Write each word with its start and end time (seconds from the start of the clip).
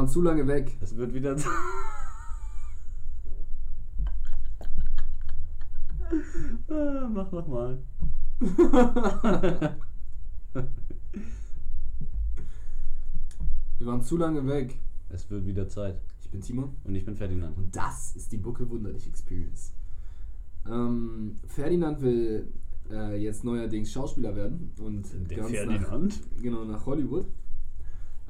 waren 0.00 0.08
zu 0.08 0.22
lange 0.22 0.46
weg. 0.46 0.78
Es 0.80 0.96
wird 0.96 1.12
wieder. 1.12 1.36
ah, 6.68 7.08
mach 7.12 7.30
nochmal. 7.30 7.82
Wir 8.40 9.76
waren 13.80 14.02
zu 14.02 14.16
lange 14.16 14.46
weg. 14.46 14.80
es 15.10 15.28
wird 15.28 15.44
wieder 15.44 15.68
Zeit. 15.68 16.00
Ich 16.22 16.30
bin 16.30 16.40
Timon. 16.40 16.76
Und 16.84 16.94
ich 16.94 17.04
bin 17.04 17.14
Ferdinand. 17.14 17.58
Und 17.58 17.76
das 17.76 18.16
ist 18.16 18.32
die 18.32 18.38
Bucke 18.38 18.70
Wunderlich 18.70 19.06
Experience. 19.06 19.74
Ähm, 20.66 21.36
Ferdinand 21.46 22.00
will 22.00 22.50
äh, 22.90 23.22
jetzt 23.22 23.44
neuerdings 23.44 23.92
Schauspieler 23.92 24.34
werden 24.34 24.72
und 24.78 25.30
Der 25.30 25.36
ganz 25.36 25.50
Ferdinand? 25.50 25.90
Nach, 25.90 26.42
genau, 26.42 26.64
nach 26.64 26.86
Hollywood. 26.86 27.26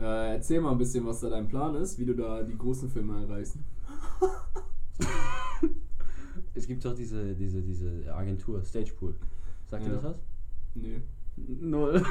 Äh, 0.01 0.35
erzähl 0.35 0.61
mal 0.61 0.73
ein 0.73 0.79
bisschen, 0.79 1.05
was 1.07 1.21
da 1.21 1.29
dein 1.29 1.47
Plan 1.49 1.75
ist, 1.75 1.99
wie 1.99 2.07
du 2.07 2.15
da 2.15 2.43
die 2.43 2.57
großen 2.57 2.89
Filme 2.89 3.23
erreichst. 3.23 3.57
Es 6.55 6.67
gibt 6.67 6.85
doch 6.85 6.95
diese, 6.95 7.35
diese, 7.35 7.63
diese 7.63 8.13
Agentur, 8.15 8.63
Stagepool. 8.65 9.15
Sagt 9.71 9.85
dir 9.85 9.91
Ja. 9.91 9.95
das 9.95 10.05
was? 10.05 10.19
Nee, 10.75 11.01
Null. 11.61 12.03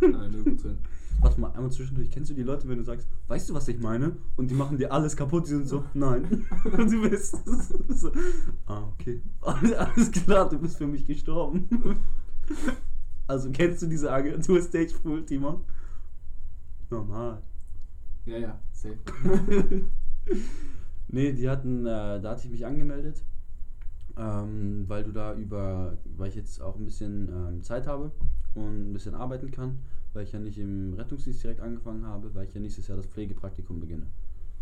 nein, 0.00 0.30
0%. 0.44 0.74
Warte 1.20 1.40
mal, 1.40 1.50
einmal 1.52 1.72
zwischendurch. 1.72 2.10
Kennst 2.10 2.30
du 2.30 2.34
die 2.34 2.42
Leute, 2.42 2.68
wenn 2.68 2.76
du 2.78 2.84
sagst, 2.84 3.08
weißt 3.28 3.48
du, 3.48 3.54
was 3.54 3.66
ich 3.68 3.80
meine? 3.80 4.16
Und 4.36 4.50
die 4.50 4.54
machen 4.54 4.76
dir 4.76 4.92
alles 4.92 5.16
kaputt, 5.16 5.46
die 5.46 5.50
sind 5.50 5.66
so, 5.66 5.84
nein. 5.94 6.46
Und 6.64 6.92
du 6.92 7.08
bist 7.08 7.36
so, 7.88 8.12
ah, 8.66 8.82
okay. 8.92 9.22
Alles 9.40 10.10
klar, 10.12 10.48
du 10.48 10.58
bist 10.58 10.76
für 10.76 10.86
mich 10.86 11.06
gestorben. 11.06 11.66
Also 13.26 13.50
kennst 13.50 13.82
du 13.82 13.86
diese 13.86 14.12
Agentur 14.12 14.60
Stagepool, 14.60 15.24
Timo? 15.24 15.62
Normal. 16.90 17.42
Ja, 18.26 18.38
ja, 18.38 18.60
safe. 18.72 18.98
Nee, 21.08 21.32
die 21.32 21.48
hatten, 21.48 21.86
äh, 21.86 22.20
da 22.20 22.30
hatte 22.30 22.46
ich 22.46 22.50
mich 22.50 22.66
angemeldet, 22.66 23.22
ähm, 24.16 24.84
weil 24.88 25.04
du 25.04 25.12
da 25.12 25.34
über, 25.34 25.96
weil 26.16 26.28
ich 26.30 26.34
jetzt 26.34 26.60
auch 26.60 26.74
ein 26.76 26.84
bisschen 26.84 27.28
ähm, 27.28 27.62
Zeit 27.62 27.86
habe 27.86 28.10
und 28.54 28.90
ein 28.90 28.92
bisschen 28.92 29.14
arbeiten 29.14 29.52
kann, 29.52 29.78
weil 30.14 30.24
ich 30.24 30.32
ja 30.32 30.40
nicht 30.40 30.58
im 30.58 30.94
Rettungsdienst 30.94 31.44
direkt 31.44 31.60
angefangen 31.60 32.04
habe, 32.06 32.34
weil 32.34 32.46
ich 32.48 32.54
ja 32.54 32.60
nächstes 32.60 32.88
Jahr 32.88 32.96
das 32.96 33.06
Pflegepraktikum 33.06 33.78
beginne. 33.78 34.06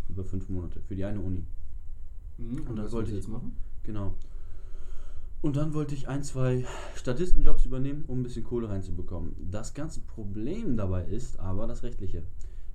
Über 0.07 0.23
fünf 0.23 0.47
Monate 0.49 0.79
für 0.81 0.95
die 0.95 1.03
eine 1.03 1.19
Uni. 1.19 1.43
Mhm, 2.37 2.59
und, 2.59 2.69
Und 2.69 2.75
das 2.75 2.91
wollte 2.91 3.09
ich- 3.09 3.15
jetzt 3.17 3.27
machen? 3.27 3.55
Genau. 3.83 4.13
Und 5.41 5.55
dann 5.57 5.73
wollte 5.73 5.93
ich 5.93 6.07
ein, 6.07 6.23
zwei 6.23 6.65
Statistenjobs 6.95 7.65
übernehmen, 7.65 8.03
um 8.07 8.19
ein 8.19 8.23
bisschen 8.23 8.43
Kohle 8.43 8.69
reinzubekommen. 8.69 9.35
Das 9.51 9.73
ganze 9.73 10.01
Problem 10.01 10.75
dabei 10.75 11.05
ist 11.05 11.39
aber 11.39 11.67
das 11.67 11.83
Rechtliche. 11.83 12.23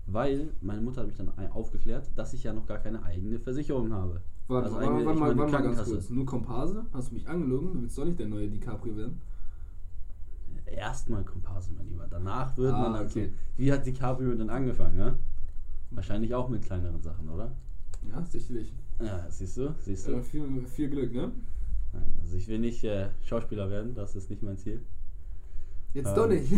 Weil 0.07 0.49
meine 0.61 0.81
Mutter 0.81 1.01
hat 1.01 1.09
mich 1.09 1.17
dann 1.17 1.31
aufgeklärt, 1.51 2.11
dass 2.17 2.33
ich 2.33 2.45
ja 2.45 2.53
noch 2.53 2.67
gar 2.67 2.79
keine 2.79 3.03
eigene 3.03 3.39
Versicherung 3.39 3.93
habe. 3.93 4.21
Warte, 4.49 4.67
Also 4.67 4.77
warte, 4.81 4.93
warte, 4.93 5.05
mal, 5.05 5.15
meine 5.15 5.39
warte 5.41 5.53
mal 5.53 5.63
ganz 5.63 5.85
kurz. 5.89 6.11
Nur 6.11 6.27
Komparse? 6.27 6.85
Hast 6.93 7.11
du 7.11 7.15
mich 7.15 7.29
angelogen? 7.29 7.73
Du 7.75 7.83
willst 7.83 7.97
doch 7.99 8.05
nicht 8.05 8.19
der 8.19 8.29
neue 8.29 8.49
DiCaprio 8.49 8.97
werden? 8.97 9.21
Erstmal 10.67 11.25
Komparse, 11.25 11.71
mein 11.77 11.89
Lieber. 11.89 12.07
Danach 12.09 12.57
wird 12.57 12.73
Ah, 12.73 12.83
man 12.83 12.93
dann 12.95 13.07
okay. 13.07 13.27
so. 13.27 13.33
Wie 13.63 13.73
hat 13.73 13.85
DiCaprio 13.87 14.35
denn 14.35 14.51
angefangen, 14.51 14.97
ne? 14.97 15.17
Wahrscheinlich 15.91 16.35
auch 16.35 16.49
mit 16.49 16.63
kleineren 16.63 17.03
Sachen, 17.03 17.29
oder? 17.29 17.51
Ja, 18.09 18.25
sicherlich. 18.25 18.73
Ja, 19.01 19.27
siehst 19.29 19.57
du, 19.57 19.75
siehst 19.81 20.07
du. 20.09 20.13
Äh, 20.13 20.23
viel, 20.23 20.45
viel 20.67 20.89
Glück, 20.91 21.13
ne? 21.13 21.33
Nein, 21.93 22.17
also 22.21 22.37
ich 22.37 22.47
will 22.49 22.59
nicht 22.59 22.85
äh, 22.85 23.09
Schauspieler 23.23 23.71
werden, 23.71 23.95
das 23.95 24.17
ist 24.17 24.31
nicht 24.31 24.43
mein 24.43 24.59
Ziel. 24.59 24.81
Jetzt 25.93 26.09
Ähm. 26.09 26.15
doch 26.15 26.29
nicht. 26.29 26.51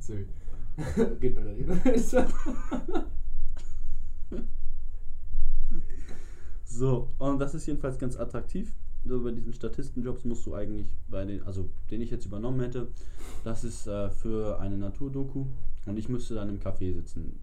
Sorry. 0.00 0.26
Geht 1.20 1.36
weiter, 1.36 1.54
geht 1.54 1.68
weiter. 1.68 2.28
So, 6.64 7.08
und 7.18 7.38
das 7.38 7.54
ist 7.54 7.64
jedenfalls 7.64 7.98
ganz 7.98 8.18
attraktiv. 8.18 8.74
So 9.06 9.22
bei 9.22 9.30
diesen 9.30 9.54
Statistenjobs 9.54 10.24
musst 10.24 10.44
du 10.44 10.54
eigentlich 10.54 10.94
bei 11.08 11.24
den, 11.24 11.42
also 11.44 11.70
den 11.90 12.02
ich 12.02 12.10
jetzt 12.10 12.26
übernommen 12.26 12.60
hätte, 12.60 12.88
das 13.44 13.64
ist 13.64 13.86
äh, 13.86 14.10
für 14.10 14.60
eine 14.60 14.76
Naturdoku 14.76 15.46
und 15.86 15.96
ich 15.96 16.10
müsste 16.10 16.34
dann 16.34 16.50
im 16.50 16.58
Café 16.58 16.92
sitzen. 16.92 17.38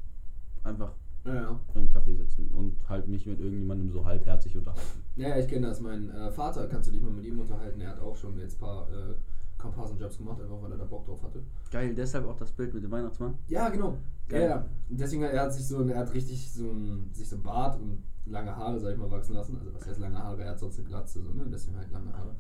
Einfach 0.64 0.94
Ja, 1.26 1.34
ja. 1.36 1.60
im 1.76 1.88
Café 1.88 2.16
sitzen 2.18 2.50
und 2.54 2.76
halt 2.90 3.08
mich 3.08 3.26
mit 3.26 3.40
irgendjemandem 3.40 3.90
so 3.92 4.04
halbherzig 4.04 4.58
unterhalten. 4.58 5.04
Ja, 5.16 5.38
ich 5.38 5.48
kenne 5.48 5.68
das. 5.68 5.80
Mein 5.80 6.10
äh, 6.10 6.30
Vater, 6.32 6.68
kannst 6.68 6.90
du 6.90 6.92
dich 6.92 7.02
mal 7.02 7.12
mit 7.12 7.24
ihm 7.24 7.40
unterhalten? 7.40 7.80
Er 7.80 7.92
hat 7.92 8.00
auch 8.02 8.16
schon 8.16 8.38
jetzt 8.40 8.58
ein 8.58 8.60
paar 8.60 8.90
äh, 8.90 9.14
Komparsenjobs 9.58 10.18
gemacht, 10.18 10.42
einfach 10.42 10.62
weil 10.62 10.72
er 10.72 10.78
da 10.78 10.86
Bock 10.86 11.06
drauf 11.06 11.24
hatte. 11.24 11.42
Geil, 11.72 11.96
deshalb 11.96 12.28
auch 12.28 12.36
das 12.36 12.52
Bild 12.52 12.74
mit 12.74 12.84
dem 12.84 12.92
Weihnachtsmann. 12.92 13.36
Ja, 13.48 13.70
genau. 13.70 13.98
Geil. 14.28 14.42
Ja, 14.42 14.48
ja. 14.48 14.66
Deswegen, 14.90 15.24
er 15.24 15.42
hat 15.42 15.54
sich 15.54 15.66
so, 15.66 15.88
er 15.88 16.00
hat 16.00 16.14
richtig 16.14 16.52
so 16.52 16.70
ein, 16.70 17.10
sich 17.14 17.30
so 17.30 17.38
ein 17.38 17.44
Bart 17.44 17.80
und 17.80 18.04
lange 18.26 18.56
Haare, 18.56 18.80
sag 18.80 18.92
ich 18.92 18.98
mal, 18.98 19.10
wachsen 19.10 19.36
lassen. 19.36 19.58
Also 19.58 19.74
was 19.74 19.88
heißt 19.88 20.00
lange 20.00 20.18
Haare? 20.18 20.44
Er 20.44 20.52
hat 20.52 20.60
sonst 20.60 20.80
eine 20.80 20.88
Glatze, 20.88 21.22
so, 21.22 21.32
ne? 21.32 21.46
Deswegen 21.52 21.78
halt 21.78 21.92
lange 21.92 22.12
Haare. 22.12 22.36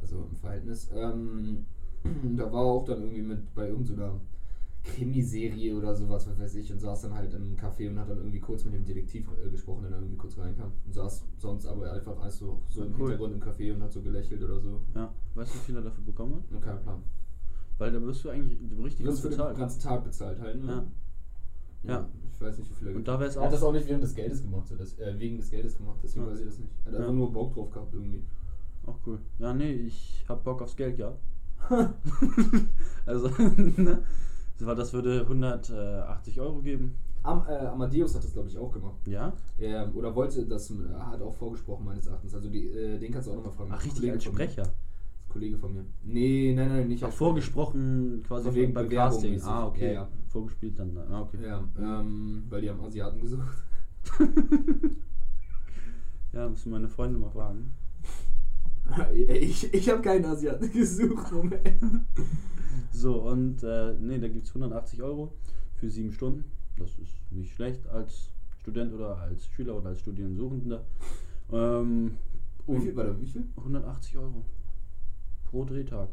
Also 0.00 0.24
im 0.30 0.36
Verhältnis. 0.36 0.88
Ähm, 0.94 1.66
da 2.36 2.52
war 2.52 2.62
er 2.62 2.70
auch 2.70 2.84
dann 2.84 3.02
irgendwie 3.02 3.22
mit 3.22 3.54
bei 3.54 3.68
irgendeiner 3.68 4.20
Krimiserie 4.84 5.74
oder 5.74 5.94
sowas, 5.94 6.26
was 6.28 6.38
weiß 6.38 6.54
ich, 6.56 6.70
und 6.72 6.78
saß 6.78 7.02
dann 7.02 7.14
halt 7.14 7.32
im 7.34 7.56
Café 7.56 7.88
und 7.90 7.98
hat 7.98 8.08
dann 8.10 8.18
irgendwie 8.18 8.40
kurz 8.40 8.64
mit 8.64 8.74
dem 8.74 8.84
Detektiv 8.84 9.26
äh, 9.44 9.48
gesprochen, 9.50 9.82
der 9.82 9.90
dann 9.92 10.00
irgendwie 10.02 10.18
kurz 10.18 10.36
reinkam. 10.38 10.72
Und 10.86 10.92
saß 10.92 11.24
sonst 11.38 11.66
aber 11.66 11.90
einfach 11.92 12.18
als 12.20 12.38
so, 12.38 12.60
so 12.68 12.80
Ja, 12.80 12.86
im 12.86 12.92
cool. 12.94 13.10
Hintergrund 13.10 13.34
im 13.34 13.40
Café 13.42 13.74
und 13.74 13.82
hat 13.82 13.92
so 13.92 14.02
gelächelt 14.02 14.42
oder 14.42 14.60
so. 14.60 14.80
Ja, 14.94 15.10
weißt 15.34 15.54
du, 15.54 15.58
wie 15.58 15.62
viel 15.62 15.76
er 15.76 15.82
dafür 15.82 16.04
bekommen 16.04 16.34
hat? 16.52 16.60
Kein 16.62 16.82
Plan. 16.82 17.02
Weil 17.78 17.92
da 17.92 18.00
wirst 18.02 18.24
du 18.24 18.28
eigentlich 18.30 18.58
richtig 18.82 19.06
gut 19.06 19.14
für 19.16 19.22
den 19.22 19.30
bezahlt. 19.30 19.56
ganzen 19.58 19.80
Tag 19.80 20.04
bezahlt 20.04 20.38
halt, 20.38 20.62
ne? 20.62 20.86
Ja. 21.82 21.92
Ja. 21.94 22.08
Ich 22.34 22.40
weiß 22.40 22.58
nicht, 22.58 22.70
wie 22.70 22.74
viel 22.74 22.88
er 22.88 22.96
Und 22.96 23.08
da 23.08 23.18
wäre 23.18 23.28
es 23.30 23.36
Er 23.36 23.42
hat 23.42 23.48
auch. 23.48 23.52
das 23.52 23.62
auch 23.62 23.72
nicht 23.72 23.88
während 23.88 24.04
des 24.04 24.14
Geldes 24.14 24.42
gemacht, 24.42 24.66
so 24.68 24.76
das, 24.76 24.98
äh, 24.98 25.18
wegen 25.18 25.36
des 25.38 25.50
Geldes 25.50 25.76
gemacht, 25.76 25.98
deswegen 26.02 26.24
Ja. 26.26 26.30
weiß 26.32 26.40
ich 26.40 26.46
das 26.46 26.58
nicht. 26.58 26.70
Er 26.84 26.86
hat 26.86 26.92
Ja. 26.94 26.98
einfach 27.00 27.14
nur 27.14 27.32
Bock 27.32 27.52
drauf 27.54 27.70
gehabt 27.70 27.92
irgendwie. 27.94 28.22
Auch 28.86 28.98
cool. 29.06 29.18
Ja, 29.38 29.52
nee, 29.54 29.72
ich 29.72 30.24
hab 30.28 30.44
Bock 30.44 30.60
aufs 30.62 30.76
Geld, 30.76 30.98
ja. 30.98 31.16
also, 33.06 33.28
ne? 33.78 34.02
Das 34.58 34.66
war- 34.66 34.74
Das 34.74 34.92
würde 34.92 35.26
180 35.26 36.40
Euro 36.40 36.60
geben. 36.60 36.96
Am, 37.22 37.42
äh, 37.48 37.52
Amadeus 37.66 38.14
hat 38.14 38.22
das, 38.22 38.32
glaube 38.34 38.48
ich, 38.48 38.58
auch 38.58 38.70
gemacht. 38.70 38.96
Ja? 39.06 39.32
Ja, 39.58 39.90
oder 39.94 40.14
wollte 40.14 40.44
das, 40.46 40.70
äh, 40.70 40.74
hat 40.98 41.22
auch 41.22 41.34
vorgesprochen, 41.34 41.84
meines 41.86 42.06
Erachtens. 42.06 42.34
Also 42.34 42.50
die, 42.50 42.68
äh, 42.68 42.98
den 42.98 43.10
kannst 43.12 43.28
du 43.28 43.32
auch 43.32 43.36
nochmal 43.36 43.52
fragen. 43.52 43.70
Ach, 43.72 43.78
richtig, 43.82 43.94
Kollege 44.00 44.12
als. 44.14 44.24
Sprecher. 44.24 44.62
Kollege 45.30 45.56
von 45.58 45.72
mir. 45.72 45.84
Nee, 46.04 46.52
nein, 46.54 46.68
nein, 46.68 46.86
nicht 46.88 47.02
Ach, 47.02 47.10
vorgesprochen 47.10 48.22
quasi 48.28 48.44
Von 48.44 48.54
wegen 48.54 48.74
beim 48.74 48.86
Bewerbung 48.88 49.12
Casting. 49.14 49.32
mäßig. 49.32 49.48
Ah, 49.48 49.66
okay. 49.66 49.86
Ja, 49.86 49.92
ja. 49.92 50.08
Vorgespielt 50.28 50.78
dann. 50.78 50.96
Ah, 51.10 51.22
okay. 51.22 51.38
Ja, 51.44 51.64
ähm, 51.78 52.44
weil 52.50 52.60
die 52.60 52.70
haben 52.70 52.80
Asiaten 52.80 53.20
gesucht. 53.20 53.64
Ja, 56.32 56.48
müssen 56.48 56.72
meine 56.72 56.88
Freunde 56.88 57.18
mal 57.18 57.30
fragen. 57.30 57.72
ich 59.14 59.72
ich 59.72 59.88
habe 59.88 60.02
keinen 60.02 60.24
Asiaten 60.24 60.70
gesucht, 60.72 61.30
Moment. 61.32 61.62
So, 62.94 63.22
und 63.22 63.62
äh, 63.64 63.94
nee, 64.00 64.18
da 64.18 64.28
gibt 64.28 64.44
es 64.46 64.50
180 64.50 65.02
Euro 65.02 65.32
für 65.74 65.90
sieben 65.90 66.12
Stunden. 66.12 66.44
Das 66.78 66.90
ist 66.98 67.12
nicht 67.32 67.52
schlecht 67.52 67.86
als 67.88 68.30
Student 68.60 68.94
oder 68.94 69.18
als 69.18 69.46
Schüler 69.48 69.76
oder 69.76 69.88
als 69.88 69.98
Studierendensuchender. 70.00 70.84
Ähm, 71.52 72.12
Wie 72.66 72.78
viel, 72.78 72.90
und 72.90 72.96
warte, 72.96 73.20
wie 73.20 73.26
viel? 73.26 73.44
180 73.56 74.16
Euro 74.16 74.44
pro 75.50 75.64
Drehtag. 75.64 76.08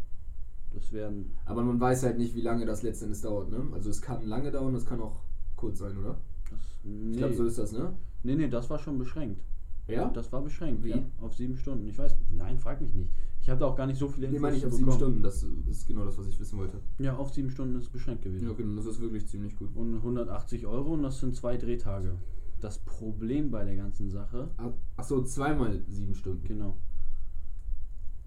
Das 0.74 0.91
wären. 0.91 1.31
Aber 1.46 1.64
man 1.64 1.80
weiß 1.80 2.02
halt 2.03 2.18
nicht, 2.18 2.34
wie 2.36 2.41
lange 2.41 2.66
das 2.66 2.81
letztendlich 2.81 3.22
dauert, 3.22 3.52
ne? 3.52 3.64
Also 3.74 3.91
es 3.91 4.02
kann 4.02 4.25
lange 4.25 4.52
dauern, 4.52 4.74
es 4.74 4.86
kann 4.86 5.02
auch 5.02 5.22
kurz 5.56 5.80
sein, 5.80 5.96
oder? 5.97 6.18
Das, 6.50 6.59
nee, 6.84 7.12
Ich 7.12 7.18
glaube, 7.18 7.36
so 7.36 7.46
ist 7.46 7.59
das, 7.59 7.74
ne? 7.74 7.94
nee, 8.24 8.36
nee, 8.36 8.47
das 8.47 8.70
war 8.72 8.80
schon 8.80 8.97
beschränkt. 8.97 9.44
Ja? 9.88 10.09
Das 10.09 10.31
war 10.31 10.41
beschränkt, 10.41 10.84
Wie? 10.84 10.90
ja. 10.90 11.06
Auf 11.22 11.36
sieben 11.36 11.58
Stunden. 11.58 11.88
Ich 11.88 11.97
weiß, 11.97 12.16
nein, 12.31 12.58
frag 12.58 12.81
mich 12.81 12.94
nicht. 12.94 13.12
Ich 13.41 13.50
habe 13.50 13.59
da 13.59 13.66
auch 13.66 13.75
gar 13.75 13.88
nicht 13.88 13.97
so 13.97 14.07
viele 14.07 14.28
Nee, 14.28 14.35
Infos 14.35 14.41
meine 14.44 14.57
ich 14.57 14.66
auf 14.66 14.74
sieben. 14.74 14.91
Stunden, 14.91 15.24
das 15.24 15.44
ist 15.68 15.88
genau 15.88 16.06
das, 16.06 16.18
was 16.18 16.28
ich 16.28 16.40
wissen 16.40 16.59
wollte. 16.59 16.79
Ja, 17.00 17.16
auf 17.18 17.34
sieben 17.34 17.50
Stunden 17.50 17.75
ist 17.75 17.85
es 17.85 17.90
beschränkt 17.90 18.22
gewesen. 18.24 18.46
Ja, 18.46 18.52
okay, 18.52 18.62
dann 18.63 18.78
ist 18.78 18.88
das 18.88 19.00
wirklich 19.02 19.28
ziemlich 19.28 19.56
gut. 19.57 19.75
Und 19.75 19.96
180 19.96 20.68
Euro 20.68 20.93
und 20.93 21.02
das 21.03 21.20
sind 21.20 21.35
zwei 21.35 21.58
Drehtage. 21.58 22.16
Das 22.59 22.78
Problem 22.78 23.49
bei 23.49 23.64
der 23.66 23.76
ganzen 23.76 24.11
Sache, 24.11 24.49
Achso, 24.96 25.23
zweimal 25.23 25.82
sieben 25.88 26.14
Stunden. 26.14 26.43
genau. 26.47 26.78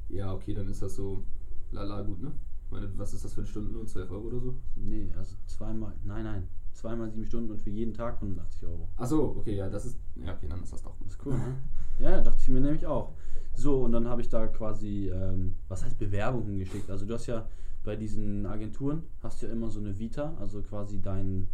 Ja, 0.09 0.33
okay, 0.35 0.55
dann 0.55 0.69
ist 0.69 0.83
das 0.83 0.97
so 0.97 1.23
lala 1.71 2.03
gut, 2.03 2.21
ne? 2.21 2.33
Meine, 2.71 2.91
was 2.97 3.15
ist 3.15 3.25
das 3.25 3.33
für 3.35 3.41
eine 3.43 3.47
Stunde? 3.49 3.71
Nur 3.71 3.87
12 3.87 4.11
Euro 4.11 4.27
oder 4.27 4.41
so? 4.41 4.55
Nee, 4.75 5.13
also 5.17 5.37
zweimal, 5.47 5.95
nein, 6.05 6.25
nein. 6.25 6.49
Zweimal 6.73 7.09
sieben 7.11 7.25
Stunden 7.25 7.53
und 7.53 7.63
für 7.63 7.71
jeden 7.71 7.95
Tag 7.95 8.17
180 8.17 8.67
Euro. 8.67 8.89
Achso, 8.97 9.37
okay, 9.39 9.55
ja, 9.55 9.69
das 9.71 9.87
ist. 9.87 9.99
Ja, 10.17 10.35
okay, 10.35 10.49
dann 10.49 10.61
ist 10.63 10.73
das 10.73 10.83
doch 10.83 10.99
gut. 10.99 11.07
Das 11.07 11.15
ist 11.15 11.25
cool, 11.25 11.35
ne? 11.35 11.57
Ja, 12.01 12.21
dachte 12.21 12.39
ich 12.41 12.49
mir 12.49 12.61
nämlich 12.61 12.85
auch. 12.87 13.13
So, 13.55 13.83
und 13.83 13.93
dann 13.93 14.09
habe 14.09 14.21
ich 14.21 14.29
da 14.29 14.47
quasi, 14.47 15.11
ähm, 15.11 15.55
was 15.69 15.85
heißt 15.85 15.99
Bewerbungen 15.99 16.59
geschickt? 16.59 16.91
Also 16.91 17.07
du 17.07 17.15
hast 17.15 17.27
ja 17.27 17.47
bei 17.85 17.97
diesen 17.97 18.47
Agenturen, 18.47 19.03
hast 19.23 19.43
du 19.43 19.47
ja 19.47 19.53
immer 19.53 19.71
so 19.71 19.81
eine 19.81 19.99
Vita, 19.99 20.35
also 20.41 20.63
quasi 20.63 21.01
dein, 21.01 21.49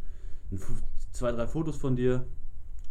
zwei, 1.12 1.32
drei 1.32 1.46
Fotos 1.46 1.76
von 1.76 1.96
dir, 1.96 2.26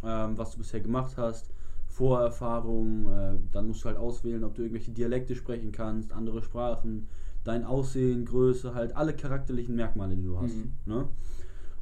ähm, 0.04 0.38
was 0.38 0.52
du 0.52 0.58
bisher 0.60 0.82
gemacht 0.82 1.18
hast, 1.18 1.52
Vorerfahrung, 1.88 3.12
äh, 3.12 3.36
dann 3.52 3.68
musst 3.68 3.84
du 3.84 3.88
halt 3.88 3.98
auswählen, 3.98 4.44
ob 4.44 4.56
du 4.56 4.62
irgendwelche 4.62 4.92
Dialekte 4.92 5.36
sprechen 5.36 5.72
kannst, 5.72 6.14
andere 6.14 6.42
Sprachen, 6.42 7.08
dein 7.44 7.64
Aussehen, 7.66 8.26
Größe, 8.26 8.74
halt 8.74 8.96
alle 8.96 9.16
charakterlichen 9.16 9.76
Merkmale, 9.76 10.16
die 10.16 10.24
du 10.24 10.40
hast. 10.40 10.56
Mhm. 10.56 10.74
Ne? 10.86 11.08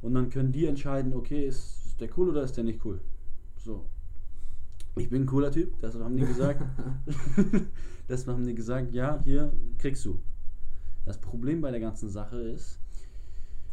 Und 0.00 0.14
dann 0.14 0.30
können 0.30 0.52
die 0.52 0.66
entscheiden, 0.66 1.12
okay, 1.12 1.46
ist, 1.46 1.86
ist 1.86 2.00
der 2.00 2.08
cool 2.16 2.30
oder 2.30 2.42
ist 2.42 2.56
der 2.56 2.64
nicht 2.64 2.84
cool. 2.84 3.00
So. 3.56 3.84
Ich 4.96 5.10
bin 5.10 5.22
ein 5.22 5.26
cooler 5.26 5.52
Typ, 5.52 5.78
das 5.80 5.94
haben 5.94 6.16
die 6.16 6.26
gesagt. 6.26 6.64
das 8.08 8.26
haben 8.26 8.44
die 8.44 8.54
gesagt, 8.54 8.92
ja, 8.92 9.20
hier 9.24 9.52
kriegst 9.78 10.04
du. 10.04 10.20
Das 11.04 11.18
Problem 11.18 11.60
bei 11.60 11.70
der 11.70 11.80
ganzen 11.80 12.08
Sache 12.08 12.36
ist, 12.36 12.78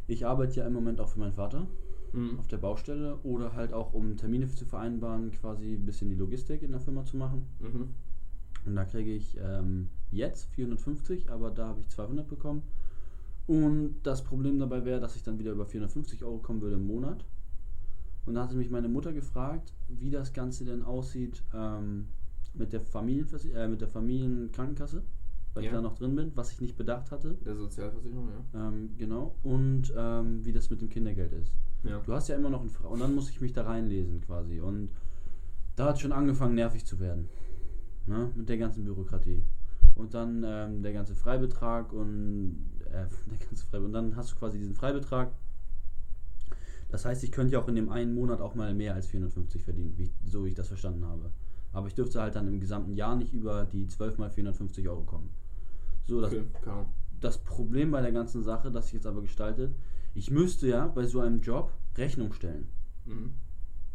ich 0.08 0.26
arbeite 0.26 0.56
ja 0.56 0.68
im 0.68 0.74
Moment 0.74 1.00
auch 1.00 1.10
für 1.10 1.20
meinen 1.20 1.34
Vater 1.34 1.68
Mhm. 2.16 2.40
auf 2.40 2.48
der 2.48 2.58
Baustelle 2.58 3.18
oder 3.24 3.54
halt 3.54 3.74
auch 3.74 3.94
um 3.94 4.16
Termine 4.16 4.48
zu 4.48 4.66
vereinbaren, 4.66 5.32
quasi 5.32 5.74
ein 5.74 5.86
bisschen 5.86 6.10
die 6.10 6.16
Logistik 6.16 6.64
in 6.64 6.72
der 6.72 6.80
Firma 6.80 7.04
zu 7.06 7.18
machen. 7.18 7.46
Mhm. 7.60 7.90
Und 8.66 8.76
da 8.76 8.86
kriege 8.86 9.12
ich 9.12 9.38
ähm, 9.38 9.90
jetzt 10.12 10.46
450, 10.56 11.30
aber 11.30 11.52
da 11.52 11.68
habe 11.68 11.82
ich 11.82 11.90
200 11.90 12.28
bekommen. 12.28 12.64
Und 13.48 13.98
das 14.04 14.24
Problem 14.24 14.58
dabei 14.58 14.86
wäre, 14.86 15.00
dass 15.00 15.16
ich 15.16 15.24
dann 15.24 15.38
wieder 15.38 15.52
über 15.52 15.66
450 15.66 16.24
Euro 16.24 16.38
kommen 16.40 16.62
würde 16.62 16.78
im 16.78 16.88
Monat. 16.88 17.26
Und 18.26 18.36
da 18.36 18.44
hatte 18.44 18.56
mich 18.56 18.70
meine 18.70 18.88
Mutter 18.88 19.14
gefragt, 19.14 19.74
wie 19.88 20.10
das 20.10 20.34
Ganze 20.34 20.66
denn 20.66 20.84
aussieht 20.84 21.44
ähm, 21.54 22.08
mit, 22.54 22.74
der 22.74 22.82
Familienvers 22.82 23.46
äh, 23.46 23.68
mit 23.68 23.82
der 23.82 23.88
Familienkrankenkasse, 23.88 25.04
weil 25.54 25.64
ich 25.64 25.70
Ja. 25.70 25.76
da 25.76 25.82
noch 25.82 25.96
drin 25.96 26.16
bin, 26.16 26.32
was 26.36 26.52
ich 26.52 26.62
nicht 26.62 26.76
bedacht 26.76 27.12
hatte. 27.12 27.36
Der 27.46 27.56
Sozialversicherung, 27.56 28.30
ja. 28.54 28.68
Ähm, 28.68 28.90
genau. 28.98 29.36
Und 29.44 29.94
ähm, 29.96 30.44
wie 30.44 30.52
das 30.54 30.70
mit 30.70 30.82
dem 30.82 30.90
Kindergeld 30.90 31.34
ist. 31.34 31.54
Ja. 31.84 32.00
Du 32.04 32.14
hast 32.14 32.28
ja 32.30 32.36
immer 32.36 32.50
noch 32.50 32.62
einen 32.62 32.70
Fra 32.70 32.88
Und 32.88 33.00
dann 33.00 33.14
muss 33.14 33.30
ich 33.30 33.42
mich 33.42 33.54
da 33.54 33.64
reinlesen 33.64 34.22
quasi. 34.22 34.60
Und 34.60 34.90
da 35.76 35.90
hat 35.90 36.00
schon 36.00 36.12
angefangen, 36.12 36.56
nervig 36.56 36.86
zu 36.86 37.00
werden. 37.00 37.30
Ne? 38.08 38.32
Mit 38.36 38.50
der 38.50 38.58
ganzen 38.58 38.84
Bürokratie. 38.86 39.44
Und 39.94 40.14
dann 40.14 40.44
ähm, 40.46 40.82
der 40.82 40.94
ganze 40.94 41.16
Freibetrag 41.16 41.94
und 41.94 42.58
äh, 42.86 42.92
der 43.30 43.48
ganze 43.48 43.66
Freibetrag. 43.68 43.84
Und 43.86 43.94
dann 43.94 44.16
hast 44.16 44.32
du 44.32 44.36
quasi 44.38 44.58
diesen 44.58 44.74
Freibetrag. 44.76 45.32
Das 46.96 47.04
heißt, 47.04 47.26
ich 47.26 47.34
könnte 47.34 47.52
ja 47.52 47.60
auch 47.62 47.68
in 47.68 47.76
dem 47.76 47.90
einen 47.90 48.16
Monat 48.16 48.40
auch 48.40 48.56
mal 48.56 48.74
mehr 48.74 48.94
als 48.94 49.08
450 49.08 49.62
verdienen, 49.62 49.98
wie, 49.98 50.14
so 50.24 50.46
wie 50.46 50.48
ich 50.48 50.56
das 50.56 50.70
verstanden 50.70 51.04
habe. 51.04 51.30
Aber 51.74 51.88
ich 51.88 51.94
dürfte 51.94 52.22
halt 52.22 52.36
dann 52.36 52.48
im 52.48 52.62
gesamten 52.62 52.94
Jahr 52.94 53.18
nicht 53.18 53.34
über 53.34 53.66
die 53.66 53.86
12 53.86 54.18
mal 54.18 54.30
450 54.30 54.88
Euro 54.88 55.04
kommen. 55.04 55.30
So, 56.06 56.22
das 56.22 56.32
Okay, 56.32 56.46
das 57.20 57.38
Problem 57.40 57.92
bei 57.92 58.02
der 58.02 58.14
ganzen 58.14 58.44
Sache, 58.44 58.72
das 58.72 58.86
sich 58.86 58.94
jetzt 58.94 59.08
aber 59.08 59.22
gestaltet, 59.22 59.76
ich 60.14 60.32
müsste 60.32 60.70
ja 60.70 60.88
bei 60.88 61.06
so 61.06 61.20
einem 61.20 61.42
Job 61.42 61.74
Rechnung 61.98 62.32
stellen. 62.32 62.70
Mhm. 63.04 63.34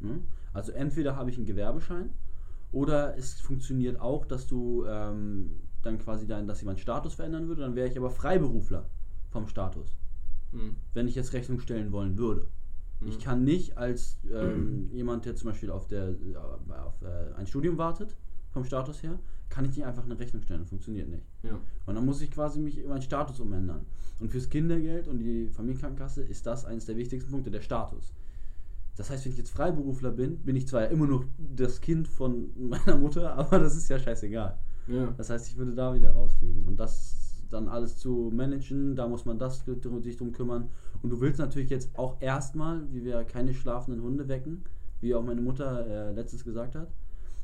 Ne? 0.00 0.20
Also 0.52 0.72
entweder 0.72 1.16
habe 1.16 1.30
ich 1.30 1.38
einen 1.38 1.46
Gewerbeschein 1.46 2.10
oder 2.70 3.16
es 3.16 3.40
funktioniert 3.40 3.98
auch, 3.98 4.26
dass 4.26 4.46
du 4.46 4.84
ähm, 4.86 5.52
dann 5.80 5.98
quasi 5.98 6.26
dein, 6.26 6.46
dass 6.46 6.60
jemand 6.60 6.80
Status 6.80 7.14
verändern 7.14 7.48
würde, 7.48 7.62
dann 7.62 7.76
wäre 7.76 7.88
ich 7.88 7.96
aber 7.96 8.10
Freiberufler 8.10 8.90
vom 9.30 9.48
Status, 9.48 9.96
Mhm. 10.52 10.76
wenn 10.92 11.08
ich 11.08 11.14
jetzt 11.14 11.32
Rechnung 11.32 11.60
stellen 11.60 11.92
wollen 11.92 12.18
würde. 12.18 12.46
Ich 13.06 13.16
Mhm. 13.18 13.20
kann 13.22 13.44
nicht 13.44 13.78
als 13.78 14.18
ähm, 14.30 14.90
jemand, 14.92 15.24
der 15.24 15.34
zum 15.34 15.50
Beispiel 15.50 15.70
auf, 15.70 15.86
der, 15.86 16.10
äh, 16.10 16.36
auf 16.36 17.00
äh, 17.02 17.34
ein 17.36 17.46
Studium 17.46 17.78
wartet, 17.78 18.14
vom 18.50 18.64
Status 18.64 19.02
her, 19.02 19.18
kann 19.48 19.64
ich 19.64 19.76
nicht 19.76 19.84
einfach 19.86 20.04
eine 20.04 20.18
Rechnung 20.18 20.42
stellen. 20.42 20.66
Funktioniert 20.66 21.08
nicht. 21.08 21.24
Ja. 21.42 21.58
Und 21.86 21.94
dann 21.94 22.04
muss 22.04 22.20
ich 22.20 22.30
quasi 22.30 22.60
mich 22.60 22.84
meinen 22.86 23.02
Status 23.02 23.40
umändern. 23.40 23.86
Und 24.20 24.30
fürs 24.30 24.48
Kindergeld 24.50 25.08
und 25.08 25.18
die 25.18 25.48
Familienkrankenkasse 25.48 26.22
ist 26.22 26.46
das 26.46 26.64
eines 26.66 26.84
der 26.84 26.96
wichtigsten 26.96 27.30
Punkte, 27.30 27.50
der 27.50 27.62
Status. 27.62 28.12
Das 28.96 29.08
heißt, 29.08 29.24
wenn 29.24 29.32
ich 29.32 29.38
jetzt 29.38 29.50
Freiberufler 29.50 30.10
bin, 30.10 30.38
bin 30.38 30.56
ich 30.56 30.68
zwar 30.68 30.88
immer 30.88 31.06
noch 31.06 31.24
das 31.38 31.80
Kind 31.80 32.06
von 32.06 32.50
meiner 32.68 32.96
Mutter, 32.98 33.34
aber 33.34 33.58
das 33.60 33.76
ist 33.76 33.88
ja 33.88 33.98
scheißegal. 33.98 34.58
Ja. 34.88 35.14
Das 35.16 35.30
heißt, 35.30 35.48
ich 35.48 35.56
würde 35.56 35.74
da 35.74 35.94
wieder 35.94 36.10
rausfliegen. 36.10 36.66
Und 36.66 36.76
das 36.78 37.29
dann 37.50 37.68
alles 37.68 37.96
zu 37.96 38.30
managen, 38.34 38.96
da 38.96 39.06
muss 39.06 39.24
man 39.24 39.38
das 39.38 39.64
sich 39.64 40.16
drum 40.16 40.32
kümmern. 40.32 40.68
Und 41.02 41.10
du 41.10 41.20
willst 41.20 41.38
natürlich 41.38 41.70
jetzt 41.70 41.90
auch 41.98 42.16
erstmal, 42.20 42.82
wie 42.92 43.04
wir 43.04 43.24
keine 43.24 43.54
schlafenden 43.54 44.02
Hunde 44.02 44.28
wecken, 44.28 44.64
wie 45.00 45.14
auch 45.14 45.22
meine 45.24 45.40
Mutter 45.40 45.86
äh, 45.86 46.12
letztens 46.12 46.44
gesagt 46.44 46.74
hat, 46.74 46.88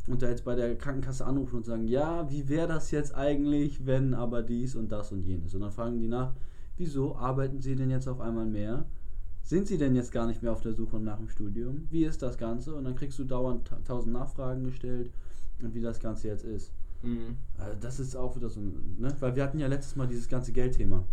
und 0.08 0.22
da 0.22 0.28
jetzt 0.28 0.44
bei 0.44 0.54
der 0.54 0.76
Krankenkasse 0.76 1.26
anrufen 1.26 1.56
und 1.56 1.66
sagen, 1.66 1.88
ja, 1.88 2.30
wie 2.30 2.48
wäre 2.48 2.68
das 2.68 2.90
jetzt 2.92 3.14
eigentlich, 3.14 3.86
wenn 3.86 4.14
aber 4.14 4.42
dies 4.42 4.76
und 4.76 4.92
das 4.92 5.10
und 5.10 5.22
jenes. 5.22 5.54
Und 5.54 5.62
dann 5.62 5.72
fragen 5.72 5.98
die 5.98 6.06
nach, 6.06 6.32
wieso 6.76 7.16
arbeiten 7.16 7.60
sie 7.60 7.74
denn 7.74 7.90
jetzt 7.90 8.06
auf 8.06 8.20
einmal 8.20 8.46
mehr? 8.46 8.86
Sind 9.42 9.66
sie 9.66 9.78
denn 9.78 9.96
jetzt 9.96 10.12
gar 10.12 10.26
nicht 10.26 10.42
mehr 10.42 10.52
auf 10.52 10.60
der 10.60 10.74
Suche 10.74 11.00
nach 11.00 11.18
dem 11.18 11.28
Studium? 11.28 11.86
Wie 11.90 12.04
ist 12.04 12.22
das 12.22 12.38
Ganze? 12.38 12.74
Und 12.74 12.84
dann 12.84 12.94
kriegst 12.94 13.18
du 13.18 13.24
dauernd 13.24 13.66
ta- 13.66 13.78
tausend 13.84 14.12
Nachfragen 14.12 14.64
gestellt 14.64 15.10
und 15.62 15.74
wie 15.74 15.80
das 15.80 15.98
Ganze 16.00 16.28
jetzt 16.28 16.44
ist. 16.44 16.72
Mhm. 17.02 17.36
Also 17.58 17.78
das 17.80 18.00
ist 18.00 18.16
auch 18.16 18.36
wieder 18.36 18.48
so, 18.48 18.60
ein- 18.60 18.96
ne? 18.98 19.14
Weil 19.20 19.34
wir 19.36 19.42
hatten 19.44 19.58
ja 19.58 19.66
letztes 19.66 19.96
Mal 19.96 20.06
dieses 20.06 20.28
ganze 20.28 20.52
Geldthema. 20.52 21.04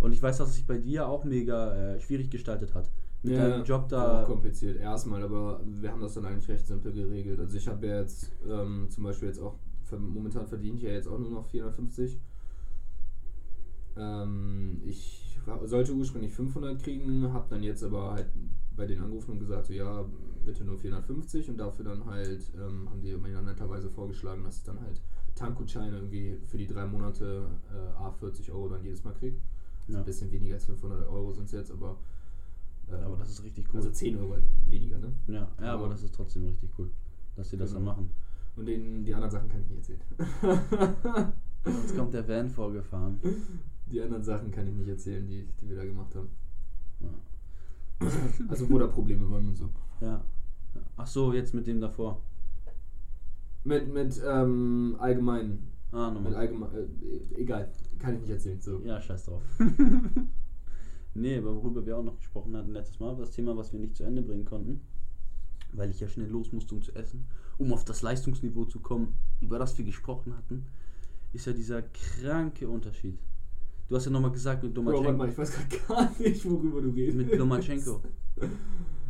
Und 0.00 0.12
ich 0.12 0.22
weiß, 0.22 0.38
dass 0.38 0.50
es 0.50 0.54
sich 0.56 0.66
bei 0.66 0.78
dir 0.78 1.08
auch 1.08 1.24
mega 1.24 1.74
äh, 1.94 2.00
schwierig 2.00 2.30
gestaltet 2.30 2.74
hat. 2.74 2.90
Mit 3.22 3.36
deinem 3.36 3.64
Job 3.64 3.88
da. 3.88 4.22
Auch 4.22 4.26
kompliziert, 4.26 4.78
erstmal, 4.78 5.22
aber 5.24 5.60
wir 5.64 5.90
haben 5.90 6.00
das 6.00 6.14
dann 6.14 6.24
eigentlich 6.24 6.48
recht 6.48 6.66
simpel 6.68 6.92
geregelt. 6.92 7.40
Also 7.40 7.56
ich 7.56 7.66
habe 7.66 7.84
ja 7.86 8.00
jetzt 8.00 8.30
ähm, 8.48 8.86
zum 8.90 9.02
Beispiel 9.04 9.26
jetzt 9.28 9.40
auch, 9.40 9.56
momentan 9.90 10.46
verdiene 10.46 10.76
ich 10.76 10.84
ja 10.84 10.90
jetzt 10.90 11.08
auch 11.08 11.18
nur 11.18 11.30
noch 11.30 11.46
450. 11.46 12.20
Ähm, 13.96 14.80
ich 14.84 15.38
sollte 15.64 15.92
ursprünglich 15.94 16.32
500 16.32 16.80
kriegen, 16.82 17.32
habe 17.32 17.46
dann 17.50 17.62
jetzt 17.62 17.82
aber 17.82 18.12
halt 18.12 18.26
bei 18.76 18.86
den 18.86 19.00
angerufen 19.00 19.32
und 19.32 19.40
gesagt, 19.40 19.66
so, 19.66 19.72
ja, 19.72 20.04
bitte 20.44 20.64
nur 20.64 20.78
450 20.78 21.48
und 21.50 21.56
dafür 21.58 21.86
dann 21.86 22.04
halt, 22.06 22.40
ähm, 22.54 22.88
haben 22.88 23.00
die 23.00 23.16
mir 23.16 23.32
dann 23.32 23.46
netterweise 23.46 23.90
vorgeschlagen, 23.90 24.44
dass 24.44 24.58
ich 24.58 24.62
dann 24.64 24.80
halt 24.80 25.00
Tankgutscheine 25.38 25.96
irgendwie 25.96 26.36
für 26.46 26.58
die 26.58 26.66
drei 26.66 26.86
Monate 26.86 27.48
äh, 27.72 27.98
A 28.02 28.10
40 28.10 28.50
Euro 28.52 28.68
dann 28.68 28.82
jedes 28.82 29.04
Mal 29.04 29.14
kriege. 29.14 29.36
Ja. 29.88 29.98
Ein 29.98 30.04
bisschen 30.04 30.30
weniger 30.30 30.54
als 30.54 30.66
500 30.66 31.08
Euro 31.08 31.32
sind 31.32 31.44
es 31.46 31.52
jetzt, 31.52 31.70
aber 31.70 31.96
ähm, 32.90 33.04
Aber 33.04 33.16
das 33.16 33.30
ist 33.30 33.42
richtig 33.44 33.66
cool. 33.72 33.76
also 33.76 33.90
10 33.90 34.16
Euro 34.18 34.36
weniger, 34.66 34.98
ne? 34.98 35.12
ja, 35.28 35.48
ja, 35.60 35.74
aber 35.74 35.88
das 35.88 36.02
ist 36.02 36.14
trotzdem 36.14 36.46
richtig 36.46 36.70
cool, 36.78 36.90
dass 37.36 37.50
sie 37.50 37.56
das 37.56 37.72
dann 37.72 37.80
Genau. 37.80 37.92
machen. 37.92 38.10
Und 38.56 38.66
den, 38.66 39.04
die 39.04 39.14
anderen 39.14 39.30
Sachen 39.30 39.48
kann 39.48 39.60
ich 39.62 39.68
nicht 39.68 39.78
erzählen. 39.78 40.00
Jetzt 41.64 41.96
kommt 41.96 42.12
der 42.14 42.26
Van 42.28 42.50
vorgefahren. 42.50 43.18
die 43.86 44.00
anderen 44.02 44.22
Sachen 44.24 44.50
kann 44.50 44.66
ich 44.66 44.74
nicht 44.74 44.88
erzählen, 44.88 45.26
die, 45.26 45.46
die 45.60 45.68
wir 45.68 45.76
da 45.76 45.84
gemacht 45.84 46.14
haben. 46.14 46.28
Ja. 47.00 47.08
Also 48.48 48.68
wo 48.70 48.78
da 48.78 48.86
Probleme 48.86 49.28
waren 49.30 49.48
und 49.48 49.56
so. 49.56 49.68
ja. 50.00 50.22
Ja. 50.74 50.80
Ach 50.98 51.06
so, 51.06 51.32
jetzt 51.32 51.54
mit 51.54 51.66
dem 51.66 51.80
davor. 51.80 52.20
Mit, 53.68 53.92
mit 53.92 54.20
ähm, 54.26 54.96
allgemein. 54.98 55.58
Ah, 55.92 56.10
Mit 56.10 56.22
nochmal. 56.22 56.34
allgemein. 56.36 56.70
Äh, 56.74 57.40
egal, 57.40 57.70
kann 57.98 58.14
ich 58.14 58.20
nicht 58.22 58.30
erzählen. 58.30 58.60
So. 58.60 58.80
Ja, 58.84 59.00
scheiß 59.00 59.26
drauf. 59.26 59.42
nee, 61.14 61.36
aber 61.36 61.54
worüber 61.54 61.84
wir 61.84 61.96
auch 61.98 62.02
noch 62.02 62.16
gesprochen 62.18 62.56
hatten 62.56 62.72
letztes 62.72 62.98
Mal, 63.00 63.12
war 63.12 63.20
das 63.20 63.32
Thema, 63.32 63.56
was 63.56 63.72
wir 63.72 63.80
nicht 63.80 63.96
zu 63.96 64.04
Ende 64.04 64.22
bringen 64.22 64.44
konnten, 64.44 64.80
weil 65.72 65.90
ich 65.90 66.00
ja 66.00 66.08
schnell 66.08 66.28
los 66.28 66.52
musste, 66.52 66.74
um 66.74 66.82
zu 66.82 66.94
essen, 66.94 67.26
um 67.58 67.72
auf 67.72 67.84
das 67.84 68.02
Leistungsniveau 68.02 68.64
zu 68.64 68.80
kommen, 68.80 69.14
über 69.40 69.58
das 69.58 69.76
wir 69.76 69.84
gesprochen 69.84 70.34
hatten, 70.36 70.64
ist 71.32 71.46
ja 71.46 71.52
dieser 71.52 71.82
kranke 71.82 72.68
Unterschied. 72.68 73.18
Du 73.88 73.96
hast 73.96 74.04
ja 74.04 74.10
nochmal 74.10 74.32
gesagt 74.32 74.62
mit 74.62 74.74
Bro, 74.74 74.84
warte 74.86 74.96
Lomachenko. 75.10 75.18
mal, 75.18 75.28
ich 75.30 75.38
weiß 75.38 75.52
gar 75.88 76.12
nicht, 76.18 76.44
worüber 76.50 76.80
du 76.82 76.90
redest. 76.90 77.16
Mit 77.18 77.34
Lomachenko. 77.36 78.02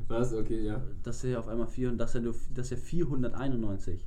Was? 0.08 0.32
Okay, 0.32 0.64
ja. 0.64 0.82
Dass 1.02 1.22
er 1.24 1.40
auf 1.40 1.48
einmal 1.48 1.66
400, 1.66 2.00
dass 2.00 2.14
er, 2.14 2.20
nur- 2.22 2.34
dass 2.54 2.70
er 2.70 2.78
491 2.78 4.00
zu 4.00 4.06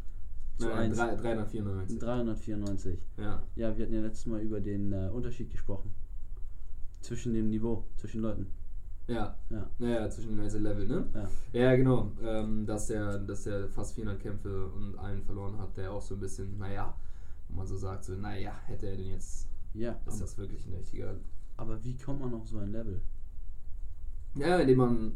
Nein, 0.60 0.72
1. 0.92 0.98
drei- 0.98 1.16
394. 1.16 2.00
394. 2.00 3.00
Ja. 3.18 3.44
Ja, 3.56 3.76
wir 3.78 3.86
hatten 3.86 3.94
ja 3.96 4.02
letztes 4.02 4.26
Mal 4.28 4.42
über 4.42 4.60
den 4.60 4.94
äh, 4.94 5.10
Unterschied 5.12 5.50
gesprochen. 5.50 5.94
Zwischen 7.02 7.34
dem 7.34 7.50
Niveau, 7.50 7.86
zwischen 7.98 8.22
Leuten. 8.22 8.48
Ja. 9.08 9.36
Ja. 9.50 9.68
Naja, 9.80 10.10
zwischen 10.10 10.32
den 10.32 10.40
einzelnen 10.42 10.64
Level, 10.66 10.88
ne? 10.88 11.06
Ja. 11.14 11.30
Ja, 11.60 11.76
genau. 11.76 12.12
Ähm, 12.24 12.66
dass, 12.66 12.88
der, 12.88 13.18
dass 13.20 13.44
der 13.44 13.68
fast 13.70 13.96
400 13.96 14.22
Kämpfe 14.22 14.68
und 14.68 14.98
einen 15.00 15.24
verloren 15.24 15.58
hat, 15.58 15.76
der 15.78 15.92
auch 15.92 16.02
so 16.02 16.14
ein 16.16 16.20
bisschen, 16.20 16.58
naja, 16.60 16.96
wo 17.50 17.56
man 17.56 17.66
so 17.68 17.76
sagt, 17.76 18.06
so, 18.06 18.14
naja, 18.16 18.54
hätte 18.68 18.86
er 18.88 18.96
denn 18.98 19.08
jetzt, 19.08 19.48
Ja, 19.74 19.98
ist 20.06 20.22
das 20.22 20.38
wirklich 20.38 20.66
ein 20.68 20.76
richtiger. 20.76 21.16
aber 21.58 21.84
wie 21.84 21.98
kommt 21.98 22.22
man 22.22 22.34
auf 22.36 22.48
so 22.48 22.60
ein 22.60 22.72
Level? 22.72 23.02
Ja, 24.36 24.60
indem 24.60 24.78
man 24.78 25.16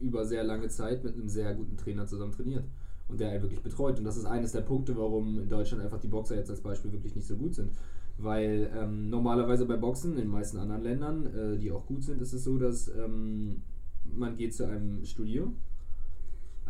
über 0.00 0.24
sehr 0.26 0.42
lange 0.44 0.68
Zeit 0.68 1.04
mit 1.04 1.14
einem 1.14 1.28
sehr 1.28 1.54
guten 1.54 1.76
Trainer 1.76 2.06
zusammen 2.06 2.32
trainiert 2.32 2.64
und 3.08 3.20
der 3.20 3.30
einen 3.30 3.42
wirklich 3.42 3.62
betreut. 3.62 3.98
Und 3.98 4.04
das 4.04 4.16
ist 4.16 4.24
eines 4.24 4.52
der 4.52 4.62
Punkte, 4.62 4.96
warum 4.96 5.40
in 5.40 5.48
Deutschland 5.48 5.82
einfach 5.82 6.00
die 6.00 6.08
Boxer 6.08 6.36
jetzt 6.36 6.50
als 6.50 6.60
Beispiel 6.60 6.92
wirklich 6.92 7.14
nicht 7.14 7.26
so 7.26 7.36
gut 7.36 7.54
sind. 7.54 7.72
Weil 8.18 8.70
ähm, 8.76 9.10
normalerweise 9.10 9.66
bei 9.66 9.76
Boxen, 9.76 10.12
in 10.12 10.18
den 10.18 10.28
meisten 10.28 10.58
anderen 10.58 10.82
Ländern, 10.82 11.26
äh, 11.26 11.58
die 11.58 11.72
auch 11.72 11.86
gut 11.86 12.04
sind, 12.04 12.22
ist 12.22 12.32
es 12.32 12.44
so, 12.44 12.58
dass 12.58 12.88
ähm, 12.88 13.62
man 14.04 14.36
geht 14.36 14.54
zu 14.54 14.66
einem 14.66 15.04
Studio, 15.04 15.52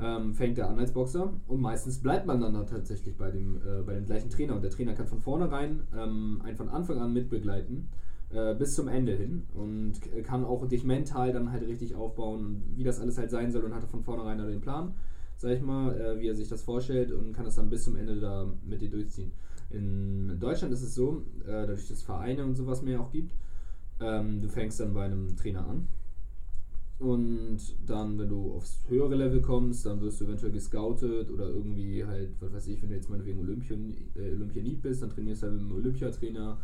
ähm, 0.00 0.34
fängt 0.34 0.58
er 0.58 0.70
an 0.70 0.78
als 0.78 0.92
Boxer 0.92 1.32
und 1.46 1.60
meistens 1.60 1.98
bleibt 1.98 2.26
man 2.26 2.40
dann 2.40 2.54
da 2.54 2.64
tatsächlich 2.64 3.16
bei 3.16 3.30
dem, 3.30 3.58
äh, 3.58 3.82
bei 3.82 3.94
dem 3.94 4.06
gleichen 4.06 4.30
Trainer. 4.30 4.56
Und 4.56 4.62
der 4.62 4.70
Trainer 4.70 4.94
kann 4.94 5.06
von 5.06 5.20
vornherein 5.20 5.82
ähm, 5.96 6.40
einen 6.42 6.56
von 6.56 6.68
Anfang 6.68 6.98
an 6.98 7.12
mitbegleiten 7.12 7.88
äh, 8.30 8.54
bis 8.54 8.74
zum 8.74 8.88
Ende 8.88 9.12
hin 9.12 9.44
und 9.54 10.00
kann 10.24 10.44
auch 10.44 10.66
dich 10.66 10.84
mental 10.84 11.32
dann 11.32 11.52
halt 11.52 11.66
richtig 11.66 11.94
aufbauen, 11.94 12.62
wie 12.74 12.82
das 12.82 13.00
alles 13.00 13.18
halt 13.18 13.30
sein 13.30 13.52
soll 13.52 13.62
und 13.62 13.74
hat 13.74 13.84
von 13.84 14.02
vornherein 14.02 14.38
da 14.38 14.46
den 14.46 14.60
Plan, 14.60 14.94
sag 15.36 15.52
ich 15.52 15.62
mal, 15.62 15.98
äh, 16.00 16.20
wie 16.20 16.28
er 16.28 16.34
sich 16.34 16.48
das 16.48 16.62
vorstellt 16.62 17.12
und 17.12 17.32
kann 17.32 17.46
es 17.46 17.56
dann 17.56 17.70
bis 17.70 17.84
zum 17.84 17.96
Ende 17.96 18.20
da 18.20 18.52
mit 18.64 18.80
dir 18.82 18.90
durchziehen. 18.90 19.32
In 19.70 20.38
Deutschland 20.38 20.72
ist 20.72 20.82
es 20.82 20.94
so, 20.94 21.24
äh, 21.44 21.50
dadurch, 21.50 21.88
dass 21.88 21.98
es 21.98 22.02
Vereine 22.02 22.44
und 22.44 22.54
sowas 22.54 22.82
mehr 22.82 23.00
auch 23.00 23.10
gibt, 23.10 23.34
ähm, 24.00 24.42
du 24.42 24.48
fängst 24.48 24.80
dann 24.80 24.94
bei 24.94 25.04
einem 25.06 25.36
Trainer 25.36 25.66
an 25.66 25.88
Und 26.98 27.58
dann, 27.86 28.18
wenn 28.18 28.28
du 28.28 28.52
aufs 28.54 28.84
höhere 28.88 29.16
Level 29.16 29.40
kommst, 29.42 29.84
dann 29.84 30.00
wirst 30.00 30.20
du 30.20 30.26
eventuell 30.26 30.52
gescoutet 30.52 31.30
oder 31.30 31.48
irgendwie 31.48 32.04
halt, 32.04 32.30
was 32.40 32.52
weiß 32.52 32.68
ich, 32.68 32.80
wenn 32.82 32.88
du 32.88 32.94
jetzt 32.94 33.10
meinetwegen 33.10 33.40
Olympion, 33.40 33.92
äh, 34.14 34.30
Olympianit 34.30 34.80
bist, 34.80 35.02
dann 35.02 35.10
trainierst 35.10 35.42
du 35.42 35.46
halt 35.48 35.56
mit 35.56 35.64
einem 35.64 35.76
Olympiatrainer. 35.76 36.58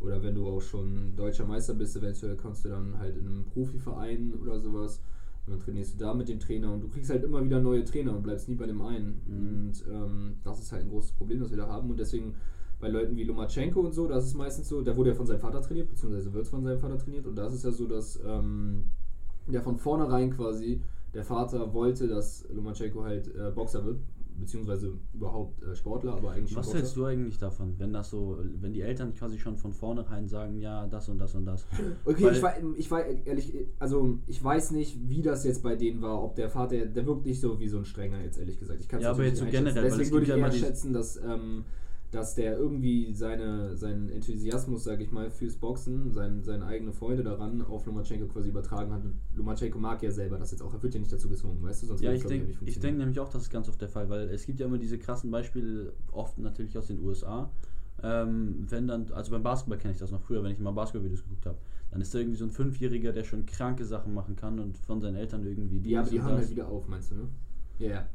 Oder 0.00 0.22
wenn 0.22 0.34
du 0.34 0.46
auch 0.46 0.60
schon 0.60 1.14
deutscher 1.16 1.46
Meister 1.46 1.74
bist, 1.74 1.96
eventuell 1.96 2.36
kommst 2.36 2.64
du 2.64 2.68
dann 2.68 2.98
halt 2.98 3.16
in 3.16 3.26
einem 3.26 3.44
Profiverein 3.46 4.34
oder 4.34 4.60
sowas. 4.60 5.00
Und 5.46 5.52
dann 5.52 5.60
trainierst 5.60 5.94
du 5.94 5.98
da 5.98 6.12
mit 6.12 6.28
dem 6.28 6.40
Trainer 6.40 6.72
und 6.72 6.82
du 6.82 6.88
kriegst 6.88 7.10
halt 7.10 7.22
immer 7.22 7.44
wieder 7.44 7.60
neue 7.60 7.84
Trainer 7.84 8.16
und 8.16 8.22
bleibst 8.22 8.48
nie 8.48 8.56
bei 8.56 8.66
dem 8.66 8.82
einen. 8.82 9.22
Mhm. 9.26 9.38
Und 9.38 9.84
ähm, 9.88 10.36
das 10.42 10.60
ist 10.60 10.72
halt 10.72 10.84
ein 10.84 10.90
großes 10.90 11.12
Problem, 11.12 11.40
das 11.40 11.50
wir 11.50 11.56
da 11.56 11.68
haben. 11.68 11.88
Und 11.88 12.00
deswegen 12.00 12.34
bei 12.80 12.88
Leuten 12.88 13.16
wie 13.16 13.24
Lomachenko 13.24 13.80
und 13.80 13.92
so, 13.92 14.06
das 14.06 14.26
ist 14.26 14.34
meistens 14.34 14.68
so, 14.68 14.82
der 14.82 14.96
wurde 14.96 15.10
ja 15.10 15.16
von 15.16 15.26
seinem 15.26 15.40
Vater 15.40 15.62
trainiert, 15.62 15.88
beziehungsweise 15.88 16.32
wird 16.32 16.48
von 16.48 16.64
seinem 16.64 16.80
Vater 16.80 16.98
trainiert. 16.98 17.26
Und 17.26 17.36
da 17.36 17.46
ist 17.46 17.54
es 17.54 17.62
ja 17.62 17.70
so, 17.70 17.86
dass 17.86 18.20
ähm, 18.26 18.84
ja 19.48 19.62
von 19.62 19.76
vornherein 19.76 20.30
quasi 20.30 20.82
der 21.14 21.24
Vater 21.24 21.72
wollte, 21.72 22.08
dass 22.08 22.46
Lomachenko 22.50 23.04
halt 23.04 23.34
äh, 23.34 23.50
Boxer 23.54 23.84
wird, 23.84 24.00
beziehungsweise 24.38 24.92
überhaupt 25.14 25.62
äh, 25.62 25.74
Sportler, 25.74 26.14
aber 26.14 26.32
eigentlich 26.32 26.54
Was 26.56 26.66
Boxer. 26.66 26.78
hältst 26.78 26.96
du 26.96 27.04
eigentlich 27.04 27.38
davon, 27.38 27.74
wenn 27.78 27.92
das 27.92 28.10
so, 28.10 28.38
wenn 28.60 28.72
die 28.72 28.82
Eltern 28.82 29.14
quasi 29.14 29.38
schon 29.38 29.56
von 29.56 29.72
vornherein 29.72 30.28
sagen, 30.28 30.58
ja, 30.60 30.86
das 30.86 31.08
und 31.08 31.18
das 31.18 31.34
und 31.34 31.46
das? 31.46 31.66
Okay, 32.04 32.24
Weil- 32.24 32.36
ich, 32.36 32.42
wei- 32.42 32.62
ich 32.76 32.90
weiß 32.90 33.06
ehrlich, 33.24 33.52
also 33.78 34.18
ich 34.26 34.42
weiß 34.42 34.70
nicht, 34.72 34.96
wie 35.08 35.22
das 35.22 35.44
jetzt 35.44 35.62
bei 35.62 35.76
denen 35.76 36.02
war, 36.02 36.22
ob 36.22 36.34
der 36.36 36.50
Vater, 36.50 36.86
der 36.86 37.06
wirkt 37.06 37.26
nicht 37.26 37.40
so 37.40 37.58
wie 37.60 37.68
so 37.68 37.78
ein 37.78 37.84
strenger 37.84 38.20
jetzt 38.22 38.38
ehrlich 38.38 38.58
gesagt. 38.58 38.80
Ich 38.80 38.88
kann's 38.88 39.02
Ja, 39.02 39.10
aber 39.10 39.24
jetzt 39.24 39.38
so 39.38 39.46
generell, 39.46 39.82
Deswegen 39.84 40.10
würde 40.10 40.22
ich 40.24 40.28
ja 40.30 40.36
eher 40.36 40.44
immer 40.46 40.52
schätzen, 40.54 40.92
dass, 40.92 41.16
ähm, 41.16 41.64
dass 42.10 42.34
der 42.34 42.56
irgendwie 42.56 43.12
seine, 43.12 43.76
seinen 43.76 44.08
Enthusiasmus, 44.08 44.84
sage 44.84 45.02
ich 45.04 45.10
mal, 45.10 45.30
fürs 45.30 45.56
Boxen, 45.56 46.12
sein, 46.12 46.42
seine 46.44 46.64
eigene 46.66 46.92
Freude 46.92 47.22
daran 47.24 47.62
auf 47.62 47.84
Lomachenko 47.86 48.26
quasi 48.28 48.48
übertragen 48.50 48.92
hat. 48.92 49.04
Und 49.04 49.14
Lomachenko 49.34 49.78
mag 49.78 50.02
ja 50.02 50.10
selber 50.10 50.38
das 50.38 50.52
jetzt 50.52 50.62
auch, 50.62 50.72
er 50.72 50.82
wird 50.82 50.94
ja 50.94 51.00
nicht 51.00 51.12
dazu 51.12 51.28
gezwungen, 51.28 51.62
weißt 51.62 51.82
du, 51.82 51.86
sonst 51.86 52.00
Ja, 52.02 52.12
ich 52.12 52.20
glaub 52.20 52.30
denke 52.30 52.46
nicht 52.46 52.62
ich 52.64 52.78
denk 52.80 52.98
funktionieren. 52.98 52.98
nämlich 52.98 53.20
auch, 53.20 53.28
das 53.28 53.42
ist 53.42 53.50
ganz 53.50 53.68
oft 53.68 53.80
der 53.80 53.88
Fall, 53.88 54.08
weil 54.08 54.28
es 54.30 54.46
gibt 54.46 54.60
ja 54.60 54.66
immer 54.66 54.78
diese 54.78 54.98
krassen 54.98 55.30
Beispiele, 55.30 55.92
oft 56.12 56.38
natürlich 56.38 56.78
aus 56.78 56.86
den 56.86 57.00
USA. 57.04 57.50
Ähm, 58.02 58.66
wenn 58.68 58.86
dann, 58.86 59.10
also 59.12 59.30
beim 59.30 59.42
Basketball 59.42 59.78
kenne 59.78 59.92
ich 59.94 59.98
das 59.98 60.10
noch 60.10 60.20
früher, 60.20 60.42
wenn 60.42 60.52
ich 60.52 60.58
mal 60.58 60.70
Basketball-Videos 60.72 61.22
geguckt 61.24 61.46
habe, 61.46 61.58
dann 61.90 62.00
ist 62.00 62.14
da 62.14 62.18
irgendwie 62.18 62.36
so 62.36 62.44
ein 62.44 62.50
Fünfjähriger, 62.50 63.12
der 63.12 63.24
schon 63.24 63.46
kranke 63.46 63.84
Sachen 63.84 64.12
machen 64.12 64.36
kann 64.36 64.58
und 64.60 64.76
von 64.78 65.00
seinen 65.00 65.16
Eltern 65.16 65.44
irgendwie 65.46 65.80
Ja, 65.90 66.00
aber 66.00 66.10
die 66.10 66.18
das. 66.18 66.26
halt 66.26 66.50
wieder 66.50 66.68
auf, 66.68 66.86
meinst 66.88 67.10
du, 67.10 67.14
ne? 67.16 67.28
Ja, 67.78 67.88
ja. 67.88 68.08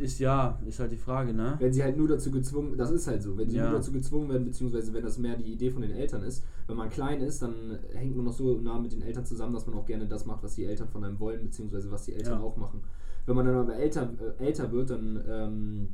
Ist 0.00 0.20
ja, 0.20 0.60
ist 0.66 0.78
halt 0.78 0.92
die 0.92 0.96
Frage, 0.96 1.32
ne? 1.34 1.56
Wenn 1.58 1.72
sie 1.72 1.82
halt 1.82 1.96
nur 1.96 2.06
dazu 2.06 2.30
gezwungen, 2.30 2.76
das 2.76 2.90
ist 2.90 3.06
halt 3.08 3.22
so, 3.22 3.36
wenn 3.36 3.48
sie 3.50 3.56
Ja. 3.56 3.68
nur 3.70 3.78
dazu 3.78 3.90
gezwungen 3.92 4.28
werden, 4.28 4.44
beziehungsweise 4.44 4.92
wenn 4.92 5.02
das 5.02 5.18
mehr 5.18 5.36
die 5.36 5.52
Idee 5.52 5.70
von 5.70 5.82
den 5.82 5.90
Eltern 5.90 6.22
ist, 6.22 6.44
wenn 6.68 6.76
man 6.76 6.88
klein 6.88 7.20
ist, 7.20 7.42
dann 7.42 7.78
hängt 7.92 8.14
man 8.16 8.24
noch 8.26 8.32
so 8.32 8.60
nah 8.60 8.78
mit 8.78 8.92
den 8.92 9.02
Eltern 9.02 9.24
zusammen, 9.24 9.54
dass 9.54 9.66
man 9.66 9.74
auch 9.76 9.86
gerne 9.86 10.06
das 10.06 10.24
macht, 10.26 10.42
was 10.42 10.54
die 10.54 10.64
Eltern 10.66 10.88
von 10.88 11.02
einem 11.04 11.18
wollen, 11.18 11.42
beziehungsweise 11.42 11.90
was 11.90 12.04
die 12.04 12.14
Eltern 12.14 12.38
Ja. 12.40 12.44
auch 12.44 12.56
machen. 12.56 12.80
Wenn 13.26 13.34
man 13.34 13.46
dann 13.46 13.56
aber 13.56 13.74
älter, 13.76 14.08
äh, 14.38 14.44
älter 14.44 14.70
wird, 14.70 14.90
dann 14.90 15.20
ähm, 15.28 15.88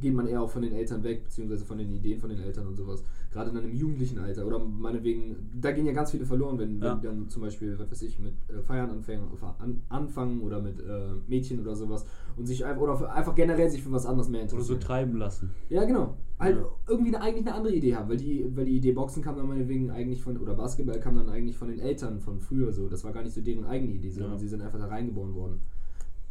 geht 0.00 0.12
man 0.14 0.26
eher 0.26 0.42
auch 0.42 0.50
von 0.50 0.62
den 0.62 0.72
Eltern 0.72 1.02
weg, 1.04 1.22
beziehungsweise 1.24 1.64
von 1.64 1.78
den 1.78 1.90
Ideen 1.90 2.18
von 2.18 2.28
den 2.28 2.40
Eltern 2.40 2.66
und 2.66 2.76
sowas. 2.76 3.02
Gerade 3.32 3.50
in 3.50 3.56
einem 3.56 3.72
jugendlichen 3.72 4.18
Alter. 4.18 4.44
Oder 4.46 4.58
meinetwegen, 4.58 5.36
da 5.60 5.70
gehen 5.72 5.86
ja 5.86 5.92
ganz 5.92 6.10
viele 6.10 6.26
verloren, 6.26 6.58
wenn, 6.58 6.80
Ja. 6.82 6.94
wenn 6.96 7.02
dann 7.02 7.28
zum 7.28 7.42
Beispiel, 7.42 7.78
was 7.78 7.90
weiß 7.90 8.02
ich, 8.02 8.18
mit 8.18 8.34
äh, 8.48 8.60
Feiern 8.62 8.90
anfangen, 8.90 9.28
an, 9.58 9.82
anfangen 9.88 10.40
oder 10.42 10.60
mit 10.60 10.80
äh, 10.80 11.12
Mädchen 11.28 11.60
oder 11.60 11.74
sowas 11.76 12.04
und 12.36 12.46
sich 12.46 12.64
einfach, 12.64 12.82
oder 12.82 13.14
einfach 13.14 13.34
generell 13.34 13.70
sich 13.70 13.82
für 13.82 13.92
was 13.92 14.06
anderes 14.06 14.28
mehr 14.28 14.40
Oder 14.42 14.50
so 14.50 14.56
interessieren. 14.56 14.80
treiben 14.80 15.16
lassen. 15.18 15.50
Ja, 15.70 15.84
genau. 15.84 16.16
Halt 16.38 16.56
Ja. 16.56 16.66
irgendwie 16.88 17.14
eine, 17.14 17.24
eigentlich 17.24 17.46
eine 17.46 17.54
andere 17.54 17.74
Idee 17.74 17.94
haben, 17.94 18.08
weil 18.10 18.16
die, 18.18 18.44
weil 18.54 18.64
die 18.66 18.76
Idee 18.76 18.92
Boxen 18.92 19.22
kam 19.22 19.36
dann 19.36 19.46
meinetwegen 19.48 19.90
eigentlich 19.90 20.20
von, 20.20 20.36
oder 20.36 20.54
Basketball 20.54 20.98
kam 21.00 21.16
dann 21.16 21.28
eigentlich 21.30 21.56
von 21.56 21.68
den 21.68 21.78
Eltern 21.78 22.20
von 22.20 22.40
früher 22.40 22.72
so. 22.72 22.88
Das 22.88 23.04
war 23.04 23.12
gar 23.12 23.22
nicht 23.22 23.34
so 23.34 23.40
deren 23.40 23.64
eigene 23.64 23.92
Idee, 23.92 24.10
sondern 24.10 24.32
Ja. 24.32 24.38
sie 24.38 24.48
sind 24.48 24.60
einfach 24.62 24.78
da 24.78 24.86
reingeboren 24.86 25.32
worden. 25.34 25.60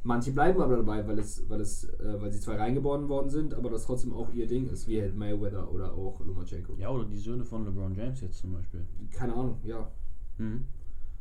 Manche 0.05 0.31
bleiben 0.31 0.61
aber 0.61 0.77
dabei, 0.77 1.07
weil 1.07 1.17
es, 1.17 1.49
weil 1.49 1.59
es, 1.61 1.85
äh, 1.99 2.21
weil 2.21 2.31
sie 2.31 2.39
zwar 2.39 2.59
reingeboren 2.59 3.09
worden 3.09 3.31
sind, 3.31 3.55
aber 3.55 3.71
das 3.71 3.85
trotzdem 3.85 4.13
auch 4.13 4.31
ihr 4.33 4.45
Ding 4.45 4.69
ist, 4.69 4.87
wie 4.87 5.01
halt 5.01 5.15
Mayweather 5.17 5.71
oder 5.71 5.91
auch 5.95 6.23
Lomachenko. 6.23 6.75
Ja, 6.77 6.91
oder 6.91 7.05
die 7.05 7.17
Söhne 7.17 7.43
von 7.43 7.65
LeBron 7.65 7.95
James 7.95 8.21
jetzt 8.21 8.37
zum 8.37 8.53
Beispiel. 8.53 8.85
Keine 9.11 9.33
Ahnung, 9.33 9.57
ja. 9.63 9.89
Mhm. 10.37 10.65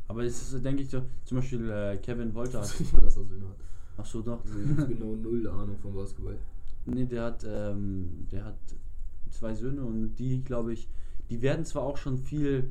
Aber 0.07 0.23
es 0.23 0.53
ist, 0.53 0.63
denke 0.63 0.83
ich, 0.83 0.91
so, 0.91 1.01
zum 1.25 1.39
Beispiel 1.39 1.71
äh, 1.71 1.97
Kevin 1.97 2.35
Wolter 2.35 2.61
Ich 2.63 2.67
hat. 2.67 2.73
weiß 2.75 2.81
nicht 2.81 2.93
mal, 2.93 3.01
dass 3.01 3.17
er 3.17 3.25
Söhne 3.25 3.49
hat. 3.49 3.57
Ach 3.97 4.05
so, 4.05 4.21
doch. 4.21 4.45
Ich 4.45 4.79
habe 4.79 4.95
genau 4.95 5.15
null 5.17 5.49
Ahnung 5.49 5.79
vom 5.79 5.95
Basketball. 5.95 6.37
Nee, 6.85 7.07
der 7.07 7.23
hat, 7.25 7.43
ähm, 7.49 8.27
der 8.31 8.45
hat 8.45 8.59
zwei 9.31 9.55
Söhne 9.55 9.83
und 9.83 10.15
die, 10.17 10.45
glaube 10.45 10.75
ich, 10.75 10.89
die 11.31 11.41
werden 11.41 11.65
zwar 11.65 11.85
auch 11.85 11.97
schon 11.97 12.19
viel 12.19 12.71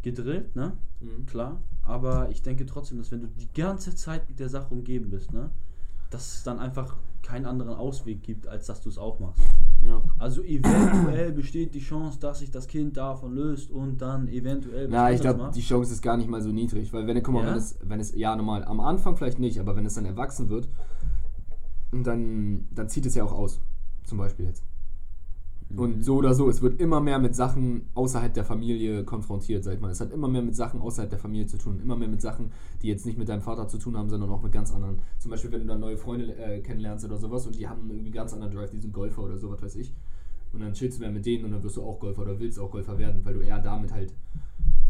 gedrillt, 0.00 0.56
ne? 0.56 0.78
Mhm. 1.00 1.26
Klar. 1.26 1.60
Aber 1.86 2.30
ich 2.30 2.42
denke 2.42 2.66
trotzdem, 2.66 2.98
dass 2.98 3.12
wenn 3.12 3.22
du 3.22 3.28
die 3.28 3.48
ganze 3.54 3.94
Zeit 3.94 4.28
mit 4.28 4.40
der 4.40 4.48
Sache 4.48 4.74
umgeben 4.74 5.10
bist, 5.10 5.32
ne? 5.32 5.50
Dass 6.10 6.34
es 6.34 6.42
dann 6.42 6.58
einfach 6.58 6.96
keinen 7.22 7.46
anderen 7.46 7.74
Ausweg 7.74 8.22
gibt, 8.22 8.46
als 8.46 8.66
dass 8.66 8.80
du 8.80 8.88
es 8.88 8.98
auch 8.98 9.18
machst. 9.18 9.42
Ja. 9.84 10.02
Also 10.18 10.42
eventuell 10.42 11.32
besteht 11.32 11.74
die 11.74 11.80
Chance, 11.80 12.18
dass 12.18 12.38
sich 12.38 12.50
das 12.50 12.66
Kind 12.66 12.96
davon 12.96 13.34
löst 13.34 13.70
und 13.70 13.98
dann 13.98 14.28
eventuell 14.28 14.88
Na, 14.88 15.12
ich 15.12 15.20
glaube, 15.20 15.50
die 15.54 15.60
Chance 15.60 15.92
ist 15.92 16.02
gar 16.02 16.16
nicht 16.16 16.28
mal 16.28 16.40
so 16.40 16.50
niedrig, 16.50 16.92
weil 16.92 17.06
wenn, 17.06 17.22
guck 17.22 17.34
mal, 17.34 17.44
Ja? 17.44 17.50
wenn 17.50 17.58
es, 17.58 17.78
wenn 17.82 18.00
es, 18.00 18.14
ja 18.14 18.34
normal, 18.34 18.64
am 18.64 18.80
Anfang 18.80 19.16
vielleicht 19.16 19.38
nicht, 19.38 19.58
aber 19.60 19.76
wenn 19.76 19.86
es 19.86 19.94
dann 19.94 20.06
erwachsen 20.06 20.48
wird, 20.48 20.68
dann, 21.92 22.68
dann 22.72 22.88
zieht 22.88 23.06
es 23.06 23.14
ja 23.14 23.24
auch 23.24 23.32
aus, 23.32 23.60
zum 24.04 24.18
Beispiel 24.18 24.46
jetzt. 24.46 24.64
Mhm. 25.68 25.78
Und 25.78 26.04
so 26.04 26.16
oder 26.16 26.34
so, 26.34 26.48
es 26.48 26.62
wird 26.62 26.80
immer 26.80 27.00
mehr 27.00 27.18
mit 27.18 27.34
Sachen 27.34 27.82
außerhalb 27.94 28.32
der 28.32 28.44
Familie 28.44 29.04
konfrontiert, 29.04 29.64
sag 29.64 29.74
ich 29.74 29.80
mal. 29.80 29.90
Es 29.90 30.00
hat 30.00 30.12
immer 30.12 30.28
mehr 30.28 30.42
mit 30.42 30.54
Sachen 30.54 30.80
außerhalb 30.80 31.10
der 31.10 31.18
Familie 31.18 31.46
zu 31.46 31.58
tun, 31.58 31.80
immer 31.82 31.96
mehr 31.96 32.08
mit 32.08 32.20
Sachen, 32.22 32.52
die 32.82 32.88
jetzt 32.88 33.04
nicht 33.06 33.18
mit 33.18 33.28
deinem 33.28 33.42
Vater 33.42 33.66
zu 33.68 33.78
tun 33.78 33.96
haben, 33.96 34.08
sondern 34.08 34.30
auch 34.30 34.42
mit 34.42 34.52
ganz 34.52 34.72
anderen. 34.72 35.00
Zum 35.18 35.30
Beispiel, 35.30 35.50
wenn 35.52 35.60
du 35.62 35.66
dann 35.66 35.80
neue 35.80 35.96
Freunde 35.96 36.36
äh, 36.36 36.60
kennenlernst 36.60 37.04
oder 37.04 37.16
sowas 37.16 37.46
und 37.46 37.56
die 37.58 37.66
haben 37.68 37.90
irgendwie 37.90 38.10
ganz 38.12 38.32
anderen 38.32 38.54
Drive, 38.54 38.70
die 38.70 38.78
sind 38.78 38.92
Golfer 38.92 39.22
oder 39.24 39.36
sowas, 39.38 39.60
weiß 39.62 39.76
ich. 39.76 39.92
Und 40.52 40.60
dann 40.60 40.72
chillst 40.72 40.98
du 40.98 41.02
mehr 41.02 41.10
mit 41.10 41.26
denen 41.26 41.44
und 41.44 41.50
dann 41.50 41.62
wirst 41.62 41.76
du 41.76 41.82
auch 41.82 41.98
Golfer 41.98 42.22
oder 42.22 42.38
willst 42.38 42.58
auch 42.58 42.70
Golfer 42.70 42.96
werden, 42.96 43.24
weil 43.24 43.34
du 43.34 43.40
eher 43.40 43.58
damit 43.60 43.92
halt 43.92 44.14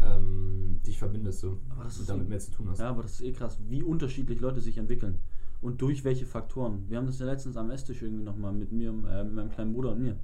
ähm, 0.01 0.79
dich 0.85 0.97
verbindest 0.99 1.39
so 1.39 1.49
und 1.49 2.07
damit 2.07 2.25
so- 2.25 2.29
mehr 2.29 2.39
zu 2.39 2.51
tun 2.51 2.67
hast. 2.69 2.79
Ja, 2.79 2.89
aber 2.89 3.01
das 3.01 3.13
ist 3.13 3.21
eh 3.23 3.31
krass, 3.31 3.57
wie 3.67 3.81
unterschiedlich 3.83 4.39
Leute 4.39 4.61
sich 4.61 4.77
entwickeln. 4.77 5.15
Und 5.61 5.81
durch 5.81 6.03
welche 6.03 6.25
Faktoren. 6.25 6.85
Wir 6.87 6.97
haben 6.97 7.07
das 7.07 7.19
ja 7.19 7.25
letztens 7.25 7.57
am 7.57 7.71
Esstisch 7.71 8.01
irgendwie 8.01 8.23
nochmal 8.23 8.53
mit 8.53 8.71
mir, 8.71 8.89
äh, 8.89 9.23
mit 9.23 9.33
meinem 9.33 9.49
kleinen 9.49 9.73
Bruder 9.73 9.91
und 9.91 10.01
mir. 10.01 10.15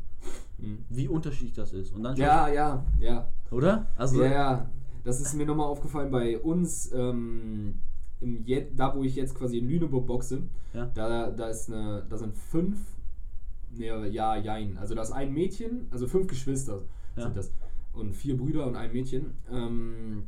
Mhm. 0.59 0.79
Wie 0.89 1.07
unterschiedlich 1.07 1.53
das 1.53 1.73
ist. 1.73 1.93
Und 1.93 2.03
dann 2.03 2.15
Ja, 2.17 2.47
ja, 2.47 2.85
ja. 2.99 3.27
Oder? 3.51 3.87
Also, 3.95 4.23
Ja, 4.23 4.31
ja, 4.31 4.69
das 5.03 5.19
ist 5.19 5.33
mir 5.33 5.45
nochmal 5.45 5.67
aufgefallen 5.67 6.11
bei 6.11 6.37
uns, 6.39 6.91
ähm, 6.93 7.79
im 8.21 8.43
Je 8.45 8.67
da 8.75 8.95
wo 8.95 9.03
ich 9.03 9.15
jetzt 9.15 9.35
quasi 9.35 9.57
in 9.57 9.67
Lüneburg 9.67 10.05
boxe, 10.05 10.43
Ja. 10.73 10.85
da, 10.93 11.29
da, 11.31 11.47
ist 11.49 11.69
eine, 11.71 12.05
da 12.07 12.17
sind 12.17 12.35
fünf, 12.35 12.77
nee, 13.75 13.87
ja, 14.09 14.37
jein, 14.37 14.77
also 14.77 14.95
da 14.95 15.01
ist 15.01 15.11
ein 15.11 15.33
Mädchen, 15.33 15.87
also 15.91 16.07
fünf 16.07 16.27
Geschwister 16.27 16.81
Ja. 17.17 17.23
sind 17.23 17.35
das 17.37 17.51
und 17.93 18.13
vier 18.15 18.37
Brüder 18.37 18.65
und 18.65 18.75
ein 18.75 18.91
Mädchen, 18.93 19.33
ähm, 19.51 20.23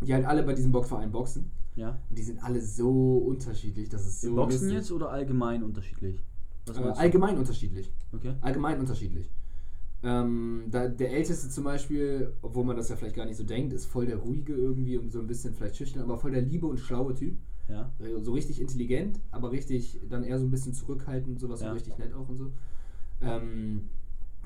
die 0.00 0.14
halt 0.14 0.24
alle 0.24 0.42
bei 0.42 0.54
diesem 0.54 0.72
Boxverein 0.72 1.10
boxen 1.12 1.50
ja. 1.76 1.98
und 2.08 2.18
die 2.18 2.22
sind 2.22 2.42
alle 2.42 2.60
so 2.60 3.18
unterschiedlich, 3.18 3.88
das 3.88 4.06
ist 4.06 4.20
so 4.20 4.28
Im 4.28 4.36
Boxen 4.36 4.60
lustig. 4.60 4.72
jetzt 4.74 4.92
oder 4.92 5.10
allgemein 5.10 5.62
unterschiedlich? 5.62 6.20
Äh, 6.68 6.80
allgemein 6.80 7.36
unterschiedlich. 7.38 7.92
Okay. 8.12 8.34
Allgemein 8.40 8.80
unterschiedlich. 8.80 9.30
Ähm, 10.02 10.64
da, 10.70 10.88
der 10.88 11.12
Älteste 11.12 11.48
zum 11.48 11.64
Beispiel, 11.64 12.32
obwohl 12.42 12.64
man 12.64 12.76
das 12.76 12.88
ja 12.90 12.96
vielleicht 12.96 13.16
gar 13.16 13.24
nicht 13.26 13.36
so 13.36 13.44
denkt, 13.44 13.72
ist 13.72 13.86
voll 13.86 14.06
der 14.06 14.16
ruhige 14.16 14.54
irgendwie 14.54 14.98
und 14.98 15.10
so 15.10 15.18
ein 15.18 15.26
bisschen 15.26 15.54
vielleicht 15.54 15.76
schüchtern, 15.76 16.02
aber 16.02 16.18
voll 16.18 16.30
der 16.30 16.42
liebe 16.42 16.66
und 16.66 16.78
schlaue 16.78 17.14
Typ. 17.14 17.38
Ja. 17.68 17.90
Äh, 17.98 18.20
So 18.22 18.32
richtig 18.32 18.60
intelligent, 18.60 19.18
aber 19.30 19.50
richtig 19.50 19.98
dann 20.08 20.24
eher 20.24 20.38
so 20.38 20.44
ein 20.46 20.50
bisschen 20.50 20.74
zurückhaltend, 20.74 21.40
sowas 21.40 21.60
Ja. 21.60 21.68
so 21.68 21.72
richtig 21.74 21.96
nett 21.98 22.12
auch 22.12 22.28
und 22.28 22.36
so. 22.36 22.52
Ähm, 23.22 23.88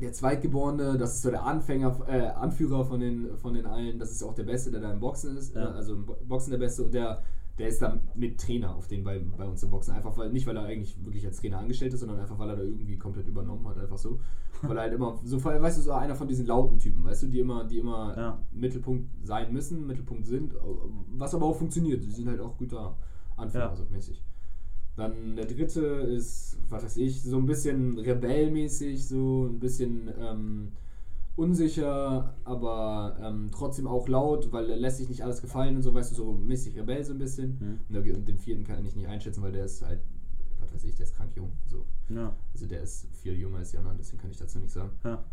der 0.00 0.12
Zweitgeborene, 0.12 0.96
das 0.98 1.14
ist 1.16 1.22
so 1.22 1.30
der 1.30 1.44
Anfänger, 1.44 1.98
äh, 2.08 2.28
Anführer 2.28 2.84
von 2.84 3.00
den, 3.00 3.36
von 3.38 3.54
den 3.54 3.66
allen, 3.66 3.98
das 3.98 4.12
ist 4.12 4.22
auch 4.22 4.34
der 4.34 4.44
Beste, 4.44 4.70
der 4.70 4.80
da 4.80 4.92
im 4.92 5.00
Boxen 5.00 5.36
ist, 5.36 5.54
Ja. 5.54 5.70
äh, 5.70 5.74
also 5.74 5.94
im 5.94 6.06
Bo- 6.06 6.16
Boxen 6.26 6.50
der 6.52 6.58
Beste 6.58 6.84
und 6.84 6.94
der, 6.94 7.22
der 7.58 7.68
ist 7.68 7.82
dann 7.82 8.02
mit 8.14 8.40
Trainer 8.40 8.76
auf 8.76 8.86
den 8.86 9.02
bei, 9.02 9.18
bei 9.18 9.44
uns 9.44 9.62
im 9.64 9.70
Boxen. 9.70 9.92
Einfach 9.92 10.16
weil, 10.16 10.30
nicht 10.30 10.46
weil 10.46 10.56
er 10.56 10.62
eigentlich 10.64 11.04
wirklich 11.04 11.26
als 11.26 11.40
Trainer 11.40 11.58
angestellt 11.58 11.92
ist, 11.92 12.00
sondern 12.00 12.20
einfach 12.20 12.38
weil 12.38 12.50
er 12.50 12.56
da 12.56 12.62
irgendwie 12.62 12.96
komplett 12.96 13.26
übernommen 13.26 13.66
hat, 13.66 13.78
einfach 13.78 13.98
so. 13.98 14.20
Weil 14.62 14.76
er 14.76 14.82
halt 14.84 14.92
immer, 14.92 15.18
so 15.24 15.42
weißt 15.44 15.78
du, 15.78 15.82
so 15.82 15.92
einer 15.92 16.14
von 16.14 16.28
diesen 16.28 16.46
lauten 16.46 16.78
Typen, 16.78 17.04
weißt 17.04 17.24
du, 17.24 17.26
die 17.26 17.40
immer, 17.40 17.64
die 17.64 17.78
immer 17.78 18.14
Ja. 18.16 18.38
Mittelpunkt 18.52 19.08
sein 19.24 19.52
müssen, 19.52 19.86
Mittelpunkt 19.86 20.26
sind, 20.26 20.54
was 21.16 21.34
aber 21.34 21.46
auch 21.46 21.56
funktioniert. 21.56 22.04
Die 22.04 22.10
sind 22.12 22.28
halt 22.28 22.40
auch 22.40 22.56
guter 22.56 22.96
Anführer, 23.36 23.70
Ja. 23.70 23.74
so 23.76 23.84
mäßig. 23.90 24.22
Dann 24.98 25.36
der 25.36 25.46
dritte 25.46 25.80
ist, 25.80 26.58
was 26.68 26.82
weiß 26.82 26.96
ich, 26.96 27.22
so 27.22 27.36
ein 27.36 27.46
bisschen 27.46 27.98
rebellmäßig, 27.98 29.06
so 29.06 29.46
ein 29.46 29.60
bisschen 29.60 30.12
ähm, 30.20 30.72
unsicher, 31.36 32.34
aber 32.42 33.16
ähm, 33.22 33.48
trotzdem 33.52 33.86
auch 33.86 34.08
laut, 34.08 34.50
weil 34.50 34.68
er 34.68 34.76
lässt 34.76 34.96
sich 34.96 35.08
nicht 35.08 35.22
alles 35.22 35.40
gefallen 35.40 35.76
und 35.76 35.82
so, 35.82 35.94
weißt 35.94 36.10
du, 36.10 36.16
so 36.16 36.32
mäßig 36.32 36.76
Rebell 36.76 37.04
so 37.04 37.12
ein 37.12 37.18
bisschen. 37.20 37.80
Mhm. 37.88 38.16
Und 38.16 38.26
den 38.26 38.38
vierten 38.38 38.64
kann 38.64 38.84
ich 38.84 38.96
nicht 38.96 39.06
einschätzen, 39.06 39.40
weil 39.40 39.52
der 39.52 39.66
ist 39.66 39.82
halt, 39.82 40.00
was 40.58 40.74
weiß 40.74 40.82
ich, 40.82 40.96
der 40.96 41.04
ist 41.04 41.14
krank 41.14 41.30
jung. 41.36 41.52
So. 41.66 41.86
Ja. 42.08 42.34
Also 42.52 42.66
der 42.66 42.82
ist 42.82 43.06
viel 43.22 43.38
jünger 43.38 43.58
als 43.58 43.70
die 43.70 43.78
anderen, 43.78 43.98
deswegen 43.98 44.20
kann 44.20 44.32
ich 44.32 44.38
dazu 44.38 44.58
nichts 44.58 44.74
sagen. 44.74 44.90
Ja. 45.04 45.24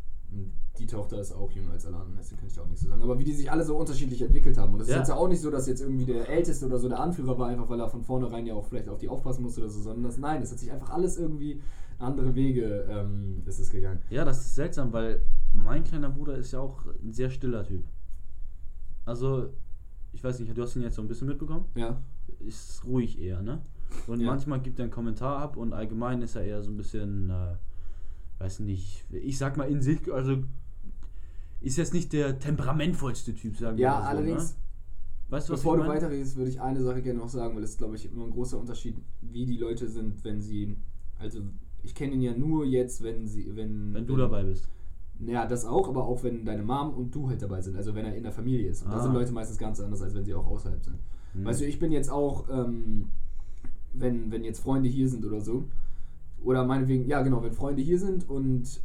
Die 0.79 0.87
Tochter 0.87 1.19
ist 1.21 1.31
auch 1.31 1.49
jünger 1.51 1.71
als 1.71 1.85
alle 1.85 1.95
anderen, 1.95 2.17
deswegen 2.17 2.39
kann 2.39 2.47
ich 2.49 2.53
da 2.55 2.61
auch 2.61 2.67
nichts 2.67 2.81
zu 2.83 2.89
sagen. 2.89 3.01
Aber 3.01 3.17
wie 3.17 3.23
die 3.23 3.33
sich 3.33 3.49
alle 3.49 3.63
so 3.63 3.77
unterschiedlich 3.77 4.21
entwickelt 4.21 4.57
haben. 4.57 4.73
Und 4.73 4.81
es 4.81 4.89
Ja. 4.89 4.95
ist 4.95 4.99
jetzt 4.99 5.09
ja 5.09 5.15
auch 5.15 5.29
nicht 5.29 5.39
so, 5.41 5.49
dass 5.49 5.67
jetzt 5.67 5.79
irgendwie 5.81 6.05
der 6.05 6.27
Älteste 6.27 6.65
oder 6.65 6.77
so 6.79 6.89
der 6.89 6.99
Anführer 6.99 7.37
war, 7.39 7.47
einfach 7.47 7.69
weil 7.69 7.79
er 7.79 7.87
von 7.87 8.03
vornherein 8.03 8.45
ja 8.45 8.53
auch 8.55 8.65
vielleicht 8.65 8.89
auf 8.89 8.97
die 8.99 9.07
aufpassen 9.07 9.43
musste 9.43 9.61
oder 9.61 9.69
so, 9.69 9.79
sondern 9.81 10.03
das, 10.03 10.17
nein, 10.17 10.41
es 10.41 10.51
hat 10.51 10.59
sich 10.59 10.71
einfach 10.71 10.89
alles 10.89 11.17
irgendwie 11.17 11.61
andere 11.97 12.35
Wege 12.35 12.85
ähm, 12.89 13.41
ist 13.45 13.59
es 13.59 13.69
gegangen. 13.69 14.01
Ja, 14.09 14.25
das 14.25 14.41
ist 14.41 14.55
seltsam, 14.55 14.91
weil 14.91 15.21
mein 15.53 15.83
kleiner 15.85 16.09
Bruder 16.09 16.35
ist 16.35 16.51
ja 16.51 16.59
auch 16.59 16.83
ein 17.01 17.13
sehr 17.13 17.29
stiller 17.29 17.63
Typ. 17.63 17.85
Also, 19.05 19.49
ich 20.11 20.23
weiß 20.23 20.39
nicht, 20.39 20.57
du 20.57 20.61
hast 20.61 20.75
ihn 20.75 20.81
jetzt 20.81 20.95
so 20.95 21.01
ein 21.01 21.07
bisschen 21.07 21.27
mitbekommen. 21.27 21.65
Ja. 21.75 22.01
Ist 22.39 22.83
ruhig 22.85 23.19
eher, 23.21 23.41
ne? 23.41 23.61
Und 24.07 24.19
Ja. 24.19 24.27
manchmal 24.27 24.59
gibt 24.61 24.79
er 24.79 24.83
einen 24.83 24.91
Kommentar 24.91 25.37
ab 25.39 25.55
und 25.57 25.71
allgemein 25.73 26.21
ist 26.21 26.35
er 26.35 26.43
eher 26.43 26.61
so 26.61 26.71
ein 26.71 26.77
bisschen, 26.77 27.29
äh, 27.29 27.55
weiß 28.39 28.59
nicht, 28.61 29.05
ich 29.11 29.37
sag 29.37 29.57
mal 29.57 29.69
in 29.69 29.81
sich, 29.81 30.11
also 30.11 30.37
ist 31.61 31.77
jetzt 31.77 31.93
nicht 31.93 32.13
der 32.13 32.37
temperamentvollste 32.39 33.33
Typ, 33.33 33.57
sagen 33.57 33.77
wir 33.77 33.83
Ja, 33.83 33.91
mal 33.95 34.01
so, 34.01 34.07
allerdings, 34.09 34.51
Ne? 34.53 34.59
Weißt 35.27 35.49
du, 35.49 35.53
was 35.53 35.61
Bevor 35.61 35.77
du 35.77 35.87
weiterredest, 35.87 36.35
würde 36.37 36.51
ich 36.51 36.61
eine 36.61 36.83
Sache 36.83 37.01
gerne 37.01 37.17
noch 37.17 37.29
sagen, 37.29 37.55
weil 37.55 37.63
es, 37.63 37.77
glaube 37.77 37.95
ich, 37.95 38.05
immer 38.05 38.25
ein 38.25 38.31
großer 38.31 38.59
Unterschied, 38.59 38.95
wie 39.21 39.45
die 39.47 39.57
Leute 39.57 39.87
sind, 39.89 40.23
wenn 40.23 40.39
sie. 40.39 40.77
Also, 41.17 41.39
ich 41.81 41.95
kenne 41.95 42.13
ihn 42.13 42.21
ja 42.21 42.37
nur 42.37 42.63
jetzt, 42.63 43.01
wenn 43.01 43.27
sie. 43.27 43.55
Wenn, 43.55 43.91
Wenn 43.91 44.05
du 44.05 44.15
dabei 44.17 44.43
bist. 44.43 44.67
Ja, 45.25 45.47
das 45.47 45.65
auch, 45.65 45.89
aber 45.89 46.05
auch 46.05 46.23
wenn 46.23 46.45
deine 46.45 46.61
Mom 46.61 46.93
und 46.93 47.15
du 47.15 47.27
halt 47.27 47.41
dabei 47.41 47.59
sind. 47.61 47.75
Also, 47.75 47.95
wenn 47.95 48.05
er 48.05 48.13
in 48.15 48.21
der 48.21 48.33
Familie 48.33 48.69
ist. 48.69 48.83
Und 48.83 48.91
da 48.91 48.97
Ah. 48.97 49.01
sind 49.01 49.13
Leute 49.13 49.31
meistens 49.31 49.57
ganz 49.57 49.79
anders, 49.79 50.03
als 50.03 50.13
wenn 50.13 50.23
sie 50.25 50.35
auch 50.35 50.45
außerhalb 50.45 50.83
sind. 50.83 50.99
Hm. 51.33 51.43
Weißt 51.45 51.61
du, 51.61 51.65
ich 51.65 51.79
bin 51.79 51.91
jetzt 51.91 52.11
auch, 52.11 52.47
ähm, 52.47 53.09
wenn, 53.93 54.31
wenn 54.31 54.43
jetzt 54.43 54.59
Freunde 54.59 54.89
hier 54.89 55.09
sind 55.09 55.25
oder 55.25 55.41
so, 55.41 55.65
oder 56.45 56.63
meinetwegen, 56.65 57.07
ja 57.07 57.21
genau, 57.21 57.43
wenn 57.43 57.53
Freunde 57.53 57.81
hier 57.81 57.99
sind 57.99 58.29
und 58.29 58.81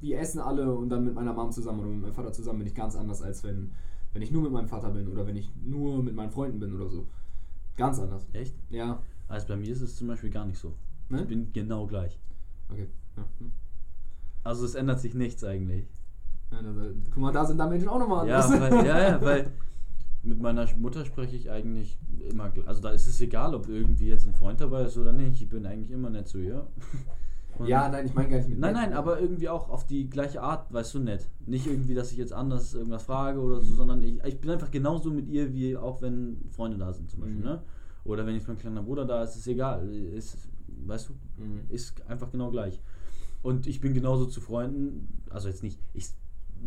wir 0.00 0.18
essen 0.20 0.40
alle 0.40 0.72
und 0.74 0.90
dann 0.90 1.04
mit 1.04 1.14
meiner 1.14 1.32
Mom 1.32 1.50
zusammen 1.50 1.80
oder 1.80 1.88
mit 1.88 2.02
meinem 2.02 2.12
Vater 2.12 2.32
zusammen, 2.32 2.58
bin 2.58 2.68
ich 2.68 2.74
ganz 2.74 2.94
anders, 2.96 3.22
als 3.22 3.42
wenn, 3.44 3.72
wenn 4.12 4.22
ich 4.22 4.30
nur 4.30 4.42
mit 4.42 4.52
meinem 4.52 4.68
Vater 4.68 4.90
bin 4.90 5.08
oder 5.08 5.26
wenn 5.26 5.36
ich 5.36 5.50
nur 5.64 6.02
mit 6.02 6.14
meinen 6.14 6.30
Freunden 6.30 6.58
bin 6.58 6.74
oder 6.74 6.88
so. 6.88 7.06
Ganz 7.76 7.98
anders. 7.98 8.26
Echt? 8.32 8.54
Ja. 8.70 9.00
Also 9.28 9.46
bei 9.48 9.56
mir 9.56 9.70
ist 9.70 9.80
es 9.80 9.96
zum 9.96 10.08
Beispiel 10.08 10.30
gar 10.30 10.46
nicht 10.46 10.58
so. 10.58 10.74
Ne? 11.08 11.22
Ich 11.22 11.28
bin 11.28 11.52
genau 11.52 11.86
gleich. 11.86 12.18
Okay. 12.70 12.88
Ja. 13.16 13.24
Hm. 13.38 13.52
Also 14.44 14.64
es 14.64 14.74
ändert 14.74 15.00
sich 15.00 15.14
nichts 15.14 15.44
eigentlich. 15.44 15.86
Ja, 16.50 16.60
äh, 16.60 16.94
guck 17.12 17.18
mal, 17.18 17.32
da 17.32 17.44
sind 17.44 17.58
da 17.58 17.68
Menschen 17.68 17.88
auch 17.88 17.98
nochmal 17.98 18.26
Ja, 18.26 18.40
anders. 18.40 18.60
weil, 18.60 18.86
ja, 18.86 19.00
ja, 19.10 19.20
weil 19.20 19.50
mit 20.28 20.40
meiner 20.40 20.66
Mutter 20.76 21.04
spreche 21.04 21.36
ich 21.36 21.50
eigentlich 21.50 21.98
immer, 22.30 22.52
also 22.66 22.80
da 22.82 22.90
ist 22.90 23.06
es 23.06 23.20
egal, 23.20 23.54
ob 23.54 23.68
irgendwie 23.68 24.08
jetzt 24.08 24.26
ein 24.26 24.34
Freund 24.34 24.60
dabei 24.60 24.82
ist 24.84 24.96
oder 24.98 25.12
nicht. 25.12 25.40
Ich 25.42 25.48
bin 25.48 25.66
eigentlich 25.66 25.90
immer 25.90 26.10
nett 26.10 26.28
zu 26.28 26.38
ihr. 26.38 26.66
Und- 27.58 27.66
ja, 27.66 27.88
nein, 27.88 28.06
ich 28.06 28.14
meine 28.14 28.28
gar 28.28 28.36
nicht 28.36 28.48
mit 28.50 28.58
Nein, 28.60 28.74
nett. 28.74 28.82
nein, 28.90 28.92
aber 28.92 29.20
irgendwie 29.20 29.48
auch 29.48 29.68
auf 29.68 29.84
die 29.86 30.08
gleiche 30.08 30.42
Art, 30.42 30.72
weißt 30.72 30.94
du, 30.94 30.98
nett. 31.00 31.28
Nicht 31.46 31.66
irgendwie, 31.66 31.94
dass 31.94 32.12
ich 32.12 32.18
jetzt 32.18 32.32
anders 32.32 32.72
irgendwas 32.74 33.02
frage 33.02 33.40
oder 33.40 33.60
so, 33.60 33.74
sondern 33.74 34.00
ich, 34.02 34.22
ich 34.24 34.40
bin 34.40 34.50
einfach 34.50 34.70
genauso 34.70 35.10
mit 35.10 35.26
ihr, 35.28 35.52
wie 35.52 35.76
auch 35.76 36.00
wenn 36.02 36.36
Freunde 36.50 36.76
da 36.78 36.92
sind 36.92 37.10
zum 37.10 37.20
Beispiel, 37.20 37.38
Mhm. 37.38 37.44
ne? 37.44 37.62
Oder 38.04 38.24
wenn 38.26 38.34
jetzt 38.34 38.46
mein 38.46 38.58
kleiner 38.58 38.82
Bruder 38.82 39.04
da 39.04 39.24
ist, 39.24 39.34
ist 39.34 39.46
egal. 39.48 39.92
Ist, 39.92 40.36
weißt 40.86 41.08
du, 41.08 41.12
Mhm. 41.42 41.62
ist 41.68 42.00
einfach 42.08 42.30
genau 42.30 42.50
gleich. 42.50 42.80
Und 43.42 43.66
ich 43.66 43.80
bin 43.80 43.92
genauso 43.92 44.26
zu 44.26 44.40
Freunden, 44.40 45.08
also 45.30 45.48
jetzt 45.48 45.62
nicht, 45.64 45.78
ich 45.94 46.06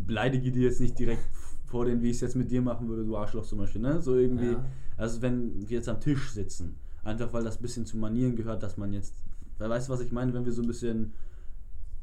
beleidige 0.05 0.51
die 0.51 0.59
jetzt 0.61 0.81
nicht 0.81 0.97
direkt 0.99 1.23
vor 1.71 1.85
denen, 1.85 2.01
wie 2.01 2.09
ich 2.09 2.17
es 2.17 2.21
jetzt 2.21 2.35
mit 2.35 2.51
dir 2.51 2.61
machen 2.61 2.87
würde, 2.89 3.05
du 3.05 3.15
Arschloch 3.17 3.45
zum 3.45 3.59
Beispiel, 3.59 3.81
ne? 3.81 4.01
So 4.01 4.15
irgendwie, 4.15 4.51
Ja. 4.51 4.65
also 4.97 5.21
wenn 5.21 5.53
wir 5.69 5.77
jetzt 5.77 5.87
am 5.89 5.99
Tisch 6.01 6.31
sitzen, 6.31 6.75
einfach 7.03 7.31
weil 7.33 7.43
das 7.43 7.57
ein 7.57 7.61
bisschen 7.61 7.85
zu 7.85 7.97
Manieren 7.97 8.35
gehört, 8.35 8.61
dass 8.61 8.75
man 8.77 8.91
jetzt, 8.93 9.13
weißt 9.57 9.87
du, 9.87 9.93
was 9.93 10.01
ich 10.01 10.11
meine, 10.11 10.33
wenn 10.33 10.45
wir 10.45 10.51
so 10.51 10.61
ein 10.61 10.67
bisschen, 10.67 11.13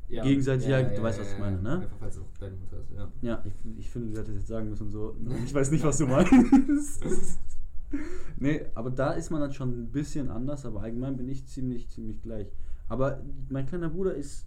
Ja. 0.08 0.22
gegenseitig, 0.22 0.66
ja, 0.68 0.82
du 0.82 1.02
weißt, 1.02 1.20
was 1.20 1.32
ich 1.34 1.38
meine, 1.38 1.60
ne? 1.60 1.80
Einfach, 1.80 2.00
weil 2.00 2.08
es 2.08 2.18
auch 2.18 2.26
deine 2.40 2.56
Mutter 2.56 2.78
ist, 2.80 2.90
ja. 2.96 3.12
ja, 3.20 3.42
ich, 3.44 3.52
ich 3.78 3.90
finde, 3.90 4.08
du 4.10 4.18
hättest 4.18 4.38
jetzt 4.38 4.48
sagen 4.48 4.70
müssen 4.70 4.90
so, 4.90 5.14
ich 5.44 5.52
weiß 5.52 5.70
nicht, 5.70 5.84
was 5.84 5.98
du 5.98 6.06
meinst. 6.06 7.04
nee, 8.38 8.62
aber 8.74 8.90
da 8.90 9.12
ist 9.12 9.30
man 9.30 9.40
dann 9.42 9.52
schon 9.52 9.68
ein 9.82 9.92
bisschen 9.92 10.30
anders, 10.30 10.64
aber 10.64 10.80
allgemein 10.80 11.16
bin 11.16 11.28
ich 11.28 11.46
ziemlich, 11.46 11.88
ziemlich 11.90 12.22
gleich. 12.22 12.46
Aber 12.88 13.20
mein 13.50 13.66
kleiner 13.66 13.90
Bruder 13.90 14.14
ist, 14.14 14.46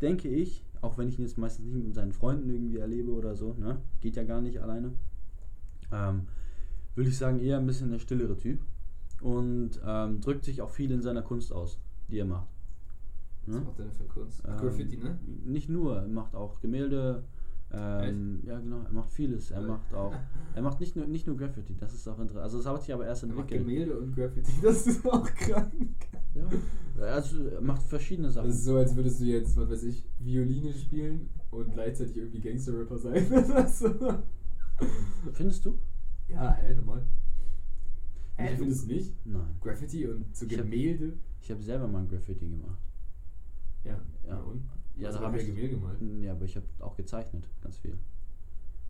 denke 0.00 0.28
ich, 0.28 0.64
auch 0.82 0.98
wenn 0.98 1.08
ich 1.08 1.18
ihn 1.18 1.24
jetzt 1.24 1.38
meistens 1.38 1.66
nicht 1.66 1.84
mit 1.86 1.94
seinen 1.94 2.12
Freunden 2.12 2.48
irgendwie 2.50 2.78
erlebe 2.78 3.12
oder 3.12 3.34
so, 3.36 3.54
ne? 3.54 3.78
Geht 4.00 4.16
ja 4.16 4.24
gar 4.24 4.40
nicht 4.40 4.60
alleine. 4.60 4.92
Ähm, 5.92 6.22
würde 6.94 7.10
ich 7.10 7.16
sagen, 7.18 7.40
eher 7.40 7.58
ein 7.58 7.66
bisschen 7.66 7.90
der 7.90 7.98
stillere 7.98 8.36
Typ. 8.36 8.60
Und 9.20 9.80
ähm, 9.84 10.20
drückt 10.20 10.44
sich 10.44 10.62
auch 10.62 10.70
viel 10.70 10.90
in 10.92 11.02
seiner 11.02 11.22
Kunst 11.22 11.52
aus, 11.52 11.78
die 12.08 12.18
er 12.18 12.24
macht. 12.24 12.48
Was 13.46 13.54
Ne? 13.56 13.60
macht 13.62 13.78
er 13.78 13.84
denn 13.86 13.94
für 13.94 14.04
Kunst? 14.04 14.42
Ähm, 14.46 14.56
Graffiti, 14.58 14.96
ne? 14.98 15.18
Nicht 15.44 15.68
nur, 15.68 15.96
er 16.02 16.08
macht 16.08 16.34
auch 16.34 16.60
Gemälde. 16.60 17.24
Ähm, 17.70 18.40
ja, 18.46 18.58
genau, 18.60 18.80
er 18.82 18.92
macht 18.92 19.10
vieles. 19.10 19.50
Er 19.50 19.60
macht 19.60 19.92
auch, 19.92 20.14
er 20.54 20.62
macht 20.62 20.80
nicht 20.80 20.96
nur, 20.96 21.06
nicht 21.06 21.26
nur 21.26 21.36
Graffiti, 21.36 21.76
das 21.76 21.92
ist 21.92 22.08
auch 22.08 22.18
interessant. 22.18 22.44
Also, 22.44 22.56
das 22.58 22.66
hat 22.66 22.80
sich 22.82 22.94
aber 22.94 23.06
erst 23.06 23.24
Er 23.24 23.28
macht 23.28 23.52
entwickelt. 23.52 23.66
Gemälde 23.68 23.98
und 23.98 24.14
Graffiti, 24.14 24.52
das 24.62 24.86
ist 24.86 25.06
auch 25.06 25.24
krank. 25.34 26.06
Ja, 26.34 26.48
also, 27.04 27.46
er 27.46 27.60
macht 27.60 27.82
verschiedene 27.82 28.30
Sachen. 28.30 28.48
Das 28.48 28.56
ist 28.56 28.64
so, 28.64 28.76
als 28.76 28.96
würdest 28.96 29.20
du 29.20 29.24
jetzt, 29.24 29.56
was 29.56 29.68
weiß 29.68 29.82
ich, 29.84 30.04
Violine 30.18 30.72
spielen 30.72 31.28
und 31.50 31.72
gleichzeitig 31.72 32.16
irgendwie 32.16 32.40
Gangster-Rapper 32.40 32.96
sein. 32.98 33.26
Findest 35.32 35.64
du? 35.64 35.78
ja, 36.28 36.54
hä, 36.54 36.74
normal. 36.74 37.02
Hä, 38.36 38.56
findest 38.56 38.84
du 38.88 38.94
nicht? 38.94 39.26
Nein. 39.26 39.56
Graffiti 39.60 40.06
und 40.06 40.34
so 40.34 40.46
hab- 40.46 40.50
Gemälde? 40.50 41.14
Ich 41.40 41.50
habe 41.50 41.62
selber 41.62 41.88
mal 41.88 42.00
ein 42.02 42.08
Graffiti 42.08 42.48
gemacht. 42.48 42.78
Ja. 43.84 44.00
Ja. 44.26 44.38
und? 44.40 44.62
Ja, 44.98 45.08
Hast 45.08 45.14
da 45.14 45.20
du 45.20 45.26
habe 45.26 45.40
ich. 45.40 45.46
Gemälde 45.46 45.76
gemalt. 45.76 45.98
Ja, 46.20 46.32
aber 46.32 46.44
ich 46.44 46.56
habe 46.56 46.66
auch 46.80 46.96
gezeichnet, 46.96 47.48
ganz 47.62 47.78
viel. 47.78 47.96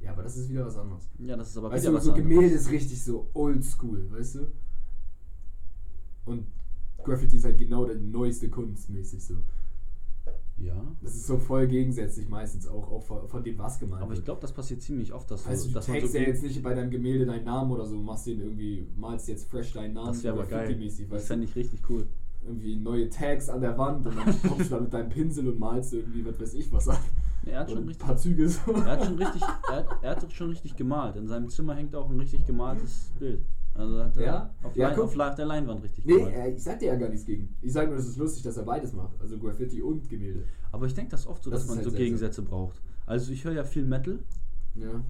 Ja, 0.01 0.12
aber 0.12 0.23
das 0.23 0.37
ist 0.37 0.49
wieder 0.49 0.64
was 0.64 0.77
anderes. 0.77 1.09
Ja, 1.18 1.37
das 1.37 1.51
ist 1.51 1.57
aber 1.59 1.71
weißt 1.71 1.85
wieder 1.85 1.92
du, 1.92 1.97
was 1.99 2.05
so 2.05 2.12
anderes. 2.12 2.29
Gemälde 2.29 2.55
ist 2.55 2.71
richtig 2.71 3.05
so 3.05 3.29
oldschool, 3.35 4.11
weißt 4.11 4.37
du? 4.37 4.47
Und 6.25 6.47
Graffiti 7.05 7.37
ist 7.37 7.44
halt 7.44 7.59
genau 7.59 7.85
der 7.85 7.97
neueste 7.97 8.49
Kunst 8.49 8.90
mäßig 8.90 9.25
so. 9.25 9.37
Ja. 10.59 10.75
Das 11.03 11.14
ist 11.14 11.27
so 11.27 11.38
voll 11.38 11.68
gegensätzlich 11.68 12.29
meistens 12.29 12.66
auch, 12.66 12.90
auch 12.90 13.03
von, 13.03 13.29
von 13.29 13.44
dem, 13.44 13.59
was 13.59 13.79
gemalt 13.79 14.03
Aber 14.03 14.12
ich 14.12 14.25
glaube, 14.25 14.40
das 14.40 14.53
passiert 14.53 14.83
ziemlich 14.83 15.12
oft, 15.12 15.31
dass, 15.31 15.47
Weißt 15.47 15.62
so, 15.62 15.68
du, 15.68 15.73
du 15.73 15.75
dass 15.79 15.88
man 15.88 16.01
tagst 16.01 16.12
so 16.12 16.18
ja 16.18 16.25
jetzt 16.25 16.42
nicht 16.42 16.62
bei 16.62 16.75
deinem 16.75 16.90
Gemälde 16.90 17.27
deinen 17.27 17.44
Namen 17.44 17.71
oder 17.71 17.87
so, 17.87 17.97
machst 17.97 18.27
den 18.27 18.40
irgendwie, 18.40 18.87
malst 18.97 19.29
jetzt 19.29 19.49
fresh 19.49 19.73
deinen 19.73 19.94
Namen. 19.94 20.09
Das 20.09 20.25
wäre 20.25 20.35
aber 20.35 20.47
geil. 20.47 20.77
Das 21.11 21.23
du? 21.23 21.27
fände 21.27 21.44
ich 21.44 21.55
richtig 21.55 21.81
cool. 21.88 22.09
Irgendwie 22.44 22.77
neue 22.77 23.09
Tags 23.11 23.48
an 23.48 23.61
der 23.61 23.77
Wand 23.77 24.07
und 24.07 24.16
dann 24.16 24.42
kommst 24.42 24.70
du 24.70 24.74
da 24.77 24.81
mit 24.81 24.92
deinem 24.92 25.09
Pinsel 25.11 25.48
und 25.48 25.59
malst 25.59 25.92
irgendwie, 25.92 26.24
was 26.24 26.40
weiß 26.40 26.55
ich 26.55 26.72
was 26.72 26.88
an. 26.88 26.96
Nee, 27.44 27.53
er 27.53 27.61
hat 27.61 27.70
schon 27.70 27.85
richtig. 27.87 28.07
paar 28.07 28.16
Züge 28.16 28.48
so. 28.48 28.72
Er 28.72 28.85
hat 28.87 29.05
schon 29.05 29.16
richtig, 29.16 29.42
er 29.42 29.77
hat, 29.77 29.87
er 30.03 30.11
hat 30.11 30.33
schon 30.33 30.48
richtig 30.51 30.77
gemalt. 30.77 31.16
In 31.16 31.29
seinem 31.29 31.48
Zimmer 31.48 31.74
hängt 31.74 31.94
auch 31.94 32.09
ein 32.11 32.18
richtig 32.18 32.44
gemaltes 32.46 33.12
Bild. 33.18 33.42
Also 33.74 34.03
hat 34.03 34.16
er 34.16 34.24
Ja? 34.24 34.55
auf, 34.62 34.74
Ja, 34.77 34.88
Lein, 34.88 34.98
auf 34.98 35.35
der 35.37 35.46
Leinwand 35.46 35.83
richtig 35.83 36.05
Nee, 36.05 36.14
gemalt. 36.14 36.35
äh, 36.35 36.48
ich 36.51 36.62
sag 36.62 36.79
dir 36.81 36.87
ja 36.87 36.96
gar 36.96 37.09
nichts 37.11 37.24
gegen. 37.27 37.55
Ich 37.61 37.72
sag 37.72 37.88
nur, 37.88 37.98
es 37.98 38.09
ist 38.09 38.16
lustig, 38.16 38.42
dass 38.42 38.57
er 38.57 38.64
beides 38.64 38.92
macht. 38.92 39.20
Also 39.20 39.38
Graffiti 39.38 39.83
und 39.83 40.09
Gemälde. 40.09 40.44
Aber 40.72 40.87
ich 40.87 40.94
denke 40.94 41.11
das 41.11 41.27
oft 41.27 41.44
so, 41.44 41.51
Das 41.51 41.61
dass 41.61 41.68
man 41.68 41.79
halt 41.79 41.90
so. 41.90 41.96
Gegensätze 41.96 42.42
braucht. 42.42 42.81
Also 43.07 43.33
ich 43.33 43.44
höre 43.44 43.53
ja 43.53 43.64
viel 43.64 43.85
Metal, 43.85 44.18
Ja. 44.74 45.03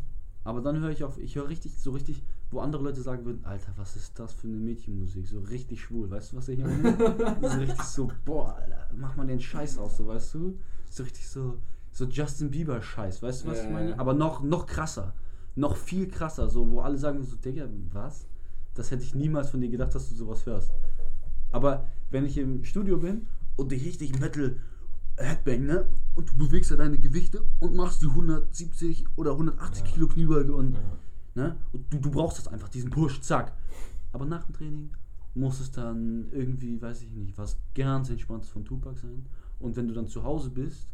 Aber 0.45 0.61
dann 0.61 0.81
höre 0.81 0.91
ich 0.91 1.05
auf, 1.05 1.19
ich 1.19 1.37
höre 1.37 1.49
richtig, 1.49 1.77
so 1.79 1.91
richtig, 1.91 2.23
wo 2.51 2.61
andere 2.61 2.83
Leute 2.83 3.03
sagen 3.03 3.25
würden, 3.25 3.45
Alter, 3.45 3.73
was 3.77 3.97
ist 3.97 4.19
das 4.19 4.33
für 4.33 4.47
eine 4.47 4.57
Mädchenmusik? 4.57 5.27
So 5.27 5.41
richtig 5.41 5.83
schwul, 5.83 6.11
weißt 6.11 6.33
du, 6.33 6.37
was 6.37 6.49
ich 6.49 6.59
meine? 6.59 6.97
so 7.43 7.59
richtig 7.59 7.83
so, 7.83 8.09
boah, 8.25 8.55
Alter, 8.57 8.89
mach 8.97 9.17
mal 9.17 9.27
den 9.27 9.41
Scheiß 9.41 9.79
aus, 9.79 9.97
so 9.99 10.07
weißt 10.07 10.35
du? 10.35 10.59
So 10.91 11.03
richtig 11.03 11.29
so, 11.29 11.59
so 11.93 12.07
Justin 12.07 12.51
Bieber 12.51 12.81
Scheiß, 12.81 13.23
weißt 13.23 13.45
du, 13.45 13.49
was 13.49 13.59
ich 13.61 13.65
Ja, 13.67 13.73
meine? 13.73 13.91
ja. 13.91 13.99
Aber 13.99 14.15
noch, 14.15 14.43
noch 14.43 14.67
krasser. 14.67 15.15
Noch 15.57 15.77
viel 15.77 16.09
krasser, 16.09 16.49
so, 16.49 16.71
wo 16.71 16.81
alle 16.81 16.97
sagen 16.99 17.23
so, 17.25 17.37
Digga, 17.37 17.69
was? 17.93 18.27
Das 18.75 18.91
hätte 18.91 19.03
ich 19.03 19.15
niemals 19.15 19.51
von 19.51 19.61
dir 19.61 19.69
gedacht, 19.69 19.95
dass 19.95 20.09
du 20.09 20.15
sowas 20.15 20.47
hörst. 20.47 20.73
Aber 21.51 21.89
wenn 22.11 22.25
ich 22.25 22.39
im 22.39 22.63
Studio 22.65 22.97
bin 22.99 23.27
und 23.57 23.73
ich 23.73 23.85
richtig 23.85 24.19
Metal 24.21 24.57
Headbang, 25.17 25.67
ne? 25.67 25.87
Und 26.19 26.33
du 26.33 26.37
bewegst 26.37 26.73
ja 26.73 26.77
deine 26.77 26.99
Gewichte 26.99 27.45
und 27.61 27.77
machst 27.77 28.03
die 28.03 28.07
170 28.09 29.05
oder 29.15 29.31
180 29.31 29.85
Ja. 29.85 29.91
Kilo 29.93 30.09
Kniebeuge 30.09 30.53
und, 30.53 30.73
Ja. 30.75 30.81
ne? 31.37 31.57
Und 31.73 31.95
du, 31.95 31.99
du 32.01 32.11
brauchst 32.11 32.39
das 32.39 32.49
einfach, 32.49 32.69
diesen 32.69 32.91
Push, 32.91 33.21
zack. 33.21 33.53
Aber 34.13 34.25
nach 34.25 34.43
dem 34.43 34.53
Training 34.53 34.91
muss 35.37 35.61
es 35.61 35.71
dann 35.71 36.27
irgendwie, 36.33 36.83
weiß 36.83 37.03
ich 37.03 37.11
nicht, 37.13 37.39
was 37.39 37.57
ganz 37.73 38.11
entspanntes 38.11 38.51
von 38.51 38.65
Tupac 38.65 38.99
sein. 38.99 39.27
Und 39.61 39.77
wenn 39.77 39.87
du 39.87 39.95
dann 39.95 40.09
zu 40.09 40.25
Hause 40.25 40.51
bist 40.51 40.89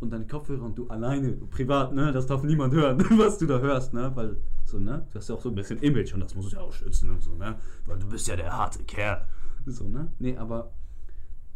und 0.00 0.10
deine 0.12 0.26
Kopfhörer 0.26 0.64
und 0.64 0.76
du 0.76 0.86
alleine, 0.88 1.32
privat, 1.32 1.94
ne, 1.94 2.12
das 2.12 2.26
darf 2.26 2.42
niemand 2.42 2.74
hören, 2.74 2.98
was 3.18 3.38
du 3.38 3.46
da 3.46 3.58
hörst, 3.58 3.94
ne, 3.94 4.12
weil, 4.16 4.36
so, 4.66 4.78
ne, 4.78 5.06
du 5.12 5.18
hast 5.18 5.30
ja 5.30 5.34
auch 5.34 5.40
so 5.40 5.48
ein 5.48 5.54
bisschen 5.54 5.78
Image 5.78 6.12
und 6.12 6.20
das 6.20 6.34
muss 6.34 6.52
ja 6.52 6.60
auch 6.60 6.74
schützen 6.74 7.08
und 7.10 7.22
so, 7.22 7.34
ne, 7.36 7.54
weil 7.86 7.98
du 7.98 8.06
bist 8.06 8.28
ja 8.28 8.36
der 8.36 8.52
harte 8.52 8.84
Kerl, 8.84 9.26
so, 9.64 9.88
ne, 9.88 10.12
nee, 10.18 10.36
aber 10.36 10.72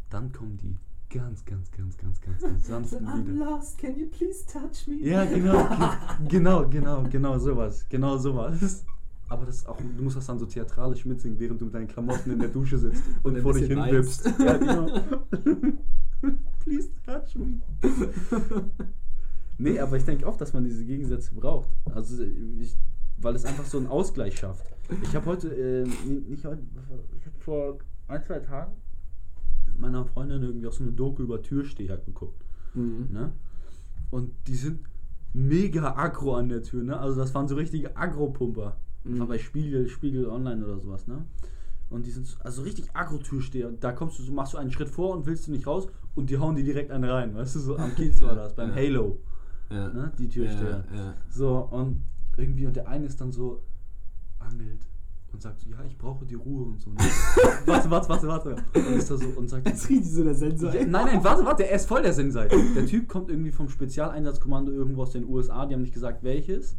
dann 0.09 0.33
kommen 0.33 0.57
die 0.57 0.79
ganz, 1.11 1.45
ganz, 1.45 1.71
ganz, 1.73 1.97
ganz, 1.99 2.21
ganz, 2.21 2.41
ganz 2.43 2.67
sanften 2.67 3.07
I'm 3.07 3.25
Lieder. 3.27 3.45
lost, 3.51 3.79
can 3.79 3.99
you 3.99 4.07
please 4.07 4.45
touch 4.47 4.87
me? 4.87 4.97
Ja, 5.03 5.25
genau, 5.25 5.69
ge- 5.69 6.29
genau, 6.29 6.69
genau, 6.69 7.03
genau 7.09 7.39
sowas, 7.39 7.85
genau 7.89 8.17
sowas. 8.17 8.85
Aber 9.29 9.47
das 9.47 9.65
auch, 9.67 9.77
du 9.79 10.03
musst 10.03 10.17
das 10.17 10.27
dann 10.27 10.39
so 10.39 10.47
theatralisch 10.47 11.05
mitsingen, 11.07 11.39
während 11.39 11.61
du 11.61 11.67
mit 11.67 11.75
deinen 11.75 11.87
Klamotten 11.89 12.33
in 12.33 12.39
der 12.39 12.49
Dusche 12.49 12.79
sitzt 12.79 13.03
und, 13.23 13.37
Und 13.37 13.43
vor 13.43 13.53
dich 13.55 13.69
bisschen 13.69 13.85
hin 13.85 13.95
wippst. 13.95 14.25
weinst. 14.25 14.41
Ja, 14.41 14.57
genau. 14.57 15.01
Please 16.61 16.91
touch 17.07 17.37
me. 17.37 17.61
Nee, 19.59 19.79
aber 19.79 19.97
ich 19.97 20.05
denke 20.05 20.27
oft, 20.27 20.41
dass 20.41 20.53
man 20.53 20.65
diese 20.65 20.85
Gegensätze 20.85 21.35
braucht. 21.35 21.69
Also, 21.95 22.23
ich, 22.59 22.77
weil 23.19 23.35
es 23.37 23.45
einfach 23.45 23.65
so 23.67 23.79
einen 23.79 23.87
Ausgleich 23.87 24.37
schafft. 24.39 24.67
Ich 25.03 25.15
habe 25.15 25.27
heute, 25.27 25.49
äh, 25.55 25.85
nicht 26.29 26.45
heute, 26.45 26.63
ich 27.19 27.27
habe 27.27 27.37
vor 27.39 27.79
ein, 28.09 28.25
zwei 28.25 28.39
Tagen 28.41 28.73
meiner 29.81 30.05
Freundin 30.05 30.43
irgendwie 30.43 30.67
auch 30.67 30.73
so 30.73 30.83
eine 30.85 30.93
Doku 30.93 31.23
über 31.23 31.43
Türsteher 31.43 31.97
geguckt. 31.99 32.45
Mhm. 32.75 33.09
Ne? 33.11 33.33
Und 34.11 34.31
die 34.47 34.55
sind 34.55 34.81
mega 35.33 35.95
aggro 35.97 36.35
an 36.35 36.49
der 36.49 36.63
Tür, 36.63 36.83
ne? 36.83 36.99
Also 36.99 37.21
das 37.21 37.33
waren 37.35 37.47
so 37.49 37.55
richtige 37.55 37.97
Agro-Pumper. 37.97 38.77
Das 39.05 39.19
war 39.19 39.27
Mhm. 39.27 39.31
bei 39.31 39.39
Spiegel, 39.39 39.89
Spiegel 39.89 40.27
Online 40.27 40.65
oder 40.65 40.79
sowas, 40.81 41.07
ne? 41.07 41.25
Und 41.89 42.07
die 42.07 42.11
sind 42.11 42.27
so- 42.27 42.37
also 42.41 42.63
richtig 42.63 42.95
Agro-Türsteher. 42.95 43.71
Da 43.81 43.93
kommst 43.93 44.19
du 44.19 44.23
so, 44.23 44.33
machst 44.33 44.53
du 44.55 44.59
einen 44.59 44.71
Schritt 44.71 44.89
vor 44.89 45.17
und 45.17 45.27
willst 45.27 45.47
du 45.47 45.53
nicht 45.53 45.67
raus 45.67 45.89
und 46.15 46.31
die 46.31 46.39
hauen 46.39 46.57
die 46.57 46.63
direkt 46.65 46.91
einen 46.91 47.05
rein, 47.09 47.35
weißt 47.35 47.57
du, 47.57 47.61
so 47.61 47.77
am 47.77 47.95
Kiez 47.95 48.21
war 48.23 48.35
das, 48.35 48.55
beim 48.55 48.71
Ja. 48.71 48.75
Halo, 48.77 49.19
Ja. 49.71 49.89
ne? 49.89 50.13
Die 50.19 50.29
Türsteher. 50.29 50.85
Ja, 50.93 50.97
ja. 50.97 51.15
So, 51.31 51.57
und 51.71 52.03
irgendwie, 52.37 52.67
und 52.67 52.75
der 52.77 52.89
eine 52.89 53.07
ist 53.07 53.21
dann 53.21 53.31
so, 53.33 53.63
angelt 54.39 54.81
und 55.33 55.41
sagt 55.43 55.61
so, 55.61 55.71
ja, 55.71 55.79
ich 55.87 55.97
brauche 55.97 56.25
die 56.27 56.35
Ruhe 56.35 56.65
und 56.67 56.81
so. 56.81 56.91
Ne? 56.91 56.99
warte, 57.67 57.91
warte, 57.91 58.09
warte, 58.09 58.27
warte. 58.29 58.57
Und 58.75 58.97
ist 58.97 59.11
da 59.11 59.17
so 59.17 59.27
und 59.37 59.49
sagt, 59.49 59.67
Jetzt 59.67 59.89
riecht 59.89 60.05
so 60.07 60.25
der 60.25 60.35
Sensor. 60.35 60.75
ja, 60.75 60.81
nein, 60.87 61.07
nein, 61.07 61.25
warte, 61.25 61.45
warte, 61.45 61.69
er 61.69 61.77
ist 61.77 61.87
voll 61.87 62.03
der 62.03 62.13
Sensei. 62.13 62.49
Der 62.49 62.87
Typ 62.87 63.09
kommt 63.09 63.31
irgendwie 63.31 63.51
vom 63.53 63.69
Spezialeinsatzkommando 63.69 64.73
irgendwo 64.73 65.03
aus 65.03 65.13
den 65.13 65.29
USA, 65.29 65.67
die 65.67 65.75
haben 65.75 65.83
nicht 65.83 65.95
gesagt 65.95 66.23
welches. 66.23 66.77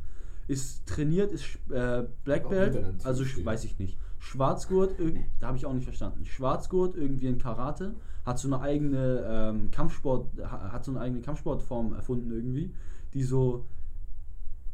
Ist 0.48 0.86
trainiert, 0.86 1.32
ist 1.32 1.46
äh, 1.72 2.04
Black 2.26 2.50
Belt, 2.50 2.84
also 3.04 3.24
weiß 3.24 3.64
ich 3.64 3.78
nicht. 3.80 3.98
Schwarzgurt, 4.20 4.96
da 5.40 5.48
habe 5.48 5.58
ich 5.58 5.66
auch 5.66 5.74
nicht 5.74 5.86
verstanden. 5.86 6.26
Schwarzgurt 6.26 6.96
irgendwie 6.96 7.28
in 7.28 7.38
Karate, 7.38 7.96
hat 8.26 8.38
so 8.38 8.48
eine 8.48 8.60
eigene 8.62 9.24
ähm, 9.28 9.72
Kampfsport, 9.72 10.28
ha- 10.44 10.72
hat 10.72 10.86
so 10.86 10.92
eine 10.92 11.00
eigene 11.00 11.22
Kampfsportform 11.22 11.94
erfunden 11.94 12.32
irgendwie, 12.32 12.72
die 13.14 13.24
so 13.24 13.66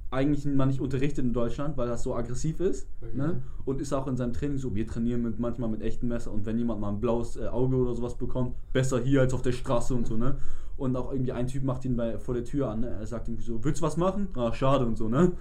eigentlich 0.09 0.45
man 0.45 0.69
nicht 0.69 0.79
unterrichtet 0.79 1.25
in 1.25 1.33
Deutschland, 1.33 1.77
weil 1.77 1.87
das 1.87 2.03
so 2.03 2.15
aggressiv 2.15 2.59
ist. 2.59 2.87
Okay. 3.01 3.17
Ne? 3.17 3.41
Und 3.65 3.81
ist 3.81 3.93
auch 3.93 4.07
in 4.07 4.15
seinem 4.15 4.33
Training 4.33 4.57
so, 4.57 4.73
wir 4.73 4.87
trainieren 4.87 5.21
mit, 5.21 5.39
manchmal 5.39 5.69
mit 5.69 5.81
echten 5.81 6.07
Messer 6.07 6.31
und 6.31 6.45
wenn 6.45 6.57
jemand 6.57 6.79
mal 6.79 6.89
ein 6.89 6.99
blaues 6.99 7.35
äh, 7.35 7.47
Auge 7.47 7.75
oder 7.75 7.93
sowas 7.95 8.15
bekommt, 8.15 8.55
besser 8.71 8.99
hier 8.99 9.21
als 9.21 9.33
auf 9.33 9.41
der 9.41 9.51
Straße 9.51 9.93
und 9.93 10.07
so, 10.07 10.15
ne? 10.15 10.37
Und 10.77 10.95
auch 10.95 11.11
irgendwie 11.11 11.31
ein 11.31 11.47
Typ 11.47 11.63
macht 11.63 11.85
ihn 11.85 11.95
bei, 11.95 12.19
vor 12.19 12.35
der 12.35 12.43
Tür 12.43 12.69
an, 12.69 12.81
ne? 12.81 12.87
Er 12.87 13.07
sagt 13.07 13.27
irgendwie 13.27 13.43
so, 13.43 13.63
willst 13.63 13.81
du 13.81 13.85
was 13.85 13.97
machen? 13.97 14.29
Ah, 14.35 14.53
schade 14.53 14.85
und 14.85 14.97
so, 14.97 15.09
ne? 15.09 15.33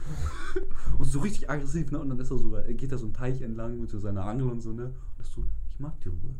und 0.98 1.04
so 1.04 1.20
richtig 1.20 1.48
aggressiv, 1.48 1.92
ne? 1.92 1.98
Und 1.98 2.08
dann 2.08 2.18
ist 2.18 2.30
er 2.30 2.38
so, 2.38 2.54
er 2.54 2.74
geht 2.74 2.90
da 2.90 2.98
so 2.98 3.04
einen 3.04 3.14
Teich 3.14 3.42
entlang 3.42 3.78
mit 3.78 3.90
so 3.90 3.98
seiner 3.98 4.24
Angel 4.24 4.48
und 4.48 4.62
so, 4.62 4.72
ne? 4.72 4.86
Und 4.86 5.24
ist 5.24 5.32
so, 5.32 5.44
ich 5.68 5.78
mag 5.78 6.00
die 6.00 6.08
Ruhe. 6.08 6.34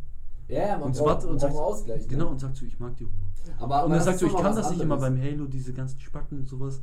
Ja, 0.48 0.66
ja, 0.68 0.78
man 0.78 0.88
Und, 0.88 0.98
braucht, 0.98 1.24
und 1.24 1.38
sagt, 1.40 1.54
Ausgleich. 1.54 2.02
ne? 2.02 2.06
Genau, 2.09 2.28
und 2.28 2.40
sagt 2.40 2.56
so, 2.56 2.64
ich 2.64 2.78
mag 2.78 2.96
die 2.96 3.04
Ruhe. 3.04 3.12
Aber, 3.59 3.85
Und 3.85 3.92
er 3.92 4.00
sagt 4.00 4.18
so, 4.18 4.26
ich 4.26 4.37
kann 4.37 4.54
das 4.54 4.70
nicht 4.70 4.80
immer 4.80 4.96
beim 4.96 5.20
Halo, 5.20 5.46
diese 5.46 5.72
ganzen 5.72 5.98
Spacken 6.00 6.38
und 6.40 6.48
sowas. 6.48 6.80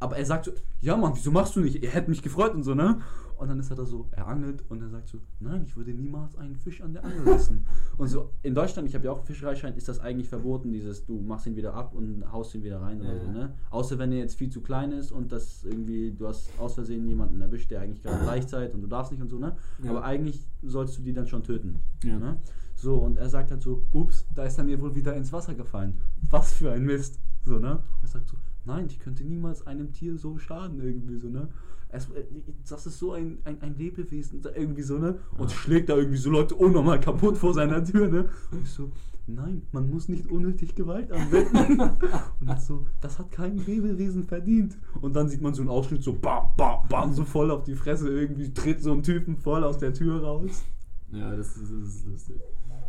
Aber 0.00 0.16
er 0.16 0.26
sagt 0.26 0.46
so, 0.46 0.52
ja 0.80 0.96
Mann, 0.96 1.12
wieso 1.14 1.30
machst 1.30 1.54
du 1.56 1.60
nicht? 1.60 1.82
Er 1.82 1.90
hätte 1.90 2.10
mich 2.10 2.22
gefreut 2.22 2.54
und 2.54 2.62
so, 2.62 2.74
ne? 2.74 3.00
Und 3.44 3.50
dann 3.50 3.60
ist 3.60 3.68
er 3.68 3.76
da 3.76 3.84
so, 3.84 4.08
er 4.12 4.26
angelt 4.26 4.64
und 4.70 4.80
er 4.80 4.88
sagt 4.88 5.06
so, 5.06 5.18
nein, 5.38 5.64
ich 5.66 5.76
würde 5.76 5.92
niemals 5.92 6.34
einen 6.38 6.56
Fisch 6.56 6.80
an 6.80 6.94
der 6.94 7.04
Angel 7.04 7.26
lassen. 7.26 7.66
und 7.98 8.08
so, 8.08 8.30
in 8.42 8.54
Deutschland, 8.54 8.88
ich 8.88 8.94
habe 8.94 9.04
ja 9.04 9.12
auch 9.12 9.18
einen 9.18 9.26
Fischereischein, 9.26 9.74
ist 9.74 9.86
das 9.86 10.00
eigentlich 10.00 10.30
verboten, 10.30 10.72
dieses, 10.72 11.04
du 11.04 11.20
machst 11.20 11.46
ihn 11.46 11.54
wieder 11.54 11.74
ab 11.74 11.94
und 11.94 12.24
haust 12.32 12.54
ihn 12.54 12.62
wieder 12.62 12.80
rein 12.80 13.02
oder 13.02 13.12
Ja. 13.12 13.20
so, 13.20 13.30
ne? 13.30 13.52
Außer 13.68 13.98
wenn 13.98 14.12
er 14.12 14.18
jetzt 14.20 14.36
viel 14.36 14.48
zu 14.48 14.62
klein 14.62 14.92
ist 14.92 15.12
und 15.12 15.30
das 15.30 15.62
irgendwie, 15.62 16.10
du 16.12 16.26
hast 16.26 16.58
aus 16.58 16.72
Versehen 16.72 17.06
jemanden 17.06 17.38
erwischt, 17.42 17.70
der 17.70 17.82
eigentlich 17.82 18.02
gerade 18.02 18.24
Laichzeit 18.24 18.72
und 18.72 18.80
du 18.80 18.86
darfst 18.86 19.12
nicht 19.12 19.20
und 19.20 19.28
so, 19.28 19.38
ne? 19.38 19.54
Ja. 19.82 19.90
Aber 19.90 20.04
eigentlich 20.04 20.46
sollst 20.62 20.96
du 20.96 21.02
die 21.02 21.12
dann 21.12 21.26
schon 21.26 21.42
töten. 21.42 21.80
Ja. 22.02 22.18
Ne? 22.18 22.38
So, 22.76 22.94
und 22.96 23.18
er 23.18 23.28
sagt 23.28 23.50
halt 23.50 23.60
so, 23.60 23.84
ups, 23.92 24.24
da 24.34 24.44
ist 24.44 24.56
er 24.56 24.64
mir 24.64 24.80
wohl 24.80 24.94
wieder 24.94 25.14
ins 25.14 25.30
Wasser 25.34 25.54
gefallen. 25.54 26.00
Was 26.30 26.54
für 26.54 26.72
ein 26.72 26.86
Mist. 26.86 27.20
So, 27.44 27.58
ne? 27.58 27.72
Und 27.72 28.04
er 28.04 28.08
sagt 28.08 28.26
so, 28.26 28.38
nein, 28.64 28.86
ich 28.88 28.98
könnte 28.98 29.24
niemals 29.24 29.66
einem 29.66 29.92
Tier 29.92 30.16
so 30.18 30.38
schaden, 30.38 30.80
irgendwie 30.80 31.16
so, 31.18 31.28
ne? 31.28 31.48
Es, 31.88 32.06
äh, 32.10 32.24
das 32.68 32.86
ist 32.86 32.98
so 32.98 33.12
ein, 33.12 33.38
ein, 33.44 33.60
ein 33.62 33.76
Lebewesen, 33.76 34.40
irgendwie 34.54 34.82
so, 34.82 34.98
ne? 34.98 35.18
Und 35.38 35.50
Ja. 35.50 35.56
schlägt 35.56 35.88
da 35.88 35.96
irgendwie 35.96 36.16
so 36.18 36.30
Leute 36.30 36.54
unnormal 36.54 36.98
kaputt 37.00 37.36
vor 37.36 37.54
seiner 37.54 37.84
Tür, 37.84 38.08
ne? 38.08 38.28
Und 38.50 38.62
ich 38.62 38.70
so, 38.70 38.90
nein, 39.26 39.62
man 39.72 39.88
muss 39.90 40.08
nicht 40.08 40.26
unnötig 40.30 40.74
Gewalt 40.74 41.12
anwenden. 41.12 41.56
und 42.40 42.50
ich 42.50 42.60
so, 42.60 42.86
das 43.00 43.18
hat 43.18 43.30
kein 43.30 43.58
Lebewesen 43.58 44.24
verdient. 44.24 44.76
Und 45.00 45.14
dann 45.14 45.28
sieht 45.28 45.40
man 45.40 45.54
so 45.54 45.62
einen 45.62 45.70
Ausschnitt, 45.70 46.02
so 46.02 46.12
bam, 46.14 46.48
bam, 46.56 46.88
bam, 46.88 47.12
so 47.12 47.24
voll 47.24 47.50
auf 47.50 47.62
die 47.62 47.74
Fresse, 47.76 48.08
irgendwie 48.08 48.52
tritt 48.52 48.82
so 48.82 48.92
ein 48.92 49.02
Typen 49.02 49.36
voll 49.36 49.62
aus 49.62 49.78
der 49.78 49.92
Tür 49.94 50.22
raus. 50.22 50.64
Ja, 51.12 51.36
das 51.36 51.56
ist, 51.56 51.70
das 51.70 51.94
ist 51.94 52.06
lustig. 52.06 52.36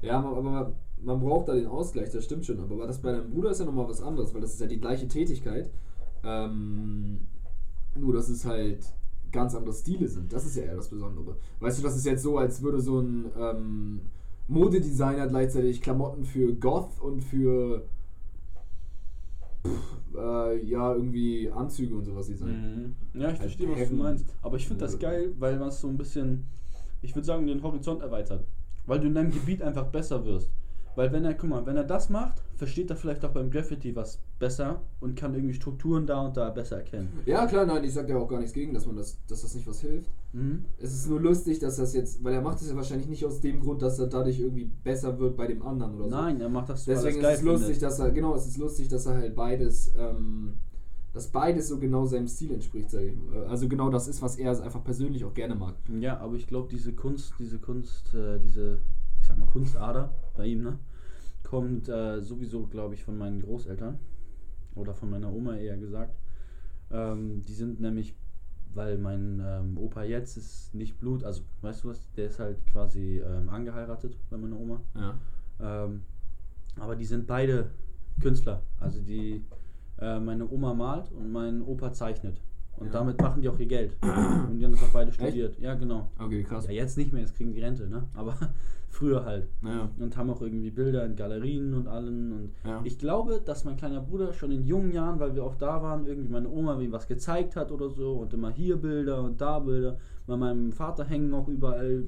Ja, 0.01 0.19
aber 0.19 0.41
man, 0.41 0.73
man 1.05 1.19
braucht 1.19 1.47
da 1.47 1.53
den 1.53 1.67
Ausgleich, 1.67 2.09
das 2.11 2.25
stimmt 2.25 2.45
schon. 2.45 2.59
Aber 2.59 2.87
das 2.87 3.01
bei 3.01 3.11
deinem 3.11 3.29
Bruder 3.29 3.51
ist 3.51 3.59
ja 3.59 3.65
nochmal 3.65 3.87
was 3.87 4.01
anderes, 4.01 4.33
weil 4.33 4.41
das 4.41 4.53
ist 4.53 4.59
ja 4.59 4.67
die 4.67 4.79
gleiche 4.79 5.07
Tätigkeit. 5.07 5.69
Ähm, 6.23 7.21
nur, 7.95 8.13
dass 8.13 8.29
es 8.29 8.45
halt 8.45 8.85
ganz 9.31 9.53
andere 9.53 9.73
Stile 9.73 10.07
sind. 10.07 10.33
Das 10.33 10.45
ist 10.45 10.55
ja 10.55 10.63
eher 10.63 10.75
das 10.75 10.89
Besondere. 10.89 11.37
Weißt 11.59 11.79
du, 11.79 11.83
das 11.83 11.95
ist 11.95 12.05
jetzt 12.05 12.23
so, 12.23 12.37
als 12.37 12.61
würde 12.61 12.79
so 12.79 12.99
ein 12.99 13.31
ähm, 13.37 14.01
Modedesigner 14.47 15.27
gleichzeitig 15.27 15.81
Klamotten 15.81 16.23
für 16.23 16.53
Goth 16.53 16.99
und 16.99 17.21
für 17.21 17.85
pff, 19.65 20.17
äh, 20.17 20.63
ja, 20.65 20.93
irgendwie 20.93 21.51
Anzüge 21.51 21.95
und 21.95 22.05
sowas 22.05 22.27
designen. 22.27 22.95
Mhm. 23.13 23.21
Ja, 23.21 23.27
ich 23.27 23.33
Als 23.33 23.39
verstehe, 23.39 23.69
was 23.69 23.89
du 23.89 23.95
meinst. 23.95 24.25
Aber 24.41 24.57
ich 24.57 24.67
finde 24.67 24.85
das 24.85 24.97
geil, 24.97 25.33
weil 25.37 25.59
man 25.59 25.69
es 25.69 25.81
so 25.81 25.87
ein 25.87 25.97
bisschen, 25.97 26.45
ich 27.01 27.15
würde 27.15 27.25
sagen, 27.25 27.45
den 27.45 27.61
Horizont 27.61 28.01
erweitert. 28.01 28.45
Weil 28.85 28.99
du 28.99 29.07
in 29.07 29.15
deinem 29.15 29.31
Gebiet 29.31 29.61
einfach 29.61 29.85
besser 29.87 30.23
wirst. 30.25 30.49
Weil 30.95 31.11
wenn 31.11 31.25
er, 31.25 31.33
guck 31.33 31.49
mal, 31.49 31.65
wenn 31.65 31.75
er 31.75 31.83
das 31.83 32.09
macht, 32.09 32.41
versteht 32.55 32.89
er 32.89 32.95
vielleicht 32.95 33.25
auch 33.25 33.31
beim 33.31 33.51
Graffiti 33.51 33.95
was 33.95 34.19
besser 34.39 34.81
und 35.01 35.15
kann 35.15 35.33
irgendwie 35.33 35.53
Strukturen 35.53 36.07
da 36.07 36.21
und 36.21 36.37
da 36.37 36.49
besser 36.49 36.77
erkennen. 36.77 37.09
Ja, 37.25 37.45
klar, 37.45 37.65
nein, 37.65 37.83
ich 37.83 37.93
sag 37.93 38.07
ja 38.09 38.17
auch 38.17 38.27
gar 38.27 38.39
nichts 38.39 38.53
gegen, 38.53 38.73
dass 38.73 38.85
man 38.85 38.95
das, 38.95 39.17
dass 39.27 39.41
das 39.41 39.55
nicht 39.55 39.67
was 39.67 39.81
hilft. 39.81 40.09
Mhm. 40.33 40.65
Es 40.77 40.93
ist 40.93 41.09
nur 41.09 41.19
lustig, 41.19 41.59
dass 41.59 41.77
das 41.77 41.93
jetzt, 41.93 42.23
weil 42.23 42.33
er 42.33 42.41
macht 42.41 42.61
es 42.61 42.69
ja 42.69 42.75
wahrscheinlich 42.75 43.07
nicht 43.07 43.25
aus 43.25 43.41
dem 43.41 43.59
Grund, 43.59 43.81
dass 43.81 43.99
er 43.99 44.07
dadurch 44.07 44.39
irgendwie 44.39 44.69
besser 44.83 45.19
wird 45.19 45.35
bei 45.35 45.47
dem 45.47 45.61
anderen 45.61 45.95
oder 45.95 46.05
so. 46.05 46.09
Nein, 46.09 46.39
er 46.39 46.49
macht 46.49 46.69
das, 46.69 46.85
Deswegen 46.85 47.19
ist 47.19 47.25
es 47.25 47.41
lustig, 47.41 47.65
findet. 47.67 47.83
dass 47.83 47.99
er, 47.99 48.11
genau, 48.11 48.35
es 48.35 48.47
ist 48.47 48.57
lustig, 48.57 48.87
dass 48.87 49.05
er 49.05 49.15
halt 49.15 49.35
beides, 49.35 49.93
ähm, 49.97 50.55
dass 51.13 51.27
beides 51.27 51.69
so 51.69 51.79
genau 51.79 52.05
seinem 52.05 52.27
Stil 52.27 52.51
entspricht, 52.51 52.89
sag 52.89 53.01
ich 53.01 53.15
mal. 53.15 53.45
Also 53.45 53.67
genau 53.69 53.89
das 53.89 54.07
ist, 54.07 54.21
was 54.21 54.35
er 54.35 54.61
einfach 54.61 54.83
persönlich 54.83 55.23
auch 55.23 55.33
gerne 55.33 55.55
mag. 55.55 55.75
Ja, 55.99 56.19
aber 56.19 56.35
ich 56.35 56.47
glaube, 56.47 56.67
diese 56.69 56.93
Kunst, 56.93 57.33
diese 57.39 57.57
Kunst, 57.57 58.13
äh, 58.13 58.39
diese, 58.39 58.79
sag 59.35 59.45
mal, 59.45 59.51
Kunstader 59.51 60.13
bei 60.35 60.45
ihm, 60.47 60.63
ne? 60.63 60.79
Kommt 61.43 61.87
äh, 61.89 62.21
sowieso, 62.21 62.65
glaube 62.67 62.93
ich, 62.95 63.03
von 63.03 63.17
meinen 63.17 63.41
Großeltern. 63.41 63.99
Oder 64.75 64.93
von 64.93 65.09
meiner 65.09 65.31
Oma 65.31 65.55
eher 65.55 65.77
gesagt. 65.77 66.17
Ähm, 66.91 67.41
die 67.47 67.53
sind 67.53 67.79
nämlich, 67.79 68.13
weil 68.73 68.97
mein 68.97 69.41
ähm, 69.45 69.77
Opa 69.77 70.03
jetzt 70.03 70.37
ist 70.37 70.73
nicht 70.75 70.99
Blut, 70.99 71.23
also 71.23 71.43
weißt 71.61 71.83
du 71.83 71.89
was, 71.89 72.11
der 72.13 72.27
ist 72.27 72.39
halt 72.39 72.65
quasi 72.67 73.19
ähm, 73.25 73.47
angeheiratet 73.49 74.17
bei 74.29 74.37
meiner 74.37 74.59
Oma. 74.59 74.81
Ja. 74.95 75.15
Ähm, 75.61 76.01
aber 76.77 76.95
die 76.95 77.05
sind 77.05 77.25
beide 77.25 77.71
Künstler. 78.21 78.61
Also 78.79 79.01
die, 79.01 79.45
äh, 79.99 80.19
meine 80.19 80.49
Oma 80.49 80.73
malt 80.73 81.09
und 81.11 81.31
mein 81.31 81.61
Opa 81.61 81.93
zeichnet. 81.93 82.41
Und 82.75 82.87
Ja. 82.87 82.93
damit 82.93 83.21
machen 83.21 83.41
die 83.41 83.47
auch 83.47 83.57
ihr 83.57 83.67
Geld. 83.67 83.95
Und 84.01 84.59
die 84.59 84.65
haben 84.65 84.73
das 84.73 84.83
auch 84.83 84.91
beide 84.91 85.13
studiert. 85.13 85.57
Ja, 85.59 85.75
genau. 85.75 86.11
Okay, 86.19 86.43
krass. 86.43 86.65
Ja, 86.65 86.73
jetzt 86.73 86.97
nicht 86.97 87.13
mehr, 87.13 87.21
jetzt 87.21 87.35
kriegen 87.35 87.53
die 87.53 87.61
Rente, 87.61 87.87
ne? 87.87 88.03
Aber 88.13 88.35
früher 88.95 89.25
halt. 89.25 89.47
Ja. 89.63 89.89
Und 89.99 90.15
haben 90.17 90.29
auch 90.29 90.41
irgendwie 90.41 90.71
Bilder 90.71 91.05
in 91.05 91.15
Galerien 91.15 91.73
und 91.73 91.87
allen. 91.87 92.31
Und 92.31 92.51
Ja. 92.63 92.81
ich 92.83 92.97
glaube, 92.97 93.41
dass 93.43 93.65
mein 93.65 93.75
kleiner 93.77 94.01
Bruder 94.01 94.33
schon 94.33 94.51
in 94.51 94.63
jungen 94.65 94.91
Jahren, 94.91 95.19
weil 95.19 95.35
wir 95.35 95.43
oft 95.43 95.61
da 95.61 95.81
waren, 95.83 96.05
irgendwie 96.07 96.29
meine 96.29 96.49
Oma 96.49 96.79
ihm 96.79 96.91
was 96.91 97.07
gezeigt 97.07 97.55
hat 97.55 97.71
oder 97.71 97.89
so 97.89 98.13
und 98.13 98.33
immer 98.33 98.49
hier 98.51 98.77
Bilder 98.77 99.21
und 99.21 99.39
da 99.41 99.59
Bilder. 99.59 99.97
Bei 100.27 100.37
meinem 100.37 100.71
Vater 100.71 101.03
hängen 101.05 101.33
auch 101.33 101.47
überall, 101.47 102.05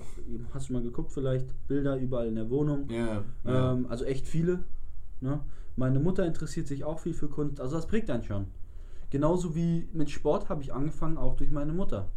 hast 0.54 0.70
du 0.70 0.74
mal 0.74 0.82
geguckt 0.82 1.12
vielleicht, 1.12 1.46
Bilder 1.68 1.98
überall 1.98 2.28
in 2.28 2.36
der 2.36 2.50
Wohnung. 2.50 2.90
Ja. 2.90 3.22
ja. 3.46 3.74
Ähm, 3.74 3.86
also 3.90 4.06
echt 4.06 4.26
viele. 4.28 4.60
Ne? 5.22 5.40
Meine 5.76 6.00
Mutter 6.00 6.26
interessiert 6.26 6.68
sich 6.68 6.84
auch 6.84 7.00
viel 7.00 7.14
für 7.14 7.28
Kunst. 7.28 7.62
Also 7.62 7.76
das 7.76 7.86
prägt 7.86 8.10
einen 8.10 8.24
schon. 8.24 8.46
Genauso 9.10 9.56
wie 9.56 9.88
mit 9.94 10.10
Sport 10.10 10.50
habe 10.50 10.62
ich 10.64 10.74
angefangen, 10.74 11.18
auch 11.18 11.36
durch 11.36 11.52
meine 11.52 11.74
Mutter. 11.74 12.08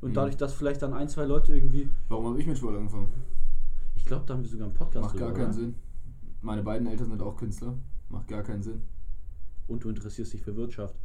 Und 0.00 0.10
Mhm. 0.10 0.14
dadurch, 0.14 0.36
dass 0.36 0.52
vielleicht 0.54 0.80
dann 0.82 0.94
ein, 0.94 1.08
zwei 1.08 1.24
Leute 1.24 1.54
irgendwie. 1.54 1.90
Warum 2.08 2.26
habe 2.26 2.40
ich 2.40 2.46
mit 2.46 2.56
Sport 2.56 2.76
angefangen? 2.76 3.08
Ich 4.10 4.12
glaube, 4.12 4.26
da 4.26 4.34
haben 4.34 4.42
wir 4.42 4.48
sogar 4.48 4.66
einen 4.66 4.74
Podcast 4.74 5.04
Macht 5.04 5.18
gar 5.18 5.28
drüber, 5.28 5.38
keinen 5.38 5.50
oder? 5.50 5.60
Sinn. 5.60 5.74
Meine 6.42 6.64
beiden 6.64 6.88
Eltern 6.88 7.10
sind 7.10 7.22
auch 7.22 7.36
Künstler. 7.36 7.74
Macht 8.08 8.26
gar 8.26 8.42
keinen 8.42 8.60
Sinn. 8.60 8.82
Und 9.68 9.84
du 9.84 9.88
interessierst 9.88 10.32
dich 10.32 10.42
für 10.42 10.56
Wirtschaft. 10.56 10.96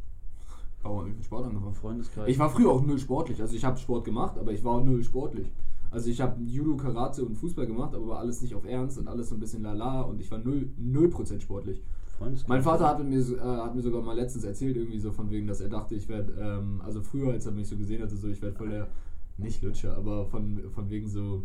Habe 0.82 1.08
ich 1.08 1.14
mit 1.14 1.24
Sport 1.24 1.46
angefangen? 1.46 1.72
Freundeskreis. 1.72 2.28
Ich 2.28 2.36
war 2.36 2.50
früher 2.50 2.68
auch 2.72 2.84
null 2.84 2.98
sportlich. 2.98 3.40
Also 3.40 3.54
ich 3.54 3.64
habe 3.64 3.78
Sport 3.78 4.06
gemacht, 4.06 4.36
aber 4.36 4.50
ich 4.50 4.64
war 4.64 4.82
null 4.82 5.04
sportlich. 5.04 5.46
Also 5.92 6.10
ich 6.10 6.20
habe 6.20 6.42
Judo, 6.42 6.76
Karate 6.76 7.24
und 7.24 7.36
Fußball 7.36 7.68
gemacht, 7.68 7.94
aber 7.94 8.08
war 8.08 8.18
alles 8.18 8.42
nicht 8.42 8.56
auf 8.56 8.64
Ernst 8.64 8.98
und 8.98 9.06
alles 9.06 9.28
so 9.28 9.36
ein 9.36 9.40
bisschen 9.40 9.62
lala 9.62 10.00
und 10.00 10.20
ich 10.20 10.28
war 10.32 10.38
null, 10.38 10.68
null 10.76 11.08
Prozent 11.08 11.42
sportlich. 11.42 11.80
Mein 12.48 12.62
Vater 12.62 12.88
hat 12.88 13.04
mir, 13.04 13.20
äh, 13.20 13.38
hat 13.38 13.76
mir 13.76 13.82
sogar 13.82 14.02
mal 14.02 14.16
letztens 14.16 14.42
erzählt, 14.42 14.76
irgendwie 14.76 14.98
so 14.98 15.12
von 15.12 15.30
wegen, 15.30 15.46
dass 15.46 15.60
er 15.60 15.68
dachte, 15.68 15.94
ich 15.94 16.08
werde, 16.08 16.32
ähm, 16.40 16.82
also 16.84 17.00
früher, 17.02 17.30
als 17.34 17.46
er 17.46 17.52
mich 17.52 17.68
so 17.68 17.76
gesehen 17.76 18.02
hatte, 18.02 18.16
so 18.16 18.26
ich 18.26 18.42
werde 18.42 18.56
voll 18.56 18.70
der, 18.70 18.88
nicht 19.38 19.62
Lutscher, 19.62 19.96
aber 19.96 20.26
von, 20.26 20.60
von 20.74 20.90
wegen 20.90 21.06
so, 21.06 21.44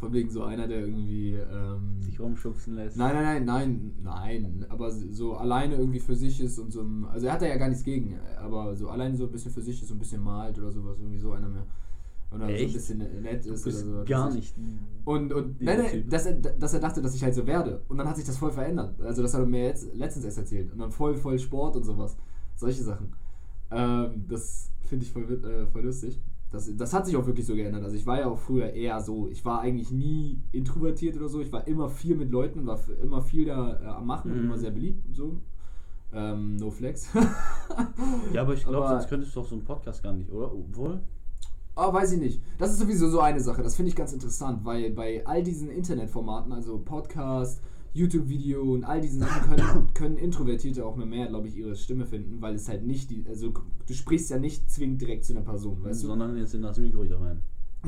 Von 0.00 0.12
wegen 0.12 0.30
so 0.30 0.42
einer, 0.44 0.66
der 0.68 0.80
irgendwie. 0.80 1.34
Ähm, 1.34 2.00
Sich 2.02 2.18
rumschubsen 2.20 2.74
lässt. 2.74 2.96
Nein, 2.96 3.14
nein, 3.14 3.44
nein, 3.44 3.92
nein, 4.02 4.42
nein. 4.42 4.66
Aber 4.68 4.90
so 4.90 5.34
alleine 5.36 5.76
irgendwie 5.76 6.00
für 6.00 6.14
sich 6.16 6.40
ist 6.40 6.58
und 6.58 6.72
so. 6.72 6.82
ein- 6.82 7.04
Also 7.06 7.26
er 7.26 7.34
hat 7.34 7.42
da 7.42 7.46
ja 7.46 7.56
gar 7.56 7.68
nichts 7.68 7.84
gegen, 7.84 8.18
aber 8.38 8.74
so 8.76 8.88
alleine 8.88 9.16
so 9.16 9.24
ein 9.26 9.32
bisschen 9.32 9.52
für 9.52 9.62
sich 9.62 9.80
ist, 9.82 9.88
so 9.88 9.94
ein 9.94 9.98
bisschen 9.98 10.22
malt 10.22 10.58
oder 10.58 10.70
sowas, 10.70 10.98
irgendwie 10.98 11.18
so 11.18 11.32
einer 11.32 11.48
mehr. 11.48 11.66
Oder 12.30 12.46
so 12.46 12.52
ein 12.52 12.54
Echt? 12.58 12.74
bisschen 12.74 12.98
nett 13.22 13.46
ist 13.46 13.66
oder 13.66 13.76
so. 13.76 14.04
gar 14.06 14.34
nicht. 14.34 14.54
Und, 15.04 15.32
und 15.32 15.60
nein, 15.62 15.78
nein, 15.78 16.08
dass 16.08 16.26
er, 16.26 16.32
dass 16.34 16.74
er 16.74 16.80
dachte, 16.80 17.00
dass 17.00 17.14
ich 17.14 17.22
halt 17.22 17.34
so 17.34 17.46
werde. 17.46 17.82
Und 17.88 17.96
dann 17.98 18.08
hat 18.08 18.16
sich 18.16 18.24
das 18.24 18.38
voll 18.38 18.50
verändert. 18.50 19.00
Also 19.00 19.22
das 19.22 19.34
hat 19.34 19.40
er 19.42 19.46
mir 19.46 19.64
jetzt 19.66 19.94
letztens 19.94 20.24
erst 20.24 20.38
erzählt. 20.38 20.72
Und 20.72 20.78
dann 20.80 20.90
voll, 20.90 21.14
voll 21.16 21.38
Sport 21.38 21.76
und 21.76 21.84
sowas. 21.84 22.16
Solche 22.56 22.82
Sachen. 22.82 23.12
Ähm, 23.70 24.24
das 24.28 24.70
finde 24.84 25.04
ich 25.04 25.12
voll, 25.12 25.22
äh, 25.44 25.66
voll 25.70 25.82
lustig. 25.84 26.20
Das, 26.54 26.70
das 26.76 26.92
hat 26.94 27.04
sich 27.06 27.16
auch 27.16 27.26
wirklich 27.26 27.44
so 27.46 27.54
geändert. 27.54 27.82
Also 27.84 27.96
ich 27.96 28.06
war 28.06 28.18
ja 28.20 28.26
auch 28.26 28.38
früher 28.38 28.72
eher 28.72 29.00
so. 29.00 29.28
Ich 29.28 29.44
war 29.44 29.60
eigentlich 29.60 29.90
nie 29.90 30.38
introvertiert 30.52 31.16
oder 31.16 31.28
so. 31.28 31.40
Ich 31.40 31.52
war 31.52 31.66
immer 31.66 31.88
viel 31.88 32.16
mit 32.16 32.30
Leuten, 32.30 32.64
war 32.66 32.78
immer 33.02 33.20
viel 33.20 33.44
da 33.44 33.80
äh, 33.80 33.86
am 33.86 34.06
Machen, 34.06 34.32
Mhm. 34.32 34.44
immer 34.44 34.56
sehr 34.58 34.70
beliebt. 34.70 35.04
So. 35.12 35.36
Ähm, 36.12 36.56
no 36.56 36.70
flex. 36.70 37.08
Ja, 38.32 38.42
aber 38.42 38.54
ich 38.54 38.64
glaube, 38.64 38.86
sonst 38.88 39.08
könntest 39.08 39.34
du 39.34 39.40
doch 39.40 39.48
so 39.48 39.54
einen 39.56 39.64
Podcast 39.64 40.02
gar 40.02 40.12
nicht, 40.12 40.30
oder? 40.30 40.52
Obwohl? 40.52 41.00
Ah, 41.76 41.92
weiß 41.92 42.12
ich 42.12 42.20
nicht. 42.20 42.40
Das 42.58 42.70
ist 42.70 42.78
sowieso 42.78 43.08
so 43.08 43.18
eine 43.20 43.40
Sache. 43.40 43.62
Das 43.62 43.74
finde 43.74 43.88
ich 43.88 43.96
ganz 43.96 44.12
interessant, 44.12 44.64
weil 44.64 44.90
bei 44.90 45.26
all 45.26 45.42
diesen 45.42 45.68
Internetformaten, 45.70 46.52
also 46.52 46.78
Podcast, 46.78 47.60
YouTube-Video 47.94 48.60
und 48.60 48.84
all 48.84 49.00
diesen 49.00 49.20
Sachen 49.20 49.56
können, 49.56 49.88
können 49.94 50.18
Introvertierte 50.18 50.84
auch 50.84 50.96
mehr, 50.96 51.06
mehr 51.06 51.26
glaube 51.28 51.48
ich, 51.48 51.56
ihre 51.56 51.76
Stimme 51.76 52.04
finden, 52.04 52.42
weil 52.42 52.54
es 52.54 52.68
halt 52.68 52.84
nicht 52.84 53.10
die, 53.10 53.24
also 53.28 53.52
du 53.86 53.94
sprichst 53.94 54.30
ja 54.30 54.38
nicht 54.38 54.70
zwingend 54.70 55.00
direkt 55.00 55.24
zu 55.24 55.32
einer 55.32 55.44
Person, 55.44 55.82
weißt 55.82 56.02
du? 56.02 56.08
Sondern 56.08 56.36
jetzt 56.36 56.54
in 56.54 56.62
das 56.62 56.76
Mikro 56.78 57.04
hier 57.04 57.20
rein. 57.20 57.40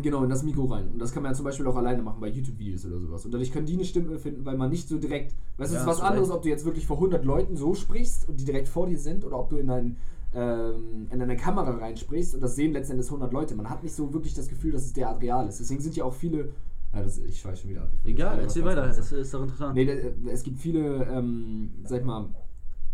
Genau, 0.03 0.23
in 0.25 0.31
das 0.31 0.42
Mikro 0.42 0.64
rein. 0.66 0.88
Und 0.92 0.99
das 0.99 1.12
kann 1.12 1.23
man 1.23 1.33
ja 1.33 1.37
zum 1.37 1.45
Beispiel 1.45 1.66
auch 1.66 1.77
alleine 1.77 2.03
machen 2.03 2.21
bei 2.21 2.29
YouTube-Videos 2.29 2.85
oder 2.87 2.99
sowas. 2.99 3.25
Und 3.25 3.33
dadurch 3.33 3.51
können 3.51 3.66
die 3.66 3.75
eine 3.75 3.85
Stimme 3.85 4.19
finden, 4.19 4.45
weil 4.45 4.57
man 4.57 4.71
nicht 4.71 4.88
so 4.88 4.99
direkt. 4.99 5.35
Weißt 5.57 5.73
du, 5.73 5.77
Ja, 5.77 5.81
es 5.81 5.87
ist 5.87 5.87
was 5.87 6.01
anderes, 6.01 6.31
ob 6.31 6.42
du 6.42 6.49
jetzt 6.49 6.64
wirklich 6.64 6.87
vor 6.87 6.97
100 6.97 7.25
Leuten 7.25 7.57
so 7.57 7.75
sprichst 7.75 8.29
und 8.29 8.38
die 8.38 8.45
direkt 8.45 8.69
vor 8.69 8.87
dir 8.87 8.99
sind 8.99 9.25
oder 9.25 9.38
ob 9.38 9.49
du 9.49 9.57
in, 9.57 9.71
ein, 9.71 9.97
ähm, 10.35 11.09
in 11.11 11.23
eine 11.23 11.37
Kamera 11.37 11.71
reinsprichst 11.71 12.35
und 12.35 12.42
das 12.42 12.57
sehen 12.57 12.73
letztendlich 12.73 13.07
100 13.07 13.33
Leute. 13.33 13.55
Man 13.55 13.71
hat 13.71 13.83
nicht 13.83 13.95
so 13.95 14.12
wirklich 14.12 14.35
das 14.35 14.49
Gefühl, 14.49 14.73
dass 14.73 14.85
es 14.85 14.92
derart 14.92 15.23
real 15.23 15.49
ist. 15.49 15.61
Deswegen 15.61 15.81
sind 15.81 15.97
ja 15.97 16.05
auch 16.05 16.14
viele. 16.14 16.51
Ja, 16.97 17.03
das, 17.03 17.19
ich 17.19 17.39
schweife 17.39 17.59
schon 17.59 17.71
wieder 17.71 17.83
ab. 17.83 17.93
Egal, 18.05 18.41
erzähl 18.41 18.65
weiter. 18.65 18.89
Es 18.89 19.13
ist 19.13 19.35
doch 19.35 19.43
interessant. 19.43 19.75
Nee, 19.75 19.85
da- 19.85 20.31
es 20.31 20.43
gibt 20.43 20.59
viele, 20.59 21.05
ähm, 21.05 21.71
sag 21.85 22.01
ich 22.01 22.07
mal, 22.07 22.29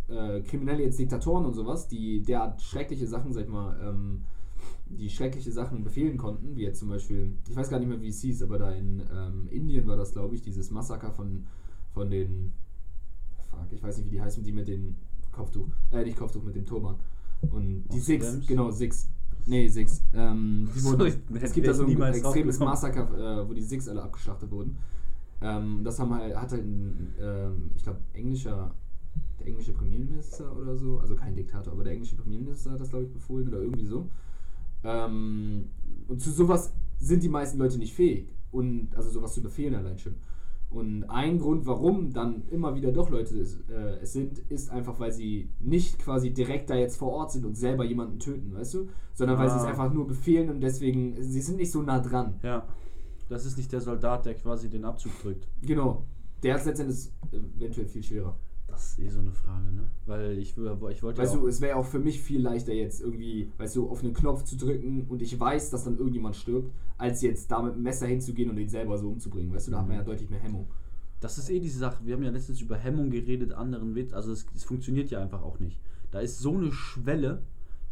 äh, 0.08 0.40
Kriminelle, 0.40 0.82
jetzt 0.82 0.98
Diktatoren 0.98 1.46
und 1.46 1.54
sowas, 1.54 1.86
die 1.88 2.20
derart 2.22 2.60
schreckliche 2.60 3.06
Sachen, 3.06 3.32
sag 3.32 3.44
ich 3.44 3.48
mal, 3.48 3.76
ähm, 3.88 4.22
die 4.86 5.08
schreckliche 5.08 5.52
Sachen 5.52 5.84
befehlen 5.84 6.18
konnten, 6.18 6.56
wie 6.56 6.62
jetzt 6.62 6.80
zum 6.80 6.88
Beispiel, 6.88 7.32
ich 7.48 7.56
weiß 7.56 7.70
gar 7.70 7.78
nicht 7.78 7.88
mehr, 7.88 8.00
wie 8.02 8.08
es 8.08 8.20
hieß, 8.20 8.42
aber 8.42 8.58
da 8.58 8.72
in 8.72 9.00
ähm, 9.14 9.48
Indien 9.50 9.86
war 9.86 9.96
das, 9.96 10.12
glaube 10.12 10.34
ich, 10.34 10.42
dieses 10.42 10.70
Massaker 10.70 11.12
von, 11.12 11.46
von 11.94 12.10
den, 12.10 12.52
fuck, 13.50 13.60
ich 13.70 13.82
weiß 13.82 13.98
nicht, 13.98 14.06
wie 14.06 14.16
die 14.16 14.20
heißen, 14.20 14.42
die 14.42 14.52
mit 14.52 14.68
dem 14.68 14.96
Kopftuch, 15.30 15.68
äh, 15.92 16.02
nicht 16.04 16.16
Kopftuch, 16.18 16.42
mit 16.42 16.56
dem 16.56 16.66
Turban. 16.66 16.96
Und 17.50 17.84
die 17.92 18.00
Six, 18.00 18.46
genau, 18.46 18.70
Six. 18.70 19.08
Nee, 19.46 19.68
Six. 19.68 20.02
Ähm, 20.14 20.68
die 20.74 20.82
wurden, 20.84 21.06
ich- 21.06 21.18
es 21.42 21.52
gibt 21.52 21.66
da 21.66 21.74
so 21.74 21.84
ein 21.84 22.00
extremes. 22.02 22.58
Massaker, 22.58 23.40
äh, 23.42 23.48
wo 23.48 23.52
die 23.54 23.62
Six 23.62 23.88
alle 23.88 24.02
abgeschlachtet 24.02 24.50
wurden. 24.50 24.76
Ähm, 25.40 25.80
das 25.82 25.98
haben 25.98 26.14
halt, 26.14 26.36
hat 26.36 26.52
halt 26.52 26.62
ein, 26.64 27.14
ähm, 27.20 27.70
ich 27.74 27.82
glaube, 27.82 27.98
englischer, 28.12 28.72
der 29.40 29.48
englische 29.48 29.72
Premierminister 29.72 30.56
oder 30.56 30.76
so, 30.76 31.00
also 31.00 31.16
kein 31.16 31.34
Diktator, 31.34 31.72
aber 31.72 31.82
der 31.82 31.94
englische 31.94 32.14
Premierminister 32.14 32.70
hat 32.70 32.80
das, 32.80 32.90
glaube 32.90 33.06
ich, 33.06 33.12
befohlen 33.12 33.48
oder 33.48 33.60
irgendwie 33.60 33.84
so. 33.86 34.08
Ähm, 34.84 35.66
und 36.08 36.20
zu 36.20 36.30
sowas 36.30 36.72
sind 37.00 37.22
die 37.22 37.28
meisten 37.28 37.58
Leute 37.58 37.78
nicht 37.78 37.94
fähig. 37.94 38.28
Und 38.52 38.88
also 38.94 39.10
sowas 39.10 39.34
zu 39.34 39.42
befehlen 39.42 39.74
allein 39.74 39.98
schon. 39.98 40.14
Und 40.72 41.04
ein 41.04 41.38
Grund, 41.38 41.66
warum 41.66 42.12
dann 42.12 42.44
immer 42.50 42.74
wieder 42.74 42.92
doch 42.92 43.10
Leute 43.10 43.38
es, 43.38 43.60
äh, 43.68 43.98
es 44.00 44.14
sind, 44.14 44.38
ist 44.50 44.70
einfach, 44.70 44.98
weil 44.98 45.12
sie 45.12 45.50
nicht 45.60 45.98
quasi 45.98 46.32
direkt 46.32 46.70
da 46.70 46.74
jetzt 46.74 46.96
vor 46.96 47.12
Ort 47.12 47.32
sind 47.32 47.44
und 47.44 47.56
selber 47.56 47.84
jemanden 47.84 48.18
töten, 48.18 48.54
weißt 48.54 48.74
du? 48.74 48.88
Sondern 49.12 49.38
weil 49.38 49.50
sie 49.50 49.56
es 49.56 49.62
Ah. 49.64 49.68
einfach 49.68 49.92
nur 49.92 50.06
befehlen 50.06 50.48
und 50.48 50.60
deswegen, 50.60 51.22
sie 51.22 51.42
sind 51.42 51.58
nicht 51.58 51.70
so 51.70 51.82
nah 51.82 52.00
dran. 52.00 52.40
Ja. 52.42 52.66
Das 53.28 53.44
ist 53.44 53.58
nicht 53.58 53.70
der 53.70 53.80
Soldat, 53.82 54.24
der 54.24 54.34
quasi 54.34 54.70
den 54.70 54.84
Abzug 54.86 55.12
drückt. 55.20 55.46
Genau. 55.60 56.04
Der 56.42 56.56
ist 56.56 56.64
letztendlich 56.66 57.10
eventuell 57.30 57.86
viel 57.86 58.02
schwerer. 58.02 58.36
Das 58.72 58.86
ist 58.86 58.98
eh 58.98 59.08
so 59.08 59.20
eine 59.20 59.32
Frage, 59.32 59.70
ne? 59.70 59.82
Weil 60.06 60.38
ich, 60.38 60.56
ich 60.56 61.02
wollte 61.02 61.20
Weißt 61.20 61.34
ja 61.34 61.40
du, 61.40 61.46
es 61.46 61.60
wäre 61.60 61.76
auch 61.76 61.84
für 61.84 61.98
mich 61.98 62.20
viel 62.20 62.40
leichter 62.40 62.72
jetzt 62.72 63.02
irgendwie, 63.02 63.52
weißt 63.58 63.76
du, 63.76 63.90
auf 63.90 64.02
einen 64.02 64.14
Knopf 64.14 64.44
zu 64.44 64.56
drücken 64.56 65.06
und 65.08 65.20
ich 65.20 65.38
weiß, 65.38 65.70
dass 65.70 65.84
dann 65.84 65.98
irgendjemand 65.98 66.36
stirbt, 66.36 66.72
als 66.96 67.20
jetzt 67.20 67.50
da 67.50 67.62
mit 67.62 67.74
dem 67.74 67.82
Messer 67.82 68.06
hinzugehen 68.06 68.50
und 68.50 68.58
ihn 68.58 68.68
selber 68.68 68.96
so 68.98 69.08
umzubringen. 69.08 69.54
Weißt 69.54 69.66
du, 69.66 69.72
da 69.72 69.80
hat 69.80 69.88
man 69.88 69.96
ja 69.96 70.02
deutlich 70.02 70.30
mehr 70.30 70.40
Hemmung. 70.40 70.66
Das 71.20 71.38
ist 71.38 71.50
eh 71.50 71.60
diese 71.60 71.78
Sache. 71.78 71.98
Wir 72.04 72.14
haben 72.14 72.22
ja 72.22 72.30
letztens 72.30 72.60
über 72.60 72.76
Hemmung 72.76 73.10
geredet, 73.10 73.52
anderen 73.52 73.94
Witz. 73.94 74.12
Also 74.12 74.32
es, 74.32 74.46
es 74.56 74.64
funktioniert 74.64 75.10
ja 75.10 75.20
einfach 75.20 75.42
auch 75.42 75.60
nicht. 75.60 75.78
Da 76.10 76.20
ist 76.20 76.40
so 76.40 76.56
eine 76.56 76.72
Schwelle, 76.72 77.42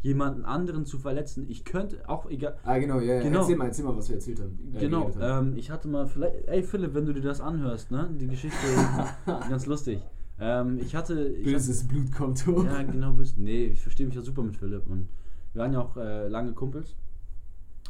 jemanden 0.01 0.45
anderen 0.45 0.85
zu 0.85 0.97
verletzen. 0.97 1.45
Ich 1.47 1.63
könnte 1.63 2.09
auch 2.09 2.29
egal. 2.29 2.57
Ah, 2.63 2.77
genau, 2.77 2.99
ja, 2.99 3.15
ja. 3.15 3.21
Genau. 3.21 3.41
Erzähl 3.41 3.55
mal, 3.55 3.65
erzähl 3.65 3.85
mal, 3.85 3.95
was 3.95 4.09
wir 4.09 4.15
erzählt 4.15 4.39
haben. 4.39 4.57
äh, 4.75 4.79
genau. 4.79 5.13
haben. 5.15 5.49
Ähm, 5.49 5.57
ich 5.57 5.69
hatte 5.69 5.87
mal 5.87 6.07
vielleicht. 6.07 6.47
Ey 6.47 6.63
Philipp, 6.63 6.93
wenn 6.93 7.05
du 7.05 7.13
dir 7.13 7.21
das 7.21 7.39
anhörst, 7.39 7.91
ne? 7.91 8.09
Die 8.19 8.27
Geschichte 8.27 8.57
ganz 9.25 9.65
lustig. 9.65 10.01
Ähm, 10.43 10.79
ich 10.79 10.95
hatte. 10.95 11.27
Ich 11.29 11.43
Böses 11.45 11.87
Blutkonto. 11.87 12.63
Ja, 12.65 12.81
genau 12.83 13.13
bist. 13.13 13.37
Nee, 13.37 13.65
ich 13.67 13.81
verstehe 13.81 14.07
mich 14.07 14.15
ja 14.15 14.21
super 14.21 14.41
mit 14.41 14.57
Philipp 14.57 14.87
und 14.87 15.07
wir 15.53 15.61
waren 15.61 15.71
ja 15.73 15.79
auch 15.81 15.95
äh, 15.97 16.27
lange 16.27 16.53
Kumpels. 16.53 16.95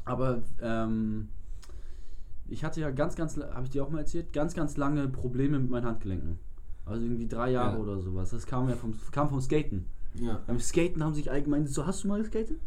Aber 0.04 0.42
ähm, 0.62 1.30
ich 2.50 2.64
hatte 2.66 2.82
ja 2.82 2.92
ganz, 2.92 3.16
ganz, 3.16 3.38
habe 3.38 3.64
ich 3.66 3.70
dir 3.70 3.84
auch 3.84 3.90
mal 3.90 4.00
erzählt, 4.00 4.34
ganz, 4.34 4.54
ganz 4.54 4.76
lange 4.76 5.08
Probleme 5.08 5.58
mit 5.60 5.70
meinen 5.70 5.86
Handgelenken. 5.86 6.40
Also 6.86 7.06
irgendwie 7.06 7.28
drei 7.28 7.52
Jahre 7.52 7.78
Ja. 7.78 7.82
oder 7.84 8.00
sowas. 8.00 8.32
Das 8.32 8.46
kam 8.46 8.68
ja 8.68 8.76
vom, 8.76 8.94
kam 9.12 9.30
vom 9.30 9.40
Skaten. 9.40 9.86
Ja. 10.16 10.42
Beim 10.48 10.60
Skaten 10.60 11.02
haben 11.04 11.14
sich 11.14 11.32
allgemein 11.32 11.68
so, 11.68 11.86
hast 11.86 12.04
du 12.04 12.10
mal 12.10 12.20
geskatet? 12.20 12.58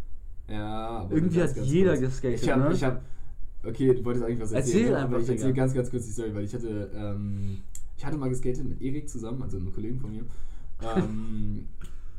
Ja, 0.48 0.88
aber 1.00 1.14
Irgendwie 1.14 1.42
hat 1.42 1.56
jeder 1.58 1.90
kurz. 1.98 2.00
geskatet, 2.22 2.42
Ich 2.42 2.50
habe, 2.50 2.62
ne? 2.62 2.72
ich 2.72 2.84
habe, 2.84 3.00
okay, 3.64 3.94
du 3.94 4.04
wolltest 4.04 4.24
eigentlich 4.24 4.40
was 4.40 4.52
erzählen. 4.52 4.76
Erzähl 4.76 4.90
ne? 4.92 4.96
einfach, 4.96 5.08
aber 5.10 5.20
ich 5.20 5.28
erzähle 5.28 5.52
ganz, 5.52 5.74
ganz 5.74 5.90
kurz 5.90 6.06
die 6.06 6.12
Story, 6.12 6.34
weil 6.34 6.44
ich 6.44 6.54
hatte, 6.54 6.90
ähm, 6.94 7.58
ich 8.04 8.06
hatte 8.06 8.18
mal 8.18 8.28
geskatet 8.28 8.68
mit 8.68 8.82
Erik 8.82 9.08
zusammen, 9.08 9.42
also 9.42 9.56
einem 9.56 9.72
Kollegen 9.72 9.98
von 9.98 10.10
mir. 10.12 10.24
Ähm, 10.82 11.68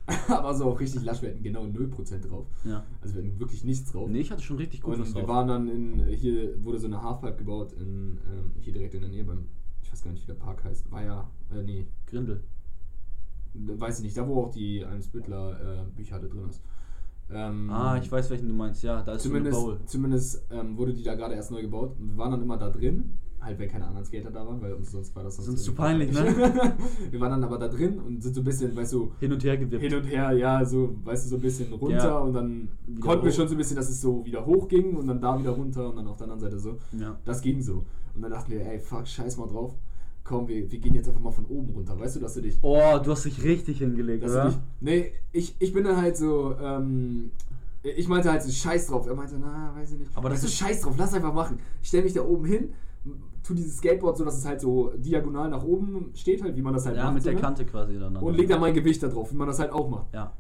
aber 0.28 0.56
so 0.56 0.66
auch 0.66 0.80
richtig 0.80 1.04
lasch, 1.04 1.22
wir 1.22 1.30
hatten 1.30 1.44
genau 1.44 1.64
0% 1.64 2.28
drauf. 2.28 2.48
Ja. 2.64 2.84
Also 3.02 3.16
wir 3.16 3.24
hatten 3.24 3.40
wirklich 3.40 3.64
nichts 3.64 3.92
drauf. 3.92 4.10
Nee, 4.10 4.22
ich 4.22 4.32
hatte 4.32 4.42
schon 4.42 4.58
richtig 4.58 4.82
gut 4.82 4.96
Und 4.98 5.06
wir 5.06 5.22
drauf. 5.22 5.28
waren 5.30 5.48
dann 5.48 5.68
in, 5.68 6.04
hier 6.08 6.64
wurde 6.64 6.80
so 6.80 6.88
eine 6.88 7.04
Halfpipe 7.04 7.38
gebaut, 7.38 7.74
in, 7.74 8.18
ähm, 8.32 8.52
hier 8.62 8.74
direkt 8.74 8.96
in 8.96 9.02
der 9.02 9.12
Nähe 9.12 9.24
beim, 9.26 9.46
ich 9.84 9.92
weiß 9.92 10.04
gar 10.04 10.10
nicht, 10.12 10.24
wie 10.24 10.28
der 10.28 10.40
Park 10.40 10.64
heißt, 10.64 10.92
war 10.92 11.04
ja, 11.04 11.30
äh, 11.54 11.62
nee, 11.62 11.86
Grindel. 12.08 12.42
weiß 13.54 14.00
ich 14.00 14.06
nicht, 14.06 14.18
da 14.18 14.28
wo 14.28 14.42
auch 14.44 14.52
die 14.52 14.84
Eines 14.84 15.08
Bittler 15.08 15.84
äh, 15.84 15.86
Bücherhalle 15.96 16.30
drin 16.30 16.50
ist. 16.50 16.62
Ähm, 17.30 17.70
Ah, 17.70 17.98
ich 18.02 18.12
weiß, 18.12 18.30
welchen 18.32 18.48
du 18.48 18.56
meinst. 18.56 18.82
Ja, 18.84 19.04
da 19.04 19.14
ist 19.14 19.22
Zumindest, 19.24 19.56
so 19.60 19.68
eine 19.70 19.78
Bowl. 19.78 19.86
zumindest 19.88 20.44
ähm, 20.52 20.78
wurde 20.78 20.94
die 20.94 21.04
da 21.04 21.14
gerade 21.16 21.36
erst 21.36 21.52
neu 21.52 21.62
gebaut. 21.62 21.96
Und 22.00 22.10
wir 22.10 22.18
waren 22.18 22.32
dann 22.32 22.42
immer 22.42 22.58
da 22.58 22.70
drin, 22.70 23.18
halt 23.46 23.60
wenn 23.60 23.70
keine 23.70 23.86
anderen 23.86 24.04
Skater 24.06 24.32
da 24.32 24.46
waren, 24.46 24.60
weil 24.62 24.74
uns 24.74 24.92
sonst 24.92 25.16
war 25.16 25.24
das 25.24 25.36
Sonst 25.38 25.64
zu 25.64 25.72
irgendwie 25.72 25.82
peinlich, 25.82 26.12
ne? 26.12 26.26
wir 27.12 27.20
waren 27.20 27.32
dann 27.32 27.44
aber 27.44 27.58
da 27.60 27.68
drin 27.68 28.00
und 28.00 28.22
sind 28.22 28.34
so 28.36 28.42
ein 28.42 28.44
bisschen, 28.44 28.76
weißt 28.76 28.94
du, 28.94 29.12
Hin 29.20 29.32
und 29.32 29.44
her 29.44 29.56
gewippt. 29.58 29.82
hin 29.84 29.94
und 29.96 30.04
her, 30.04 30.32
ja, 30.34 30.66
so, 30.66 30.96
weißt 31.04 31.26
du, 31.26 31.30
so 31.30 31.36
ein 31.36 31.42
bisschen 31.42 31.72
runter 31.74 31.96
Ja. 31.98 32.18
und 32.20 32.34
dann 32.34 32.68
Wieder 32.88 33.00
konnten 33.02 33.24
wir 33.26 33.32
hoch. 33.32 33.36
schon 33.36 33.48
so 33.48 33.54
ein 33.56 33.58
bisschen, 33.60 33.76
dass 33.78 33.88
es 33.90 34.02
so 34.02 34.26
wieder 34.26 34.46
hoch 34.46 34.68
ging 34.68 34.96
und 34.96 35.08
dann 35.08 35.22
da 35.22 35.38
wieder 35.40 35.52
runter 35.52 35.90
und 35.90 35.96
dann 35.98 36.08
auf 36.08 36.18
der 36.18 36.24
anderen 36.26 36.42
Seite 36.42 36.60
so. 36.60 36.78
Ja. 37.00 37.18
Das 37.24 37.42
ging 37.42 37.62
so. 37.62 37.86
Und 38.16 38.22
dann 38.24 38.32
dachten 38.32 38.52
wir, 38.52 38.66
ey, 38.66 38.80
fuck, 38.80 39.08
scheiß 39.08 39.38
mal 39.38 39.48
drauf. 39.48 39.74
Komm, 40.24 40.48
wir, 40.48 40.72
wir 40.72 40.80
gehen 40.80 40.96
jetzt 40.96 41.08
einfach 41.08 41.22
mal 41.22 41.30
von 41.32 41.46
oben 41.46 41.70
runter. 41.74 42.00
Weißt 42.00 42.16
du, 42.16 42.20
dass 42.20 42.34
du 42.34 42.42
dich 42.42 42.58
Oh, 42.64 42.98
du 43.04 43.12
hast 43.12 43.26
dich 43.26 43.44
richtig 43.44 43.78
hingelegt, 43.78 44.24
oder? 44.24 44.48
dich, 44.48 44.58
nee, 44.82 45.12
ich, 45.32 45.56
ich 45.60 45.72
bin 45.72 45.84
dann 45.84 45.98
halt 46.02 46.18
so, 46.18 46.56
ähm, 46.60 47.30
ich 47.84 48.08
meinte 48.08 48.32
halt 48.32 48.42
so, 48.42 48.50
scheiß 48.52 48.88
drauf. 48.88 49.06
Er 49.06 49.14
meinte, 49.14 49.36
na, 49.40 49.72
weiß 49.76 49.92
ich 49.92 50.00
nicht. 50.00 50.10
Aber 50.16 50.30
das 50.30 50.38
weißt 50.38 50.44
du, 50.44 50.48
ist- 50.48 50.56
scheiß 50.58 50.82
drauf, 50.82 50.96
lass 50.98 51.14
einfach 51.14 51.32
machen. 51.34 51.60
Ich 51.84 51.90
stelle 51.90 52.06
mich 52.06 52.14
da 52.14 52.24
oben 52.24 52.46
hin, 52.46 52.70
tu 53.46 53.54
dieses 53.54 53.78
Skateboard 53.78 54.18
so, 54.18 54.26
dass 54.26 54.38
es 54.38 54.46
halt 54.46 54.62
so 54.62 54.92
diagonal 54.98 55.50
nach 55.50 55.64
oben 55.64 56.12
steht, 56.14 56.42
halt, 56.42 56.56
wie 56.56 56.62
man 56.62 56.74
das 56.74 56.86
halt 56.86 56.98
ja, 56.98 57.06
macht. 57.06 57.16
mit 57.16 57.24
so, 57.24 57.30
der 57.30 57.36
ne? 57.36 57.42
Kante 57.42 57.66
quasi 57.66 58.00
dann. 58.00 58.16
Und 58.18 58.36
leg 58.36 58.50
da 58.50 58.58
mein 58.58 58.74
Gewicht 58.74 59.02
da 59.04 59.08
drauf, 59.08 59.32
wie 59.32 59.36
man 59.36 59.48
das 59.48 59.60
halt 59.60 59.72
auch 59.72 59.90
macht. 59.90 60.14
Ja. 60.14 60.34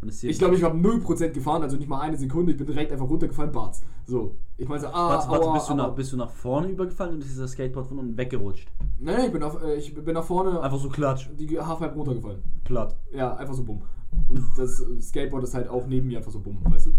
Und 0.00 0.08
es 0.08 0.22
Ich 0.22 0.38
glaube, 0.38 0.54
ich 0.54 0.62
habe 0.62 0.78
0% 0.78 1.30
gefahren, 1.30 1.62
also 1.62 1.76
nicht 1.76 1.88
mal 1.88 2.00
eine 2.00 2.16
Sekunde. 2.16 2.52
Ich 2.52 2.58
bin 2.58 2.66
direkt 2.66 2.92
einfach 2.92 3.08
runtergefallen, 3.08 3.50
Barz. 3.50 3.82
So. 4.06 4.36
Ich 4.56 4.68
meinte 4.68 4.86
so, 4.86 4.92
ah, 4.92 5.08
Warte, 5.10 5.28
warte, 5.28 5.46
aua, 5.46 5.54
bist, 5.54 5.68
du 5.68 5.74
nach, 5.74 5.94
bist 5.94 6.12
du 6.12 6.16
nach 6.16 6.30
vorne 6.30 6.68
übergefallen 6.68 7.14
und 7.14 7.20
ist 7.20 7.30
dieser 7.30 7.48
Skateboard 7.48 7.86
von 7.86 7.98
unten 7.98 8.16
weggerutscht? 8.16 8.68
Nein, 9.00 9.16
nein, 9.16 9.26
ich 9.26 9.32
bin, 9.32 9.42
auf, 9.42 9.60
äh, 9.62 9.74
ich 9.76 9.92
bin 9.92 10.14
nach 10.14 10.24
vorne 10.24 10.60
Einfach 10.60 10.78
so 10.78 10.88
klatsch. 10.88 11.28
die 11.36 11.58
Halfpipe 11.58 11.94
runtergefallen. 11.94 12.42
Platt. 12.64 12.96
Ja, 13.12 13.34
einfach 13.34 13.54
so 13.54 13.64
bumm. 13.64 13.82
Und 14.28 14.40
das 14.56 14.84
Skateboard 15.00 15.44
ist 15.44 15.54
halt 15.54 15.68
auch 15.68 15.86
neben 15.86 16.06
mir 16.06 16.18
einfach 16.18 16.30
so 16.32 16.40
bumm, 16.40 16.58
weißt 16.64 16.86
du? 16.86 16.92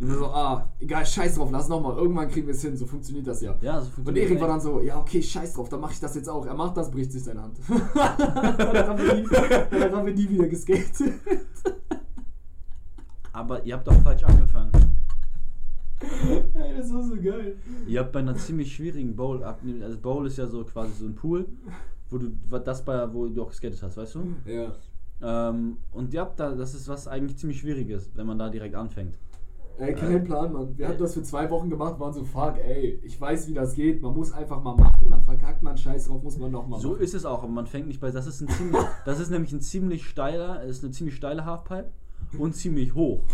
Und 0.00 0.08
dann 0.08 0.18
so, 0.18 0.26
ah, 0.26 0.66
egal, 0.78 1.04
scheiß 1.04 1.34
drauf, 1.34 1.50
lass 1.52 1.68
nochmal. 1.68 1.96
Irgendwann 1.96 2.28
kriegen 2.28 2.46
wir 2.46 2.54
es 2.54 2.62
hin, 2.62 2.74
so 2.74 2.86
funktioniert 2.86 3.26
das 3.26 3.42
ja. 3.42 3.54
Ja, 3.60 3.80
so 3.80 3.86
Und 3.86 3.94
funktioniert 3.94 4.30
Erik 4.30 4.40
war 4.40 4.48
dann 4.48 4.60
so, 4.60 4.80
ja, 4.80 4.98
okay, 4.98 5.22
scheiß 5.22 5.52
drauf, 5.52 5.68
dann 5.68 5.80
mache 5.80 5.92
ich 5.92 6.00
das 6.00 6.14
jetzt 6.14 6.28
auch. 6.28 6.46
Er 6.46 6.54
macht 6.54 6.76
das, 6.76 6.90
bricht 6.90 7.12
sich 7.12 7.22
seine 7.22 7.42
Hand. 7.42 7.58
dann 7.68 8.88
haben 8.88 8.98
wir 8.98 9.14
nie, 9.14 9.28
dann 9.70 9.92
haben 9.92 10.06
wir 10.06 10.14
nie 10.14 10.28
wieder 10.28 10.48
geskatet. 10.48 11.14
Aber 13.32 13.64
ihr 13.66 13.74
habt 13.74 13.86
doch 13.86 14.02
falsch 14.02 14.22
angefangen. 14.24 14.72
Ey, 16.54 16.76
das 16.78 16.92
war 16.94 17.02
so 17.02 17.16
geil. 17.16 17.56
Ihr 17.86 18.00
habt 18.00 18.12
bei 18.12 18.20
einer 18.20 18.36
ziemlich 18.36 18.74
schwierigen 18.74 19.14
Bowl 19.14 19.44
ab. 19.44 19.60
Also 19.82 19.98
Bowl 19.98 20.26
ist 20.26 20.38
ja 20.38 20.46
so 20.46 20.64
quasi 20.64 20.92
so 20.98 21.04
ein 21.04 21.14
Pool, 21.14 21.46
wo 22.08 22.16
du 22.16 22.30
das 22.64 22.84
bei, 22.84 23.12
wo 23.12 23.26
du 23.26 23.42
auch 23.42 23.50
geskatet 23.50 23.82
hast, 23.82 23.98
weißt 23.98 24.14
du? 24.14 24.34
Ja. 24.46 24.72
Ähm, 25.22 25.76
und 25.92 26.14
ihr 26.14 26.20
habt 26.20 26.40
da, 26.40 26.54
das 26.54 26.74
ist 26.74 26.88
was 26.88 27.06
eigentlich 27.06 27.36
ziemlich 27.36 27.60
Schwieriges, 27.60 28.10
wenn 28.14 28.26
man 28.26 28.38
da 28.38 28.48
direkt 28.48 28.74
anfängt. 28.74 29.18
Ey, 29.80 29.94
kein 29.94 30.24
Plan, 30.24 30.52
Mann. 30.52 30.76
Wir 30.76 30.88
hatten 30.88 30.98
das 30.98 31.14
für 31.14 31.22
zwei 31.22 31.48
Wochen 31.50 31.70
gemacht, 31.70 31.98
waren 31.98 32.12
so, 32.12 32.22
fuck, 32.24 32.58
ey, 32.58 33.00
ich 33.02 33.18
weiß, 33.18 33.48
wie 33.48 33.54
das 33.54 33.74
geht. 33.74 34.02
Man 34.02 34.14
muss 34.14 34.30
einfach 34.30 34.62
mal 34.62 34.76
machen, 34.76 35.08
dann 35.08 35.22
verkackt 35.22 35.62
man, 35.62 35.76
scheiß 35.78 36.06
drauf, 36.08 36.22
muss 36.22 36.36
man 36.38 36.52
nochmal 36.52 36.80
So 36.80 36.90
machen. 36.90 37.00
ist 37.02 37.14
es 37.14 37.24
auch, 37.24 37.42
aber 37.42 37.52
man 37.52 37.66
fängt 37.66 37.86
nicht 37.88 37.98
bei. 38.00 38.10
Das 38.10 38.26
ist 38.26 38.42
ein 38.42 38.48
ziemlich, 38.48 38.78
das 39.06 39.18
ist 39.20 39.30
nämlich 39.30 39.52
ein 39.52 39.60
ziemlich 39.62 40.06
steiler, 40.06 40.62
ist 40.64 40.84
eine 40.84 40.92
ziemlich 40.92 41.16
steile 41.16 41.46
Halfpipe 41.46 41.90
und 42.38 42.54
ziemlich 42.54 42.94
hoch. 42.94 43.24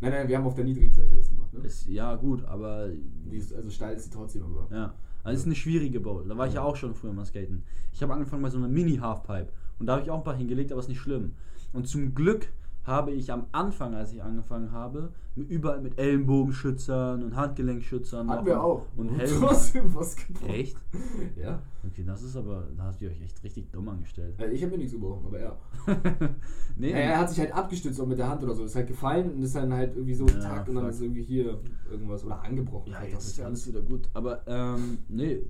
Nein, 0.00 0.12
nein, 0.12 0.28
wir 0.28 0.38
haben 0.38 0.46
auf 0.46 0.54
der 0.54 0.64
niedrigen 0.64 0.92
Seite 0.92 1.14
das 1.14 1.28
gemacht, 1.28 1.52
ne? 1.52 1.60
Ist, 1.60 1.86
ja 1.88 2.14
gut, 2.16 2.44
aber 2.46 2.88
Die 2.88 3.36
ist, 3.36 3.54
also 3.54 3.68
steil 3.70 3.96
ist 3.96 4.04
sie 4.04 4.10
trotzdem, 4.10 4.44
aber. 4.44 4.74
ja, 4.74 4.94
also 5.24 5.34
es 5.34 5.40
ist 5.40 5.46
eine 5.46 5.54
schwierige 5.56 6.00
Bowl. 6.00 6.24
Da 6.26 6.38
war 6.38 6.46
ich 6.46 6.54
ja 6.54 6.62
auch 6.62 6.76
schon 6.76 6.94
früher 6.94 7.12
mal 7.12 7.24
skaten. 7.26 7.64
Ich 7.92 8.02
habe 8.02 8.14
angefangen 8.14 8.42
bei 8.42 8.50
so 8.50 8.56
einer 8.58 8.68
Mini 8.68 8.96
Halfpipe 8.96 9.48
und 9.78 9.86
da 9.86 9.94
habe 9.94 10.02
ich 10.02 10.10
auch 10.10 10.18
ein 10.18 10.24
paar 10.24 10.36
hingelegt, 10.36 10.72
aber 10.72 10.80
ist 10.80 10.88
nicht 10.88 11.00
schlimm. 11.00 11.32
Und 11.74 11.86
zum 11.86 12.14
Glück 12.14 12.48
habe 12.86 13.10
ich 13.12 13.32
am 13.32 13.46
Anfang, 13.52 13.94
als 13.94 14.12
ich 14.12 14.22
angefangen 14.22 14.70
habe, 14.70 15.12
überall 15.34 15.80
mit 15.80 15.98
Ellenbogenschützern 15.98 17.22
und 17.22 17.34
Handgelenkschützern 17.36 18.30
Hatten 18.30 18.46
wir 18.46 18.62
auch. 18.62 18.86
und 18.96 19.08
Helm. 19.18 19.40
trotzdem 19.40 19.94
was 19.94 20.16
gebrochen. 20.16 20.50
Echt? 20.50 20.76
Ja. 21.36 21.60
Okay, 21.86 22.02
das 22.04 22.22
ist 22.22 22.36
aber, 22.36 22.66
da 22.76 22.84
hast 22.84 23.00
du 23.00 23.06
euch 23.06 23.20
echt 23.20 23.42
richtig 23.44 23.70
dumm 23.70 23.88
angestellt. 23.88 24.34
Also 24.38 24.52
ich 24.52 24.62
habe 24.62 24.72
mir 24.72 24.78
nichts 24.78 24.92
gebrochen, 24.94 25.26
aber 25.26 25.38
er. 25.38 25.56
nee, 26.76 26.90
Ja, 26.90 26.96
er 26.96 27.18
hat 27.20 27.28
sich 27.30 27.38
halt 27.38 27.52
abgestützt 27.52 28.00
auch 28.00 28.06
mit 28.06 28.18
der 28.18 28.28
Hand 28.28 28.42
oder 28.42 28.54
so. 28.54 28.64
Ist 28.64 28.74
halt 28.74 28.86
gefallen 28.88 29.30
und 29.32 29.42
ist 29.42 29.54
dann 29.54 29.72
halt 29.72 29.94
irgendwie 29.94 30.14
so 30.14 30.26
Ja, 30.26 30.38
tack 30.40 30.68
und 30.68 30.76
dann 30.76 30.88
ist 30.88 31.00
irgendwie 31.00 31.22
hier 31.22 31.60
irgendwas 31.90 32.24
oder 32.24 32.42
angebrochen. 32.42 32.90
Ja, 32.92 33.02
jetzt 33.04 33.14
auch 33.16 33.20
ist 33.20 33.36
ja 33.38 33.44
alles 33.46 33.66
wieder 33.68 33.82
gut. 33.82 34.08
Aber 34.14 34.42
ähm, 34.48 34.98
nee, 35.08 35.42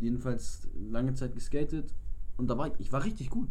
jedenfalls 0.00 0.68
lange 0.90 1.14
Zeit 1.14 1.34
geskatet 1.34 1.92
und 2.36 2.48
da 2.48 2.56
war 2.56 2.68
ich, 2.68 2.74
ich 2.78 2.92
war 2.92 3.04
richtig 3.04 3.28
gut. 3.30 3.50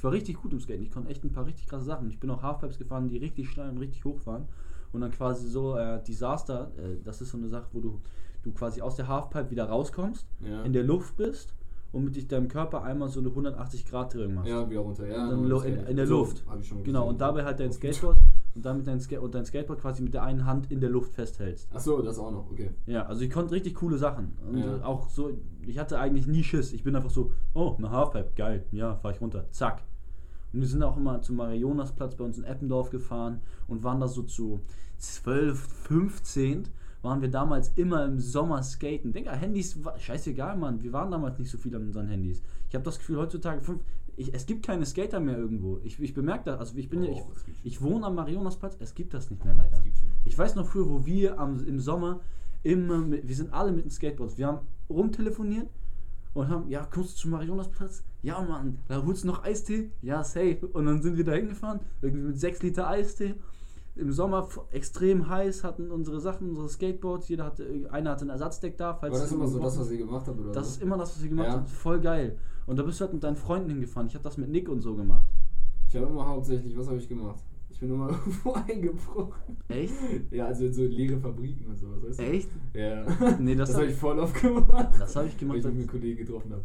Ich 0.00 0.04
war 0.04 0.12
richtig 0.12 0.40
gut 0.40 0.50
im 0.54 0.60
Skaten. 0.60 0.82
Ich 0.82 0.90
konnte 0.90 1.10
echt 1.10 1.22
ein 1.24 1.30
paar 1.30 1.44
richtig 1.44 1.66
krasse 1.66 1.84
Sachen. 1.84 2.08
Ich 2.08 2.18
bin 2.18 2.30
auch 2.30 2.40
Halfpipes 2.42 2.78
gefahren, 2.78 3.10
die 3.10 3.18
richtig 3.18 3.50
steil 3.50 3.68
und 3.68 3.76
richtig 3.76 4.02
hoch 4.06 4.24
waren. 4.24 4.48
Und 4.92 5.02
dann 5.02 5.10
quasi 5.10 5.46
so 5.46 5.76
äh, 5.76 6.02
Disaster, 6.02 6.72
äh, 6.78 6.96
das 7.04 7.20
ist 7.20 7.28
so 7.32 7.36
eine 7.36 7.48
Sache, 7.48 7.66
wo 7.74 7.80
du, 7.80 8.00
du 8.42 8.50
quasi 8.52 8.80
aus 8.80 8.94
der 8.96 9.08
Halfpipe 9.08 9.50
wieder 9.50 9.68
rauskommst, 9.68 10.26
Ja. 10.40 10.62
in 10.62 10.72
der 10.72 10.84
Luft 10.84 11.18
bist 11.18 11.52
und 11.92 12.04
mit 12.04 12.16
dich 12.16 12.28
deinem 12.28 12.48
Körper 12.48 12.82
einmal 12.82 13.08
so 13.08 13.20
eine 13.20 13.28
180 13.30 13.84
Grad 13.86 14.14
Drehung 14.14 14.34
machst. 14.34 14.48
Ja, 14.48 14.68
wieder 14.70 14.80
runter. 14.80 15.06
Ja, 15.08 15.28
Und 15.28 15.48
dann 15.50 15.62
in, 15.64 15.86
in 15.86 15.96
der 15.96 16.06
So, 16.06 16.18
Luft. 16.18 16.44
hab 16.48 16.60
ich 16.60 16.68
schon 16.68 16.78
mal 16.78 16.84
genau, 16.84 17.08
und 17.08 17.20
dabei 17.20 17.44
halt 17.44 17.58
dein 17.60 17.72
Skateboard 17.72 18.16
und 18.54 18.64
damit 18.66 18.86
dein, 18.86 19.00
Ska 19.00 19.18
und 19.20 19.34
dein 19.34 19.44
Skateboard 19.44 19.80
quasi 19.80 20.02
mit 20.02 20.12
der 20.14 20.22
einen 20.24 20.44
Hand 20.44 20.70
in 20.72 20.80
der 20.80 20.90
Luft 20.90 21.14
festhältst. 21.14 21.68
Ach 21.72 21.80
so, 21.80 22.02
das 22.02 22.18
auch 22.18 22.30
noch, 22.32 22.50
okay. 22.50 22.70
Ja, 22.86 23.06
also 23.06 23.22
ich 23.22 23.30
konnte 23.30 23.52
richtig 23.54 23.74
coole 23.76 23.96
Sachen. 23.98 24.36
Und 24.48 24.58
Ja. 24.58 24.84
auch 24.84 25.08
so, 25.08 25.30
ich 25.66 25.78
hatte 25.78 25.98
eigentlich 25.98 26.26
nie 26.26 26.42
Schiss. 26.42 26.72
Ich 26.72 26.82
bin 26.82 26.94
einfach 26.96 27.10
so, 27.10 27.32
oh, 27.54 27.74
eine 27.78 27.90
Halfpipe, 27.90 28.32
geil, 28.36 28.64
ja, 28.72 28.96
fahr 28.96 29.12
ich 29.12 29.20
runter, 29.20 29.46
zack. 29.50 29.82
Und 30.52 30.60
wir 30.60 30.66
sind 30.66 30.82
auch 30.82 30.96
immer 30.96 31.22
zum 31.22 31.36
Marionasplatz 31.36 32.16
bei 32.16 32.24
uns 32.24 32.38
in 32.38 32.44
Eppendorf 32.44 32.90
gefahren 32.90 33.40
und 33.68 33.84
waren 33.84 34.00
da 34.00 34.08
so 34.08 34.22
zu 34.22 34.60
12, 34.98 35.58
15 35.58 36.64
waren 37.02 37.20
wir 37.22 37.28
damals 37.30 37.72
immer 37.76 38.04
im 38.04 38.18
Sommer 38.20 38.62
skaten. 38.62 39.12
Digga, 39.12 39.32
Handys, 39.32 39.82
wa- 39.84 39.98
scheißegal, 39.98 40.56
Mann. 40.56 40.82
Wir 40.82 40.92
waren 40.92 41.10
damals 41.10 41.38
nicht 41.38 41.50
so 41.50 41.58
viel 41.58 41.74
an 41.74 41.82
unseren 41.86 42.08
Handys. 42.08 42.42
Ich 42.68 42.74
habe 42.74 42.84
das 42.84 42.98
Gefühl, 42.98 43.16
heutzutage, 43.18 43.60
fünf, 43.60 43.80
ich, 44.16 44.34
es 44.34 44.44
gibt 44.44 44.66
keine 44.66 44.84
Skater 44.84 45.18
mehr 45.20 45.38
irgendwo. 45.38 45.78
Ich, 45.82 45.98
ich 45.98 46.12
bemerke 46.12 46.44
das, 46.44 46.58
also 46.60 46.76
ich 46.76 46.88
bin 46.90 47.02
ja, 47.02 47.10
ich, 47.10 47.18
Oh, 47.18 47.24
gibt's 47.26 47.42
schon. 47.44 47.54
ich 47.64 47.80
wohne 47.82 48.06
am 48.06 48.14
Marionasplatz, 48.16 48.76
es 48.80 48.94
gibt 48.94 49.14
das 49.14 49.30
nicht 49.30 49.42
mehr 49.44 49.54
leider. 49.54 49.82
Ich 50.26 50.36
weiß 50.38 50.54
noch 50.56 50.66
früher, 50.66 50.88
wo 50.88 51.06
wir 51.06 51.38
am, 51.38 51.66
im 51.66 51.80
Sommer 51.80 52.20
immer 52.62 52.98
mit, 52.98 53.26
wir 53.26 53.34
sind 53.34 53.52
alle 53.54 53.72
mit 53.72 53.84
den 53.86 53.90
Skateboards, 53.90 54.36
wir 54.36 54.46
haben 54.48 54.58
rumtelefoniert 54.90 55.68
und 56.34 56.48
haben, 56.48 56.68
ja, 56.68 56.84
kommst 56.84 57.14
du 57.16 57.22
zum 57.22 57.30
Marionasplatz? 57.30 58.02
Ja, 58.22 58.40
Mann, 58.42 58.78
da 58.88 59.02
holst 59.02 59.24
du 59.24 59.28
noch 59.28 59.42
Eistee? 59.42 59.90
Ja, 60.02 60.22
safe. 60.22 60.58
Und 60.74 60.84
dann 60.84 61.00
sind 61.00 61.16
wir 61.16 61.24
da 61.24 61.32
hingefahren, 61.32 61.80
irgendwie 62.02 62.26
mit 62.26 62.38
6 62.38 62.62
Liter 62.62 62.88
Eistee. 62.88 63.34
Im 63.96 64.12
Sommer 64.12 64.48
extrem 64.70 65.28
heiß, 65.28 65.64
hatten 65.64 65.90
unsere 65.90 66.20
Sachen, 66.20 66.50
unsere 66.50 66.68
Skateboards, 66.68 67.28
jeder 67.28 67.44
hatte, 67.44 67.88
einer 67.90 68.10
hatte 68.12 68.24
ein 68.24 68.30
Ersatzdeck 68.30 68.76
da. 68.78 68.94
Falls 68.94 69.14
War 69.14 69.20
das 69.20 69.32
immer 69.32 69.46
so 69.48 69.58
das, 69.58 69.78
was 69.78 69.90
ihr 69.90 69.98
gemacht 69.98 70.26
habt, 70.26 70.38
oder 70.38 70.52
Das 70.52 70.66
so? 70.68 70.70
ist 70.76 70.82
immer 70.82 70.96
das, 70.96 71.14
was 71.16 71.22
wir 71.22 71.28
gemacht 71.28 71.48
Ja. 71.48 71.52
haben. 71.54 71.66
Voll 71.66 72.00
geil. 72.00 72.38
Und 72.66 72.78
da 72.78 72.82
bist 72.84 73.00
du 73.00 73.04
halt 73.04 73.12
mit 73.14 73.22
deinen 73.24 73.36
Freunden 73.36 73.68
hingefahren. 73.70 74.06
Ich 74.06 74.14
habe 74.14 74.22
das 74.24 74.36
mit 74.38 74.48
Nick 74.48 74.68
und 74.68 74.80
so 74.80 74.94
gemacht. 74.94 75.26
Ich 75.88 75.96
habe 75.96 76.06
immer 76.06 76.26
hauptsächlich, 76.26 76.76
was 76.78 76.86
habe 76.86 76.98
ich 76.98 77.08
gemacht? 77.08 77.42
Ich 77.68 77.80
bin 77.80 77.90
immer 77.92 78.08
irgendwo 78.26 78.52
eingebrochen. 78.52 79.56
Echt? 79.68 79.94
Ja, 80.30 80.46
also 80.46 80.66
in 80.66 80.72
so 80.72 80.82
leere 80.84 81.18
Fabriken 81.18 81.66
und 81.66 81.76
sowas, 81.78 82.02
weißt 82.02 82.18
du? 82.20 82.22
Echt? 82.24 82.48
Ja. 82.74 83.06
Nee, 83.40 83.54
das 83.56 83.70
das 83.70 83.76
hab 83.76 83.82
habe 83.82 83.86
ich 83.86 83.92
ich- 83.94 84.00
voll 84.00 84.18
oft 84.20 84.40
gemacht. 84.40 84.88
Das 84.98 85.16
habe 85.16 85.26
ich 85.26 85.32
Weil 85.34 85.38
gemacht. 85.40 85.58
ich 85.58 85.64
mich 85.64 85.74
mit 85.74 85.88
Kollegen 85.88 86.18
getroffen 86.24 86.52
habe. 86.52 86.62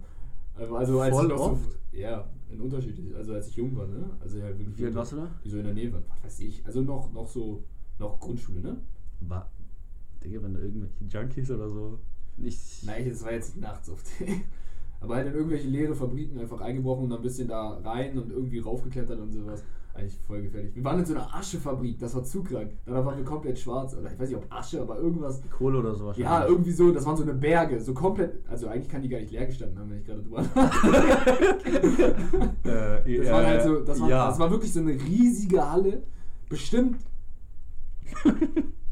Also, 0.56 0.76
also 0.78 1.02
als 1.02 1.16
Voll 1.16 1.26
ich 1.26 1.32
noch? 1.32 1.58
So, 1.58 1.98
ja, 1.98 2.30
in 2.50 2.62
unterschiedlich. 2.62 3.16
Also 3.16 3.34
als 3.34 3.48
ich 3.48 3.56
jung 3.56 3.76
war, 3.76 3.88
ne? 3.88 4.10
Also 4.22 4.38
wirklich. 4.38 4.78
Wie 4.78 4.86
alt 4.86 4.96
warst 4.96 5.12
du 5.14 5.18
da? 5.18 5.32
Die 5.44 5.50
so 5.50 5.58
in 5.58 5.66
der 5.66 5.74
Nähe 5.74 5.92
waren. 5.92 6.04
Was 6.10 6.24
weiß 6.24 6.40
ich. 6.42 6.66
Also 6.66 6.82
noch, 6.82 7.12
noch 7.14 7.28
so, 7.28 7.64
noch 8.00 8.20
Grundschule, 8.20 8.62
ne? 8.62 8.78
War. 9.22 9.52
Digga, 10.24 10.42
wenn 10.42 10.54
da 10.54 10.60
irgendwelche 10.60 11.04
Junkies 11.10 11.52
oder 11.52 11.70
so. 11.70 12.00
Nicht. 12.38 12.84
Nein, 12.86 13.10
das 13.10 13.24
war 13.24 13.32
jetzt 13.32 13.56
nicht 13.56 13.62
nachts 13.64 13.90
oft. 13.90 14.06
Aber 15.00 15.16
halt 15.16 15.28
in 15.28 15.34
irgendwelche 15.34 15.68
leere 15.68 15.94
Fabriken 15.94 16.40
einfach 16.40 16.62
eingebrochen 16.62 17.04
und 17.04 17.10
dann 17.12 17.20
ein 17.20 17.24
bisschen 17.24 17.48
da 17.48 17.78
rein 17.80 18.18
und 18.18 18.32
irgendwie 18.32 18.60
raufgeklettert 18.60 19.20
und 19.20 19.32
sowas. 19.32 19.64
Eigentlich 19.96 20.18
voll 20.28 20.42
gefährlich. 20.42 20.76
Wir 20.76 20.84
waren 20.84 21.00
in 21.00 21.06
so 21.06 21.16
einer 21.16 21.34
Aschefabrik, 21.34 21.98
das 22.00 22.14
war 22.14 22.24
zu 22.26 22.44
krank. 22.44 22.72
Danach 22.86 23.06
waren 23.06 23.18
wir 23.18 23.24
komplett 23.24 23.58
schwarz. 23.58 23.96
Oder 23.96 24.12
ich 24.12 24.20
weiß 24.20 24.28
nicht, 24.28 24.38
ob 24.38 24.52
Asche, 24.52 24.82
aber 24.82 24.98
irgendwas. 24.98 25.42
Kohle 25.50 25.80
oder 25.80 25.96
so 25.96 26.08
wahrscheinlich. 26.08 26.30
Ja, 26.30 26.46
irgendwie 26.46 26.72
so, 26.74 26.92
das 26.92 27.06
waren 27.06 27.16
so 27.16 27.24
eine 27.24 27.34
Berge, 27.34 27.80
so 27.80 27.94
komplett. 27.94 28.42
Also 28.50 28.68
eigentlich 28.68 28.90
kann 28.90 29.02
die 29.02 29.08
gar 29.08 29.20
nicht 29.20 29.32
leer 29.32 29.46
gestanden 29.46 29.80
haben, 29.80 29.90
wenn 29.90 30.00
ich 30.00 30.06
gerade 30.06 30.22
drüber. 30.22 30.44
Äh, 32.66 33.18
Das 33.20 33.32
war 33.32 33.46
halt 33.46 33.64
so, 33.64 33.80
das 33.82 34.02
war, 34.02 34.10
ja. 34.10 34.28
das 34.28 34.40
war 34.40 34.50
wirklich 34.52 34.74
so 34.74 34.80
eine 34.82 34.94
riesige 34.94 35.70
Halle. 35.70 36.04
Bestimmt. 36.50 36.98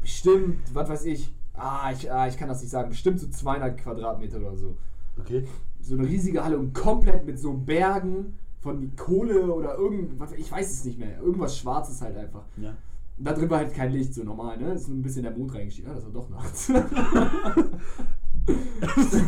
bestimmt, 0.00 0.58
was 0.72 0.88
weiß 0.88 1.04
ich. 1.06 1.34
Ah 1.52 1.90
ich, 1.92 2.10
ah, 2.10 2.26
ich 2.28 2.38
kann 2.38 2.48
das 2.48 2.62
nicht 2.62 2.70
sagen. 2.70 2.88
Bestimmt 2.88 3.20
so 3.20 3.28
200 3.28 3.76
Quadratmeter 3.76 4.38
oder 4.38 4.56
so. 4.56 4.76
Okay. 5.18 5.46
So 5.80 5.96
eine 5.96 6.08
riesige 6.08 6.42
Halle 6.42 6.58
und 6.58 6.72
komplett 6.72 7.26
mit 7.26 7.38
so 7.38 7.52
Bergen 7.52 8.38
von 8.64 8.96
Kohle 8.96 9.52
oder 9.52 9.76
irgendwas. 9.76 10.32
Ich 10.32 10.50
weiß 10.50 10.72
es 10.72 10.84
nicht 10.86 10.98
mehr. 10.98 11.20
Irgendwas 11.20 11.58
Schwarzes 11.58 12.00
halt 12.00 12.16
einfach. 12.16 12.46
Ja. 12.56 12.70
Und 13.18 13.26
da 13.26 13.34
drin 13.34 13.50
war 13.50 13.58
halt 13.58 13.74
kein 13.74 13.92
Licht, 13.92 14.14
so 14.14 14.24
normal, 14.24 14.56
ne? 14.56 14.72
Ist 14.72 14.88
ein 14.88 15.02
bisschen 15.02 15.22
der 15.22 15.36
Mond 15.36 15.54
reingestiegen. 15.54 15.90
Ah, 15.90 15.94
das 15.94 16.04
war 16.06 16.12
doch 16.12 16.30
nachts. 16.30 16.70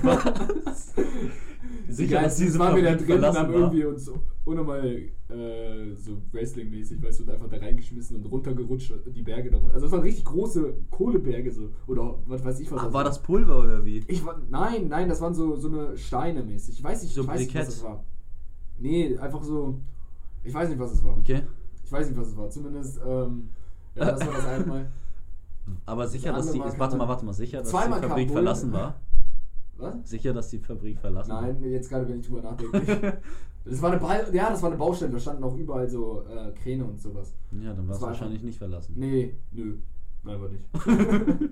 Was? 0.02 0.94
Sicher, 1.88 2.22
dass 2.22 2.36
diese 2.36 2.58
waren 2.58 2.76
wir 2.76 2.82
da 2.82 2.90
Fabrik 2.92 3.06
drin 3.06 3.18
und 3.18 3.36
haben 3.36 3.52
war? 3.52 3.60
irgendwie 3.60 3.84
uns 3.84 4.10
unnormal 4.44 4.86
äh, 4.86 5.94
so 5.94 6.16
Wrestling-mäßig, 6.32 7.02
weißt 7.02 7.20
du, 7.20 7.24
und 7.24 7.30
einfach 7.30 7.48
da 7.48 7.58
reingeschmissen 7.58 8.16
und 8.16 8.24
runtergerutscht, 8.26 8.92
die 9.14 9.22
Berge 9.22 9.50
darunter. 9.50 9.74
Also 9.74 9.86
es 9.86 9.92
waren 9.92 10.02
richtig 10.02 10.24
große 10.24 10.74
Kohleberge 10.90 11.52
so. 11.52 11.70
Oder 11.86 12.18
was 12.26 12.42
weiß 12.42 12.60
ich 12.60 12.70
was. 12.70 12.80
Ach, 12.80 12.92
war 12.92 13.04
das 13.04 13.22
Pulver 13.22 13.58
oder 13.60 13.84
wie? 13.84 14.02
Ich 14.08 14.24
war, 14.24 14.40
nein, 14.48 14.88
nein, 14.88 15.08
das 15.10 15.20
waren 15.20 15.34
so, 15.34 15.56
so 15.56 15.68
eine 15.68 15.96
Steine 15.96 16.42
mäßig. 16.42 16.78
Ich 16.78 16.84
weiß 16.84 17.02
nicht, 17.02 17.14
So 17.14 17.22
ich 17.22 17.28
weiß 17.28 17.40
nicht, 17.40 17.54
was 17.54 17.68
es 17.68 17.84
war. 17.84 18.02
Nee, 18.78 19.16
einfach 19.18 19.42
so. 19.42 19.78
Ich 20.44 20.54
weiß 20.54 20.68
nicht, 20.68 20.78
was 20.78 20.92
es 20.92 21.04
war. 21.04 21.16
Okay. 21.18 21.42
Ich 21.84 21.92
weiß 21.92 22.08
nicht, 22.08 22.18
was 22.18 22.28
es 22.28 22.36
war. 22.36 22.50
Zumindest, 22.50 23.00
ähm, 23.06 23.50
ja, 23.94 24.04
das 24.12 24.26
war 24.26 24.34
das 24.34 24.46
eine 24.46 24.66
Mal. 24.66 24.92
Aber 25.86 26.06
sicher, 26.06 26.32
Das 26.32 26.46
dass 26.46 26.52
die. 26.52 26.58
Mal 26.58 26.78
Warte 26.78 26.96
mal, 26.96 27.08
warte 27.08 27.24
mal, 27.24 27.32
sicher, 27.32 27.58
dass 27.58 27.70
die 27.70 27.76
Fabrik 27.76 28.30
verlassen 28.30 28.72
war? 28.72 28.94
Was? 29.78 29.94
Sicher, 30.04 30.32
dass 30.32 30.48
die 30.48 30.58
Fabrik 30.58 30.98
verlassen 30.98 31.30
war? 31.30 31.42
Nein, 31.42 31.62
jetzt 31.64 31.88
gerade, 31.88 32.08
wenn 32.08 32.20
ich 32.20 32.26
drüber 32.26 32.42
nachdenke. 32.42 33.18
Das 33.68 33.82
war 33.82 33.90
eine 33.90 34.00
ba 34.00 34.30
ja, 34.30 34.50
das 34.50 34.62
war 34.62 34.70
eine 34.70 34.78
Baustelle, 34.78 35.10
da 35.10 35.18
standen 35.18 35.42
auch 35.42 35.56
überall 35.56 35.88
so 35.88 36.22
äh, 36.22 36.52
Kräne 36.52 36.84
und 36.84 37.00
sowas. 37.00 37.34
Ja, 37.50 37.74
dann 37.74 37.88
war 37.88 37.96
es 37.96 38.00
wahrscheinlich 38.00 38.42
nicht 38.44 38.58
verlassen. 38.58 38.94
Nee, 38.96 39.34
nö. 39.50 39.78
Nein, 40.26 40.40
war 40.40 40.48
nicht. 40.48 40.64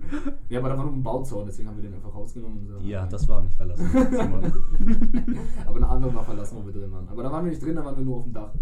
ja, 0.48 0.58
aber 0.58 0.68
da 0.68 0.76
war 0.78 0.84
nur 0.84 0.94
ein 0.94 1.02
Bauzaun, 1.02 1.46
deswegen 1.46 1.68
haben 1.68 1.76
wir 1.76 1.84
den 1.84 1.94
einfach 1.94 2.12
rausgenommen. 2.12 2.66
So. 2.66 2.78
Ja, 2.86 3.06
das 3.06 3.28
war 3.28 3.40
nicht 3.42 3.54
verlassen. 3.54 3.88
Aber 5.66 5.76
eine 5.76 5.88
andere 5.88 6.14
war 6.14 6.24
verlassen, 6.24 6.58
wo 6.60 6.66
wir 6.66 6.72
drin 6.72 6.90
waren. 6.90 7.08
Aber 7.08 7.22
da 7.22 7.30
waren 7.30 7.44
wir 7.44 7.50
nicht 7.52 7.62
drin, 7.64 7.76
da 7.76 7.84
waren 7.84 7.96
wir 7.96 8.04
nur 8.04 8.16
auf 8.18 8.24
dem 8.24 8.32
Dach. 8.32 8.52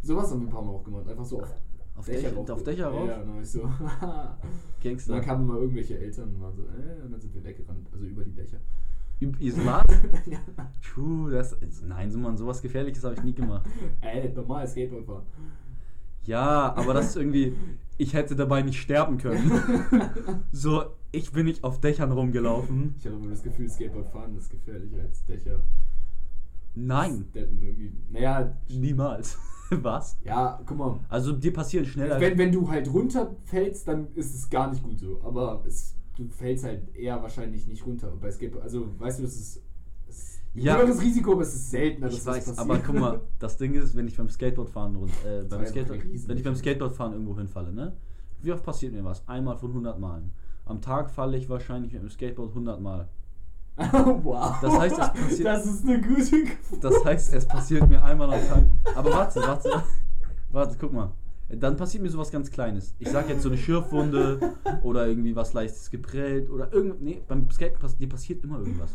Sowas 0.00 0.30
haben 0.30 0.40
wir 0.40 0.48
ein 0.48 0.50
paar 0.50 0.62
Mal 0.62 0.72
auch 0.72 0.82
gemacht. 0.82 1.06
Einfach 1.08 1.24
so 1.26 1.42
auf, 1.42 1.54
Auf 1.96 2.06
Dächer 2.06 2.22
Dächer, 2.30 2.36
rauf. 2.36 2.50
auf 2.50 2.62
Dächer 2.62 2.88
rauf? 2.88 3.08
Ja, 3.08 3.18
dann 3.18 3.40
ich 3.42 3.50
so. 3.50 3.60
Gangster. 4.82 5.12
dann 5.14 5.22
kamen 5.22 5.46
mal 5.46 5.58
irgendwelche 5.58 5.98
Eltern 5.98 6.30
und 6.30 6.40
waren 6.40 6.56
so, 6.56 6.62
äh, 6.62 7.04
und 7.04 7.12
dann 7.12 7.20
sind 7.20 7.34
wir 7.34 7.44
weggerannt, 7.44 7.86
also 7.92 8.04
über 8.06 8.24
die 8.24 8.32
Dächer. 8.32 8.58
Ihr 9.20 9.52
Smart? 9.52 9.88
ja. 10.26 10.38
Puh, 10.94 11.28
das. 11.28 11.56
Nein, 11.86 12.10
Simon, 12.10 12.36
sowas 12.36 12.60
Gefährliches 12.60 13.04
habe 13.04 13.14
ich 13.14 13.22
nie 13.22 13.32
gemacht. 13.34 13.68
Ey, 14.00 14.32
normal 14.34 14.66
Skateboard 14.66 15.04
fahren. 15.04 15.22
Ja, 16.24 16.74
aber 16.74 16.94
das 16.94 17.08
ist 17.10 17.16
irgendwie. 17.16 17.54
Ich 18.02 18.14
hätte 18.14 18.34
dabei 18.34 18.62
nicht 18.62 18.80
sterben 18.80 19.16
können. 19.16 19.48
So, 20.50 20.82
ich 21.12 21.30
bin 21.30 21.46
nicht 21.46 21.62
auf 21.62 21.80
Dächern 21.80 22.10
rumgelaufen. 22.10 22.96
Ich 22.98 23.06
habe 23.06 23.14
immer 23.14 23.30
das 23.30 23.44
Gefühl, 23.44 23.68
Skateboard 23.68 24.08
fahren 24.08 24.36
ist 24.36 24.50
gefährlicher 24.50 25.02
als 25.02 25.24
Dächer. 25.24 25.60
Nein. 26.74 27.26
Naja, 28.10 28.56
niemals. 28.68 29.38
Was? 29.70 30.18
Ja, 30.24 30.60
guck 30.66 30.76
mal. 30.76 30.98
Also 31.08 31.30
dir 31.30 31.52
passieren 31.52 31.86
schneller. 31.86 32.20
Wenn, 32.20 32.36
wenn 32.38 32.50
du 32.50 32.68
halt 32.68 32.92
runterfällst, 32.92 33.86
dann 33.86 34.08
ist 34.16 34.34
es 34.34 34.50
gar 34.50 34.68
nicht 34.70 34.82
gut 34.82 34.98
so. 34.98 35.20
Aber 35.22 35.62
es, 35.64 35.94
du 36.16 36.28
fällst 36.28 36.64
halt 36.64 36.94
eher 36.96 37.22
wahrscheinlich 37.22 37.68
nicht 37.68 37.86
runter. 37.86 38.12
Bei 38.20 38.32
Skateboard, 38.32 38.64
also 38.64 38.88
weißt 38.98 39.20
du, 39.20 39.22
das 39.22 39.36
ist. 39.36 39.62
Ja. 40.54 40.76
höheres 40.76 41.00
Risiko, 41.00 41.32
aber 41.32 41.42
es 41.42 41.54
ist 41.54 41.70
seltener, 41.70 42.06
dass 42.08 42.18
ich 42.18 42.24
das 42.24 42.34
weiß, 42.34 42.44
passiert. 42.44 42.58
aber 42.58 42.78
guck 42.78 42.94
mal, 42.98 43.20
das 43.38 43.56
Ding 43.56 43.74
ist, 43.74 43.96
wenn 43.96 44.06
ich 44.06 44.16
beim 44.16 44.28
Skateboardfahren 44.28 44.96
und 44.96 45.10
äh, 45.24 45.44
beim 45.48 45.64
Skateboard, 45.66 46.00
wenn 46.28 46.36
ich 46.36 46.44
beim 46.44 46.56
Skateboardfahren 46.56 47.12
irgendwo 47.14 47.36
hinfalle, 47.38 47.72
ne? 47.72 47.94
Wie 48.42 48.52
oft 48.52 48.62
passiert 48.62 48.92
mir 48.92 49.04
was? 49.04 49.26
Einmal 49.28 49.56
von 49.56 49.70
100 49.70 49.98
Malen. 49.98 50.32
Am 50.66 50.80
Tag 50.80 51.10
falle 51.10 51.36
ich 51.38 51.48
wahrscheinlich 51.48 51.92
mit 51.92 52.02
dem 52.02 52.10
Skateboard 52.10 52.50
100 52.50 52.80
Mal. 52.80 53.08
wow. 53.76 54.56
Das 54.60 54.78
heißt, 54.78 54.98
es 54.98 55.08
passiert- 55.22 55.46
Das 55.46 55.64
ist 55.66 55.84
eine 55.84 56.00
gute 56.00 56.44
Quote. 56.44 56.80
Das 56.80 57.04
heißt, 57.04 57.32
es 57.34 57.46
passiert 57.46 57.88
mir 57.88 58.02
einmal 58.04 58.32
am 58.34 58.46
Tag. 58.48 58.64
Aber 58.94 59.10
warte, 59.10 59.40
warte, 59.40 59.82
warte, 60.50 60.76
guck 60.78 60.92
mal. 60.92 61.10
Dann 61.48 61.76
passiert 61.76 62.02
mir 62.02 62.08
sowas 62.08 62.30
ganz 62.30 62.50
Kleines. 62.50 62.94
Ich 62.98 63.10
sag 63.10 63.28
jetzt 63.28 63.42
so 63.42 63.50
eine 63.50 63.58
Schürfwunde 63.58 64.54
oder 64.82 65.06
irgendwie 65.06 65.36
was 65.36 65.52
leichtes 65.52 65.90
geprellt 65.90 66.48
oder 66.48 66.72
irgend. 66.72 67.02
Nee, 67.02 67.22
beim 67.28 67.50
Skaten 67.50 67.78
pass 67.78 67.96
dir 67.96 68.08
passiert 68.08 68.42
immer 68.42 68.58
irgendwas. 68.58 68.90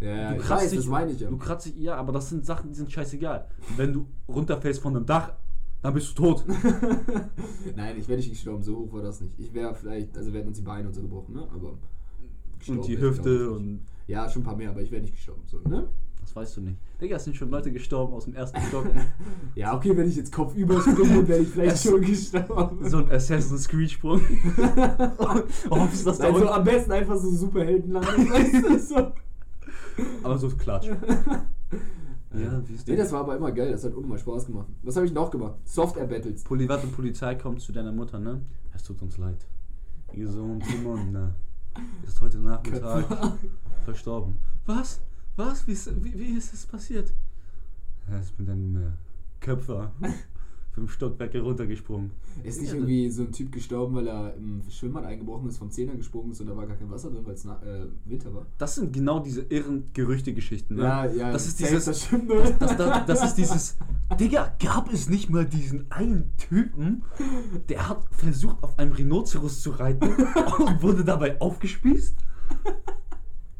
Ja, 0.00 0.08
ja, 0.08 0.34
Du 0.34 0.40
kratzt 0.40 0.64
weiß, 0.64 0.70
dich, 0.70 0.80
das 0.80 0.88
meine 0.88 1.12
ich 1.12 1.20
ja. 1.20 1.28
Du 1.28 1.38
kratzt 1.38 1.66
dich, 1.66 1.76
ja, 1.76 1.94
aber 1.96 2.12
das 2.12 2.28
sind 2.28 2.44
Sachen, 2.44 2.70
die 2.70 2.76
sind 2.76 2.90
scheißegal. 2.90 3.46
Wenn 3.76 3.92
du 3.92 4.06
runterfällst 4.28 4.80
von 4.80 4.96
einem 4.96 5.06
Dach, 5.06 5.34
dann 5.82 5.94
bist 5.94 6.18
du 6.18 6.22
tot. 6.22 6.44
Nein, 7.76 7.96
ich 7.98 8.08
wäre 8.08 8.16
nicht 8.16 8.30
gestorben, 8.30 8.62
so 8.62 8.78
hoch 8.78 8.92
war 8.92 9.02
das 9.02 9.20
nicht. 9.20 9.38
Ich 9.38 9.52
wäre 9.52 9.74
vielleicht, 9.74 10.16
also 10.16 10.32
hätten 10.32 10.48
uns 10.48 10.56
die 10.56 10.64
Beine 10.64 10.88
und 10.88 10.94
so 10.94 11.02
gebrochen, 11.02 11.34
ne? 11.34 11.46
Aber. 11.54 11.76
Und 12.66 12.88
die 12.88 12.98
Hüfte 12.98 13.50
und. 13.50 13.82
Ja, 14.06 14.28
schon 14.28 14.42
ein 14.42 14.44
paar 14.46 14.56
mehr, 14.56 14.70
aber 14.70 14.82
ich 14.82 14.90
wäre 14.90 15.02
nicht 15.02 15.14
gestorben, 15.14 15.42
so, 15.46 15.58
ne? 15.68 15.88
Das 16.24 16.34
weißt 16.34 16.56
du 16.56 16.60
nicht. 16.62 16.78
Digga, 17.00 17.16
es 17.16 17.24
sind 17.24 17.36
schon 17.36 17.50
Leute 17.50 17.70
gestorben 17.70 18.14
aus 18.14 18.24
dem 18.24 18.34
ersten 18.34 18.58
Stock. 18.62 18.86
Ja, 19.54 19.76
okay, 19.76 19.96
wenn 19.96 20.08
ich 20.08 20.16
jetzt 20.16 20.32
Kopf 20.32 20.54
überspringe, 20.56 21.28
wäre 21.28 21.40
ich 21.40 21.48
vielleicht 21.48 21.82
schon 21.82 22.00
gestorben. 22.00 22.88
so 22.88 22.96
ein 22.98 23.10
Assassin's 23.10 23.68
Creed 23.68 23.90
Sprung. 23.90 24.20
Hoffst, 25.70 26.06
dass 26.06 26.18
da 26.18 26.24
also 26.32 26.48
am 26.48 26.64
besten 26.64 26.90
einfach 26.92 27.16
so 27.16 27.30
Superheldenland. 27.30 28.06
so. 28.80 29.12
Aber 30.24 30.38
so 30.38 30.48
Klatsch. 30.48 30.86
Ja, 30.88 32.62
wie 32.66 32.74
ist 32.74 32.88
Nee, 32.88 32.96
das? 32.96 33.06
das 33.06 33.12
war 33.12 33.20
aber 33.20 33.36
immer 33.36 33.52
geil, 33.52 33.70
das 33.70 33.84
hat 33.84 33.94
unnormal 33.94 34.18
Spaß 34.18 34.46
gemacht. 34.46 34.66
Was 34.82 34.96
habe 34.96 35.06
ich 35.06 35.12
noch 35.12 35.30
gemacht? 35.30 35.54
Software-Battles. 35.66 36.42
Poli, 36.42 36.68
warte, 36.68 36.86
Polizei 36.88 37.34
kommt 37.36 37.60
zu 37.60 37.70
deiner 37.70 37.92
Mutter, 37.92 38.18
ne? 38.18 38.40
Es 38.74 38.82
tut 38.82 39.00
uns 39.02 39.18
leid. 39.18 39.46
Ihr 40.14 40.28
Sohn 40.28 40.58
Timon, 40.60 41.12
ne? 41.12 41.34
Ist 42.06 42.20
heute 42.20 42.38
Nachmittag 42.38 43.04
verstorben. 43.84 44.36
Was? 44.66 45.00
Was? 45.36 45.66
Wie 45.66 45.72
ist, 45.72 46.04
wie, 46.04 46.18
wie 46.18 46.36
ist 46.36 46.52
das 46.52 46.66
passiert? 46.66 47.12
Er 48.08 48.20
ist 48.20 48.38
mit 48.38 48.48
einem 48.48 48.76
äh, 48.76 48.90
Köpfer 49.40 49.92
fünf 50.74 50.92
Stockwerke 50.92 51.40
runtergesprungen. 51.40 52.10
Ist 52.42 52.60
nicht 52.60 52.70
Ja, 52.70 52.74
irgendwie 52.74 53.08
so 53.08 53.22
ein 53.22 53.32
Typ 53.32 53.52
gestorben, 53.52 53.94
weil 53.94 54.08
er 54.08 54.34
im 54.34 54.62
Schwimmbad 54.68 55.04
eingebrochen 55.04 55.48
ist, 55.48 55.58
vom 55.58 55.70
Zehner 55.70 55.94
gesprungen 55.94 56.32
ist 56.32 56.40
und 56.40 56.48
da 56.48 56.56
war 56.56 56.66
gar 56.66 56.76
kein 56.76 56.90
Wasser 56.90 57.10
drin, 57.10 57.24
weil 57.24 57.34
es 57.34 57.44
äh, 57.44 57.86
Winter 58.04 58.34
war? 58.34 58.46
Das 58.58 58.74
sind 58.74 58.92
genau 58.92 59.20
diese 59.20 59.42
irren 59.42 59.84
Gerüchte-Geschichten, 59.92 60.74
ne? 60.74 60.82
Ja, 60.82 61.06
ja, 61.06 61.32
Das 61.32 61.46
ist 61.46 61.60
dieses. 61.60 61.84
das 61.84 62.08
das, 62.10 62.58
das, 62.58 62.76
das, 62.76 63.06
das 63.06 63.24
ist 63.24 63.34
dieses. 63.34 63.76
Digga, 64.18 64.52
gab 64.58 64.92
es 64.92 65.08
nicht 65.08 65.30
mal 65.30 65.46
diesen 65.46 65.90
einen 65.90 66.32
Typen, 66.36 67.04
der 67.68 67.88
hat 67.88 68.04
versucht, 68.10 68.62
auf 68.62 68.78
einem 68.78 68.92
Rhinoceros 68.92 69.62
zu 69.62 69.70
reiten 69.70 70.08
und 70.58 70.82
wurde 70.82 71.04
dabei 71.04 71.40
aufgespießt? 71.40 72.16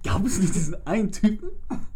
Gab 0.05 0.25
es 0.25 0.39
nicht 0.39 0.55
diesen 0.55 0.87
einen 0.87 1.11
Typen? 1.11 1.51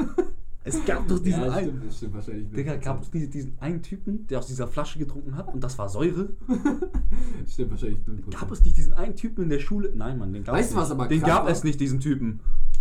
Es 0.65 0.85
gab 0.85 1.09
doch 1.09 1.19
diesen 1.19 1.41
ja, 1.41 1.51
einen. 1.51 1.69
stimmt, 1.69 1.87
das 1.87 1.97
stimmt 1.97 2.15
wahrscheinlich 2.15 2.45
nicht. 2.45 2.59
Digga, 2.59 2.77
gab 2.77 3.03
es 3.03 3.15
nicht 3.15 3.33
diesen 3.33 3.59
einen 3.59 3.81
Typen, 3.81 4.27
der 4.27 4.39
aus 4.39 4.49
dieser 4.49 4.69
Flasche 4.69 4.99
getrunken 4.99 5.35
hat 5.35 5.55
und 5.55 5.65
das 5.65 5.79
war 5.79 5.89
Säure? 5.89 6.29
Stimmt 7.49 7.71
wahrscheinlich 7.71 8.01
0%. 8.01 8.31
Gab 8.39 8.51
es 8.53 8.63
nicht 8.63 8.77
diesen 8.77 8.93
einen 8.93 9.17
Typen 9.17 9.45
in 9.45 9.49
der 9.49 9.61
Schule? 9.61 9.91
Nein, 9.95 10.19
Mann, 10.19 10.31
den 10.31 10.45
gab 10.45 10.55
Weißt 10.55 10.69
es 10.69 10.75
du, 10.75 10.81
was 10.81 10.89
nicht. 10.91 10.99
aber 10.99 11.09
Den 11.09 11.23
gab 11.23 11.45
war? 11.45 11.51
es 11.51 11.65
nicht, 11.65 11.81
diesen 11.81 12.01
Typen. 12.01 12.41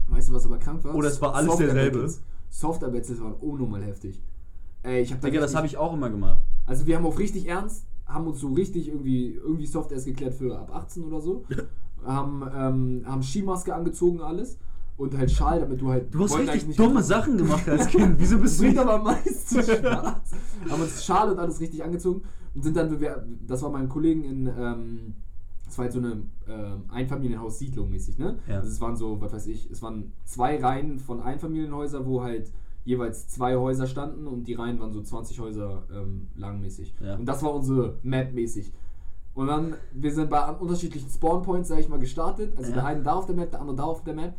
Weißt 0.09 0.28
du, 0.28 0.34
was 0.34 0.45
aber 0.45 0.57
krank 0.57 0.84
war? 0.84 0.95
Oder 0.95 1.07
es 1.07 1.21
war 1.21 1.34
alles 1.34 1.47
Software 1.51 1.73
derselbe. 1.73 2.11
Battles 2.91 3.21
waren 3.21 3.34
unnormal 3.36 3.84
heftig. 3.84 4.21
Ey, 4.84 5.03
ich 5.03 5.13
hab 5.13 5.21
da 5.21 5.30
Digga, 5.30 5.39
das 5.39 5.55
habe 5.55 5.67
ich 5.67 5.78
auch 5.78 5.93
immer 5.93 6.09
gemacht. 6.09 6.43
Also 6.65 6.88
wir 6.88 6.97
haben 6.97 7.05
auf 7.05 7.19
richtig 7.19 7.47
ernst, 7.47 7.86
haben 8.05 8.28
uns 8.28 8.41
so 8.41 8.51
richtig 8.51 8.89
irgendwie, 8.89 9.36
irgendwie 9.36 9.65
Soft 9.65 9.93
erst 9.93 10.07
geklärt 10.07 10.34
für 10.34 10.59
ab 10.59 10.75
18 10.75 11.05
oder 11.05 11.21
so. 11.21 11.45
haben, 12.05 12.43
ähm, 12.53 13.03
haben 13.05 13.23
Skimaske 13.23 13.73
angezogen 13.73 14.19
alles. 14.19 14.57
Und 14.98 15.16
halt 15.16 15.30
Schal, 15.30 15.60
damit 15.60 15.80
du 15.80 15.89
halt. 15.89 16.12
Du 16.14 16.24
hast 16.24 16.38
richtig 16.38 16.76
dumme 16.76 17.04
Sachen 17.04 17.38
gemacht 17.38 17.70
als 17.70 17.88
Kind. 17.89 18.16
Wieso 18.20 18.39
bist 18.39 18.60
du 18.60 18.66
nicht 18.66 18.78
aber 18.80 18.95
am 18.95 19.04
meisten 19.04 19.62
Spaß. 19.62 19.82
haben 20.70 20.82
uns 20.82 21.06
Schal 21.06 21.32
und 21.32 21.38
alles 21.39 21.60
richtig 21.60 21.84
angezogen 21.84 22.24
und 22.56 22.64
sind 22.64 22.76
dann, 22.76 22.98
das 23.45 23.62
war 23.62 23.70
meinem 23.70 23.89
Kollegen 23.89 24.24
in, 24.24 24.48
ähm, 24.48 25.14
das 25.66 25.78
war 25.78 25.84
halt 25.84 25.93
so 25.93 26.00
eine 26.00 26.24
ähm, 26.48 26.84
Einfamilienhaus-Siedlung 26.89 27.89
mäßig, 27.89 28.18
ne? 28.18 28.39
Ja. 28.48 28.56
Also 28.56 28.70
es 28.70 28.82
waren 28.82 28.95
so, 28.95 29.22
was 29.22 29.34
weiß 29.34 29.45
ich, 29.48 29.70
es 29.70 29.82
waren 29.84 30.14
zwei 30.26 30.60
Reihen 30.60 30.98
von 30.98 31.22
Einfamilienhäusern, 31.22 32.06
wo 32.08 32.24
halt 32.24 32.52
jeweils 32.86 33.28
zwei 33.28 33.56
Häuser 33.56 33.86
standen 33.86 34.26
und 34.28 34.45
die 34.48 34.54
Reihen 34.54 34.80
waren 34.80 34.93
so 34.93 35.02
20 35.02 35.39
Häuser 35.41 35.84
ähm, 35.93 36.28
lang 36.36 36.60
mäßig. 36.62 36.95
Ja. 37.02 37.16
Und 37.18 37.26
das 37.26 37.43
war 37.43 37.54
unsere 37.54 38.00
Map 38.02 38.34
mäßig. 38.34 38.72
Und 39.36 39.48
dann, 39.48 39.76
wir 39.93 40.12
sind 40.12 40.30
bei 40.32 40.50
unterschiedlichen 40.54 41.10
Spawnpoints, 41.10 41.68
sag 41.70 41.80
ich 41.80 41.89
mal, 41.89 42.00
gestartet. 42.00 42.58
Also 42.58 42.70
Ja. 42.72 42.78
der 42.78 42.86
eine 42.88 43.04
da 43.04 43.14
auf 43.14 43.26
der 43.28 43.36
Map, 43.36 43.52
der 43.52 43.60
andere 43.62 43.76
da 43.76 43.84
auf 43.84 44.04
der 44.04 44.16
Map. 44.16 44.34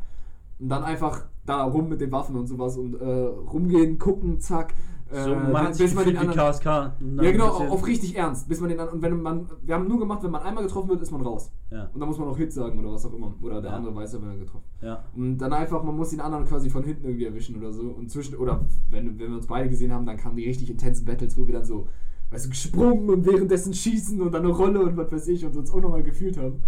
Und 0.60 0.68
dann 0.68 0.82
einfach 0.82 1.24
da 1.46 1.62
rum 1.64 1.88
mit 1.88 2.00
den 2.00 2.12
Waffen 2.12 2.36
und 2.36 2.46
sowas 2.46 2.76
und 2.76 2.94
äh, 3.00 3.04
rumgehen, 3.04 3.98
gucken, 3.98 4.40
zack. 4.40 4.74
Äh, 5.10 5.22
So, 5.24 5.34
man 5.34 5.56
hat 5.68 5.74
sich 5.74 5.86
bis 5.86 5.94
man 5.94 6.04
den 6.04 6.16
anderen, 6.18 6.52
KSK. 6.52 6.64
Ja 6.66 6.92
genau, 7.32 7.46
auf 7.48 7.86
richtig 7.86 8.14
ernst. 8.16 8.46
Bis 8.48 8.60
man 8.60 8.68
den 8.68 8.78
und 8.78 9.00
wenn 9.00 9.22
man, 9.22 9.46
wir 9.62 9.74
haben 9.74 9.88
nur 9.88 9.98
gemacht, 9.98 10.22
wenn 10.22 10.30
man 10.30 10.42
einmal 10.42 10.64
getroffen 10.64 10.90
wird, 10.90 11.00
ist 11.00 11.10
man 11.10 11.22
raus. 11.22 11.50
Ja, 11.70 11.88
Und 11.94 12.00
dann 12.00 12.08
muss 12.08 12.18
man 12.18 12.28
auch 12.28 12.36
Hit 12.36 12.52
sagen 12.52 12.78
oder 12.78 12.92
was 12.92 13.06
auch 13.06 13.14
immer. 13.14 13.32
Oder 13.40 13.62
der 13.62 13.70
Ja. 13.70 13.76
andere 13.78 13.94
weiß 13.94 14.12
ja, 14.12 14.20
wenn 14.20 14.28
er 14.30 14.36
getroffen. 14.36 14.64
ja. 14.82 15.02
Und 15.16 15.38
dann 15.38 15.52
einfach, 15.54 15.82
man 15.82 15.96
muss 15.96 16.10
den 16.10 16.20
anderen 16.20 16.44
quasi 16.44 16.68
von 16.68 16.82
hinten 16.84 17.04
irgendwie 17.06 17.24
erwischen 17.24 17.56
oder 17.56 17.72
so. 17.72 17.82
Und 17.84 18.10
zwischen, 18.10 18.34
oder 18.36 18.60
wenn, 18.90 19.18
wenn 19.18 19.30
wir 19.30 19.36
uns 19.36 19.46
beide 19.46 19.70
gesehen 19.70 19.92
haben, 19.92 20.04
dann 20.04 20.18
kamen 20.18 20.36
die 20.36 20.44
richtig 20.44 20.68
intensen 20.70 21.06
Battles, 21.06 21.38
wo 21.38 21.46
wir 21.46 21.54
dann 21.54 21.64
so, 21.64 21.86
weißt 22.30 22.44
du, 22.44 22.50
gesprungen 22.50 23.08
und 23.08 23.24
währenddessen 23.24 23.72
schießen 23.72 24.20
und 24.20 24.34
dann 24.34 24.42
eine 24.44 24.52
Rolle 24.52 24.80
und 24.80 24.96
was 24.98 25.10
weiß 25.10 25.28
ich 25.28 25.46
und 25.46 25.56
uns 25.56 25.70
unnormal 25.70 26.02
gefühlt 26.02 26.36
haben. 26.36 26.62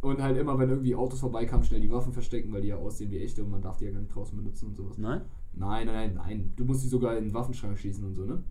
Und 0.00 0.22
halt 0.22 0.36
immer, 0.36 0.58
wenn 0.58 0.70
irgendwie 0.70 0.94
Autos 0.94 1.20
vorbeikamen, 1.20 1.64
schnell 1.64 1.80
die 1.80 1.90
Waffen 1.90 2.12
verstecken, 2.12 2.52
weil 2.52 2.62
die 2.62 2.68
ja 2.68 2.76
aussehen 2.76 3.10
wie 3.10 3.18
echte 3.18 3.42
und 3.42 3.50
man 3.50 3.62
darf 3.62 3.78
die 3.78 3.86
ja 3.86 3.90
gar 3.90 4.00
nicht 4.00 4.14
draußen 4.14 4.36
benutzen 4.36 4.68
und 4.68 4.76
sowas. 4.76 4.96
Nein? 4.96 5.22
Nein, 5.54 5.86
nein, 5.86 5.94
nein, 5.94 6.14
nein. 6.14 6.52
Du 6.56 6.64
musst 6.64 6.84
die 6.84 6.88
sogar 6.88 7.16
in 7.16 7.24
den 7.24 7.34
Waffenschrank 7.34 7.76
schießen 7.76 8.04
und 8.04 8.14
so, 8.14 8.24
ne? 8.24 8.42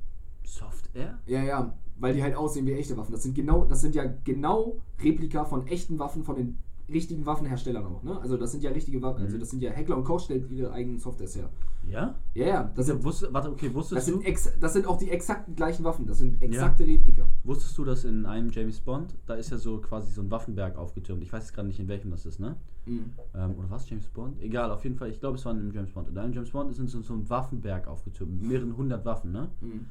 Soft 0.43 0.89
Air? 0.93 1.20
Ja, 1.26 1.43
ja, 1.43 1.78
weil 1.98 2.14
die 2.14 2.24
halt 2.24 2.36
aussehen 2.36 2.66
wie 2.66 2.74
echte 2.74 2.98
Waffen. 2.98 3.14
Das 3.14 3.24
sind 3.24 3.36
genau, 3.36 3.66
das 3.66 3.82
sind 3.82 3.95
ja 3.95 4.04
genau 4.24 4.82
Replika 5.02 5.45
von 5.45 5.68
echten 5.68 6.00
Waffen 6.00 6.24
von 6.24 6.36
den 6.36 6.60
richtigen 6.90 7.26
Waffenherstellern 7.26 7.86
auch, 7.86 8.02
ne? 8.04 8.18
Also 8.22 8.38
das 8.38 8.52
sind 8.52 8.64
ja 8.64 8.72
richtige 8.72 9.02
Waffen. 9.02 9.22
Also 9.22 9.36
Mhm. 9.36 9.40
das 9.42 9.50
sind 9.50 9.62
ja 9.62 9.72
Heckler 9.72 9.98
und 9.98 10.06
Koch 10.06 10.20
stellt 10.22 10.50
ihre 10.52 10.72
eigenen 10.72 11.00
Softwares 11.00 11.36
her. 11.36 11.50
Ja? 11.90 12.16
Ja, 12.34 12.46
ja, 12.48 12.64
das 12.64 12.74
Das 12.76 12.86
sind, 12.88 13.04
wusste, 13.04 13.34
warte, 13.34 13.50
okay, 13.52 13.68
das 13.68 13.76
wusstest 13.76 14.08
du, 14.08 14.12
sind, 14.14 14.26
ex, 14.26 14.50
das 14.60 14.74
sind 14.74 14.88
auch 14.88 14.98
die 14.98 15.10
exakten 15.10 15.56
gleichen 15.56 15.84
Waffen. 15.84 16.06
Das 16.06 16.18
sind 16.20 16.42
exakte 16.42 16.86
Replika. 16.86 17.24
wusstest 17.44 17.78
du, 17.78 17.84
dass 17.86 18.04
in 18.06 18.26
einem 18.26 18.50
James 18.52 18.80
Bond, 18.80 19.16
da 19.26 19.36
ist 19.36 19.50
ja 19.52 19.58
so 19.58 19.80
quasi 19.80 20.12
so 20.14 20.22
ein 20.22 20.32
Waffenberg 20.32 20.78
aufgetürmt. 20.78 21.24
Ich 21.24 21.32
weiß 21.34 21.44
jetzt 21.44 21.54
gerade 21.54 21.68
nicht, 21.68 21.80
in 21.80 21.88
welchem 21.90 22.12
das 22.12 22.26
ist, 22.26 22.40
ne? 22.40 22.56
Mhm. 22.86 23.12
Ähm, 23.36 23.56
oder 23.58 23.70
was, 23.70 23.90
James 23.90 24.08
Bond? 24.08 24.42
Egal, 24.42 24.72
auf 24.72 24.84
jeden 24.84 24.96
Fall, 24.96 25.10
ich 25.10 25.20
glaube, 25.20 25.38
es 25.38 25.46
war 25.46 25.52
in 25.54 25.60
einem 25.60 25.72
James 25.74 25.92
Bond. 25.92 26.08
In 26.10 26.18
einem 26.18 26.34
James 26.34 26.52
Bond 26.52 26.72
ist 26.72 26.78
so, 26.90 27.02
so 27.02 27.14
ein 27.14 27.30
Waffenberg 27.30 27.88
aufgetürmt, 27.88 28.34
mit 28.42 28.50
mehreren 28.50 28.76
hundert 28.78 29.04
Waffen, 29.06 29.32
ne? 29.32 29.50
Mhm. 29.62 29.86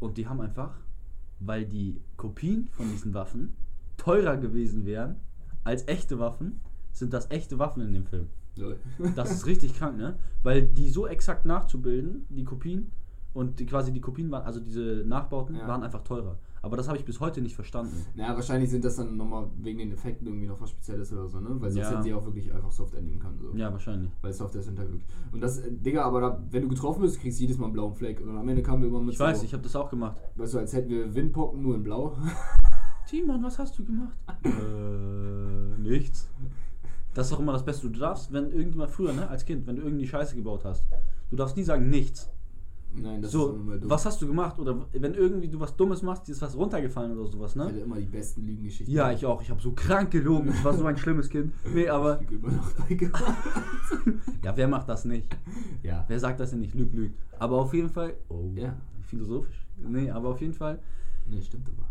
Und 0.00 0.16
die 0.16 0.26
haben 0.26 0.40
einfach, 0.40 0.74
weil 1.40 1.66
die 1.66 2.00
Kopien 2.16 2.68
von 2.72 2.90
diesen 2.90 3.12
Waffen 3.14 3.54
teurer 3.96 4.36
gewesen 4.36 4.84
wären 4.86 5.16
als 5.64 5.88
echte 5.88 6.18
Waffen, 6.18 6.60
sind 6.92 7.12
das 7.12 7.30
echte 7.30 7.58
Waffen 7.58 7.82
in 7.82 7.92
dem 7.92 8.06
Film. 8.06 8.28
Das 9.16 9.30
ist 9.32 9.46
richtig 9.46 9.74
krank, 9.74 9.96
ne? 9.96 10.16
Weil 10.44 10.62
die 10.62 10.88
so 10.88 11.06
exakt 11.08 11.44
nachzubilden, 11.44 12.24
die 12.28 12.44
Kopien, 12.44 12.92
und 13.32 13.58
die, 13.58 13.66
quasi 13.66 13.92
die 13.92 14.00
Kopien 14.00 14.30
waren, 14.30 14.44
also 14.44 14.60
diese 14.60 15.02
Nachbauten, 15.04 15.56
Ja. 15.56 15.66
waren 15.66 15.82
einfach 15.82 16.04
teurer. 16.04 16.38
Aber 16.62 16.76
das 16.76 16.86
habe 16.86 16.96
ich 16.96 17.04
bis 17.04 17.18
heute 17.18 17.42
nicht 17.42 17.56
verstanden. 17.56 18.06
Naja, 18.14 18.34
wahrscheinlich 18.36 18.70
sind 18.70 18.84
das 18.84 18.94
dann 18.96 19.16
nochmal 19.16 19.48
wegen 19.60 19.78
den 19.80 19.90
Effekten 19.92 20.26
irgendwie 20.28 20.46
noch 20.46 20.60
was 20.60 20.70
Spezielles 20.70 21.12
oder 21.12 21.26
so, 21.26 21.40
ne? 21.40 21.48
Weil 21.60 21.70
sonst 21.72 21.84
Ja. 21.86 21.90
hätten 21.90 22.02
sie 22.04 22.14
auch 22.14 22.24
wirklich 22.24 22.50
einfach 22.54 22.70
Soft 22.70 22.94
nehmen 22.94 23.18
können. 23.18 23.38
So. 23.40 23.50
Ja, 23.58 23.72
wahrscheinlich. 23.72 24.10
Weil 24.22 24.32
Software 24.32 24.62
sind 24.62 24.78
halt 24.78 24.88
wirklich. 24.88 25.04
Und 25.32 25.40
das, 25.42 25.58
äh, 25.58 25.70
Digga, 25.72 26.04
aber 26.04 26.20
da, 26.20 26.42
wenn 26.52 26.62
du 26.62 26.68
getroffen 26.68 27.02
bist, 27.02 27.20
kriegst 27.20 27.38
du 27.40 27.42
jedes 27.42 27.58
Mal 27.58 27.64
einen 27.66 27.72
blauen 27.74 27.92
Fleck. 27.94 28.20
Und 28.20 28.38
am 28.38 28.48
Ende 28.48 28.62
kamen 28.62 28.82
wir 28.82 28.88
immer 28.88 29.00
mit 29.00 29.12
Ich 29.12 29.18
so, 29.18 29.24
weiß, 29.24 29.42
ich 29.42 29.52
habe 29.52 29.62
das 29.64 29.74
auch 29.74 29.90
gemacht. 29.90 30.16
weißt 30.36 30.54
du, 30.54 30.58
als 30.58 30.72
hätten 30.72 30.88
wir 30.90 31.12
Windpocken 31.14 31.60
nur 31.60 31.74
in 31.74 31.82
blau. 31.82 32.16
Timon, 33.08 33.42
was 33.42 33.58
hast 33.58 33.78
du 33.78 33.84
gemacht? 33.84 34.16
äh, 34.44 35.80
nichts. 35.80 36.28
Das 37.14 37.26
ist 37.26 37.32
doch 37.32 37.40
immer 37.40 37.52
das 37.52 37.64
Beste. 37.64 37.88
Du 37.88 37.98
darfst, 38.00 38.32
wenn 38.32 38.50
irgendjemand 38.50 38.90
früher, 38.90 39.12
ne, 39.12 39.28
als 39.28 39.44
Kind, 39.44 39.66
wenn 39.66 39.76
du 39.76 39.82
irgendwie 39.82 40.06
Scheiße 40.06 40.34
gebaut 40.34 40.64
hast, 40.64 40.84
du 41.30 41.36
darfst 41.36 41.56
nie 41.56 41.62
sagen 41.62 41.88
nichts. 41.90 42.28
Nein, 42.96 43.20
das 43.22 43.32
so, 43.32 43.50
ist 43.50 43.56
immer 43.56 43.76
dumm. 43.76 43.90
was 43.90 44.06
hast 44.06 44.22
du 44.22 44.26
gemacht? 44.28 44.56
Oder 44.58 44.86
wenn 44.92 45.14
irgendwie 45.14 45.48
du 45.48 45.58
was 45.58 45.76
Dummes 45.76 46.02
machst, 46.02 46.28
dir 46.28 46.32
ist 46.32 46.42
was 46.42 46.56
runtergefallen 46.56 47.16
oder 47.18 47.28
sowas, 47.28 47.50
Ich 47.52 47.56
ne? 47.56 47.64
hatte 47.64 47.78
immer 47.80 47.96
die 47.96 48.06
besten 48.06 48.42
Lügengeschichten. 48.46 48.94
Ja, 48.94 49.10
ich 49.10 49.26
auch. 49.26 49.42
Ich 49.42 49.50
habe 49.50 49.60
so 49.60 49.72
krank 49.72 50.12
gelogen. 50.12 50.48
Ich 50.50 50.64
war 50.64 50.72
so 50.74 50.84
ein 50.86 50.96
schlimmes 50.96 51.28
Kind. 51.28 51.52
Nee, 51.74 51.88
aber. 51.88 52.20
Ich 52.22 52.30
immer 52.30 52.52
noch. 52.52 52.70
Ja, 54.44 54.56
wer 54.56 54.68
macht 54.68 54.88
das 54.88 55.04
nicht? 55.04 55.36
Ja. 55.82 56.04
Wer 56.06 56.20
sagt 56.20 56.38
das 56.38 56.50
denn 56.50 56.60
nicht? 56.60 56.74
Lüg, 56.74 56.92
lüg. 56.94 57.12
Aber 57.38 57.58
auf 57.58 57.74
jeden 57.74 57.88
Fall. 57.90 58.14
Oh, 58.28 58.50
Ja. 58.54 58.76
philosophisch. 59.02 59.66
Nee, 59.76 60.10
aber 60.10 60.28
auf 60.28 60.40
jeden 60.40 60.54
Fall. 60.54 60.78
Nee, 61.28 61.40
stimmt 61.42 61.68
aber. 61.68 61.86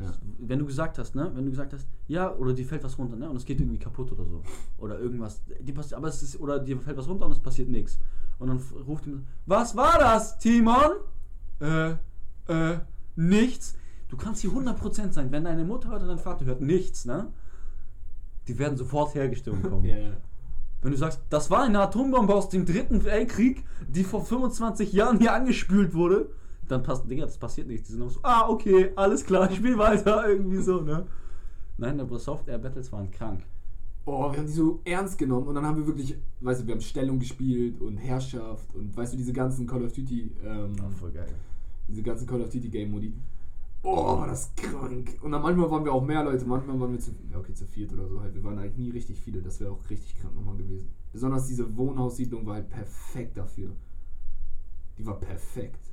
Ja. 0.00 0.12
Wenn 0.38 0.58
du 0.60 0.66
gesagt 0.66 0.98
hast, 0.98 1.14
ne? 1.14 1.30
Wenn 1.34 1.44
du 1.44 1.50
gesagt 1.50 1.72
hast, 1.72 1.88
ja, 2.06 2.32
oder 2.36 2.52
dir 2.52 2.64
fällt 2.64 2.84
was 2.84 2.96
runter, 2.98 3.16
ne? 3.16 3.28
Und 3.28 3.36
es 3.36 3.44
geht 3.44 3.60
irgendwie 3.60 3.78
kaputt 3.78 4.12
oder 4.12 4.24
so. 4.24 4.42
Oder 4.78 4.98
irgendwas. 5.00 5.42
Die 5.60 5.72
passi- 5.72 5.94
aber 5.94 6.08
es 6.08 6.22
ist, 6.22 6.38
oder 6.40 6.58
dir 6.60 6.78
fällt 6.80 6.96
was 6.96 7.08
runter 7.08 7.26
und 7.26 7.32
es 7.32 7.40
passiert 7.40 7.68
nichts. 7.68 7.98
Und 8.38 8.48
dann 8.48 8.60
ruft 8.86 9.06
jemand, 9.06 9.26
was 9.46 9.74
war 9.76 9.98
das, 9.98 10.38
Timon? 10.38 10.92
Äh, 11.60 11.90
äh, 12.46 12.78
nichts. 13.16 13.76
Du 14.08 14.16
kannst 14.16 14.40
hier 14.40 14.50
100% 14.52 15.12
sein. 15.12 15.32
Wenn 15.32 15.44
deine 15.44 15.64
Mutter 15.64 15.88
oder 15.96 16.06
dein 16.06 16.18
Vater 16.18 16.44
hört 16.44 16.60
nichts, 16.60 17.04
ne? 17.04 17.32
Die 18.46 18.58
werden 18.58 18.78
sofort 18.78 19.14
hergestellt 19.14 19.62
kommen. 19.62 19.84
Ja. 19.84 20.12
Wenn 20.80 20.92
du 20.92 20.96
sagst, 20.96 21.20
das 21.28 21.50
war 21.50 21.64
eine 21.64 21.80
Atombombe 21.80 22.32
aus 22.32 22.50
dem 22.50 22.64
dritten 22.64 23.02
Weltkrieg, 23.02 23.64
die 23.88 24.04
vor 24.04 24.24
25 24.24 24.92
Jahren 24.92 25.18
hier 25.18 25.32
angespült 25.32 25.92
wurde, 25.92 26.30
dann 26.68 26.82
passt, 26.82 27.10
Digga, 27.10 27.24
das 27.24 27.38
passiert 27.38 27.66
nichts. 27.68 27.88
Die 27.88 27.94
sind 27.94 28.02
auch 28.02 28.10
so, 28.10 28.20
ah, 28.22 28.48
okay, 28.48 28.92
alles 28.96 29.24
klar, 29.24 29.50
ich 29.50 29.56
spiel 29.56 29.76
weiter, 29.78 30.28
irgendwie 30.28 30.58
so, 30.62 30.80
ne? 30.80 31.06
Nein, 31.76 32.00
aber 32.00 32.18
Software 32.18 32.58
Battles 32.58 32.90
waren 32.92 33.10
krank. 33.10 33.42
Oh, 34.04 34.30
wir 34.32 34.38
haben 34.38 34.46
die 34.46 34.52
so 34.52 34.80
ernst 34.84 35.18
genommen 35.18 35.48
und 35.48 35.54
dann 35.54 35.66
haben 35.66 35.76
wir 35.76 35.86
wirklich, 35.86 36.16
weißt 36.40 36.62
du, 36.62 36.66
wir 36.66 36.74
haben 36.74 36.80
Stellung 36.80 37.18
gespielt 37.18 37.80
und 37.80 37.98
Herrschaft 37.98 38.74
und 38.74 38.96
weißt 38.96 39.12
du, 39.12 39.16
diese 39.18 39.32
ganzen 39.32 39.66
Call 39.66 39.84
of 39.84 39.92
Duty, 39.92 40.30
ähm, 40.44 40.72
Ah, 40.80 40.88
voll 40.90 41.10
geil. 41.12 41.28
diese 41.86 42.02
ganzen 42.02 42.26
Call 42.26 42.40
of 42.40 42.48
Duty 42.48 42.68
Game 42.68 42.90
Modi. 42.90 43.12
Oh, 43.82 44.18
war 44.18 44.26
das 44.26 44.50
krank. 44.56 45.18
Und 45.22 45.30
dann 45.30 45.42
manchmal 45.42 45.70
waren 45.70 45.84
wir 45.84 45.92
auch 45.92 46.02
mehr 46.04 46.24
Leute, 46.24 46.44
manchmal 46.46 46.80
waren 46.80 46.92
wir 46.92 46.98
zu, 46.98 47.12
ja, 47.30 47.38
okay, 47.38 47.54
zu 47.54 47.64
viert 47.66 47.92
oder 47.92 48.08
so 48.08 48.20
halt. 48.20 48.34
Wir 48.34 48.42
waren 48.42 48.58
eigentlich 48.58 48.76
nie 48.78 48.90
richtig 48.90 49.20
viele, 49.20 49.40
das 49.42 49.60
wäre 49.60 49.70
auch 49.70 49.90
richtig 49.90 50.16
krank 50.20 50.34
nochmal 50.34 50.56
gewesen. 50.56 50.88
Besonders 51.12 51.46
diese 51.46 51.76
Wohnhaussiedlung 51.76 52.44
war 52.46 52.54
halt 52.54 52.68
perfekt 52.70 53.36
dafür. 53.36 53.70
Die 54.98 55.06
war 55.06 55.20
perfekt. 55.20 55.87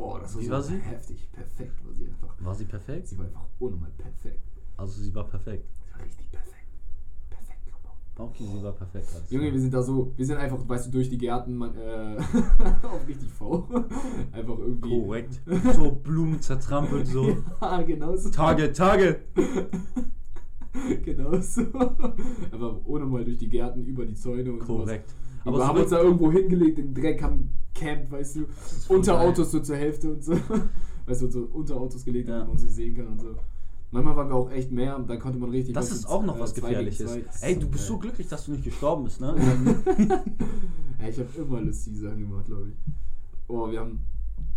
Oh, 0.00 0.16
das 0.20 0.32
war 0.34 0.40
Wie 0.42 0.46
so 0.46 0.52
war 0.52 0.62
sie? 0.62 0.78
heftig. 0.78 1.28
Perfekt 1.32 1.84
war 1.84 1.92
sie 1.94 2.06
einfach. 2.06 2.34
War 2.38 2.54
sie 2.54 2.64
perfekt? 2.66 3.08
Sie 3.08 3.18
war 3.18 3.26
einfach 3.26 3.46
unnormal 3.58 3.90
perfekt. 3.98 4.40
Also 4.76 5.00
sie 5.02 5.12
war 5.14 5.24
perfekt. 5.24 5.66
Sie 5.74 5.92
war 5.92 6.04
richtig 6.06 6.30
perfekt. 6.30 6.68
Perfekt, 7.30 7.60
Lobo. 7.66 8.28
Okay, 8.30 8.44
sie 8.46 8.62
war 8.62 8.72
perfekt. 8.72 9.08
alles 9.12 9.30
Junge, 9.30 9.52
wir 9.52 9.60
sind 9.60 9.74
da 9.74 9.82
so, 9.82 10.12
wir 10.16 10.24
sind 10.26 10.36
einfach, 10.36 10.58
weißt 10.68 10.86
du, 10.86 10.90
durch 10.92 11.08
die 11.08 11.18
Gärten, 11.18 11.56
man, 11.56 11.74
äh, 11.76 12.16
auch 12.86 13.06
richtig 13.08 13.28
faul. 13.30 13.64
Einfach 14.30 14.58
irgendwie. 14.58 14.88
Korrekt. 14.88 15.40
So 15.74 15.90
Blumen 15.90 16.40
zertrampelt, 16.40 17.08
so. 17.08 17.36
Ja, 17.60 17.82
genau 17.82 18.14
so. 18.16 18.30
Tage, 18.30 18.72
Tage! 18.72 19.20
genau 21.04 21.40
so. 21.40 21.62
Aber 22.52 22.80
ohne 22.86 23.04
mal 23.04 23.24
durch 23.24 23.38
die 23.38 23.48
Gärten, 23.48 23.84
über 23.84 24.06
die 24.06 24.14
Zäune 24.14 24.52
und 24.52 24.60
Korrekt. 24.60 25.08
sowas. 25.10 25.27
Aber 25.44 25.56
wir 25.58 25.62
so 25.62 25.68
haben 25.68 25.78
uns 25.80 25.90
da 25.90 26.00
irgendwo 26.02 26.30
hingelegt, 26.32 26.78
in 26.78 26.92
den 26.92 27.02
Dreck, 27.02 27.22
haben 27.22 27.50
campt, 27.74 28.10
weißt 28.10 28.36
du, 28.36 28.46
unter 28.88 29.14
geil. 29.14 29.28
Autos 29.28 29.50
so 29.52 29.60
zur 29.60 29.76
Hälfte 29.76 30.12
und 30.12 30.22
so. 30.24 30.32
Weißt 31.06 31.22
du, 31.22 31.30
so 31.30 31.48
unter 31.52 31.76
Autos 31.76 32.04
gelegt, 32.04 32.28
Ja. 32.28 32.34
damit 32.34 32.48
man 32.48 32.52
uns 32.56 32.64
nicht 32.64 32.74
sehen 32.74 32.94
kann 32.94 33.06
und 33.06 33.20
so. 33.20 33.34
Manchmal 33.90 34.16
waren 34.16 34.28
wir 34.28 34.34
auch 34.34 34.50
echt 34.50 34.70
mehr 34.70 34.98
dann 34.98 35.18
konnte 35.18 35.38
man 35.38 35.48
richtig. 35.48 35.72
Das 35.74 35.90
ist 35.90 36.06
auch 36.06 36.22
noch 36.22 36.36
äh, 36.36 36.40
was 36.40 36.52
Gefährliches. 36.54 37.18
Ey, 37.40 37.58
du 37.58 37.66
bist 37.66 37.86
so 37.86 37.96
glücklich, 37.96 38.28
dass 38.28 38.44
du 38.44 38.52
nicht 38.52 38.64
gestorben 38.64 39.04
bist, 39.04 39.20
ne? 39.20 39.34
Ja, 41.00 41.08
ich 41.08 41.18
habe 41.18 41.28
immer 41.38 41.60
lustige 41.62 41.96
Sachen 41.98 42.18
gemacht, 42.18 42.44
glaube 42.46 42.68
ich. 42.70 42.92
Oh, 43.46 43.70
wir 43.70 43.80
haben. 43.80 44.00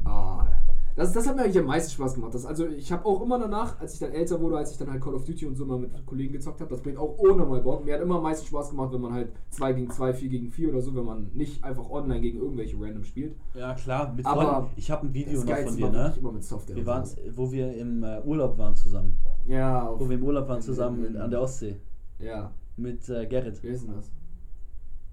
Ah. 0.04 0.48
Das, 0.96 1.14
das 1.14 1.28
hat 1.28 1.36
mir 1.36 1.44
eigentlich 1.44 1.58
am 1.60 1.66
meisten 1.66 1.92
Spaß 1.92 2.16
gemacht. 2.16 2.34
Das, 2.34 2.46
also 2.46 2.68
ich 2.68 2.92
habe 2.92 3.06
auch 3.06 3.22
immer 3.22 3.40
danach, 3.40 3.80
als 3.80 3.94
ich 3.94 4.00
dann 4.00 4.12
älter 4.12 4.40
wurde, 4.42 4.58
als 4.58 4.72
ich 4.72 4.78
dann 4.78 4.92
halt 4.92 5.02
Call 5.02 5.14
of 5.14 5.24
Duty 5.26 5.46
und 5.46 5.56
so 5.56 5.66
mal 5.66 5.80
mit 5.80 6.06
Kollegen 6.06 6.34
gezockt 6.34 6.60
habe, 6.62 6.70
das 6.70 6.82
bringt 6.82 6.98
auch 6.98 7.18
ohne 7.18 7.46
mal 7.46 7.62
Bock. 7.62 7.86
Mir 7.86 7.94
hat 7.96 8.02
immer 8.02 8.16
am 8.18 8.24
meisten 8.24 8.46
Spaß 8.48 8.72
gemacht, 8.72 8.92
wenn 8.94 9.02
man 9.02 9.14
halt 9.14 9.32
2 9.52 9.74
gegen 9.74 9.90
2, 9.90 10.14
4 10.14 10.30
gegen 10.30 10.52
4 10.52 10.70
oder 10.70 10.82
so, 10.82 10.94
wenn 10.96 11.06
man 11.06 11.32
nicht 11.34 11.64
einfach 11.64 11.90
online 11.90 12.22
gegen 12.22 12.40
irgendwelche 12.40 12.76
random 12.80 13.04
spielt. 13.04 13.36
ja, 13.54 13.74
klar, 13.74 14.14
mit 14.14 14.26
Aber 14.26 14.42
Freunden. 14.44 14.72
Ich 14.76 14.92
habe 14.92 15.08
ein 15.08 15.14
Video 15.14 15.34
das 15.42 15.46
noch 15.46 15.58
von 15.58 15.78
dir, 15.78 15.90
ne? 15.90 16.14
immer 16.18 16.32
mit 16.34 16.44
Software. 16.44 16.76
Wir 16.76 16.86
waren, 16.86 17.08
wo 17.36 17.52
wir 17.52 17.74
im 17.78 18.04
äh, 18.04 18.22
Urlaub 18.24 18.58
waren 18.58 18.76
zusammen. 18.76 19.18
Ja, 19.46 19.90
Wo 19.98 20.08
wir 20.10 20.18
im 20.18 20.24
Urlaub 20.24 20.48
waren 20.50 20.62
zusammen 20.62 21.04
in- 21.06 21.18
an 21.18 21.32
der 21.32 21.42
Ostsee. 21.42 21.80
ja. 22.20 22.52
Mit 22.78 23.08
äh, 23.10 23.28
Gerrit. 23.28 23.62
Wie 23.64 23.68
ist 23.68 23.86
denn 23.86 23.96
das? 23.96 24.12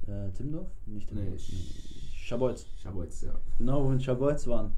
Äh, 0.06 0.30
Timdorf? 0.32 0.68
Nicht 0.86 1.12
Nee, 1.12 1.20
Timdorf. 1.22 1.40
Sch- 1.40 2.14
Schabolz. 2.14 2.66
Schabolz, 2.76 3.22
ja. 3.22 3.32
Genau, 3.58 3.82
wo 3.84 3.88
wir 3.88 3.94
in 3.94 4.00
Schabolz 4.00 4.46
waren. 4.46 4.72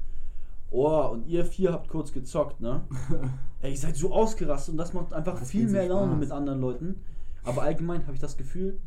Oh, 0.73 1.09
und 1.11 1.27
ihr 1.27 1.45
vier 1.45 1.73
habt 1.73 1.89
kurz 1.89 2.11
gezockt, 2.13 2.61
ne? 2.61 2.81
Ey, 3.61 3.71
ihr 3.71 3.77
seid 3.77 3.95
so 3.97 4.11
ausgerastet 4.13 4.71
und 4.73 4.77
das 4.77 4.93
macht 4.93 5.13
einfach 5.13 5.37
Das 5.37 5.49
viel 5.51 5.67
mehr 5.67 5.87
Laune 5.87 6.11
Spaß. 6.13 6.19
mit 6.19 6.31
anderen 6.31 6.61
Leuten. 6.61 7.01
Aber 7.43 7.63
allgemein 7.63 8.03
habe 8.03 8.13
ich 8.13 8.21
das 8.21 8.37
Gefühl, 8.37 8.79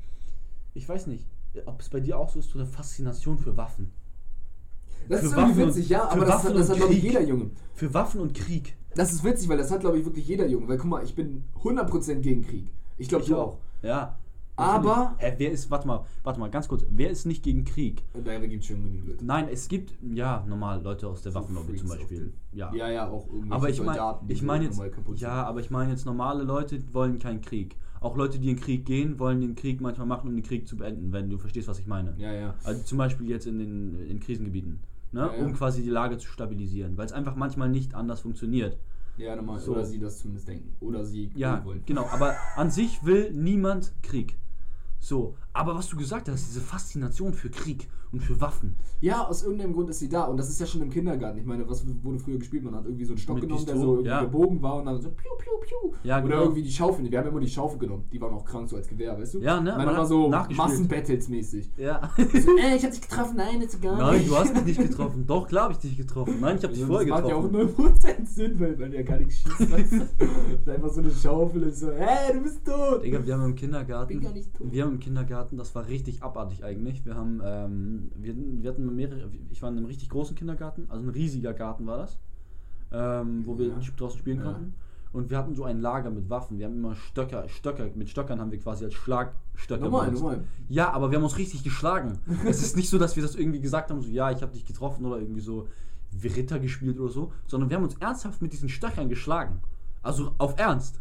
ich 0.73 0.89
weiß 0.89 1.07
nicht, 1.09 1.27
ob 1.67 1.81
es 1.81 1.91
bei 1.91 2.01
dir 2.01 2.19
auch 2.19 2.31
so 2.31 2.39
ist, 2.39 2.51
so 2.51 2.59
eine 2.59 2.67
Faszination 2.67 3.37
für 3.39 3.57
Waffen. 3.57 3.93
Das 5.09 5.21
Für 5.21 5.27
ist 5.27 5.33
irgendwie 5.33 5.51
Waffen 5.51 5.63
und- 5.65 5.69
witzig, 5.69 5.89
ja, 5.91 6.01
für 6.07 6.13
aber 6.13 6.25
das, 6.25 6.45
hat- 6.45 6.55
das 6.57 6.63
und 6.67 6.71
hat, 6.71 6.77
glaube 6.79 6.95
ich, 6.95 7.03
jeder 7.03 7.21
Junge. 7.23 7.51
Für 7.75 7.93
Waffen 7.93 8.21
und 8.23 8.33
Krieg. 8.35 8.77
Das 8.95 9.13
ist 9.13 9.23
witzig, 9.23 9.49
weil 9.49 9.59
das 9.59 9.71
hat, 9.71 9.81
glaube 9.81 9.99
ich, 9.99 10.05
wirklich 10.07 10.27
jeder 10.27 10.47
Junge. 10.47 10.67
Weil 10.69 10.79
guck 10.79 10.89
mal, 10.89 11.05
ich 11.05 11.15
bin 11.15 11.45
100% 11.63 12.21
gegen 12.23 12.43
Krieg. 12.43 12.73
Ich 12.97 13.09
glaube, 13.09 13.25
du 13.27 13.37
auch. 13.37 13.59
Ja. 13.83 14.17
Aber- 14.57 15.17
Hä, 15.19 15.35
wer 15.39 15.51
ist, 15.51 15.71
warte 15.71 15.87
mal, 15.89 16.05
warte 16.23 16.39
mal, 16.39 16.49
ganz 16.51 16.69
kurz, 16.69 16.85
wer 16.89 17.11
ist 17.11 17.27
nicht 17.27 17.43
gegen 17.43 17.65
Krieg? 17.65 18.03
Da 18.13 18.39
gibt 18.39 18.63
es 18.63 18.69
schon 18.69 18.83
genug 18.85 19.07
Leute. 19.07 19.25
Nein, 19.25 19.49
es 19.51 19.69
gibt, 19.69 19.93
ja, 20.15 20.45
normal 20.49 20.81
Leute 20.83 21.09
aus 21.09 21.23
der 21.23 21.33
So 21.33 21.41
Waffenlobby 21.41 21.75
zum 21.77 21.89
Beispiel. 21.89 22.33
Ja. 22.53 22.73
Ja, 22.73 22.89
ja, 22.89 23.09
auch 23.09 23.27
irgendwelche 23.27 23.55
Aber 23.55 23.69
ich 23.69 23.83
meine, 23.83 24.19
ich 24.29 24.39
so 24.41 24.45
meine 24.47 24.65
jetzt, 24.65 24.77
normal 24.77 24.91
kaputt 24.91 25.19
ja, 25.19 25.43
aber 25.45 25.61
ich 25.61 25.71
meine 25.71 25.91
jetzt 25.91 26.07
normale 26.07 26.45
Leute 26.45 26.81
wollen 26.93 27.19
keinen 27.19 27.41
Krieg. 27.41 27.77
Auch 28.01 28.17
Leute, 28.17 28.39
die 28.39 28.51
in 28.51 28.57
den 28.57 28.63
Krieg 28.63 28.85
gehen, 28.85 29.19
wollen 29.19 29.41
den 29.41 29.55
Krieg 29.55 29.81
manchmal 29.81 30.07
machen, 30.07 30.29
um 30.29 30.37
den 30.37 30.45
Krieg 30.45 30.69
zu 30.69 30.77
beenden, 30.77 31.13
wenn 31.13 31.31
du 31.31 31.39
verstehst, 31.39 31.69
was 31.69 31.79
ich 31.79 31.87
meine. 31.87 32.15
Ja, 32.19 32.33
ja. 32.33 32.55
Also 32.63 32.83
zum 32.83 32.99
Beispiel 32.99 33.29
jetzt 33.31 33.47
in 33.47 33.59
den 33.59 33.99
in 34.09 34.21
Krisengebieten, 34.21 34.81
ne? 35.11 35.21
Ja, 35.33 35.35
ja. 35.37 35.45
um 35.45 35.55
quasi 35.55 35.83
die 35.83 35.89
Lage 35.91 36.19
zu 36.19 36.29
stabilisieren, 36.29 36.97
weil 36.99 37.07
es 37.07 37.13
einfach 37.13 37.35
manchmal 37.35 37.71
nicht 37.71 37.95
anders 37.95 38.21
funktioniert. 38.21 38.79
Ja, 39.17 39.35
normal. 39.37 39.59
So. 39.61 39.73
Oder 39.73 39.85
sie 39.85 39.99
das 39.99 40.19
zumindest 40.19 40.49
denken. 40.49 40.75
Oder 40.81 41.05
sie 41.05 41.31
Ja, 41.35 41.65
wollen. 41.65 41.83
genau. 41.87 42.07
Aber 42.13 42.35
an 42.57 42.71
sich 42.71 43.05
will 43.05 43.33
niemand 43.33 43.93
Krieg. 44.03 44.37
So, 45.05 45.37
aber 45.55 45.75
was 45.75 45.89
du 45.89 45.97
gesagt 45.97 46.29
hast, 46.29 46.47
diese 46.49 46.61
Faszination 46.61 47.33
für 47.33 47.49
Krieg 47.49 47.89
und 48.13 48.21
für 48.21 48.41
Waffen. 48.41 48.77
Ja, 49.01 49.27
aus 49.27 49.43
irgendeinem 49.43 49.73
Grund 49.73 49.91
ist 49.91 49.99
sie 49.99 50.09
da. 50.09 50.25
Und 50.25 50.37
das 50.37 50.49
ist 50.49 50.61
ja 50.61 50.67
schon 50.67 50.83
im 50.83 50.91
Kindergarten. 50.91 51.39
Ich 51.39 51.45
meine, 51.47 51.69
was 51.69 51.85
wurde 52.03 52.19
früher 52.21 52.39
gespielt? 52.39 52.63
Man 52.63 52.75
hat 52.75 52.85
irgendwie 52.85 53.05
so 53.05 53.13
einen 53.13 53.19
Stock 53.19 53.37
Mit 53.37 53.45
genommen, 53.45 53.65
der 53.67 53.73
Pistole, 53.73 53.87
so 53.89 53.95
irgendwie 53.97 54.11
ja. 54.11 54.23
gebogen 54.25 54.63
war 54.63 54.77
und 54.77 54.87
dann 54.87 55.01
so 55.01 55.11
piu, 55.11 55.31
piu, 55.39 55.51
piu. 55.63 55.93
Ja, 56.05 56.19
Oder 56.19 56.29
genau. 56.29 56.43
irgendwie 56.43 56.63
die 56.63 56.71
Schaufel. 56.71 57.11
Wir 57.11 57.19
haben 57.19 57.29
immer 57.29 57.41
die 57.41 57.49
Schaufel 57.49 57.79
genommen. 57.79 58.05
Die 58.13 58.21
waren 58.21 58.35
auch 58.35 58.45
krank 58.45 58.69
so 58.69 58.77
als 58.77 58.87
Gewehr, 58.87 59.19
weißt 59.19 59.35
du? 59.35 59.39
Ja, 59.41 59.61
ne? 59.61 59.75
Man, 59.77 59.87
Man 59.87 59.97
hat 59.97 60.07
so. 60.07 60.29
Massenbattles 60.29 61.29
mäßig. 61.29 61.71
Ja. 61.77 62.09
So, 62.17 62.57
ey, 62.57 62.77
ich 62.77 62.85
hab 62.85 62.91
dich 62.93 63.01
getroffen. 63.01 63.37
Nein, 63.37 63.61
jetzt 63.61 63.81
gar 63.83 63.97
Nein, 63.97 64.19
nicht. 64.19 64.31
du 64.31 64.37
hast 64.37 64.55
mich 64.55 64.65
nicht 64.65 64.81
getroffen. 64.91 65.27
Doch, 65.27 65.49
klar 65.49 65.65
habe 65.65 65.73
ich 65.75 65.79
dich 65.81 65.97
getroffen. 65.97 66.39
Nein, 66.41 66.57
ich 66.59 66.63
habe 66.65 66.73
dich 66.73 66.83
Also, 66.83 66.93
vorher 66.95 67.09
das 67.09 67.21
macht 67.21 67.31
ja 67.31 67.37
auch 67.37 67.51
getroffen. 67.51 67.95
0% 68.25 68.27
Sinn, 68.27 68.61
weil 68.61 68.77
man 68.77 68.93
ja 68.93 69.03
gar 69.03 69.19
nichts 69.19 69.35
schießt. 69.37 69.73
weißt 69.73 69.93
du? 69.93 69.99
Das 70.19 70.61
ist 70.61 70.69
einfach 70.69 70.91
so 70.91 71.01
eine 71.01 71.11
Schaufel 71.11 71.65
und 71.65 71.75
so, 71.75 71.91
hey, 71.93 72.33
du 72.33 72.41
bist 72.43 72.65
tot. 72.65 73.05
Digga, 73.05 73.25
wir 73.27 73.35
haben 73.35 73.43
im 73.45 73.47
Bin 73.49 73.57
Kindergarten, 73.57 74.21
gar 74.21 74.33
nicht 74.33 74.55
tot. 74.55 74.71
wir 74.73 74.83
haben 74.85 74.93
im 74.93 75.01
Kindergarten, 75.01 75.44
das 75.53 75.75
war 75.75 75.87
richtig 75.89 76.23
abartig 76.23 76.65
eigentlich. 76.65 77.05
Wir 77.05 77.15
haben, 77.15 77.41
ähm, 77.45 78.11
wir, 78.17 78.35
wir 78.37 78.71
hatten 78.71 78.95
mehrere, 78.95 79.31
ich 79.51 79.63
war 79.63 79.71
in 79.71 79.77
einem 79.77 79.87
richtig 79.87 80.09
großen 80.09 80.37
Kindergarten, 80.37 80.87
also 80.89 81.05
ein 81.05 81.11
riesiger 81.11 81.53
Garten 81.55 81.87
war 81.87 81.99
das, 81.99 82.19
ähm, 82.93 83.43
wo 83.47 83.59
wir 83.59 83.69
Ja. 83.69 83.81
draußen 83.97 84.19
spielen 84.19 84.39
Ja. 84.39 84.45
konnten. 84.45 84.75
Und 85.13 85.31
wir 85.31 85.39
hatten 85.39 85.55
so 85.55 85.63
ein 85.63 85.81
Lager 85.81 86.11
mit 86.11 86.29
Waffen. 86.29 86.59
Wir 86.59 86.67
haben 86.67 86.75
immer 86.75 86.97
Stöcker, 86.97 87.49
Stöcker, 87.49 87.89
mit 87.95 88.09
Stöckern 88.11 88.41
haben 88.41 88.51
wir 88.51 88.59
quasi 88.59 88.85
als 88.85 88.95
Schlagstöcker 88.95 89.89
benutzt. 89.89 90.15
nochmal. 90.23 90.45
Ja, 90.69 90.91
aber 90.93 91.11
wir 91.13 91.19
haben 91.19 91.25
uns 91.25 91.39
richtig 91.39 91.63
geschlagen. 91.63 92.19
es 92.49 92.63
ist 92.63 92.77
nicht 92.77 92.91
so, 92.91 92.99
dass 92.99 93.15
wir 93.15 93.23
das 93.23 93.37
irgendwie 93.37 93.61
gesagt 93.61 93.91
haben, 93.91 94.01
so 94.03 94.09
ja, 94.09 94.33
ich 94.33 94.43
habe 94.43 94.53
dich 94.53 94.67
getroffen 94.67 95.05
oder 95.07 95.19
irgendwie 95.21 95.41
so 95.41 95.69
wie 96.11 96.27
Ritter 96.29 96.59
gespielt 96.59 96.99
oder 96.99 97.13
so, 97.13 97.33
sondern 97.47 97.71
wir 97.71 97.77
haben 97.77 97.85
uns 97.85 97.95
ernsthaft 98.01 98.43
mit 98.43 98.53
diesen 98.53 98.69
Stöckern 98.69 99.09
geschlagen. 99.09 99.61
Also 100.03 100.33
auf 100.39 100.59
Ernst. 100.59 101.01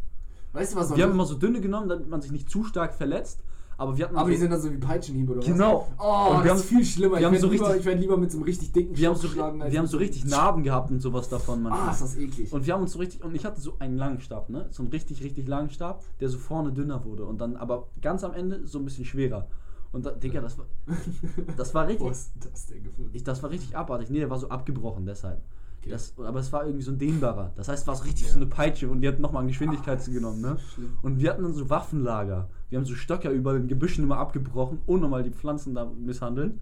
Weißt 0.52 0.74
du 0.74 0.76
was? 0.78 0.96
Wir 0.96 1.02
haben 1.04 1.12
immer 1.12 1.26
so 1.26 1.34
dünne 1.34 1.60
genommen, 1.60 1.88
damit 1.88 2.08
man 2.08 2.22
sich 2.22 2.30
nicht 2.30 2.48
zu 2.48 2.62
stark 2.62 2.94
verletzt, 2.94 3.42
aber 3.76 3.96
wir 3.96 4.04
hatten 4.04 4.16
aber 4.16 4.26
so, 4.26 4.30
die 4.32 4.36
sind 4.38 4.50
dann 4.50 4.60
so 4.60 4.70
wie 4.72 4.76
Peitschenhiebe 4.76 5.32
oder 5.32 5.40
was? 5.40 5.46
Genau. 5.46 5.88
Oh, 5.98 6.34
Und 6.36 6.44
wir 6.44 6.50
das 6.50 6.60
ist 6.60 6.68
viel 6.68 6.84
schlimmer. 6.84 7.18
wir 7.18 7.26
Ich 7.26 7.32
werde 7.32 7.38
so 7.38 7.50
lieber, 7.50 7.76
ich 7.76 7.84
werd 7.84 8.00
lieber 8.00 8.16
mit 8.16 8.30
so 8.30 8.38
einem 8.38 8.44
richtig 8.44 8.72
dicken 8.72 8.96
wir 8.96 9.08
haben 9.08 9.14
so, 9.16 9.22
Stock 9.22 9.32
schlagen, 9.32 9.62
als 9.62 9.72
wir 9.72 9.78
haben 9.78 9.86
so 9.86 9.96
richtig 9.98 10.24
Narben 10.24 10.62
gehabt 10.62 10.90
und 10.90 11.00
sowas 11.00 11.28
davon 11.28 11.62
manchmal. 11.62 11.88
Ah, 11.88 11.92
ist 11.92 12.02
das 12.02 12.16
eklig. 12.16 12.52
Und 12.52 12.66
wir 12.66 12.74
haben 12.74 12.82
uns 12.82 12.92
so 12.92 12.98
richtig, 12.98 13.22
und 13.24 13.34
ich 13.34 13.44
hatte 13.44 13.60
so 13.60 13.74
einen 13.78 13.96
langen 13.96 14.20
Stab, 14.20 14.48
ne? 14.48 14.66
So 14.70 14.82
einen 14.82 14.90
richtig, 14.90 15.22
richtig 15.22 15.48
langen 15.48 15.70
Stab, 15.70 16.02
der 16.20 16.28
so 16.28 16.38
vorne 16.38 16.72
dünner 16.72 17.04
wurde 17.04 17.24
und 17.24 17.40
dann 17.40 17.56
aber 17.56 17.88
ganz 18.00 18.24
am 18.24 18.32
Ende 18.32 18.66
so 18.66 18.78
ein 18.78 18.84
bisschen 18.84 19.04
schwerer. 19.04 19.48
Und 19.92 20.04
da, 20.06 20.10
Digga, 20.10 20.40
das 20.40 20.58
war, 20.58 20.66
das 21.56 21.72
war 21.74 21.86
richtig, 21.86 22.06
denn 22.08 22.50
das 22.52 22.66
denn 22.66 22.82
gefunden? 22.82 23.10
ich, 23.12 23.22
das 23.22 23.42
war 23.42 23.50
richtig 23.50 23.76
abartig. 23.76 24.10
Nee, 24.10 24.18
der 24.18 24.30
war 24.30 24.38
so 24.38 24.48
abgebrochen 24.48 25.06
deshalb. 25.06 25.40
Okay. 25.80 25.90
Das, 25.90 26.14
aber 26.18 26.40
es 26.40 26.52
war 26.52 26.64
irgendwie 26.64 26.82
so 26.84 26.90
ein 26.90 26.98
dehnbarer. 26.98 27.52
Das 27.56 27.68
heißt, 27.68 27.82
es 27.82 27.86
war 27.86 27.94
so 27.94 28.04
richtig 28.04 28.26
Ja. 28.26 28.32
so 28.32 28.36
eine 28.38 28.46
Peitsche 28.46 28.88
und 28.88 29.02
die 29.02 29.08
hat 29.08 29.20
nochmal 29.20 29.42
an 29.42 29.48
Geschwindigkeit 29.48 30.04
genommen, 30.06 30.40
ne? 30.40 30.56
schlimm. 30.74 30.98
Und 31.02 31.20
wir 31.20 31.30
hatten 31.30 31.42
dann 31.42 31.52
so 31.54 31.68
Waffenlager. 31.70 32.48
Wir 32.74 32.80
haben 32.80 32.86
so 32.86 32.96
Stöcker 32.96 33.30
über 33.30 33.52
den 33.52 33.68
Gebüschen 33.68 34.02
immer 34.02 34.18
abgebrochen, 34.18 34.80
ohne 34.86 35.06
mal 35.06 35.22
die 35.22 35.30
Pflanzen 35.30 35.76
da 35.76 35.84
misshandeln. 35.84 36.58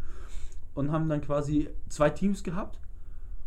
und 0.74 0.92
haben 0.92 1.08
dann 1.08 1.22
quasi 1.22 1.70
zwei 1.88 2.10
Teams 2.10 2.42
gehabt. 2.42 2.78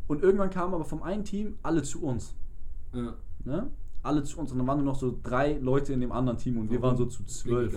Und 0.08 0.24
irgendwann 0.24 0.50
kamen 0.50 0.74
aber 0.74 0.84
vom 0.84 1.04
einen 1.04 1.24
Team 1.24 1.60
alle 1.62 1.84
zu 1.84 2.02
uns. 2.02 2.34
Ja. 2.92 3.14
Ne? 3.44 3.68
Alle 4.06 4.24
zu 4.24 4.40
uns. 4.40 4.52
Und 4.52 4.60
dann 4.60 4.68
waren 4.68 4.78
nur 4.78 4.86
noch 4.86 5.00
so 5.00 5.18
drei 5.24 5.58
Leute 5.62 5.94
in 5.94 6.02
dem 6.02 6.12
anderen 6.12 6.38
Team 6.38 6.58
und 6.58 6.70
wir 6.70 6.82
waren 6.82 6.96
so 6.96 7.06
zu 7.06 7.24
zwölf. 7.26 7.74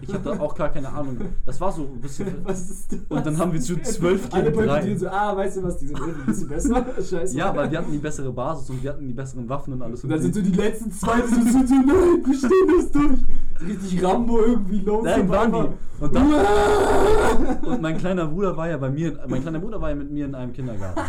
Ich 0.00 0.08
da 0.08 0.40
auch 0.40 0.54
gar 0.54 0.70
keine 0.70 0.88
Ahnung. 0.88 1.18
Das 1.44 1.60
war 1.60 1.70
so 1.70 1.82
ein 1.82 2.00
bisschen. 2.00 2.26
Was 2.44 2.70
ist 2.70 2.92
das? 2.92 3.00
Und 3.08 3.26
dann 3.26 3.38
haben 3.38 3.52
wir 3.52 3.60
zu 3.60 3.80
zwölf 3.82 4.28
Alle 4.32 4.44
gegen 4.44 4.56
drei. 4.56 4.66
boykottieren 4.66 4.98
so, 4.98 5.08
ah, 5.08 5.36
weißt 5.36 5.58
du 5.58 5.62
was, 5.62 5.78
die 5.78 5.86
sind 5.86 5.98
irgendwie 5.98 6.20
ein 6.20 6.26
bisschen 6.26 6.48
besser. 6.48 6.86
Scheiße. 7.02 7.36
Ja, 7.36 7.54
weil 7.54 7.70
wir 7.70 7.78
hatten 7.78 7.92
die 7.92 7.98
bessere 7.98 8.32
Basis 8.32 8.70
und 8.70 8.82
wir 8.82 8.90
hatten 8.90 9.06
die 9.06 9.14
besseren 9.14 9.48
Waffen 9.48 9.74
und 9.74 9.82
alles. 9.82 10.02
Und 10.04 10.10
dann 10.10 10.20
sind 10.20 10.34
so 10.34 10.40
die 10.42 10.52
letzten 10.52 10.90
zwei, 10.90 11.20
die 11.20 11.50
sind 11.50 11.68
so, 11.68 11.74
nein, 11.74 12.24
wir 12.24 12.34
stehen 12.34 12.50
das 12.76 12.92
durch. 12.92 13.68
Richtig 13.68 14.04
Rambo 14.04 14.40
irgendwie 14.40 14.80
los. 14.80 15.04
Nein, 15.04 15.28
waren 15.28 15.52
die. 15.52 16.02
Und, 16.04 16.14
dann, 16.14 16.32
und 17.66 17.82
mein 17.82 17.98
kleiner 17.98 18.26
Bruder 18.26 18.56
war 18.56 18.68
ja 18.68 18.76
bei 18.76 18.90
mir, 18.90 19.18
mein 19.28 19.42
kleiner 19.42 19.58
Bruder 19.58 19.80
war 19.80 19.90
ja 19.90 19.96
mit 19.96 20.10
mir 20.10 20.26
in 20.26 20.34
einem 20.34 20.52
Kindergarten. 20.52 21.00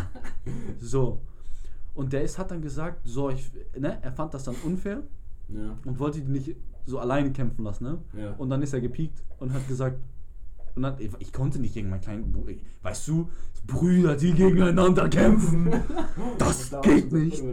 So. 0.82 1.20
Und 1.94 2.14
der 2.14 2.24
ist, 2.24 2.38
hat 2.38 2.52
dann 2.52 2.62
gesagt, 2.62 3.02
so, 3.04 3.30
ich, 3.30 3.52
ne, 3.78 3.98
er 4.02 4.12
fand 4.12 4.34
das 4.34 4.44
dann 4.44 4.56
unfair 4.64 5.02
Ja. 5.50 5.78
und 5.86 6.00
wollte 6.00 6.22
die 6.22 6.32
nicht 6.32 6.56
so 6.86 7.00
alleine 7.00 7.32
kämpfen 7.32 7.64
lassen, 7.64 7.84
ne? 7.84 7.98
Ja. 8.18 8.32
Und 8.38 8.50
dann 8.50 8.62
ist 8.62 8.74
er 8.74 8.82
gepiekt 8.82 9.24
und 9.38 9.54
hat 9.54 9.68
gesagt, 9.68 10.00
und 10.76 10.84
dann, 10.84 10.96
ich, 11.00 11.12
ich 11.20 11.34
konnte 11.34 11.60
nicht 11.60 11.74
gegen 11.74 11.90
meinen 11.90 12.02
kleinen 12.02 12.32
Bruder, 12.32 12.54
weißt 12.84 13.08
du, 13.08 13.30
Brüder, 13.68 14.16
die 14.16 14.34
gegeneinander 14.34 15.10
kämpfen, 15.10 15.70
das 16.38 16.72
geht 16.84 17.12
nicht. 17.12 17.44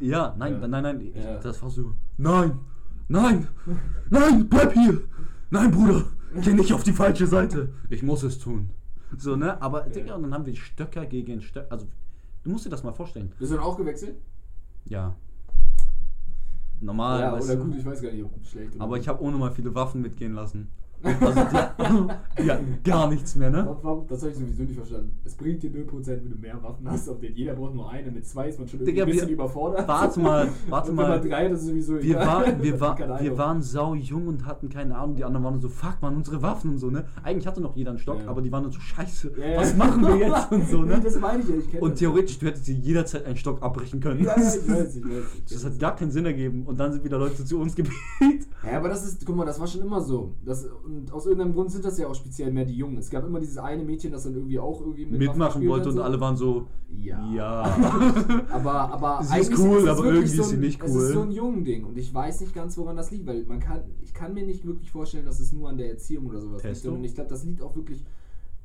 Ja, 0.00 0.34
nein, 0.38 0.60
Ja. 0.60 0.68
nein, 0.68 0.82
nein, 0.82 1.00
ich, 1.00 1.12
das 1.42 1.62
war 1.62 1.70
so, 1.70 1.92
nein, 2.16 2.58
nein, 3.08 3.46
nein, 4.10 4.48
bleib 4.48 4.72
hier, 4.72 5.00
nein, 5.50 5.70
Bruder, 5.70 6.04
geh 6.42 6.52
nicht 6.54 6.72
auf 6.72 6.82
die 6.82 6.92
falsche 6.92 7.26
Seite, 7.26 7.68
ich 7.88 8.02
muss 8.02 8.22
es 8.24 8.38
tun. 8.38 8.70
So, 9.16 9.36
ne, 9.36 9.62
aber, 9.62 9.82
Digga, 9.82 10.16
und 10.16 10.24
dann 10.24 10.34
haben 10.34 10.44
wir 10.46 10.56
Stöcker 10.56 11.06
gegen 11.06 11.40
Stöcker, 11.40 11.70
also, 11.72 11.86
du 12.46 12.52
musst 12.52 12.64
dir 12.64 12.70
das 12.70 12.84
mal 12.84 12.92
vorstellen. 12.92 13.32
Bist 13.38 13.50
du 13.50 13.56
dann 13.56 13.64
auch 13.64 13.76
gewechselt? 13.76 14.16
Ja. 14.84 15.16
Normal, 16.80 17.20
ja, 17.20 17.34
oder 17.34 17.56
gut, 17.56 17.74
ich 17.74 17.84
weiß 17.84 18.02
gar 18.02 18.12
nicht, 18.12 18.24
ob 18.24 18.32
schlecht 18.44 18.74
oder 18.74 18.84
aber 18.84 18.96
gut. 18.96 19.02
ich 19.02 19.08
habe 19.08 19.22
ohne 19.22 19.36
mal 19.36 19.50
viele 19.50 19.74
Waffen 19.74 20.00
mitgehen 20.02 20.34
lassen. 20.34 20.68
Also, 21.02 21.40
die, 21.52 22.42
die 22.42 22.50
hatten 22.50 22.78
gar 22.84 23.08
nichts 23.08 23.34
mehr, 23.36 23.50
ne? 23.50 23.76
Das 24.08 24.22
habe 24.22 24.30
ich 24.32 24.36
sowieso 24.38 24.62
nicht 24.62 24.74
verstanden. 24.76 25.18
Es 25.24 25.34
bringt 25.34 25.62
dir 25.62 25.70
0%, 25.70 26.06
wenn 26.06 26.30
du 26.30 26.38
mehr 26.38 26.60
Waffen 26.62 26.90
hast, 26.90 27.08
auf 27.08 27.20
den 27.20 27.34
jeder 27.34 27.54
braucht 27.54 27.74
nur 27.74 27.90
eine. 27.90 28.10
Mit 28.10 28.26
zwei 28.26 28.48
ist 28.48 28.58
man 28.58 28.66
schon 28.68 28.80
irgendwie 28.80 28.92
Digga, 28.92 29.04
ein 29.04 29.10
bisschen 29.10 29.28
wir- 29.28 29.34
überfordert. 29.34 29.86
Warte 29.86 30.20
mal, 30.20 30.48
warte 30.68 30.90
Und 30.90 30.96
wenn 30.98 31.04
mal. 31.08 31.18
man 31.20 31.28
drei, 31.28 31.48
das 31.48 31.60
ist 31.60 31.66
sowieso 31.68 31.94
Wir, 32.02 32.16
egal. 32.16 32.26
war, 32.26 32.62
wir, 32.62 32.80
war, 32.80 33.20
wir 33.20 33.38
waren 33.38 33.62
sau 33.62 33.94
jung 33.94 34.26
und 34.26 34.46
hatten 34.46 34.68
keine 34.68 34.96
Ahnung. 34.96 35.16
Die 35.16 35.24
anderen 35.24 35.44
waren 35.44 35.60
so, 35.60 35.68
fuck 35.68 35.96
man, 36.00 36.16
unsere 36.16 36.42
Waffen 36.42 36.70
und 36.72 36.78
so, 36.78 36.90
ne? 36.90 37.04
Eigentlich 37.22 37.46
hatte 37.46 37.60
noch 37.60 37.76
jeder 37.76 37.90
einen 37.90 37.98
Stock, 37.98 38.20
Ja. 38.22 38.28
aber 38.28 38.42
die 38.42 38.50
waren 38.50 38.64
dann 38.64 38.72
so, 38.72 38.80
scheiße, 38.80 39.32
Ja, 39.38 39.46
ja. 39.46 39.60
was 39.60 39.76
machen 39.76 40.02
wir 40.02 40.16
jetzt 40.16 40.50
und 40.52 40.68
so, 40.68 40.82
ne? 40.82 41.00
Das 41.02 41.18
meine 41.20 41.42
ich 41.42 41.48
ja, 41.48 41.54
ich 41.56 41.70
kenne 41.70 41.82
Und 41.82 41.92
das. 41.92 41.98
theoretisch, 42.00 42.38
du 42.38 42.46
hättest 42.46 42.66
dir 42.66 42.74
jederzeit 42.74 43.24
einen 43.26 43.36
Stock 43.36 43.62
abbrechen 43.62 44.00
können. 44.00 44.20
Ja, 44.24 44.36
ja, 44.36 44.36
ich 44.36 44.68
weiß, 44.68 44.96
ich 44.96 45.04
weiß. 45.04 45.24
Ich 45.36 45.44
Das 45.44 45.64
weiß. 45.64 45.72
hat 45.72 45.78
gar 45.78 45.94
keinen 45.96 46.10
Sinn 46.10 46.26
ergeben. 46.26 46.64
Und 46.66 46.78
dann 46.80 46.92
sind 46.92 47.04
wieder 47.04 47.18
Leute 47.18 47.44
zu 47.44 47.58
uns 47.60 47.74
gebetet. 47.74 47.94
Ja, 48.64 48.78
aber 48.78 48.88
das 48.88 49.04
ist, 49.06 49.24
guck 49.24 49.36
mal, 49.36 49.44
das 49.44 49.60
war 49.60 49.66
schon 49.66 49.82
immer 49.82 50.00
so. 50.00 50.34
Das, 50.44 50.66
und 50.86 51.12
aus 51.12 51.26
irgendeinem 51.26 51.52
Grund 51.54 51.70
sind 51.70 51.84
das 51.84 51.98
ja 51.98 52.06
auch 52.06 52.14
speziell 52.14 52.50
mehr 52.52 52.64
die 52.64 52.76
Jungen. 52.76 52.96
Es 52.98 53.10
gab 53.10 53.26
immer 53.26 53.40
dieses 53.40 53.58
eine 53.58 53.82
Mädchen, 53.82 54.12
das 54.12 54.22
dann 54.24 54.34
irgendwie 54.34 54.58
auch 54.58 54.80
irgendwie 54.80 55.04
Mitmachen 55.06 55.66
wollte 55.68 55.88
und 55.90 55.96
so. 55.96 56.02
alle 56.02 56.18
waren 56.20 56.36
so, 56.36 56.66
Ja. 56.90 57.30
ja. 57.34 57.62
Aber, 58.50 58.72
aber 58.92 59.18
Sie 59.22 59.26
ist 59.38 59.50
eigentlich 59.50 59.58
cool, 59.58 59.78
es 59.78 59.86
aber 59.88 60.04
irgendwie 60.06 60.26
so 60.28 60.42
ist 60.42 60.48
sie 60.50 60.56
ein, 60.56 60.60
nicht 60.60 60.82
Es 60.82 60.90
cool. 60.94 61.02
ist 61.02 61.12
so 61.12 61.20
ein 61.22 61.30
jungen 61.32 61.64
Ding 61.64 61.84
und 61.84 61.98
ich 61.98 62.12
weiß 62.14 62.40
nicht 62.40 62.54
ganz, 62.54 62.78
woran 62.78 62.96
das 62.96 63.10
liegt, 63.10 63.26
weil 63.26 63.44
man 63.44 63.60
kann, 63.60 63.80
ich 64.02 64.14
kann 64.14 64.32
mir 64.34 64.46
nicht 64.46 64.64
wirklich 64.64 64.90
vorstellen, 64.90 65.24
dass 65.26 65.40
es 65.40 65.52
nur 65.52 65.68
an 65.68 65.76
der 65.76 65.90
Erziehung 65.90 66.26
oder 66.26 66.40
sowas 66.40 66.62
liegt, 66.62 66.74
Testo? 66.74 66.88
sondern 66.88 67.04
ich 67.04 67.14
glaube, 67.14 67.28
das 67.30 67.44
liegt 67.44 67.60
auch 67.62 67.74
wirklich 67.76 68.04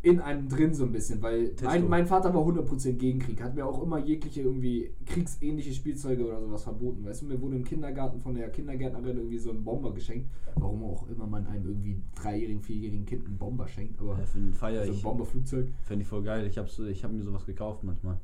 in 0.04 0.20
einem 0.20 0.50
drin 0.50 0.74
so 0.74 0.86
ein 0.86 0.92
bisschen, 0.92 1.22
weil 1.22 1.54
mein, 1.64 1.88
mein 1.88 2.06
Vater 2.08 2.34
war 2.34 2.42
100% 2.42 2.94
gegen 2.94 3.20
Krieg, 3.20 3.42
hat 3.42 3.54
mir 3.56 3.66
auch 3.66 3.84
immer 3.84 4.00
jegliche 4.00 4.42
irgendwie 4.42 4.90
kriegsähnliche 5.06 5.74
Spielzeuge 5.74 6.26
oder 6.26 6.40
sowas 6.42 6.64
verboten, 6.64 7.06
weißt 7.06 7.22
du, 7.22 7.28
mir 7.28 7.40
wurde 7.40 7.58
im 7.58 7.64
Kindergarten 7.64 8.20
von 8.20 8.34
der 8.34 8.50
Kindergärtnerin 8.50 9.18
irgendwie 9.18 9.38
so 9.38 9.52
ein 9.52 9.64
Bomber 9.64 9.94
geschenkt, 9.94 10.30
warum 10.56 10.84
auch 10.84 11.08
immer 11.08 11.28
man 11.28 11.46
einem 11.46 11.68
irgendwie 11.68 12.02
dreijährigen, 12.16 12.62
vierjährigen 12.62 13.06
Kind 13.06 13.28
einen 13.28 13.38
Bomber 13.38 13.68
schenkt, 13.68 14.00
aber 14.00 14.18
Ja, 14.18 14.26
Finde 14.26 14.54
feier 14.54 14.86
so 14.86 14.92
ein. 14.92 15.02
Bomberflugzeug. 15.02 15.68
Fände 15.84 16.02
ich 16.02 16.08
voll 16.08 16.24
geil. 16.24 16.48
Ich 16.48 16.58
habe 16.58 16.68
so, 16.68 16.86
ich 16.86 17.04
hab 17.04 17.12
mir 17.12 17.22
sowas 17.22 17.46
gekauft 17.46 17.84
manchmal. 17.84 18.18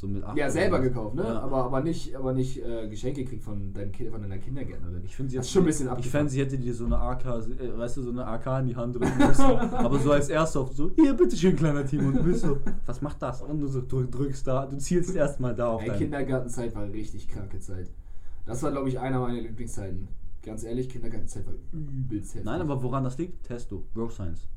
So 0.00 0.08
mit 0.08 0.24
acht 0.24 0.34
Ja, 0.34 0.48
selber 0.48 0.78
was. 0.78 0.84
gekauft, 0.84 1.14
ne? 1.14 1.24
Ja. 1.24 1.40
Aber, 1.40 1.62
aber 1.64 1.82
nicht, 1.82 2.16
aber 2.16 2.32
nicht 2.32 2.64
äh, 2.64 2.88
Geschenke 2.88 3.22
gekriegt 3.22 3.42
von, 3.44 3.74
deinem 3.74 3.92
kind, 3.92 4.10
von 4.10 4.22
deiner 4.22 4.38
Kindergärtnerin. 4.38 5.02
Ich 5.04 5.14
finde, 5.14 5.30
sie 5.32 5.36
ist 5.36 5.50
schon 5.50 5.62
ein 5.62 5.66
bisschen 5.66 5.86
Ich 5.88 5.90
abgefuckt. 5.90 6.10
fände, 6.12 6.30
sie 6.32 6.40
hätte 6.40 6.56
dir 6.56 6.72
so 6.72 6.86
eine 6.86 6.96
AK, 6.98 7.26
äh, 7.26 7.76
weißt 7.76 7.98
du, 7.98 8.02
so 8.04 8.10
eine 8.10 8.26
AK 8.26 8.60
in 8.60 8.66
die 8.68 8.76
Hand 8.76 8.94
drücken 8.94 9.18
müssen. 9.18 9.44
aber 9.44 9.98
so 9.98 10.12
als 10.12 10.30
erster 10.30 10.60
auf 10.60 10.72
so, 10.72 10.90
hier, 10.96 11.12
bitteschön, 11.12 11.54
kleiner 11.54 11.84
Team. 11.84 12.06
Und 12.06 12.16
du 12.16 12.22
bist 12.22 12.40
so, 12.40 12.56
was 12.86 13.02
macht 13.02 13.20
das? 13.20 13.42
Und 13.42 13.60
du 13.60 13.66
so 13.66 13.82
drück, 13.86 14.10
drückst 14.10 14.46
da, 14.46 14.64
du 14.64 14.78
zielst 14.78 15.14
erstmal 15.14 15.54
da 15.54 15.68
auf 15.68 15.82
Ey. 15.82 15.90
Kindergartenzeit 15.98 16.74
war 16.74 16.90
richtig 16.90 17.28
kranke 17.28 17.58
Zeit. 17.60 17.90
Das 18.46 18.62
war, 18.62 18.70
glaube 18.70 18.88
ich, 18.88 18.98
einer 18.98 19.20
meiner 19.20 19.42
Lieblingszeiten. 19.42 20.08
Ganz 20.42 20.64
ehrlich, 20.64 20.88
Kindergartenzeit 20.88 21.46
war 21.46 21.52
übelst 21.72 22.30
heftig. 22.36 22.46
Nein, 22.46 22.62
aber 22.62 22.82
woran 22.82 23.04
das 23.04 23.18
liegt? 23.18 23.44
Testo, 23.44 23.84
Bro 23.92 24.08
Science. 24.08 24.48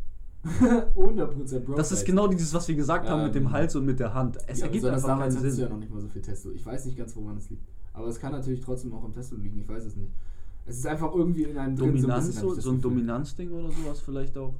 100% 0.95 1.59
Bro. 1.61 1.75
Das 1.75 1.91
ist 1.91 2.05
genau 2.05 2.27
dieses, 2.27 2.53
was 2.53 2.67
wir 2.67 2.75
gesagt 2.75 3.07
haben 3.07 3.23
mit 3.23 3.35
dem 3.35 3.43
Ähm, 3.45 3.51
Hals 3.51 3.75
und 3.75 3.85
mit 3.85 3.99
der 3.99 4.13
Hand. 4.13 4.37
Es 4.47 4.59
ja, 4.59 4.65
ergibt 4.65 4.85
einfach 4.85 5.07
damals 5.07 5.35
keinen 5.35 5.43
du 5.43 5.49
ja 5.49 5.53
Sinn. 5.55 5.69
noch 5.69 5.77
nicht 5.77 5.93
mal 5.93 6.01
so 6.01 6.09
viel 6.09 6.21
Testo. 6.21 6.51
Ich 6.51 6.65
weiß 6.65 6.85
nicht 6.85 6.97
ganz, 6.97 7.15
woran 7.15 7.37
es 7.37 7.49
liegt. 7.49 7.63
Aber 7.93 8.07
es 8.07 8.19
kann 8.19 8.31
natürlich 8.33 8.59
trotzdem 8.59 8.93
auch 8.93 9.03
am 9.03 9.13
Testo 9.13 9.35
liegen, 9.35 9.59
ich 9.59 9.67
weiß 9.67 9.85
es 9.85 9.95
nicht. 9.95 10.11
Es 10.65 10.77
ist 10.77 10.87
einfach 10.87 11.13
irgendwie 11.13 11.43
in 11.43 11.57
einem 11.57 11.75
drin 11.75 11.93
Dominanz, 11.95 12.27
hab 12.35 12.41
so, 12.41 12.55
das 12.55 12.63
so 12.63 12.71
ein. 12.71 12.81
Dominanzding 12.81 13.51
oder 13.51 13.69
sowas 13.71 13.99
vielleicht 14.01 14.37
auch. 14.37 14.55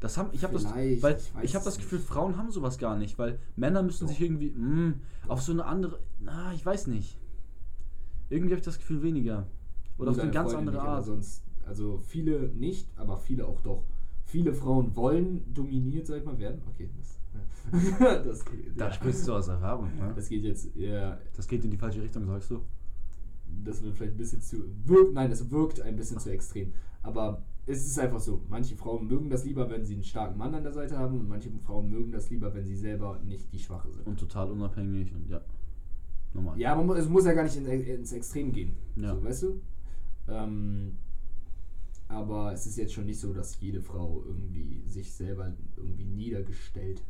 Das 0.00 0.18
haben, 0.18 0.28
ich 0.32 0.44
habe 0.44 0.52
das, 0.52 0.66
weil 0.66 1.16
ich 1.16 1.32
ich 1.42 1.54
habe 1.54 1.64
das 1.64 1.78
Gefühl. 1.78 1.98
Frauen 1.98 2.36
haben 2.36 2.50
sowas 2.50 2.78
gar 2.78 2.96
nicht, 2.96 3.18
weil 3.18 3.38
Männer 3.56 3.82
müssen 3.82 4.06
sich 4.06 4.20
irgendwie 4.20 4.50
mh, 4.50 4.94
auf 5.28 5.40
so 5.42 5.52
eine 5.52 5.64
andere, 5.64 5.98
na, 6.20 6.52
ich 6.52 6.64
weiß 6.64 6.88
nicht. 6.88 7.18
Irgendwie 8.28 8.52
habe 8.52 8.58
ich 8.58 8.64
das 8.64 8.78
Gefühl 8.78 9.02
weniger. 9.02 9.46
Oder 9.96 10.10
Nur 10.10 10.18
auf 10.18 10.22
eine 10.22 10.30
ganz 10.32 10.52
Freunde 10.52 10.70
andere 10.72 10.84
nicht, 10.84 10.92
Art. 10.92 11.04
Sonst, 11.06 11.42
also 11.66 12.00
viele 12.04 12.48
nicht, 12.50 12.88
aber 12.96 13.16
viele 13.16 13.46
auch 13.46 13.60
doch. 13.60 13.84
Viele 14.24 14.52
Frauen 14.52 14.94
wollen 14.96 15.52
dominiert, 15.52 16.06
sag 16.06 16.18
ich 16.18 16.24
mal, 16.24 16.38
werden. 16.38 16.62
Okay, 16.68 16.88
das, 16.98 17.18
das, 18.24 18.44
geht, 18.44 18.78
Da 18.78 18.86
ja. 18.86 18.92
sprichst 18.92 19.26
du 19.28 19.32
aus 19.34 19.48
Erfahrung, 19.48 19.88
ne? 19.96 20.12
das 20.14 20.28
geht 20.28 20.44
jetzt, 20.44 20.74
ja, 20.76 21.18
Das 21.36 21.46
geht 21.46 21.64
in 21.64 21.70
die 21.70 21.76
falsche 21.76 22.02
Richtung, 22.02 22.26
sagst 22.26 22.50
du? 22.50 22.60
das 23.62 23.82
wird 23.82 23.96
vielleicht 23.96 24.14
ein 24.14 24.18
bisschen 24.18 24.40
zu, 24.40 24.64
wirkt, 24.84 25.14
nein, 25.14 25.30
es 25.30 25.50
wirkt 25.50 25.80
ein 25.80 25.96
bisschen 25.96 26.18
zu 26.18 26.30
extrem. 26.30 26.72
Aber 27.02 27.42
es 27.66 27.86
ist 27.86 27.98
einfach 27.98 28.20
so. 28.20 28.42
Manche 28.48 28.76
Frauen 28.76 29.06
mögen 29.06 29.30
das 29.30 29.44
lieber, 29.44 29.70
wenn 29.70 29.84
sie 29.84 29.94
einen 29.94 30.04
starken 30.04 30.38
Mann 30.38 30.54
an 30.54 30.62
der 30.62 30.72
Seite 30.72 30.98
haben 30.98 31.20
und 31.20 31.28
manche 31.28 31.50
Frauen 31.64 31.88
mögen 31.88 32.12
das 32.12 32.30
lieber, 32.30 32.54
wenn 32.54 32.64
sie 32.64 32.76
selber 32.76 33.20
nicht 33.24 33.52
die 33.52 33.58
Schwache 33.58 33.90
sind. 33.90 34.06
Und 34.06 34.18
total 34.18 34.50
unabhängig 34.50 35.14
und 35.14 35.28
ja. 35.28 35.40
Normal. 36.32 36.58
Ja, 36.58 36.74
man, 36.74 36.96
es 36.96 37.08
muss 37.08 37.24
ja 37.24 37.32
gar 37.32 37.44
nicht 37.44 37.56
in, 37.56 37.66
ins 37.66 38.12
Extrem 38.12 38.52
gehen. 38.52 38.72
Ja. 38.96 39.14
So, 39.14 39.24
weißt 39.24 39.42
du? 39.44 39.60
Ähm, 40.28 40.96
aber 42.14 42.52
es 42.52 42.66
ist 42.66 42.76
jetzt 42.76 42.92
schon 42.94 43.06
nicht 43.06 43.20
so, 43.20 43.32
dass 43.32 43.60
jede 43.60 43.80
Frau 43.82 44.22
irgendwie 44.26 44.82
sich 44.86 45.12
selber 45.12 45.52
irgendwie 45.76 46.04
niedergestellt. 46.04 47.02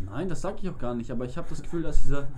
Nein, 0.00 0.28
das 0.28 0.40
sag 0.40 0.62
ich 0.62 0.68
auch 0.68 0.78
gar 0.78 0.94
nicht, 0.94 1.10
aber 1.10 1.26
ich 1.26 1.36
habe 1.36 1.48
das 1.50 1.62
Gefühl, 1.62 1.82
dass 1.82 2.02
dieser. 2.02 2.28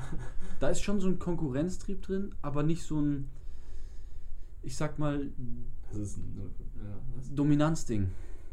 Da 0.61 0.69
ist 0.69 0.83
schon 0.83 1.01
so 1.01 1.09
ein 1.09 1.19
Konkurrenztrieb 1.19 2.03
drin, 2.03 2.35
aber 2.43 2.63
nicht 2.63 2.83
so 2.83 3.01
ein. 3.01 3.29
Ich 4.63 4.77
sag 4.77 4.99
mal, 4.99 5.31
Das 5.91 5.99
ist 5.99 6.19
ein? 6.19 6.41
Dominanzding. 7.35 8.09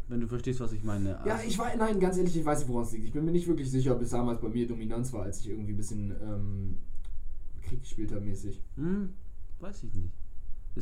Wenn 0.08 0.22
du 0.22 0.28
verstehst, 0.28 0.60
was 0.60 0.72
ich 0.72 0.84
meine. 0.84 1.12
Ja, 1.12 1.36
Also- 1.36 1.47
ich 1.47 1.58
weiß, 1.58 1.78
nein, 1.78 2.00
ganz 2.00 2.18
ehrlich, 2.18 2.36
ich 2.36 2.45
weiß 2.45 2.60
nicht, 2.60 2.70
woran 2.70 2.84
es 2.84 2.91
liegt. 2.93 3.06
Ich 3.06 3.14
bin 3.14 3.26
mir 3.26 3.32
nicht 3.32 3.47
wirklich 3.47 3.70
sicher, 3.70 3.95
ob 3.95 4.02
es 4.02 4.10
damals 4.10 4.41
bei 4.41 4.50
mir 4.50 4.68
Dominanz 4.68 5.14
war, 5.14 5.24
als 5.24 5.39
ich 5.41 5.50
irgendwie 5.50 5.74
ein 5.74 5.78
bisschen 5.78 6.12
ähm, 6.22 6.78
Krieg 7.62 7.82
gespielt 7.82 8.12
habe, 8.12 8.22
mäßig. 8.26 8.60
Hm, 8.76 9.10
weiß 9.60 9.84
ich 9.84 9.93
nicht. 9.93 10.14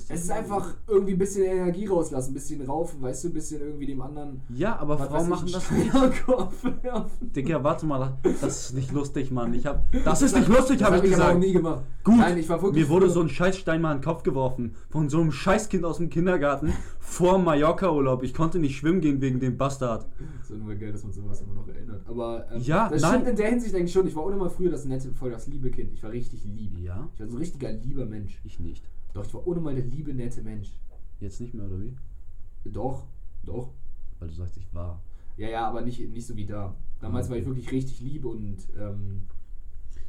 Es 0.10 0.24
ist 0.24 0.32
einfach 0.32 0.74
irgendwie 0.88 1.14
ein 1.14 1.18
bisschen 1.20 1.46
Energie 1.46 1.86
rauslassen, 1.88 2.32
ein 2.32 2.34
bisschen 2.34 2.62
raufen, 2.66 3.02
weißt 3.02 3.24
du, 3.24 3.28
ein 3.30 3.34
bisschen 3.34 3.62
irgendwie 3.62 3.86
dem 3.88 4.02
anderen. 4.02 4.42
Ja, 4.50 4.78
aber 4.78 5.00
was 5.00 5.08
Frauen 5.08 5.24
ich, 5.24 5.30
machen 5.30 5.52
das 5.52 5.72
nicht. 5.72 7.36
Digga, 7.36 7.64
warte 7.64 7.86
mal, 7.86 8.18
das 8.24 8.44
ist 8.44 8.74
nicht 8.74 8.92
lustig, 8.92 9.32
Mann. 9.32 9.54
Ich 9.54 9.66
hab, 9.66 9.84
das 10.04 10.22
ist 10.22 10.36
nicht 10.36 10.48
lustig, 10.48 10.84
habe 10.84 10.98
hab 10.98 11.04
ich 11.04 11.12
gesagt. 11.12 11.40
nie 11.40 11.54
gemacht. 11.54 11.84
Gut, 12.04 12.18
Nein, 12.18 12.38
ich 12.38 12.48
war 12.50 12.62
wirklich. 12.62 12.84
mir 12.86 12.90
wurde 12.90 13.10
so 13.10 13.22
ein 13.22 13.30
Scheißstein 13.30 13.82
mal 13.82 13.92
in 13.94 13.98
den 14.00 14.04
Kopf 14.04 14.24
geworfen. 14.24 14.76
Von 14.90 15.10
so 15.10 15.20
einem 15.20 15.32
Scheißkind 15.32 15.84
aus 15.84 15.98
dem 15.98 16.10
Kindergarten 16.10 16.74
vor 17.00 17.38
Mallorca-Urlaub. 17.40 18.24
Ich 18.24 18.34
konnte 18.34 18.60
nicht 18.60 18.78
schwimmen 18.78 19.02
gehen 19.02 19.22
wegen 19.22 19.40
dem 19.40 19.58
Bastard. 19.58 20.06
Das 20.40 20.50
ist 20.50 20.56
immer 20.62 20.76
geil, 20.76 20.92
dass 20.92 21.04
man 21.04 21.12
sowas 21.12 21.42
immer 21.42 21.54
noch 21.56 21.68
erinnert. 21.68 22.02
Aber 22.08 22.46
ähm, 22.52 22.62
Ja, 22.62 22.90
das 22.90 23.02
nein. 23.02 23.12
stimmt 23.12 23.28
in 23.30 23.36
der 23.36 23.50
Hinsicht 23.50 23.76
eigentlich 23.76 23.92
schon. 23.92 24.08
Ich 24.08 24.16
war 24.16 24.24
auch 24.24 24.30
immer 24.30 24.50
früher 24.50 24.72
das 24.72 24.86
nette, 24.86 25.12
voll 25.12 25.32
das 25.32 25.48
liebe 25.48 25.70
Kind. 25.70 25.92
Ich 25.94 26.04
war 26.04 26.12
richtig 26.12 26.44
lieb. 26.46 26.78
Ja, 26.80 27.10
Ich 27.14 27.20
war 27.20 27.28
so 27.28 27.36
ein 27.36 27.40
richtiger 27.40 27.72
lieber 27.72 28.06
Mensch. 28.06 28.40
ich 28.46 28.60
nicht. 28.60 28.84
Doch, 29.18 29.26
ich 29.26 29.34
war 29.34 29.48
ohne 29.48 29.60
mal 29.60 29.74
der 29.76 29.84
liebe, 29.86 30.14
nette 30.14 30.42
Mensch. 30.44 30.72
Jetzt 31.20 31.42
nicht 31.42 31.54
mehr, 31.54 31.66
oder 31.66 31.82
wie? 31.82 31.96
Doch, 32.66 33.04
doch. 33.44 33.70
Weil 34.20 34.28
du 34.28 34.34
sagst, 34.36 34.58
ich 34.58 34.74
war. 34.74 35.02
Ja, 35.38 35.50
ja, 35.50 35.68
aber 35.68 35.82
nicht, 35.82 36.00
nicht 36.12 36.26
so 36.28 36.36
wie 36.36 36.46
da. 36.46 36.76
Damals 37.00 37.28
Ah, 37.28 37.30
war 37.32 37.38
ich 37.38 37.44
okay. 37.44 37.56
wirklich 37.56 37.72
richtig 37.72 38.00
lieb 38.02 38.26
und 38.26 38.58
ähm, 38.80 39.22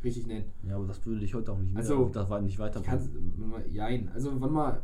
richtig 0.05 0.27
nett. 0.27 0.45
Ja, 0.63 0.77
aber 0.77 0.87
das 0.87 1.05
würde 1.07 1.25
ich 1.25 1.35
heute 1.35 1.53
auch 1.53 1.59
nicht 1.59 1.73
mehr. 1.73 1.83
Also, 1.83 2.09
das 2.11 2.29
war 2.29 2.41
nicht 2.41 2.59
weiter. 2.59 2.83
Jein. 3.73 4.09
Also, 4.15 4.39
wann 4.41 4.53
mal. 4.53 4.83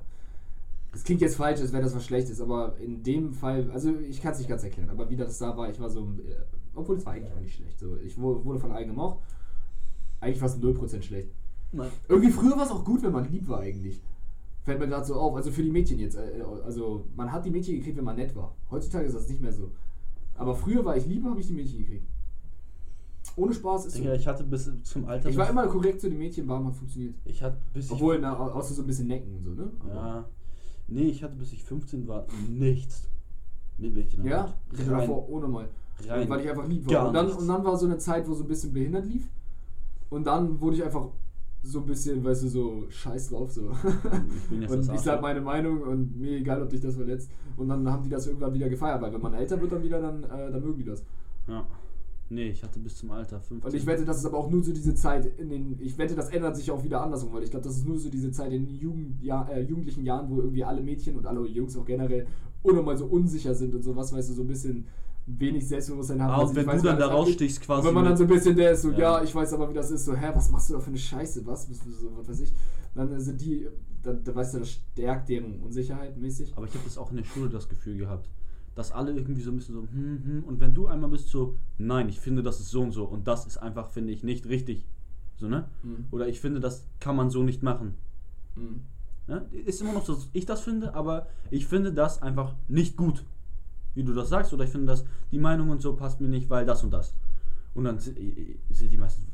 Das 0.92 1.02
klingt 1.04 1.20
jetzt 1.22 1.36
falsch, 1.36 1.60
als 1.60 1.72
wäre 1.72 1.82
das 1.82 1.94
was 1.94 2.04
Schlechtes, 2.06 2.40
aber 2.40 2.76
in 2.78 3.02
dem 3.02 3.32
Fall, 3.32 3.68
also 3.72 3.94
ich 3.98 4.22
kann 4.22 4.32
es 4.32 4.38
nicht 4.38 4.48
ganz 4.48 4.62
erklären, 4.62 4.90
aber 4.90 5.10
wie 5.10 5.16
das 5.16 5.36
da 5.38 5.56
war, 5.56 5.68
ich 5.68 5.80
war 5.80 5.90
so, 5.90 6.02
äh, 6.24 6.36
Obwohl 6.74 6.96
es 6.96 7.04
war 7.04 7.14
eigentlich 7.14 7.32
auch 7.32 7.40
nicht 7.40 7.56
schlecht. 7.56 7.78
So, 7.80 7.96
ich 7.96 8.16
wu- 8.16 8.44
wurde 8.44 8.60
von 8.60 8.70
allen 8.70 8.86
gemocht. 8.88 9.18
Eigentlich 10.20 10.40
war 10.40 10.48
es 10.48 10.56
0% 10.56 11.02
schlecht. 11.02 11.30
Nein. 11.72 11.90
Irgendwie 12.08 12.30
früher 12.30 12.56
war 12.56 12.64
es 12.64 12.70
auch 12.70 12.84
gut, 12.84 13.02
wenn 13.02 13.10
man 13.12 13.28
lieb 13.30 13.48
war 13.48 13.58
eigentlich. 13.60 14.00
Fällt 14.64 14.78
mir 14.80 14.88
gerade 14.88 15.04
so 15.04 15.14
auf. 15.14 15.36
Also 15.36 15.50
für 15.50 15.62
die 15.62 15.70
Mädchen 15.70 15.98
jetzt. 15.98 16.16
äh, 16.16 16.42
Also 16.64 17.06
man 17.16 17.30
hat 17.30 17.44
die 17.44 17.50
Mädchen 17.50 17.76
gekriegt, 17.76 17.96
wenn 17.96 18.04
man 18.04 18.16
nett 18.16 18.34
war. 18.34 18.54
Heutzutage 18.70 19.06
ist 19.06 19.14
das 19.14 19.28
nicht 19.28 19.40
mehr 19.40 19.52
so. 19.52 19.70
Aber 20.34 20.54
früher 20.56 20.84
war 20.84 20.96
ich 20.96 21.06
lieb, 21.06 21.24
habe 21.24 21.38
ich 21.40 21.46
die 21.46 21.52
Mädchen 21.52 21.78
gekriegt. 21.78 22.06
Ohne 23.36 23.52
Spaß 23.54 23.86
ist 23.86 23.94
so. 23.94 24.00
Digga, 24.02 24.14
ich 24.14 24.26
hatte 24.26 24.44
bis 24.44 24.70
zum 24.84 25.04
Alter. 25.06 25.28
Ich 25.28 25.36
war 25.36 25.48
immer 25.50 25.66
korrekt 25.66 26.00
zu 26.00 26.08
den 26.08 26.18
Mädchen, 26.18 26.46
war 26.48 26.62
hat 26.64 26.74
funktioniert. 26.76 27.14
Ich 27.24 27.42
hatte 27.42 27.58
bis 27.72 27.86
ich. 27.86 27.92
Obwohl, 27.92 28.18
na, 28.20 28.38
au- 28.38 28.50
außer 28.52 28.74
so 28.74 28.82
ein 28.82 28.86
bisschen 28.86 29.08
necken 29.08 29.34
und 29.36 29.42
so, 29.44 29.50
ne? 29.50 29.70
Aber- 29.80 29.94
Ja. 29.94 30.24
Nee, 30.86 31.04
ich 31.04 31.22
hatte 31.22 31.34
bis 31.36 31.52
ich 31.52 31.64
15 31.64 32.06
war 32.06 32.26
nichts 32.48 33.08
mit 33.78 33.94
Mädchen. 33.94 34.24
Ja, 34.24 34.54
ich 34.72 34.78
hatte 34.80 34.90
davor 34.90 35.28
ohne 35.30 35.48
mal. 35.48 35.68
rein. 36.08 36.28
Weil 36.28 36.40
ich 36.40 36.50
einfach 36.50 36.68
lieb 36.68 36.86
war. 36.86 36.92
Und 37.08 37.14
dann, 37.14 37.26
und 37.32 37.48
dann 37.48 37.64
war 37.64 37.76
so 37.78 37.86
eine 37.86 37.98
Zeit, 37.98 38.28
wo 38.28 38.34
so 38.34 38.44
ein 38.44 38.48
bisschen 38.48 38.72
behindert 38.72 39.06
lief. 39.06 39.28
Und 40.10 40.26
dann 40.26 40.60
wurde 40.60 40.76
ich 40.76 40.84
einfach 40.84 41.08
so 41.64 41.80
ein 41.80 41.86
bisschen, 41.86 42.22
weißt 42.22 42.44
du, 42.44 42.48
so 42.48 42.84
scheiß 42.88 43.30
drauf. 43.30 43.50
So. 43.50 43.70
Ich 44.50 44.68
und 44.70 44.80
ich 44.80 45.00
sag 45.00 45.22
meine 45.22 45.40
Meinung 45.40 45.80
und 45.82 46.16
mir 46.20 46.38
egal, 46.38 46.62
ob 46.62 46.68
dich 46.68 46.80
das 46.80 46.94
verletzt. 46.94 47.30
Und 47.56 47.68
dann 47.68 47.90
haben 47.90 48.02
die 48.02 48.10
das 48.10 48.26
irgendwann 48.26 48.52
wieder 48.52 48.68
gefeiert, 48.68 49.00
weil 49.00 49.12
wenn 49.12 49.20
man 49.20 49.34
älter 49.34 49.60
wird, 49.60 49.72
dann 49.72 49.82
wieder, 49.82 50.00
dann, 50.00 50.24
äh, 50.24 50.50
dann 50.52 50.62
mögen 50.62 50.78
die 50.78 50.84
das. 50.84 51.02
Ja. 51.48 51.66
Nee, 52.30 52.48
ich 52.48 52.62
hatte 52.62 52.78
bis 52.80 52.96
zum 52.96 53.10
Alter 53.10 53.40
15. 53.40 53.70
Und 53.70 53.76
ich 53.76 53.86
wette, 53.86 54.04
das 54.04 54.18
ist 54.18 54.26
aber 54.26 54.38
auch 54.38 54.50
nur 54.50 54.62
so 54.62 54.72
diese 54.72 54.94
Zeit 54.94 55.26
in 55.38 55.50
den. 55.50 55.76
Ich 55.80 55.98
wette, 55.98 56.14
das 56.14 56.30
ändert 56.30 56.56
sich 56.56 56.70
auch 56.70 56.82
wieder 56.82 57.02
andersrum, 57.02 57.32
weil 57.32 57.42
ich 57.42 57.50
glaube, 57.50 57.64
das 57.64 57.76
ist 57.76 57.86
nur 57.86 57.98
so 57.98 58.08
diese 58.08 58.30
Zeit 58.30 58.52
in 58.52 58.66
den 58.66 58.76
Jugend, 58.76 59.22
ja, 59.22 59.46
äh, 59.48 59.60
jugendlichen 59.60 60.04
Jahren, 60.04 60.30
wo 60.30 60.38
irgendwie 60.38 60.64
alle 60.64 60.82
Mädchen 60.82 61.16
und 61.16 61.26
alle 61.26 61.46
Jungs 61.46 61.76
auch 61.76 61.84
generell 61.84 62.26
unnormal 62.62 62.96
so 62.96 63.06
unsicher 63.06 63.54
sind 63.54 63.74
und 63.74 63.82
sowas, 63.82 64.12
weißt 64.12 64.30
du, 64.30 64.34
so 64.34 64.42
ein 64.42 64.48
bisschen 64.48 64.86
wenig 65.26 65.66
Selbstbewusstsein 65.66 66.22
haben. 66.22 66.32
Ah, 66.32 66.42
und 66.44 66.54
wenn 66.54 66.66
du 66.66 66.82
dann 66.82 66.98
da 66.98 67.06
rausstichst 67.08 67.60
quasi. 67.62 67.80
Und 67.80 67.86
wenn 67.88 67.94
man 67.94 68.04
dann 68.04 68.12
mit- 68.12 68.18
so 68.18 68.24
ein 68.24 68.28
bisschen 68.28 68.56
der 68.56 68.72
ist, 68.72 68.82
so, 68.82 68.90
ja. 68.92 68.98
Ja. 69.18 69.22
ich 69.22 69.34
weiß 69.34 69.52
aber, 69.54 69.70
wie 69.70 69.74
das 69.74 69.90
ist, 69.90 70.04
so, 70.04 70.14
hä, 70.14 70.30
was 70.34 70.50
machst 70.50 70.68
du 70.70 70.74
da 70.74 70.80
für 70.80 70.88
eine 70.88 70.98
Scheiße, 70.98 71.46
was, 71.46 71.66
bist 71.66 71.84
du 71.86 71.90
so, 71.90 72.16
was 72.16 72.28
weiß 72.28 72.40
ich, 72.40 72.52
dann 72.94 73.18
sind 73.20 73.40
die, 73.40 73.66
dann, 74.02 74.22
dann 74.22 74.34
weißt 74.34 74.54
du, 74.54 74.58
das 74.60 74.70
stärkt 74.70 75.28
deren 75.28 75.60
Unsicherheit 75.60 76.16
mäßig. 76.18 76.52
Aber 76.56 76.66
ich 76.66 76.74
habe 76.74 76.84
das 76.84 76.98
auch 76.98 77.10
in 77.10 77.16
der 77.16 77.24
Schule 77.24 77.48
das 77.48 77.68
Gefühl 77.68 77.96
gehabt, 77.96 78.28
dass 78.74 78.92
alle 78.92 79.12
irgendwie 79.12 79.40
so 79.40 79.50
ein 79.50 79.56
bisschen 79.56 79.74
so, 79.74 79.82
hm, 79.82 80.22
hm, 80.24 80.44
und 80.44 80.60
wenn 80.60 80.74
du 80.74 80.86
einmal 80.88 81.10
bist 81.10 81.28
so, 81.28 81.56
nein, 81.78 82.08
ich 82.08 82.20
finde, 82.20 82.42
das 82.42 82.60
ist 82.60 82.70
so 82.70 82.82
und 82.82 82.92
so 82.92 83.04
und 83.04 83.26
das 83.26 83.46
ist 83.46 83.56
einfach, 83.56 83.90
finde 83.90 84.12
ich, 84.12 84.22
nicht 84.24 84.46
richtig. 84.46 84.84
So, 85.36 85.48
ne? 85.48 85.64
Mhm. 85.82 86.06
Oder 86.12 86.28
ich 86.28 86.40
finde, 86.40 86.60
das 86.60 86.86
kann 87.00 87.16
man 87.16 87.30
so 87.30 87.42
nicht 87.42 87.62
machen. 87.62 87.94
Mhm. 88.56 88.82
Ne? 89.26 89.46
Ist 89.64 89.80
immer 89.80 89.92
noch 89.94 90.04
so, 90.04 90.14
dass 90.14 90.28
ich 90.32 90.44
das 90.44 90.60
finde, 90.60 90.94
aber 90.94 91.26
ich 91.50 91.66
finde 91.66 91.92
das 91.92 92.20
einfach 92.20 92.54
nicht 92.68 92.96
gut, 92.96 93.24
wie 93.94 94.04
du 94.04 94.12
das 94.12 94.28
sagst, 94.28 94.52
oder 94.52 94.64
ich 94.64 94.70
finde, 94.70 94.86
dass 94.86 95.04
die 95.30 95.38
Meinung 95.38 95.70
und 95.70 95.80
so 95.80 95.94
passt 95.94 96.20
mir 96.20 96.28
nicht, 96.28 96.50
weil 96.50 96.64
das 96.64 96.82
und 96.82 96.92
das. 96.92 97.14
Und 97.74 97.84
dann 97.84 97.98
sind 97.98 98.16
die 98.16 98.98
meisten, 98.98 99.26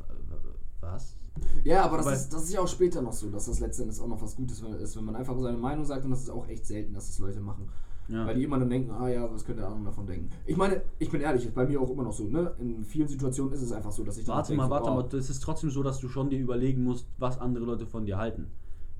was? 0.79 1.15
Ja, 1.63 1.83
aber 1.83 1.97
das, 1.97 2.07
Aber- 2.07 2.15
ist, 2.15 2.33
das 2.33 2.43
ist 2.43 2.53
ja 2.53 2.59
auch 2.59 2.67
später 2.67 3.01
noch 3.01 3.13
so, 3.13 3.29
dass 3.29 3.45
das 3.45 3.59
letztendlich 3.59 3.99
auch 3.99 4.07
noch 4.07 4.21
was 4.21 4.35
Gutes 4.35 4.61
ist, 4.61 4.97
wenn 4.97 5.05
man 5.05 5.15
einfach 5.15 5.37
seine 5.39 5.57
Meinung 5.57 5.85
sagt 5.85 6.03
und 6.03 6.11
das 6.11 6.21
ist 6.21 6.29
auch 6.29 6.47
echt 6.47 6.65
selten, 6.65 6.93
dass 6.93 7.07
das 7.07 7.19
Leute 7.19 7.39
machen. 7.39 7.69
Ja. 8.07 8.25
Weil 8.25 8.35
die 8.35 8.43
immer 8.43 8.59
dann 8.59 8.69
denken, 8.69 8.91
ah 8.91 9.07
ja, 9.07 9.31
was 9.31 9.45
könnte 9.45 9.61
der 9.61 9.69
andere 9.69 9.85
davon 9.85 10.05
denken. 10.05 10.29
Ich 10.45 10.57
meine, 10.57 10.81
ich 10.99 11.09
bin 11.09 11.21
ehrlich, 11.21 11.45
ist 11.45 11.55
bei 11.55 11.65
mir 11.65 11.79
auch 11.79 11.89
immer 11.89 12.03
noch 12.03 12.11
so, 12.11 12.25
ne? 12.25 12.53
In 12.59 12.83
vielen 12.83 13.07
Situationen 13.07 13.53
ist 13.53 13.61
es 13.61 13.71
einfach 13.71 13.91
so, 13.91 14.03
dass 14.03 14.17
ich 14.17 14.27
Warte 14.27 14.49
denke, 14.49 14.63
mal, 14.63 14.69
warte 14.69 14.89
oh, 14.89 14.95
mal. 14.95 15.17
Es 15.17 15.29
ist 15.29 15.41
trotzdem 15.41 15.69
so, 15.69 15.81
dass 15.81 15.99
du 15.99 16.09
schon 16.09 16.29
dir 16.29 16.39
überlegen 16.39 16.83
musst, 16.83 17.07
was 17.19 17.39
andere 17.39 17.63
Leute 17.63 17.85
von 17.85 18.05
dir 18.05 18.17
halten. 18.17 18.47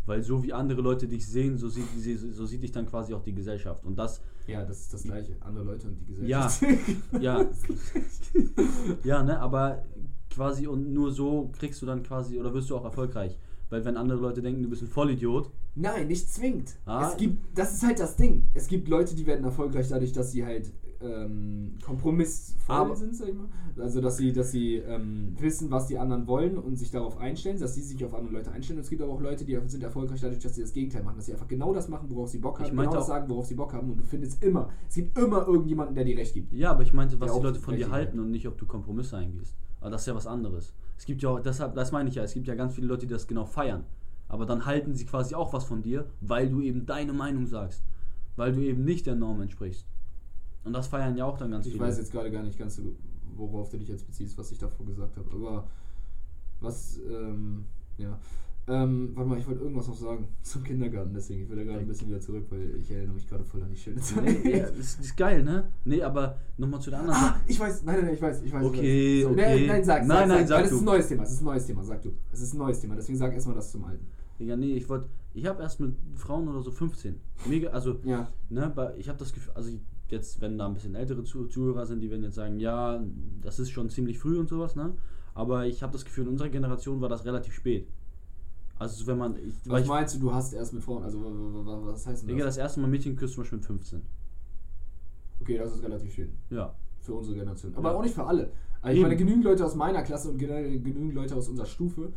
Weil 0.06 0.24
so 0.24 0.44
wie 0.44 0.52
andere 0.54 0.82
Leute 0.82 1.08
dich 1.08 1.26
sehen, 1.28 1.58
so 1.58 1.70
sieht, 1.70 1.86
sie- 1.98 2.16
so 2.18 2.46
sieht 2.46 2.64
dich 2.64 2.72
dann 2.72 2.86
quasi 2.88 3.14
auch 3.14 3.22
die 3.22 3.34
Gesellschaft. 3.34 3.86
Und 3.86 3.98
das, 3.98 4.22
Ja, 4.48 4.66
das 4.66 4.80
ist 4.82 4.94
das 4.94 5.04
Gleiche. 5.04 5.36
Andere 5.42 5.64
Leute 5.66 5.88
und 5.90 5.98
die 6.08 6.26
Ja. 6.28 6.46
Gesellschaft. 6.48 6.92
ja, 7.22 7.46
ja, 9.04 9.24
ne, 9.24 9.40
aber 9.40 9.84
quasi 10.30 10.68
und 10.68 10.92
nur 10.94 11.12
so 11.12 11.52
kriegst 11.58 11.82
du 11.82 11.86
dann 11.86 12.04
quasi, 12.04 12.40
oder 12.40 12.54
wirst 12.54 12.70
du 12.70 12.76
auch 12.78 12.84
erfolgreich. 12.86 13.38
Weil 13.70 13.86
wenn 13.86 13.96
andere 13.96 14.20
Leute 14.20 14.42
denken, 14.42 14.64
du 14.64 14.70
bist 14.70 14.82
ein 14.82 14.88
Vollidiot, 14.88 15.50
Nein, 15.74 16.08
nicht 16.08 16.30
zwingend. 16.30 16.76
Ah. 16.86 17.08
Es 17.10 17.16
gibt, 17.18 17.58
das 17.58 17.74
ist 17.74 17.84
halt 17.84 17.98
das 17.98 18.18
Ding. 18.18 18.44
Es 18.54 18.68
gibt 18.68 18.90
Leute, 18.90 19.16
die 19.16 19.26
werden 19.26 19.46
erfolgreich 19.46 19.88
dadurch, 19.88 20.12
dass 20.12 20.34
sie 20.34 20.44
halt 20.46 20.70
ähm, 21.04 21.78
kompromissvoll 21.84 22.96
sind, 22.96 23.16
sag 23.16 23.30
ich 23.30 23.36
mal. 23.36 23.48
Also 23.78 24.02
dass 24.02 24.18
sie, 24.18 24.34
dass 24.34 24.52
sie 24.52 24.76
ähm, 24.76 25.36
wissen, 25.40 25.72
was 25.72 25.88
die 25.88 25.98
anderen 25.98 26.28
wollen 26.28 26.58
und 26.58 26.78
sich 26.78 26.92
darauf 26.92 27.18
einstellen, 27.18 27.60
dass 27.60 27.76
sie 27.76 27.82
sich 27.82 28.04
auf 28.04 28.14
andere 28.14 28.34
Leute 28.34 28.52
einstellen. 28.52 28.80
Und 28.80 28.84
es 28.84 28.90
gibt 28.90 29.02
aber 29.02 29.12
auch 29.12 29.22
Leute, 29.22 29.46
die 29.46 29.58
sind 29.68 29.84
erfolgreich 29.84 30.22
dadurch, 30.22 30.40
dass 30.40 30.56
sie 30.56 30.62
das 30.62 30.74
Gegenteil 30.74 31.04
machen, 31.04 31.18
dass 31.18 31.26
sie 31.26 31.34
einfach 31.34 31.48
genau 31.48 31.74
das 31.74 31.88
machen, 31.88 32.10
worauf 32.10 32.30
sie 32.30 32.40
Bock 32.40 32.60
haben, 32.60 32.66
Ich 32.66 32.72
genau 32.72 32.94
das 32.94 33.08
sagen, 33.08 33.30
worauf 33.30 33.46
sie 33.46 33.56
Bock 33.56 33.74
haben. 33.74 33.90
Und 33.90 34.00
du 34.00 34.04
findest 34.04 34.44
immer, 34.44 34.70
es 34.88 34.96
gibt 34.96 35.18
immer 35.18 35.48
irgendjemanden, 35.48 35.96
der 35.96 36.04
dir 36.04 36.18
recht 36.18 36.34
gibt. 36.34 36.54
Ja, 36.54 36.72
aber 36.72 36.84
ich 36.84 36.94
meinte, 36.94 37.20
was 37.20 37.34
die 37.34 37.42
Leute 37.42 37.60
von 37.60 37.76
dir 37.76 37.92
halten 37.92 38.20
und 38.20 38.32
nicht, 38.32 38.48
ob 38.48 38.58
du 38.58 38.66
Kompromisse 38.66 39.18
eingehst. 39.18 39.56
Aber 39.80 39.90
das 39.90 40.02
ist 40.02 40.08
ja 40.08 40.16
was 40.16 40.28
anderes. 40.28 40.74
Es 40.98 41.06
gibt 41.06 41.24
ja 41.24 41.30
auch, 41.30 41.40
deshalb, 41.40 41.74
das 41.74 41.92
meine 41.92 42.10
ich 42.10 42.16
ja, 42.16 42.24
es 42.24 42.34
gibt 42.34 42.48
ja 42.48 42.56
ganz 42.56 42.76
viele 42.76 42.88
Leute, 42.88 43.08
die 43.08 43.14
das 43.14 43.28
genau 43.28 43.46
feiern. 43.46 43.84
Aber 44.28 44.46
dann 44.46 44.66
halten 44.66 44.96
sie 44.96 45.06
quasi 45.06 45.36
auch 45.36 45.52
was 45.52 45.66
von 45.66 45.82
dir, 45.82 46.06
weil 46.22 46.50
du 46.50 46.62
eben 46.62 46.86
deine 46.86 47.12
Meinung 47.12 47.48
sagst. 47.48 47.84
Weil 48.38 48.54
du 48.54 48.62
eben 48.62 48.86
nicht 48.86 49.06
der 49.08 49.16
Norm 49.16 49.42
entsprichst. 49.42 49.86
Und 50.64 50.74
das 50.74 50.88
feiern 50.88 51.16
ja 51.18 51.26
auch 51.26 51.38
dann 51.38 51.52
ganz 51.52 51.66
Ich 51.66 51.74
viele. 51.74 51.86
weiß 51.86 51.98
jetzt 51.98 52.12
gerade 52.12 52.30
gar 52.32 52.44
nicht 52.44 52.58
ganz 52.60 52.76
so, 52.76 52.84
worauf 53.36 53.70
du 53.70 53.78
dich 53.78 53.88
jetzt 53.90 54.06
beziehst, 54.06 54.38
was 54.38 54.52
ich 54.52 54.58
davor 54.60 54.86
gesagt 54.86 55.18
habe. 55.18 55.30
Aber 55.34 55.68
was, 56.60 57.00
ähm, 57.10 57.66
ja. 57.98 58.20
Ähm, 58.68 59.12
warte 59.16 59.28
mal, 59.28 59.40
ich 59.40 59.48
wollte 59.48 59.62
irgendwas 59.62 59.88
noch 59.88 59.96
sagen 59.98 60.28
zum 60.44 60.64
Kindergarten, 60.64 61.14
deswegen. 61.16 61.42
Ich 61.42 61.50
will 61.50 61.58
da 61.58 61.64
gerade 61.64 61.80
ein 61.80 61.88
bisschen 61.88 62.08
wieder 62.08 62.22
zurück, 62.22 62.46
weil 62.52 62.76
ich 62.80 62.92
erinnere 62.92 63.16
mich 63.16 63.28
gerade 63.28 63.44
voll 63.44 63.64
an 63.64 63.72
die 63.72 63.76
schöne 63.76 64.00
Zeit. 64.00 64.24
Nee, 64.24 64.60
ja, 64.60 64.70
das 64.78 65.00
ist 65.00 65.18
geil, 65.18 65.44
ne? 65.44 65.72
Nee, 65.84 66.04
aber 66.04 66.38
nochmal 66.58 66.80
zu 66.80 66.92
der 66.92 67.00
anderen 67.00 67.20
Ah, 67.20 67.36
ich 67.48 67.60
weiß, 67.60 67.84
nein, 67.84 67.96
nein, 67.96 68.06
nein, 68.06 68.14
ich 68.14 68.22
weiß, 68.22 68.44
ich 68.44 68.54
weiß. 68.54 68.64
Okay, 68.64 69.20
ich 69.22 69.26
weiß. 69.26 69.34
So, 69.36 69.42
okay. 69.42 69.68
Nein, 69.68 69.84
sag, 69.84 70.06
Nein, 70.06 70.28
nein, 70.30 70.48
sag, 70.48 70.48
sag 70.48 70.64
das 70.66 70.72
ist 70.74 70.80
ein 70.80 70.86
neues 70.86 71.08
Thema, 71.08 71.24
es 71.24 71.32
ist 71.32 71.42
ein 71.42 71.46
neues 71.46 71.66
Thema, 71.66 71.84
sag 71.84 72.02
du. 72.04 72.12
Es 72.32 72.42
ist 72.42 72.54
ein 72.54 72.58
neues 72.60 72.80
Thema, 72.80 72.96
deswegen 72.96 73.18
sag 73.18 73.34
erstmal 73.34 73.56
das 73.56 73.72
zum 73.72 73.84
Alten. 73.84 74.06
Ja, 74.38 74.56
nee, 74.56 74.74
ich 74.76 74.88
wollte, 74.88 75.10
ich 75.34 75.46
habe 75.48 75.62
erst 75.64 75.80
mit 75.80 75.96
Frauen 76.16 76.48
oder 76.48 76.62
so 76.62 76.72
15. 76.72 77.16
Mega, 77.48 77.70
also, 77.72 78.00
Ja, 78.04 78.28
ne, 78.50 78.72
bei- 78.74 78.96
ich 78.98 79.10
habe 79.10 79.18
das 79.18 79.34
Gefühl, 79.34 79.54
also 79.56 79.70
ich- 79.70 79.80
jetzt, 80.12 80.42
wenn 80.42 80.58
da 80.58 80.68
ein 80.68 80.74
bisschen 80.74 80.96
ältere 80.96 81.24
Zuh- 81.24 81.48
Zuhörer 81.48 81.86
sind, 81.86 82.02
die 82.02 82.10
werden 82.12 82.24
jetzt 82.24 82.36
sagen, 82.36 82.60
ja, 82.60 83.02
das 83.42 83.60
ist 83.60 83.72
schon 83.72 83.90
ziemlich 83.90 84.20
früh 84.20 84.38
und 84.38 84.50
sowas, 84.50 84.76
ne? 84.76 84.94
Aber 85.34 85.66
ich 85.66 85.82
habe 85.82 85.94
das 85.94 86.04
Gefühl, 86.06 86.26
in 86.26 86.32
unserer 86.32 86.50
Generation 86.50 87.00
war 87.02 87.10
das 87.10 87.26
relativ 87.26 87.54
spät. 87.54 87.88
Also 88.78 89.06
wenn 89.08 89.18
man, 89.18 89.36
ich, 89.38 89.54
was 89.66 89.86
meinst 89.88 90.16
du, 90.16 90.20
du 90.20 90.34
hast 90.34 90.54
erst 90.54 90.74
mit 90.74 90.84
Frauen, 90.84 91.04
also 91.04 91.20
was 91.86 92.06
heißt 92.08 92.24
denn 92.24 92.30
Digga, 92.30 92.46
das? 92.46 92.56
das 92.56 92.62
erste 92.64 92.80
Mal 92.82 92.88
Mädchen 92.88 93.16
küsst 93.16 93.36
zum 93.36 93.44
Beispiel 93.44 93.60
mit 93.60 93.66
15. 93.66 94.02
Okay, 95.42 95.58
das 95.58 95.74
ist 95.76 95.84
relativ 95.84 96.14
schön. 96.14 96.32
Ja. 96.50 96.74
Für 97.00 97.14
unsere 97.14 97.36
Generation. 97.38 97.74
Aber 97.76 97.92
Ja. 97.92 97.96
auch 97.98 98.02
nicht 98.04 98.14
für 98.16 98.26
alle. 98.26 98.52
Also 98.82 98.96
ich 98.98 99.02
meine, 99.04 99.16
genügend 99.16 99.44
Leute 99.44 99.66
aus 99.66 99.76
meiner 99.76 100.02
Klasse 100.02 100.30
und 100.30 100.38
genügend 100.38 101.14
Leute 101.14 101.36
aus 101.36 101.48
unserer 101.48 101.66
Stufe 101.68 102.12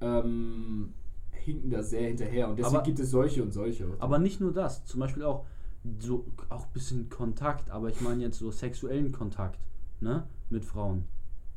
ähm, 0.00 0.92
hinken 1.32 1.70
da 1.70 1.82
sehr 1.82 2.08
hinterher. 2.08 2.48
Und 2.48 2.58
deswegen 2.58 2.76
Aber- 2.76 2.84
gibt 2.84 2.98
es 2.98 3.10
solche 3.10 3.42
und 3.42 3.52
solche. 3.52 3.86
Aber 3.98 4.18
nicht 4.18 4.40
nur 4.40 4.52
das, 4.52 4.84
zum 4.86 5.00
Beispiel 5.00 5.22
auch 5.22 5.44
so 6.00 6.26
auch 6.48 6.66
ein 6.66 6.72
bisschen 6.72 7.08
Kontakt, 7.08 7.70
aber 7.70 7.88
ich 7.88 8.00
meine 8.00 8.22
jetzt 8.22 8.38
so 8.38 8.50
sexuellen 8.50 9.12
Kontakt, 9.12 9.58
ne? 10.00 10.26
Mit 10.50 10.64
Frauen. 10.64 11.04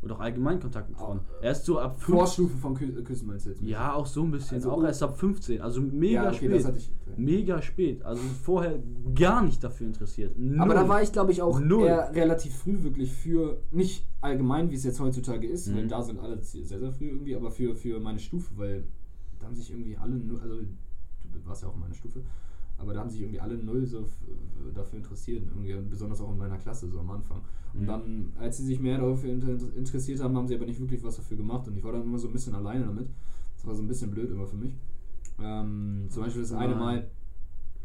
Oder 0.01 0.15
auch 0.15 0.19
allgemein 0.21 0.61
Kontakt 0.61 0.87
mit 0.87 0.97
Frauen. 0.97 1.19
Auch, 1.19 1.41
äh, 1.43 1.47
Erst 1.47 1.65
so 1.65 1.77
ab 1.77 1.97
15. 1.97 2.15
Vorstufe 2.15 2.57
von 2.57 2.73
Kü 2.73 3.03
Küssen 3.03 3.27
meinst 3.27 3.45
du 3.45 3.49
jetzt? 3.49 3.61
Ja, 3.61 3.93
auch 3.93 4.05
so 4.05 4.23
ein 4.23 4.31
bisschen. 4.31 4.55
Also, 4.55 4.71
auch 4.71 4.81
erst 4.83 5.03
ab 5.03 5.17
15. 5.19 5.59
Also 5.59 5.81
mega 5.81 6.23
ja, 6.23 6.29
okay, 6.29 6.57
spät. 6.61 6.73
ich. 6.77 6.89
Mega 7.17 7.61
spät. 7.61 8.03
Also 8.05 8.21
vorher 8.43 8.79
gar 9.13 9.41
nicht 9.43 9.61
dafür 9.61 9.87
interessiert. 9.87 10.33
Aber 10.57 10.67
Null. 10.67 10.75
da 10.75 10.87
war 10.87 11.03
ich, 11.03 11.11
glaube 11.11 11.33
ich, 11.33 11.41
auch 11.41 11.59
relativ 11.59 12.55
früh 12.55 12.81
wirklich 12.81 13.11
für, 13.11 13.59
nicht 13.71 14.05
allgemein, 14.21 14.69
wie 14.71 14.75
es 14.75 14.85
jetzt 14.85 15.01
heutzutage 15.01 15.45
ist, 15.47 15.73
weil 15.75 15.83
Mhm. 15.83 15.89
da 15.89 16.01
sind 16.01 16.19
alle 16.19 16.41
sehr, 16.41 16.79
sehr 16.79 16.93
früh 16.93 17.09
irgendwie, 17.09 17.35
aber 17.35 17.51
für, 17.51 17.75
für 17.75 17.99
meine 17.99 18.19
Stufe, 18.19 18.53
weil 18.55 18.85
da 19.39 19.47
haben 19.47 19.55
sich 19.55 19.69
irgendwie 19.69 19.97
alle, 19.97 20.13
also 20.41 20.61
du 20.61 21.45
warst 21.45 21.63
ja 21.63 21.67
auch 21.67 21.73
in 21.75 21.81
meiner 21.81 21.93
Stufe, 21.95 22.21
aber 22.79 22.93
da 22.93 23.01
haben 23.01 23.09
sich 23.09 23.21
irgendwie 23.21 23.39
alle 23.39 23.57
null 23.57 23.85
so 23.85 24.07
dafür 24.73 24.97
interessiert, 24.99 25.43
irgendwie, 25.47 25.75
besonders 25.89 26.21
auch 26.21 26.31
in 26.31 26.37
meiner 26.37 26.57
Klasse, 26.57 26.87
so 26.89 26.99
am 26.99 27.11
Anfang. 27.11 27.41
Und 27.73 27.81
Mhm. 27.81 27.85
dann, 27.85 28.33
als 28.39 28.57
sie 28.57 28.65
sich 28.65 28.79
mehr 28.79 28.97
dafür 28.97 29.31
inter 29.31 29.49
interessiert 29.75 30.19
haben, 30.21 30.35
haben 30.35 30.47
sie 30.47 30.55
aber 30.55 30.65
nicht 30.65 30.79
wirklich 30.79 31.03
was 31.03 31.17
dafür 31.17 31.37
gemacht 31.37 31.67
und 31.67 31.77
ich 31.77 31.83
war 31.83 31.91
dann 31.91 32.03
immer 32.03 32.17
so 32.17 32.27
ein 32.27 32.33
bisschen 32.33 32.55
alleine 32.55 32.85
damit. 32.85 33.07
Das 33.55 33.65
war 33.67 33.75
so 33.75 33.83
ein 33.83 33.87
bisschen 33.87 34.09
blöd 34.11 34.31
immer 34.31 34.47
für 34.47 34.55
mich. 34.57 34.73
Ähm, 35.41 36.07
zum 36.09 36.23
Beispiel 36.23 36.41
das 36.41 36.51
eine 36.53 36.69
Nein. 36.75 36.79
Mal, 36.79 37.09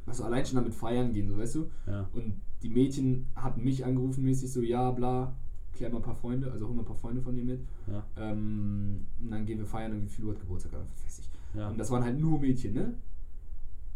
also 0.06 0.24
allein 0.24 0.44
schon 0.46 0.56
damit 0.56 0.74
feiern 0.74 1.12
gehen, 1.12 1.28
so 1.28 1.36
weißt 1.38 1.54
du? 1.56 1.66
Ja. 1.86 2.08
Und 2.14 2.40
die 2.62 2.68
Mädchen 2.68 3.26
hatten 3.36 3.62
mich 3.62 3.84
angerufen, 3.84 4.24
mäßig 4.24 4.50
so, 4.52 4.62
ja, 4.62 4.90
bla, 4.90 5.34
klär 5.74 5.90
mal 5.90 5.96
ein 5.98 6.02
paar 6.02 6.14
Freunde, 6.14 6.50
also 6.50 6.66
hol 6.68 6.74
mal 6.74 6.82
ein 6.82 6.86
paar 6.86 6.96
Freunde 6.96 7.20
von 7.20 7.34
dir 7.36 7.44
mit. 7.44 7.60
Ja. 7.86 8.04
Ähm, 8.16 9.06
und 9.22 9.30
dann 9.30 9.44
gehen 9.46 9.58
wir 9.58 9.66
feiern, 9.66 9.92
irgendwie 9.92 10.08
viel 10.14 10.24
Uhr 10.24 10.32
hat 10.32 10.40
Geburtstag, 10.40 10.72
oder 10.72 10.82
weiß 11.04 11.18
ich. 11.20 11.58
Ja. 11.58 11.68
Und 11.68 11.78
das 11.78 11.90
waren 11.90 12.02
halt 12.04 12.18
nur 12.18 12.38
Mädchen, 12.40 12.74
ne? 12.74 12.94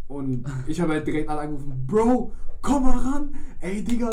Und 0.08 0.44
ich 0.66 0.80
habe 0.80 0.92
halt 0.94 1.06
direkt 1.06 1.28
alle 1.28 1.40
angerufen, 1.40 1.84
Bro, 1.86 2.32
komm 2.62 2.82
mal 2.84 2.98
ran, 2.98 3.34
ey, 3.60 3.84
Digga, 3.84 4.08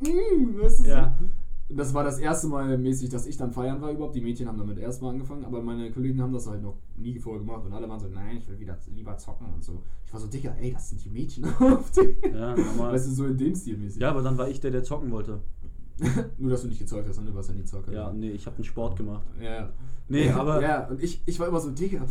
mm, 0.00 0.60
weißt 0.60 0.84
du 0.84 0.88
Ja. 0.88 1.16
so? 1.18 1.26
Das 1.72 1.94
war 1.94 2.02
das 2.02 2.18
erste 2.18 2.48
Mal 2.48 2.76
mäßig, 2.78 3.10
dass 3.10 3.26
ich 3.26 3.36
dann 3.36 3.52
feiern 3.52 3.80
war 3.80 3.92
überhaupt. 3.92 4.16
Die 4.16 4.20
Mädchen 4.20 4.48
haben 4.48 4.58
damit 4.58 4.76
erstmal 4.78 5.12
angefangen, 5.12 5.44
aber 5.44 5.62
meine 5.62 5.92
Kollegen 5.92 6.20
haben 6.20 6.32
das 6.32 6.48
halt 6.48 6.62
noch 6.62 6.74
nie 6.96 7.16
vorher 7.20 7.40
gemacht 7.40 7.64
und 7.64 7.72
alle 7.72 7.88
waren 7.88 8.00
so, 8.00 8.08
nein, 8.08 8.38
ich 8.38 8.48
will 8.48 8.58
wieder 8.58 8.76
lieber 8.92 9.16
zocken 9.16 9.46
und 9.54 9.62
so. 9.62 9.80
Ich 10.04 10.12
war 10.12 10.18
so, 10.18 10.26
Digga, 10.26 10.52
ey, 10.60 10.72
das 10.72 10.90
sind 10.90 11.04
die 11.04 11.10
Mädchen 11.10 11.44
auf 11.60 11.90
die. 11.92 12.28
Ja, 12.28 12.56
normal. 12.56 12.92
Weißt 12.94 13.06
du, 13.06 13.12
so 13.12 13.24
in 13.26 13.38
dem 13.38 13.54
Stil 13.54 13.76
mäßig. 13.78 14.02
Ja, 14.02 14.10
aber 14.10 14.20
dann 14.22 14.36
war 14.36 14.48
ich 14.48 14.58
der, 14.58 14.72
der 14.72 14.82
zocken 14.82 15.12
wollte. 15.12 15.38
Nur, 16.38 16.50
dass 16.50 16.62
du 16.62 16.68
nicht 16.68 16.80
gezeugt 16.80 17.08
hast, 17.08 17.20
ne? 17.20 17.26
du 17.26 17.34
warst 17.34 17.50
ja 17.50 17.54
nie 17.54 17.64
Zocker. 17.64 17.92
Ja, 17.92 18.12
nee, 18.12 18.30
ich 18.30 18.46
habe 18.46 18.56
einen 18.56 18.64
Sport 18.64 18.96
gemacht. 18.96 19.26
Ja, 19.40 19.54
ja. 19.54 19.72
Nee, 20.08 20.28
aber. 20.30 20.60
Ja, 20.60 20.88
und 20.88 21.00
ich, 21.02 21.22
ich 21.26 21.38
war 21.38 21.46
immer 21.46 21.60
so, 21.60 21.70
Digga, 21.70 22.04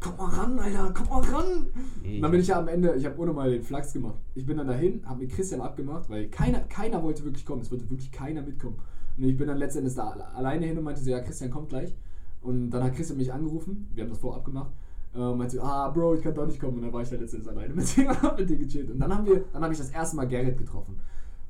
komm 0.00 0.16
mal 0.16 0.28
ran, 0.28 0.58
Alter, 0.58 0.92
komm 0.96 1.08
mal 1.08 1.20
ran. 1.30 1.66
Und 2.04 2.20
dann 2.22 2.30
bin 2.30 2.40
ich 2.40 2.46
ja 2.48 2.58
am 2.58 2.68
Ende, 2.68 2.94
ich 2.94 3.04
habe 3.06 3.18
ohne 3.20 3.32
mal 3.32 3.50
den 3.50 3.62
Flachs 3.62 3.92
gemacht. 3.92 4.18
Ich 4.34 4.46
bin 4.46 4.56
dann 4.56 4.66
dahin, 4.66 5.02
habe 5.06 5.20
mit 5.20 5.30
Christian 5.32 5.60
abgemacht, 5.60 6.08
weil 6.08 6.28
keiner, 6.28 6.60
keiner 6.60 7.02
wollte 7.02 7.24
wirklich 7.24 7.44
kommen. 7.44 7.62
Es 7.62 7.70
wollte 7.70 7.88
wirklich 7.90 8.10
keiner 8.10 8.42
mitkommen. 8.42 8.78
Und 9.16 9.24
ich 9.24 9.36
bin 9.36 9.46
dann 9.48 9.58
letztendlich 9.58 9.94
da 9.94 10.08
alle- 10.10 10.26
alleine 10.34 10.66
hin 10.66 10.78
und 10.78 10.84
meinte 10.84 11.00
so, 11.02 11.10
ja, 11.10 11.20
Christian 11.20 11.50
kommt 11.50 11.68
gleich. 11.68 11.94
Und 12.42 12.70
dann 12.70 12.82
hat 12.84 12.94
Christian 12.94 13.18
mich 13.18 13.32
angerufen, 13.32 13.88
wir 13.94 14.02
haben 14.04 14.10
das 14.10 14.18
vorab 14.18 14.44
gemacht. 14.44 14.70
äh, 15.14 15.18
Und 15.18 15.38
meinte 15.38 15.56
so, 15.56 15.62
ah, 15.62 15.88
Bro, 15.90 16.14
ich 16.14 16.22
kann 16.22 16.34
doch 16.34 16.46
nicht 16.46 16.58
kommen. 16.60 16.76
Und 16.76 16.82
dann 16.82 16.92
war 16.92 17.02
ich 17.02 17.10
da 17.10 17.16
letztendlich 17.16 17.50
alleine 17.50 17.74
mit 17.74 17.96
dem, 17.96 18.06
mit 18.38 18.48
dem 18.50 18.58
gechillt. 18.58 18.90
Und 18.90 18.98
dann 19.00 19.14
haben 19.14 19.26
wir, 19.26 19.44
dann 19.52 19.62
habe 19.62 19.72
ich 19.74 19.78
das 19.78 19.90
erste 19.90 20.16
Mal 20.16 20.26
Gerrit 20.28 20.56
getroffen. 20.56 20.98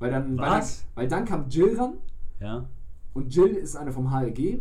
Weil 0.00 0.10
dann, 0.10 0.36
Weil, 0.38 0.46
dann, 0.50 0.58
Was? 0.60 0.84
weil 0.94 1.06
dann 1.08 1.24
kam 1.26 1.48
Jill 1.48 1.76
ran 1.78 1.92
Ja. 2.40 2.64
und 3.14 3.32
Jill 3.34 3.54
ist 3.54 3.76
eine 3.76 3.92
vom 3.92 4.10
HLG. 4.10 4.60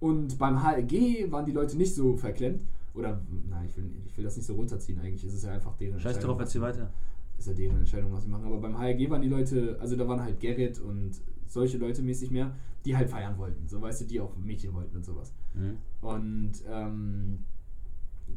Und 0.00 0.38
beim 0.38 0.62
HLG 0.62 1.30
waren 1.30 1.44
die 1.44 1.52
Leute 1.52 1.76
nicht 1.76 1.94
so 1.94 2.16
verklemmt. 2.16 2.62
Oder, 2.94 3.20
nein, 3.48 3.66
ich 3.66 3.76
will, 3.76 3.90
ich 4.06 4.16
will 4.16 4.24
das 4.24 4.36
nicht 4.36 4.46
so 4.46 4.54
runterziehen. 4.54 4.98
Eigentlich 5.00 5.24
ist 5.24 5.34
es 5.34 5.42
ja 5.44 5.52
einfach 5.52 5.76
deren 5.76 6.00
Scheiß 6.00 6.18
drauf, 6.20 6.36
was 6.38 6.54
erzähl 6.54 6.60
sie- 6.60 6.66
weiter. 6.66 6.90
Ist 7.38 7.46
ja 7.46 7.54
deren 7.54 7.78
Entscheidung, 7.78 8.12
was 8.12 8.24
sie 8.24 8.28
machen. 8.28 8.44
Aber 8.46 8.58
beim 8.58 8.76
HLG 8.76 9.08
waren 9.10 9.22
die 9.22 9.28
Leute, 9.28 9.76
also 9.80 9.94
da 9.94 10.08
waren 10.08 10.20
halt 10.20 10.40
Gerrit 10.40 10.80
und 10.80 11.12
solche 11.46 11.78
Leute 11.78 12.02
mäßig 12.02 12.32
mehr, 12.32 12.52
die 12.84 12.96
halt 12.96 13.08
feiern 13.08 13.38
wollten. 13.38 13.68
So, 13.68 13.80
weißt 13.80 14.00
du, 14.00 14.04
die 14.06 14.20
auch 14.20 14.36
Mädchen 14.36 14.74
wollten 14.74 14.96
und 14.96 15.04
sowas. 15.04 15.32
Mhm. 15.54 15.76
Und 16.00 16.52
ähm, 16.68 17.38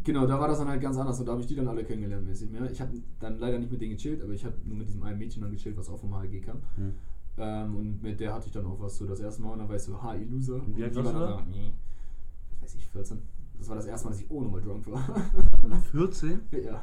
genau, 0.03 0.27
da 0.27 0.39
war 0.39 0.47
das 0.47 0.59
dann 0.59 0.67
halt 0.67 0.81
ganz 0.81 0.97
anders 0.97 1.19
und 1.19 1.25
da 1.25 1.31
habe 1.31 1.41
ich 1.41 1.47
die 1.47 1.55
dann 1.55 1.67
alle 1.67 1.83
kennengelernt 1.83 2.27
mäßig 2.27 2.51
mehr. 2.51 2.69
Ich 2.69 2.79
habe 2.79 2.91
dann 3.19 3.39
leider 3.39 3.57
nicht 3.57 3.71
mit 3.71 3.81
denen 3.81 3.95
gechillt, 3.95 4.21
aber 4.21 4.33
ich 4.33 4.45
habe 4.45 4.55
nur 4.65 4.77
mit 4.77 4.87
diesem 4.87 5.01
einen 5.03 5.17
Mädchen 5.17 5.41
dann 5.41 5.51
gechillt, 5.51 5.77
was 5.77 5.89
auch 5.89 5.99
vom 5.99 6.13
HLG 6.13 6.39
kam. 6.41 6.57
Mhm. 6.77 6.93
Ähm, 7.37 7.75
und 7.75 8.03
mit 8.03 8.19
der 8.19 8.33
hatte 8.33 8.47
ich 8.47 8.51
dann 8.53 8.65
auch 8.67 8.79
was 8.79 8.97
so 8.97 9.05
das 9.07 9.19
erste 9.19 9.41
Mal 9.41 9.53
und 9.53 9.59
dann 9.59 9.67
war 9.69 9.75
ich 9.77 9.81
so, 9.81 9.99
HI 10.03 10.25
Loser. 10.25 10.55
Und 10.55 10.77
die 10.77 10.81
war 10.95 11.03
dann 11.03 11.49
nee, 11.49 11.71
weiß 12.61 12.75
ich, 12.75 12.85
14. 12.87 13.17
Das 13.61 13.69
war 13.69 13.75
das 13.75 13.85
erste 13.85 14.07
Mal, 14.07 14.11
dass 14.13 14.21
ich 14.21 14.31
ohne 14.31 14.49
mal 14.49 14.59
drunk 14.59 14.89
war. 14.89 15.03
14? 15.91 16.39
ja. 16.65 16.81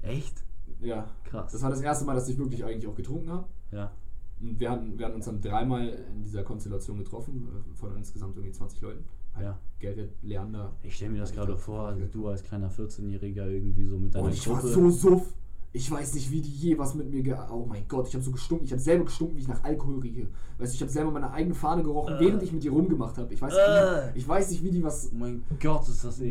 Echt? 0.00 0.42
Ja. 0.80 1.06
Krass. 1.24 1.52
Das 1.52 1.62
war 1.62 1.68
das 1.68 1.82
erste 1.82 2.06
Mal, 2.06 2.14
dass 2.14 2.26
ich 2.26 2.38
wirklich 2.38 2.64
eigentlich 2.64 2.86
auch 2.86 2.94
getrunken 2.94 3.30
habe. 3.30 3.46
Ja. 3.70 3.92
Und 4.40 4.58
wir 4.58 4.70
hatten, 4.70 4.98
wir 4.98 5.04
hatten 5.04 5.16
uns 5.16 5.26
dann 5.26 5.42
dreimal 5.42 5.86
in 5.86 6.22
dieser 6.22 6.42
Konstellation 6.42 6.96
getroffen, 6.96 7.48
äh, 7.48 7.76
von 7.76 7.94
insgesamt 7.96 8.34
irgendwie 8.36 8.52
20 8.52 8.80
Leuten. 8.80 9.04
Halt 9.34 9.44
Ja. 9.44 9.58
Gerrit, 9.78 10.12
Leander. 10.22 10.72
Ich 10.82 10.96
stelle 10.96 11.10
mir 11.12 11.20
das 11.20 11.32
gerade 11.32 11.54
vor, 11.58 11.88
also 11.88 12.06
du 12.06 12.28
als 12.28 12.42
kleiner 12.42 12.70
14-Jähriger 12.70 13.46
irgendwie 13.46 13.84
so 13.84 13.98
mit 13.98 14.14
deiner 14.14 14.24
Und 14.24 14.32
ich 14.32 14.48
war 14.48 14.56
Gruppe. 14.60 14.72
so 14.72 14.88
suff. 14.90 15.34
Ich 15.76 15.90
weiß 15.90 16.14
nicht, 16.14 16.30
wie 16.30 16.40
die 16.40 16.50
je 16.50 16.78
was 16.78 16.94
mit 16.94 17.10
mir 17.10 17.22
ge 17.22 17.34
Oh 17.52 17.66
mein 17.68 17.84
Gott, 17.86 18.08
ich 18.08 18.14
habe 18.14 18.24
so 18.24 18.30
gestunken. 18.30 18.64
Ich 18.64 18.72
habe 18.72 18.80
selber 18.80 19.04
gestunken, 19.04 19.36
wie 19.36 19.40
ich 19.40 19.48
nach 19.48 19.62
Alkohol 19.62 19.98
rieche. 20.00 20.26
Weißt 20.58 20.72
du, 20.72 20.76
ich 20.76 20.80
habe 20.80 20.90
selber 20.90 21.10
meine 21.10 21.30
eigene 21.30 21.54
Fahne 21.54 21.82
gerochen, 21.82 22.14
Äh. 22.16 22.20
während 22.20 22.42
ich 22.42 22.52
mit 22.52 22.64
ihr 22.64 22.72
rumgemacht 22.72 23.18
habe. 23.18 23.32
Ich, 23.34 23.42
weiß 23.42 23.52
Äh. 23.52 24.06
nicht, 24.06 24.16
ich 24.16 24.26
weiß 24.28 24.50
nicht, 24.50 24.64
wie 24.64 24.70
die 24.70 24.82
was. 24.82 25.10
oh 25.12 25.16
mein 25.18 25.44
Gott, 25.62 25.86
ist 25.88 26.02
das 26.02 26.18
eklig. 26.18 26.30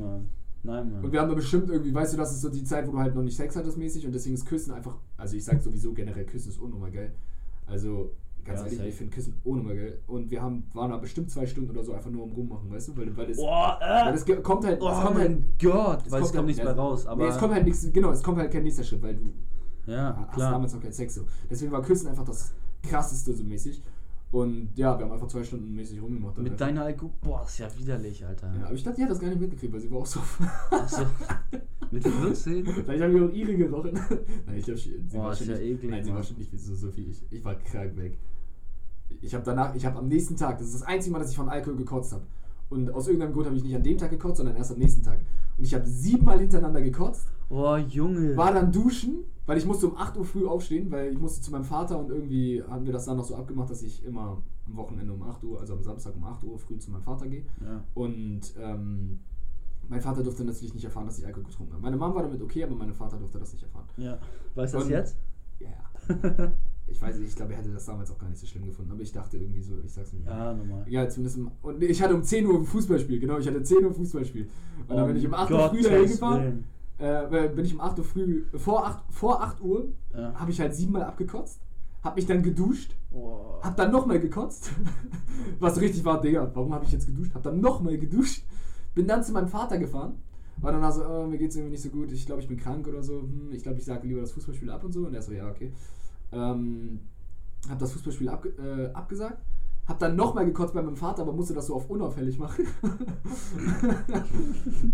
Mann. 0.00 0.26
Nein, 0.64 0.92
Mann. 0.92 1.04
Und 1.04 1.12
wir 1.12 1.20
haben 1.20 1.28
da 1.28 1.34
bestimmt 1.34 1.68
irgendwie, 1.68 1.92
weißt 1.92 2.12
du, 2.14 2.16
das 2.16 2.32
ist 2.32 2.40
so 2.40 2.48
die 2.48 2.64
Zeit, 2.64 2.86
wo 2.88 2.92
du 2.92 2.98
halt 2.98 3.14
noch 3.14 3.22
nicht 3.22 3.36
Sex 3.36 3.54
hattest 3.56 3.76
mäßig 3.76 4.06
und 4.06 4.12
deswegen 4.14 4.34
ist 4.36 4.46
Küssen 4.46 4.72
einfach. 4.72 4.96
Also 5.18 5.36
ich 5.36 5.44
sag 5.44 5.60
sowieso 5.60 5.92
generell, 5.92 6.24
Küssen 6.24 6.48
ist 6.50 6.58
unnormal 6.60 6.90
geil. 6.92 7.12
Also 7.66 8.10
ganz 8.44 8.58
Ja, 8.60 8.64
ehrlich, 8.66 8.78
safe. 8.78 8.88
ich 8.88 8.94
finde 8.96 9.14
Küssen 9.14 9.34
unnormal 9.44 9.74
geil. 9.76 9.98
Und 10.06 10.30
wir 10.30 10.42
haben, 10.42 10.64
waren 10.74 10.90
da 10.90 10.96
bestimmt 10.96 11.30
zwei 11.30 11.46
Stunden 11.46 11.70
oder 11.70 11.82
so 11.82 11.92
einfach 11.92 12.10
nur 12.10 12.24
am 12.24 12.32
Rummachen, 12.32 12.70
weißt 12.70 12.88
du? 12.88 12.96
Weil, 12.96 13.16
weil 13.16 13.30
es, 13.30 13.36
Boah, 13.36 13.78
weil 13.80 14.12
äh, 14.12 14.16
es 14.16 14.24
ge- 14.24 14.40
kommt 14.42 14.64
halt. 14.64 14.80
oh 14.82 14.88
es 14.88 15.00
kommt 15.00 15.18
halt 15.18 15.38
Gott, 15.60 16.02
es 16.06 16.12
weil 16.12 16.22
es 16.22 16.26
kommt 16.28 16.36
halt- 16.38 16.46
nichts 16.46 16.62
mehr 16.64 16.76
raus. 16.76 17.06
Aber 17.06 17.22
nee, 17.24 17.30
es 17.30 17.38
kommt 17.38 17.54
halt 17.54 17.64
nichts, 17.64 17.88
genau, 17.92 18.10
es 18.10 18.22
kommt 18.22 18.38
halt 18.38 18.50
kein 18.52 18.62
nächster 18.62 18.84
Schritt, 18.84 19.02
weil 19.02 19.14
du 19.16 19.22
ja, 19.90 20.16
hast 20.28 20.34
klar. 20.34 20.52
damals 20.52 20.72
noch 20.74 20.80
keinen 20.80 20.92
Sex 20.92 21.14
so. 21.14 21.22
Deswegen 21.50 21.72
war 21.72 21.82
Küssen 21.82 22.08
einfach 22.08 22.24
das 22.24 22.52
krasseste 22.82 23.32
so 23.34 23.42
mäßig. 23.44 23.82
Und 24.32 24.70
ja, 24.76 24.98
wir 24.98 25.04
haben 25.04 25.12
einfach 25.12 25.28
zwei 25.28 25.44
Stunden 25.44 25.74
mäßig 25.74 26.00
rumgemacht. 26.00 26.38
Mit 26.38 26.52
einfach. 26.52 26.66
deiner 26.66 26.82
Alkohol, 26.84 27.12
boah, 27.20 27.44
ist 27.46 27.58
ja 27.58 27.68
widerlich, 27.78 28.24
Alter. 28.24 28.50
ja, 28.58 28.64
aber 28.64 28.74
ich 28.74 28.82
dachte, 28.82 28.96
die 28.96 29.02
hat 29.02 29.10
das 29.10 29.20
gar 29.20 29.28
nicht 29.28 29.40
mitgekriegt, 29.40 29.72
weil 29.72 29.80
sie 29.80 29.90
war 29.90 29.98
auch 29.98 30.06
so. 30.06 30.20
Achso. 30.70 31.02
Mit 31.90 32.02
14? 32.08 32.64
Vielleicht 32.64 33.02
haben 33.02 33.14
wir 33.14 33.26
auch 33.26 33.32
ihre 33.32 33.54
gerochen. 33.54 33.92
Nein, 34.46 34.56
ich 34.56 34.64
glaube, 34.64 34.80
sie 34.80 34.96
Boah, 35.12 35.24
war 35.24 35.36
schon 35.36 35.48
ja 35.48 35.52
nicht, 35.58 35.64
eklig, 35.64 35.90
Nein, 35.90 36.02
sie 36.02 36.10
Mann. 36.10 36.16
war 36.18 36.24
schon 36.24 36.38
nicht 36.38 36.58
so, 36.58 36.74
so 36.74 36.96
wie 36.96 37.02
ich. 37.02 37.22
Ich 37.30 37.44
war 37.44 37.54
krank 37.56 37.94
weg. 37.98 38.18
Ich 39.20 39.34
habe 39.34 39.44
danach, 39.44 39.74
ich 39.74 39.84
habe 39.84 39.98
am 39.98 40.08
nächsten 40.08 40.34
Tag, 40.34 40.56
das 40.56 40.68
ist 40.68 40.76
das 40.76 40.82
einzige 40.84 41.12
Mal, 41.12 41.18
dass 41.18 41.30
ich 41.30 41.36
von 41.36 41.50
Alkohol 41.50 41.76
gekotzt 41.76 42.12
habe. 42.14 42.22
Und 42.70 42.90
aus 42.90 43.08
irgendeinem 43.08 43.34
Grund 43.34 43.44
habe 43.46 43.56
ich 43.56 43.62
nicht 43.62 43.76
an 43.76 43.82
dem 43.82 43.98
Tag 43.98 44.08
gekotzt, 44.10 44.38
sondern 44.38 44.56
erst 44.56 44.72
am 44.72 44.78
nächsten 44.78 45.02
Tag. 45.02 45.20
Und 45.58 45.64
ich 45.64 45.74
habe 45.74 45.86
siebenmal 45.86 46.38
hintereinander 46.40 46.80
gekotzt, 46.80 47.28
Boah, 47.50 47.76
Junge. 47.76 48.34
war 48.34 48.54
dann 48.54 48.72
duschen, 48.72 49.24
weil 49.46 49.58
ich 49.58 49.66
musste 49.66 49.88
um 49.88 49.96
8 49.96 50.16
Uhr 50.16 50.24
früh 50.24 50.46
aufstehen, 50.46 50.90
weil 50.90 51.12
ich 51.12 51.18
musste 51.18 51.42
zu 51.42 51.50
meinem 51.50 51.64
Vater 51.64 51.98
und 51.98 52.10
irgendwie 52.10 52.62
haben 52.62 52.86
wir 52.86 52.92
das 52.92 53.06
dann 53.06 53.16
noch 53.16 53.24
so 53.24 53.34
abgemacht, 53.34 53.70
dass 53.70 53.82
ich 53.82 54.04
immer 54.04 54.42
am 54.66 54.76
Wochenende 54.76 55.12
um 55.12 55.22
8 55.22 55.42
Uhr, 55.44 55.60
also 55.60 55.74
am 55.74 55.82
Samstag 55.82 56.14
um 56.16 56.24
8 56.24 56.44
Uhr 56.44 56.58
früh 56.58 56.78
zu 56.78 56.90
meinem 56.90 57.02
Vater 57.02 57.26
gehe. 57.28 57.44
Ja. 57.64 57.82
Und 57.94 58.54
ähm, 58.60 59.20
mein 59.88 60.00
Vater 60.00 60.22
durfte 60.22 60.44
natürlich 60.44 60.74
nicht 60.74 60.84
erfahren, 60.84 61.06
dass 61.06 61.18
ich 61.18 61.26
Alkohol 61.26 61.44
getrunken 61.44 61.72
habe. 61.72 61.82
Meine 61.82 61.96
Mom 61.96 62.14
war 62.14 62.22
damit 62.22 62.40
okay, 62.40 62.62
aber 62.62 62.74
mein 62.74 62.92
Vater 62.92 63.18
durfte 63.18 63.38
das 63.38 63.52
nicht 63.52 63.62
erfahren. 63.62 63.86
ja. 63.96 64.18
Weißt 64.54 64.74
du 64.74 64.78
das 64.78 64.88
jetzt? 64.88 65.16
Ja, 65.58 65.68
ja. 65.68 66.52
ich 66.86 67.00
weiß 67.00 67.18
nicht, 67.18 67.28
ich 67.28 67.36
glaube, 67.36 67.52
er 67.52 67.58
hätte 67.58 67.72
das 67.72 67.86
damals 67.86 68.10
auch 68.10 68.18
gar 68.18 68.28
nicht 68.28 68.38
so 68.38 68.46
schlimm 68.46 68.66
gefunden, 68.66 68.92
aber 68.92 69.02
ich 69.02 69.12
dachte 69.12 69.38
irgendwie 69.38 69.62
so, 69.62 69.74
ich 69.84 69.92
sag's 69.92 70.12
nicht. 70.12 70.26
Ja, 70.26 70.52
normal. 70.52 70.84
Ja, 70.88 71.08
zumindest 71.08 71.38
im, 71.38 71.50
Und 71.62 71.82
ich 71.82 72.00
hatte 72.00 72.14
um 72.14 72.22
10 72.22 72.46
Uhr 72.46 72.58
ein 72.60 72.64
Fußballspiel, 72.64 73.18
genau, 73.18 73.38
ich 73.38 73.46
hatte 73.46 73.62
10 73.62 73.84
Uhr 73.84 73.92
Fußballspiel. 73.92 74.48
Und 74.88 74.96
dann 74.96 75.06
bin 75.06 75.16
ich 75.16 75.26
um 75.26 75.34
8 75.34 75.50
Uhr 75.50 75.68
früh 75.70 75.82
dahin 75.82 76.08
gefahren. 76.08 76.64
Äh, 76.98 77.48
bin 77.48 77.64
ich 77.64 77.74
um 77.74 77.80
8 77.80 77.98
Uhr 77.98 78.04
früh, 78.04 78.44
vor 78.56 78.86
8, 78.86 79.02
vor 79.10 79.42
8 79.42 79.60
Uhr, 79.60 79.88
Ja. 80.14 80.34
habe 80.34 80.50
ich 80.50 80.60
halt 80.60 80.74
siebenmal 80.74 81.02
abgekotzt, 81.02 81.60
habe 82.02 82.16
mich 82.16 82.26
dann 82.26 82.42
geduscht, 82.42 82.94
Boah. 83.10 83.60
hab 83.62 83.76
dann 83.76 83.90
nochmal 83.90 84.20
gekotzt. 84.20 84.70
Was 85.58 85.80
richtig 85.80 86.04
war, 86.04 86.20
Digga, 86.20 86.50
warum 86.54 86.72
habe 86.74 86.84
ich 86.84 86.92
jetzt 86.92 87.06
geduscht? 87.06 87.34
Hab 87.34 87.42
dann 87.42 87.60
nochmal 87.60 87.98
geduscht. 87.98 88.44
Bin 88.94 89.06
dann 89.06 89.24
zu 89.24 89.32
meinem 89.32 89.48
Vater 89.48 89.78
gefahren. 89.78 90.14
War 90.58 90.70
dann 90.72 90.92
so, 90.92 91.04
oh, 91.04 91.26
mir 91.26 91.38
geht's 91.38 91.56
irgendwie 91.56 91.72
nicht 91.72 91.82
so 91.82 91.88
gut. 91.88 92.12
Ich 92.12 92.26
glaube, 92.26 92.42
ich 92.42 92.48
bin 92.48 92.58
krank 92.58 92.86
oder 92.86 93.02
so. 93.02 93.20
Hm, 93.22 93.50
ich 93.52 93.62
glaube, 93.62 93.78
ich 93.78 93.84
sage 93.84 94.06
lieber 94.06 94.20
das 94.20 94.32
Fußballspiel 94.32 94.70
ab 94.70 94.84
und 94.84 94.92
so. 94.92 95.06
Und 95.06 95.14
er 95.14 95.22
so, 95.22 95.32
ja, 95.32 95.48
okay. 95.50 95.72
Ähm, 96.30 97.00
hab 97.68 97.78
das 97.78 97.92
Fußballspiel 97.92 98.28
abge 98.28 98.50
äh, 98.50 98.92
abgesagt. 98.92 99.38
Hab 99.86 99.98
dann 99.98 100.14
nochmal 100.14 100.44
gekotzt 100.46 100.74
bei 100.74 100.82
meinem 100.82 100.96
Vater, 100.96 101.22
aber 101.22 101.32
musste 101.32 101.54
das 101.54 101.66
so 101.66 101.74
auf 101.74 101.90
unauffällig 101.90 102.38
machen. 102.38 102.66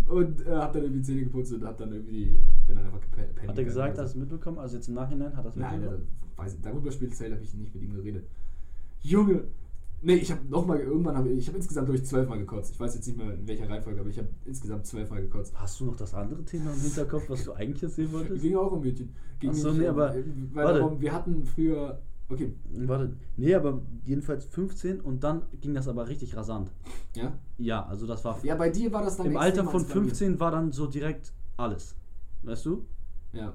und 0.07 0.45
äh, 0.47 0.51
hab 0.51 0.73
dann 0.73 0.83
irgendwie 0.83 1.01
Zähne 1.03 1.23
geputzt 1.23 1.53
und 1.53 1.63
hab 1.63 1.77
dann 1.77 1.91
irgendwie, 1.91 2.39
bin 2.65 2.75
dann 2.75 2.85
einfach 2.85 3.01
gepennt. 3.01 3.47
Hat 3.47 3.57
er 3.57 3.63
gesagt, 3.63 3.97
du 3.97 4.01
es 4.01 4.15
mitbekommen? 4.15 4.57
Also 4.57 4.77
jetzt 4.77 4.87
im 4.87 4.95
Nachhinein 4.95 5.35
hat 5.37 5.45
er 5.45 5.49
es 5.49 5.55
Nein, 5.55 5.79
mitbekommen? 5.81 6.07
da, 6.35 6.43
weiß 6.43 6.53
ich, 6.55 6.61
darüber 6.61 6.91
speziell 6.91 7.31
habe 7.33 7.43
ich 7.43 7.53
nicht 7.53 7.73
mit 7.73 7.83
ihm 7.83 7.93
geredet. 7.93 8.25
Junge! 9.01 9.43
Nee, 10.01 10.15
ich 10.15 10.31
habe 10.31 10.39
nochmal, 10.49 10.79
irgendwann 10.79 11.17
habe 11.17 11.27
ich, 11.29 11.39
ich 11.39 11.47
habe 11.49 11.57
insgesamt 11.57 11.89
durch 11.89 12.05
zwölfmal 12.05 12.39
gekotzt. 12.39 12.73
Ich 12.73 12.79
weiß 12.79 12.95
jetzt 12.95 13.05
nicht 13.05 13.17
mehr 13.17 13.33
in 13.33 13.45
welcher 13.47 13.69
Reihenfolge, 13.69 13.99
aber 13.99 14.09
ich 14.09 14.17
habe 14.17 14.29
insgesamt 14.45 14.87
zwölfmal 14.87 15.21
gekotzt. 15.21 15.53
Hast 15.59 15.79
du 15.81 15.85
noch 15.85 15.97
das 15.97 16.13
andere 16.13 16.43
Thema 16.45 16.71
im 16.71 16.79
Hinterkopf, 16.79 17.29
was 17.29 17.43
du 17.43 17.51
eigentlich 17.53 17.83
erzählen 17.83 18.11
wolltest? 18.13 18.41
Ging 18.41 18.55
auch 18.55 18.71
um 18.71 18.81
Mädchen. 18.81 19.09
Ging 19.41 19.49
Ach 19.49 19.55
so, 19.55 19.73
nee, 19.73 19.83
um- 19.83 19.89
aber- 19.89 20.15
äh, 20.15 20.23
Weil 20.53 20.73
darum, 20.79 21.01
wir 21.01 21.11
hatten 21.13 21.43
früher, 21.43 21.99
okay, 22.29 22.53
Warte. 22.87 23.15
Nee, 23.37 23.53
aber 23.55 23.81
jedenfalls 24.05 24.45
15 24.45 25.01
und 25.01 25.23
dann 25.23 25.43
ging 25.61 25.73
das 25.73 25.87
aber 25.87 26.07
richtig 26.07 26.35
rasant. 26.35 26.71
ja? 27.15 27.33
Ja, 27.57 27.85
also 27.85 28.07
das 28.07 28.23
war. 28.25 28.43
Ja, 28.43 28.55
bei 28.55 28.69
dir 28.69 28.91
war 28.93 29.03
das 29.03 29.17
dann 29.17 29.25
Im 29.27 29.37
Alter 29.37 29.63
von 29.65 29.81
als 29.81 29.83
bei 29.89 29.95
mir. 29.95 30.01
15 30.07 30.39
war 30.39 30.51
dann 30.51 30.71
so 30.71 30.87
direkt 30.87 31.33
alles. 31.57 31.95
Weißt 32.43 32.65
du? 32.65 32.85
Ja, 33.33 33.53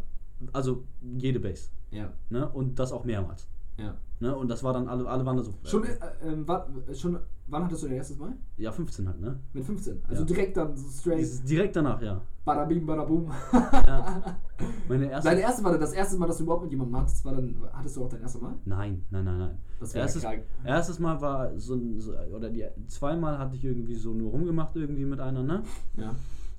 Also 0.52 0.84
jede 1.16 1.40
Base. 1.40 1.68
ja, 1.90 2.12
Ne? 2.30 2.48
Und 2.48 2.78
das 2.78 2.92
auch 2.92 3.04
mehrmals. 3.04 3.48
ja. 3.78 3.94
Ne? 4.20 4.34
Und 4.34 4.48
das 4.48 4.62
war 4.62 4.72
dann, 4.72 4.88
alle, 4.88 5.06
alle 5.08 5.26
waren 5.26 5.36
da 5.36 5.42
so. 5.42 5.52
Schon, 5.64 5.84
äh, 5.84 5.96
ähm, 6.22 6.46
wa- 6.46 6.66
schon, 6.94 7.18
wann 7.46 7.64
hattest 7.64 7.82
du 7.82 7.86
dein 7.88 7.96
erstes 7.96 8.18
Mal? 8.18 8.32
Ja, 8.56 8.72
15 8.72 9.08
halt, 9.08 9.20
ne? 9.20 9.38
Mit 9.52 9.64
15. 9.64 10.02
Also 10.08 10.22
Ja. 10.22 10.26
direkt 10.26 10.56
dann 10.56 10.76
so 10.76 10.88
straight, 10.88 11.48
Direkt 11.48 11.76
danach, 11.76 12.00
ja. 12.02 12.20
badabim, 12.44 12.86
badabum. 12.86 13.30
ja. 13.52 14.22
Meine 14.88 15.10
erste. 15.10 15.30
Dein 15.30 15.38
erstes 15.38 15.62
Mal, 15.62 15.78
das 15.78 15.92
erste 15.92 16.16
Mal, 16.18 16.26
dass 16.26 16.38
du 16.38 16.44
überhaupt 16.44 16.62
mit 16.64 16.72
jemandem 16.72 16.96
hattest, 17.00 17.24
war 17.24 17.34
dann, 17.34 17.54
hattest 17.72 17.96
du 17.96 18.04
auch 18.04 18.08
dein 18.08 18.22
erstes 18.22 18.40
Mal? 18.40 18.54
Nein, 18.64 19.04
nein, 19.10 19.24
nein, 19.24 19.38
nein. 19.38 19.58
Das 19.80 19.92
wäre 19.94 20.04
Erstes, 20.04 20.22
krank. 20.22 20.42
erstes 20.64 20.98
Mal 20.98 21.20
war 21.20 21.58
so 21.58 21.74
ein, 21.74 22.00
so, 22.00 22.12
oder 22.34 22.50
die 22.50 22.64
zweimal 22.88 23.38
hatte 23.38 23.56
ich 23.56 23.64
irgendwie 23.64 23.94
so 23.94 24.14
nur 24.14 24.30
rumgemacht 24.30 24.76
irgendwie 24.76 25.04
mit 25.04 25.20
einer, 25.20 25.42
ne? 25.42 25.62
Ja. 25.96 26.14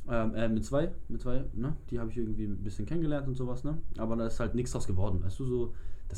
Ähm, 0.07 0.35
äh, 0.35 0.47
mit 0.49 0.63
zwei, 0.65 0.91
mit 1.07 1.21
zwei, 1.21 1.45
ne? 1.53 1.75
Die 1.89 1.99
habe 1.99 2.11
ich 2.11 2.17
irgendwie 2.17 2.45
ein 2.45 2.61
bisschen 2.63 2.85
kennengelernt 2.85 3.27
und 3.27 3.35
sowas, 3.35 3.63
ne? 3.63 3.77
Aber 3.97 4.15
da 4.15 4.27
ist 4.27 4.39
halt 4.39 4.53
nichts 4.53 4.71
draus 4.71 4.85
geworden, 4.85 5.23
weißt 5.23 5.39
du, 5.39 5.45
so, 5.45 5.73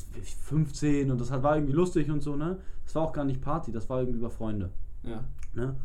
das 0.05 0.29
15 0.29 1.11
und 1.11 1.19
das 1.19 1.31
war 1.31 1.55
irgendwie 1.55 1.73
lustig 1.73 2.09
und 2.09 2.21
so, 2.21 2.35
ne? 2.35 2.59
Das 2.85 2.95
war 2.95 3.03
auch 3.03 3.13
gar 3.13 3.25
nicht 3.25 3.41
Party, 3.41 3.71
das 3.71 3.89
war 3.89 3.99
irgendwie 3.99 4.19
über 4.19 4.29
Freunde, 4.29 4.71
Ja. 5.03 5.23
ne? 5.53 5.75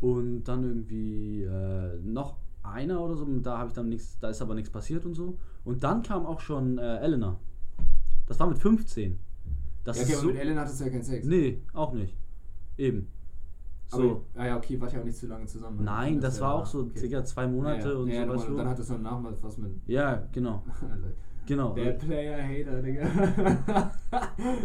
Und 0.00 0.44
dann 0.44 0.64
irgendwie 0.64 1.42
äh, 1.42 1.98
noch 2.02 2.36
einer 2.62 3.00
oder 3.00 3.16
so, 3.16 3.26
da 3.38 3.58
habe 3.58 3.68
ich 3.68 3.74
dann 3.74 3.88
nichts, 3.88 4.18
da 4.18 4.28
ist 4.30 4.42
aber 4.42 4.54
nichts 4.54 4.70
passiert 4.70 5.06
und 5.06 5.14
so. 5.14 5.38
Und 5.64 5.82
dann 5.84 6.02
kam 6.02 6.26
auch 6.26 6.40
schon 6.40 6.78
äh, 6.78 6.98
Elena. 6.98 7.38
Das 8.26 8.38
war 8.40 8.48
mit 8.48 8.58
15. 8.58 9.18
Das 9.84 9.98
ja, 9.98 10.02
okay, 10.02 10.12
ist 10.12 10.20
so, 10.20 10.26
mit 10.26 10.36
Ellen 10.36 10.58
hattest 10.58 10.80
du 10.80 10.84
ja 10.84 10.90
keinen 10.90 11.04
Sex. 11.04 11.26
Nee, 11.26 11.62
auch 11.72 11.92
nicht. 11.92 12.16
Eben. 12.76 13.08
So. 13.88 14.24
Aber, 14.34 14.42
ah 14.42 14.46
ja, 14.46 14.56
okay, 14.56 14.80
wart 14.80 14.92
ja 14.92 15.00
auch 15.00 15.04
nicht 15.04 15.16
zu 15.16 15.28
lange 15.28 15.46
zusammen. 15.46 15.84
Nein, 15.84 16.20
das 16.20 16.38
ja- 16.38 16.42
war 16.42 16.54
auch 16.54 16.66
so 16.66 16.80
okay. 16.80 16.98
circa 16.98 17.24
zwei 17.24 17.46
Monate 17.46 17.88
ja, 17.88 17.92
ja. 17.92 17.98
und 17.98 18.08
ja, 18.08 18.14
so, 18.14 18.20
ja, 18.20 18.28
weißt 18.36 18.48
du? 18.48 18.56
Dann 18.56 18.68
hattest 18.68 18.90
du 18.90 18.94
danach 18.94 19.22
was 19.40 19.58
mit. 19.58 19.72
Ja, 19.86 20.26
genau. 20.32 20.64
Genau. 21.46 21.72
Der 21.74 21.92
Player-Hater, 21.92 22.82
Digga. 22.82 23.04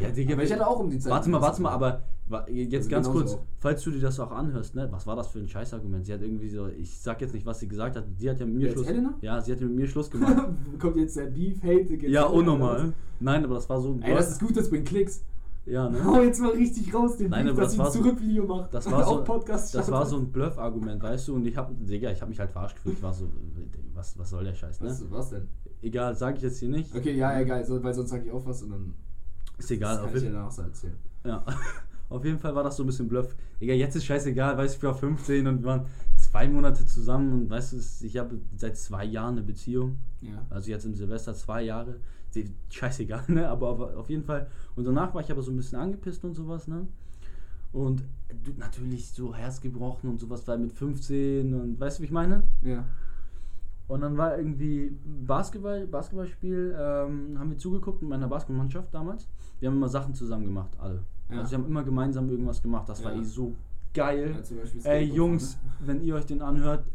Ja, 0.01 0.09
Digga, 0.09 0.33
aber 0.33 0.43
ich 0.43 0.51
hatte 0.53 0.67
auch 0.67 0.79
um 0.79 0.89
die 0.89 0.99
Zeit. 0.99 1.11
Warte 1.11 1.29
mal, 1.29 1.41
warte 1.41 1.61
mal, 1.61 1.69
aber 1.71 2.01
jetzt 2.49 2.73
Also 2.75 2.89
ganz 2.89 3.09
kurz, 3.09 3.33
auch. 3.33 3.43
falls 3.59 3.83
du 3.83 3.91
dir 3.91 3.99
das 4.01 4.19
auch 4.19 4.31
anhörst, 4.31 4.73
ne, 4.75 4.87
was 4.91 5.05
war 5.05 5.15
das 5.15 5.27
für 5.27 5.39
ein 5.39 5.47
Scheißargument? 5.47 6.05
Sie 6.05 6.13
hat 6.13 6.21
irgendwie 6.21 6.49
so, 6.49 6.67
ich 6.67 6.97
sag 6.99 7.21
jetzt 7.21 7.33
nicht, 7.33 7.45
was 7.45 7.59
sie 7.59 7.67
gesagt 7.67 7.95
hat, 7.97 8.05
sie 8.17 8.29
hat 8.29 8.39
ja 8.39 8.45
mit 8.45 8.55
mir 8.55 8.63
Jetzt 8.67 8.73
Schluss. 8.73 8.87
Helena? 8.87 9.13
Ja, 9.21 9.41
sie 9.41 9.51
hat 9.51 9.59
ja 9.61 9.67
mit 9.67 9.75
mir 9.75 9.87
Schluss 9.87 10.09
gemacht. 10.09 10.47
Kommt 10.79 10.95
jetzt 10.97 11.17
der 11.17 11.25
Beef-Hate? 11.25 11.97
geht's 11.97 12.11
ja, 12.11 12.23
weiter, 12.23 12.33
unnormal. 12.33 12.93
Nein, 13.19 13.43
aber 13.43 13.55
das 13.55 13.69
war 13.69 13.79
so 13.81 13.91
ein 13.93 14.01
Ey, 14.01 14.15
das 14.15 14.31
ist 14.31 14.39
gut, 14.41 14.55
das 14.57 14.69
bringt 14.69 14.87
Klicks. 14.87 15.23
Ja, 15.65 15.87
ne? 15.89 16.03
Hau 16.03 16.21
jetzt 16.21 16.39
mal 16.39 16.51
richtig 16.51 16.91
raus, 16.93 17.17
den 17.17 17.29
Nein, 17.29 17.45
Beef, 17.45 17.53
aber 17.53 17.61
dass 17.61 17.67
das 17.67 17.73
sie 17.73 17.79
war 17.79 17.85
ein 17.85 17.91
so- 17.91 17.99
Zurückvideo 17.99 18.45
macht. 18.45 18.73
Das 18.73 18.89
war 18.89 19.03
so, 19.05 19.23
Podcast 19.23 19.75
das 19.75 19.91
war 19.91 20.05
so 20.05 20.17
ein 20.17 20.31
Bluff-Argument, 20.31 21.03
weißt 21.03 21.27
du? 21.27 21.35
Und 21.35 21.45
ich 21.45 21.55
hab, 21.55 21.69
Digga, 21.85 22.09
ich 22.11 22.21
hab 22.21 22.29
mich 22.29 22.39
halt 22.39 22.49
verarscht 22.49 22.77
gefühlt. 22.77 22.95
Ich 22.97 23.03
war 23.03 23.13
so, 23.13 23.27
was, 23.93 24.17
was 24.17 24.29
soll 24.31 24.43
der 24.45 24.55
Scheiß, 24.55 24.79
ne? 24.81 24.87
Was, 24.87 25.11
was 25.11 25.29
denn? 25.31 25.47
Egal, 25.81 26.15
sag 26.15 26.37
ich 26.37 26.43
jetzt 26.43 26.59
hier 26.59 26.69
nicht. 26.69 26.95
Okay, 26.95 27.15
ja, 27.15 27.39
egal, 27.39 27.65
so, 27.65 27.81
weil 27.83 27.93
sonst 27.93 28.09
sag 28.09 28.25
ich 28.25 28.31
auch 28.31 28.45
was 28.45 28.61
und 28.63 28.71
dann 28.71 28.93
Ist 29.57 29.71
egal, 29.71 29.95
das 29.95 30.05
auf 30.05 30.13
jeden, 30.13 30.33
danach 30.33 30.51
so 30.51 30.61
erzählen. 30.61 30.97
ja. 31.25 31.43
auf 32.09 32.25
jeden 32.25 32.39
Fall 32.39 32.53
war 32.53 32.63
das 32.63 32.75
so 32.75 32.83
ein 32.83 32.87
bisschen 32.87 33.07
Bluff. 33.07 33.35
Digga, 33.59 33.73
jetzt 33.73 33.95
ist 33.95 34.05
scheißegal, 34.05 34.57
weißt 34.57 34.75
du, 34.75 34.77
ich 34.77 34.83
war 34.83 34.93
15 34.93 35.47
und 35.47 35.59
wir 35.59 35.65
waren 35.65 35.85
zwei 36.17 36.47
Monate 36.47 36.85
zusammen 36.85 37.33
und 37.33 37.49
weißt 37.49 37.73
du, 37.73 38.05
ich 38.05 38.17
habe 38.17 38.39
seit 38.57 38.77
zwei 38.77 39.05
Jahren 39.05 39.37
eine 39.37 39.43
Beziehung. 39.43 39.97
Ja. 40.21 40.45
Also 40.49 40.71
jetzt 40.71 40.85
im 40.85 40.93
Silvester 40.93 41.33
zwei 41.33 41.63
Jahre. 41.63 41.95
Scheißegal, 42.69 43.23
ne? 43.27 43.49
Aber 43.49 43.69
auf, 43.69 43.79
auf 43.95 44.09
jeden 44.09 44.23
Fall. 44.23 44.47
Und 44.75 44.85
danach 44.85 45.13
war 45.13 45.21
ich 45.21 45.31
aber 45.31 45.41
so 45.41 45.51
ein 45.51 45.57
bisschen 45.57 45.79
angepisst 45.79 46.23
und 46.23 46.33
sowas, 46.35 46.67
ne? 46.67 46.87
Und 47.73 48.03
natürlich 48.57 49.09
so 49.11 49.33
Herz 49.33 49.61
gebrochen 49.61 50.09
und 50.09 50.19
sowas, 50.19 50.45
weil 50.47 50.57
mit 50.57 50.73
15 50.73 51.53
und 51.53 51.79
weißt 51.79 51.97
du, 51.97 52.01
wie 52.01 52.05
ich 52.05 52.11
meine? 52.11 52.43
Ja. 52.61 52.85
Und 53.91 53.99
dann 54.01 54.17
war 54.17 54.37
irgendwie 54.37 54.97
Basketball, 55.27 55.85
Basketballspiel, 55.85 56.73
ähm, 56.79 57.37
haben 57.37 57.49
wir 57.49 57.57
zugeguckt 57.57 58.01
mit 58.01 58.09
meiner 58.09 58.29
Basketballmannschaft 58.29 58.93
damals. 58.93 59.27
Wir 59.59 59.67
haben 59.69 59.75
immer 59.75 59.89
Sachen 59.89 60.13
zusammen 60.13 60.45
gemacht, 60.45 60.71
alle. 60.79 61.03
Ja. 61.29 61.39
Also 61.39 61.51
wir 61.51 61.57
haben 61.57 61.65
immer 61.65 61.83
gemeinsam 61.83 62.29
irgendwas 62.29 62.61
gemacht. 62.61 62.87
Das 62.87 63.03
war 63.03 63.13
Ja. 63.13 63.19
eh 63.19 63.23
so 63.25 63.53
geil. 63.93 64.33
Ja, 64.83 64.91
Ey 64.91 65.03
Jungs, 65.03 65.55
fahren, 65.55 65.73
wenn 65.87 66.01
ihr 66.03 66.15
euch 66.15 66.25
den 66.25 66.41
anhört, 66.41 66.85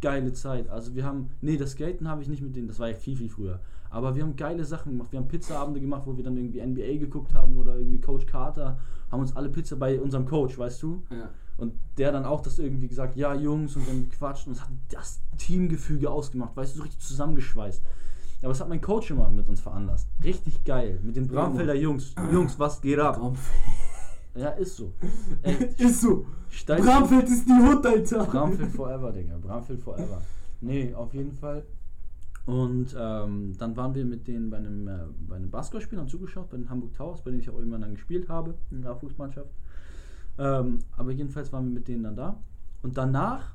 geile 0.00 0.32
Zeit. 0.32 0.68
Also 0.68 0.96
wir 0.96 1.04
haben, 1.04 1.30
nee, 1.40 1.56
das 1.56 1.70
Skaten 1.72 2.08
habe 2.08 2.20
ich 2.22 2.28
nicht 2.28 2.42
mit 2.42 2.56
denen, 2.56 2.66
das 2.66 2.80
war 2.80 2.88
ja 2.88 2.94
viel, 2.94 3.16
viel 3.16 3.28
früher. 3.28 3.60
Aber 3.88 4.16
wir 4.16 4.22
haben 4.24 4.34
geile 4.34 4.64
Sachen 4.64 4.90
gemacht. 4.92 5.12
Wir 5.12 5.20
haben 5.20 5.28
Pizzaabende 5.28 5.80
gemacht, 5.80 6.02
wo 6.04 6.16
wir 6.16 6.24
dann 6.24 6.36
irgendwie 6.36 6.60
NBA 6.60 6.98
geguckt 6.98 7.32
haben 7.34 7.56
oder 7.56 7.76
irgendwie 7.76 8.00
Coach 8.00 8.26
Carter. 8.26 8.78
Haben 9.12 9.20
uns 9.20 9.36
alle 9.36 9.48
Pizza 9.50 9.76
bei 9.76 10.00
unserem 10.00 10.26
Coach, 10.26 10.58
weißt 10.58 10.82
du? 10.82 11.02
ne? 11.10 11.18
Ja. 11.18 11.30
Und 11.60 11.74
der 11.98 12.10
dann 12.10 12.24
auch 12.24 12.40
das 12.40 12.58
irgendwie 12.58 12.88
gesagt, 12.88 13.16
ja 13.16 13.34
Jungs, 13.34 13.76
und 13.76 13.86
dann 13.86 14.08
gequatscht 14.08 14.46
und 14.46 14.54
es 14.54 14.62
hat 14.62 14.70
das 14.90 15.20
Teamgefüge 15.36 16.10
ausgemacht, 16.10 16.56
weißt 16.56 16.72
du, 16.74 16.78
so 16.78 16.82
richtig 16.84 17.00
zusammengeschweißt. 17.02 17.82
Aber 18.42 18.48
das 18.48 18.60
hat 18.60 18.68
mein 18.70 18.80
Coach 18.80 19.10
immer 19.10 19.28
mit 19.28 19.46
uns 19.50 19.60
veranlasst. 19.60 20.08
Richtig 20.24 20.64
geil. 20.64 20.98
Mit 21.02 21.16
den 21.16 21.28
Bramfelder 21.28 21.74
Jungs. 21.74 22.14
Jungs, 22.32 22.58
was 22.58 22.80
geht 22.80 22.98
ab? 22.98 23.20
Ja, 24.34 24.48
ist 24.50 24.76
so. 24.76 24.92
Echt. 25.42 25.78
Ist 25.80 26.00
so. 26.00 26.24
Steigt- 26.48 26.82
Bramfeld 26.84 27.28
ist 27.28 27.46
die 27.46 27.52
Hut, 27.52 27.84
Alter. 27.84 28.24
Bramfeld 28.24 28.70
forever, 28.72 29.12
Digga. 29.12 29.36
Bramfeld 29.36 29.80
forever. 29.80 30.22
Nee, 30.62 30.94
auf 30.94 31.12
jeden 31.12 31.32
Fall. 31.34 31.64
Und 32.46 32.96
ähm, 32.98 33.54
dann 33.58 33.76
waren 33.76 33.94
wir 33.94 34.04
mit 34.06 34.26
denen 34.26 34.48
bei 34.48 34.56
einem, 34.56 34.88
äh, 34.88 34.98
bei 35.28 35.36
einem 35.36 35.50
Basketballspiel 35.50 35.98
haben 35.98 36.08
zugeschaut, 36.08 36.48
bei 36.50 36.56
den 36.56 36.70
Hamburg 36.70 36.94
Towers, 36.94 37.20
bei 37.22 37.30
denen 37.30 37.42
ich 37.42 37.50
auch 37.50 37.58
irgendwann 37.58 37.82
dann 37.82 37.94
gespielt 37.94 38.28
habe, 38.30 38.54
in 38.70 38.80
der 38.82 38.96
Fußmannschaft. 38.96 39.50
Ähm, 40.38 40.78
aber 40.96 41.10
jedenfalls 41.12 41.52
waren 41.52 41.66
wir 41.66 41.72
mit 41.74 41.88
denen 41.88 42.02
dann 42.04 42.16
da. 42.16 42.36
Und 42.82 42.96
danach 42.96 43.54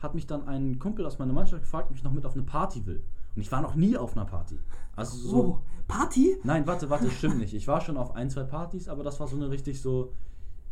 hat 0.00 0.14
mich 0.14 0.26
dann 0.26 0.46
ein 0.48 0.78
Kumpel 0.78 1.06
aus 1.06 1.18
meiner 1.18 1.32
Mannschaft 1.32 1.62
gefragt, 1.62 1.88
ob 1.90 1.96
ich 1.96 2.02
noch 2.02 2.12
mit 2.12 2.24
auf 2.24 2.34
eine 2.34 2.42
Party 2.42 2.84
will. 2.86 3.02
Und 3.34 3.42
ich 3.42 3.50
war 3.52 3.62
noch 3.62 3.74
nie 3.74 3.96
auf 3.96 4.16
einer 4.16 4.26
Party. 4.26 4.58
Also 4.96 5.16
so. 5.16 5.36
Oh, 5.36 5.58
Party? 5.88 6.36
Nein, 6.44 6.66
warte, 6.66 6.90
warte, 6.90 7.10
stimmt 7.10 7.38
nicht. 7.38 7.54
Ich 7.54 7.66
war 7.68 7.80
schon 7.80 7.96
auf 7.96 8.14
ein, 8.14 8.30
zwei 8.30 8.44
Partys, 8.44 8.88
aber 8.88 9.02
das 9.04 9.20
war 9.20 9.26
so 9.28 9.36
eine 9.36 9.50
richtig 9.50 9.80
so. 9.80 10.12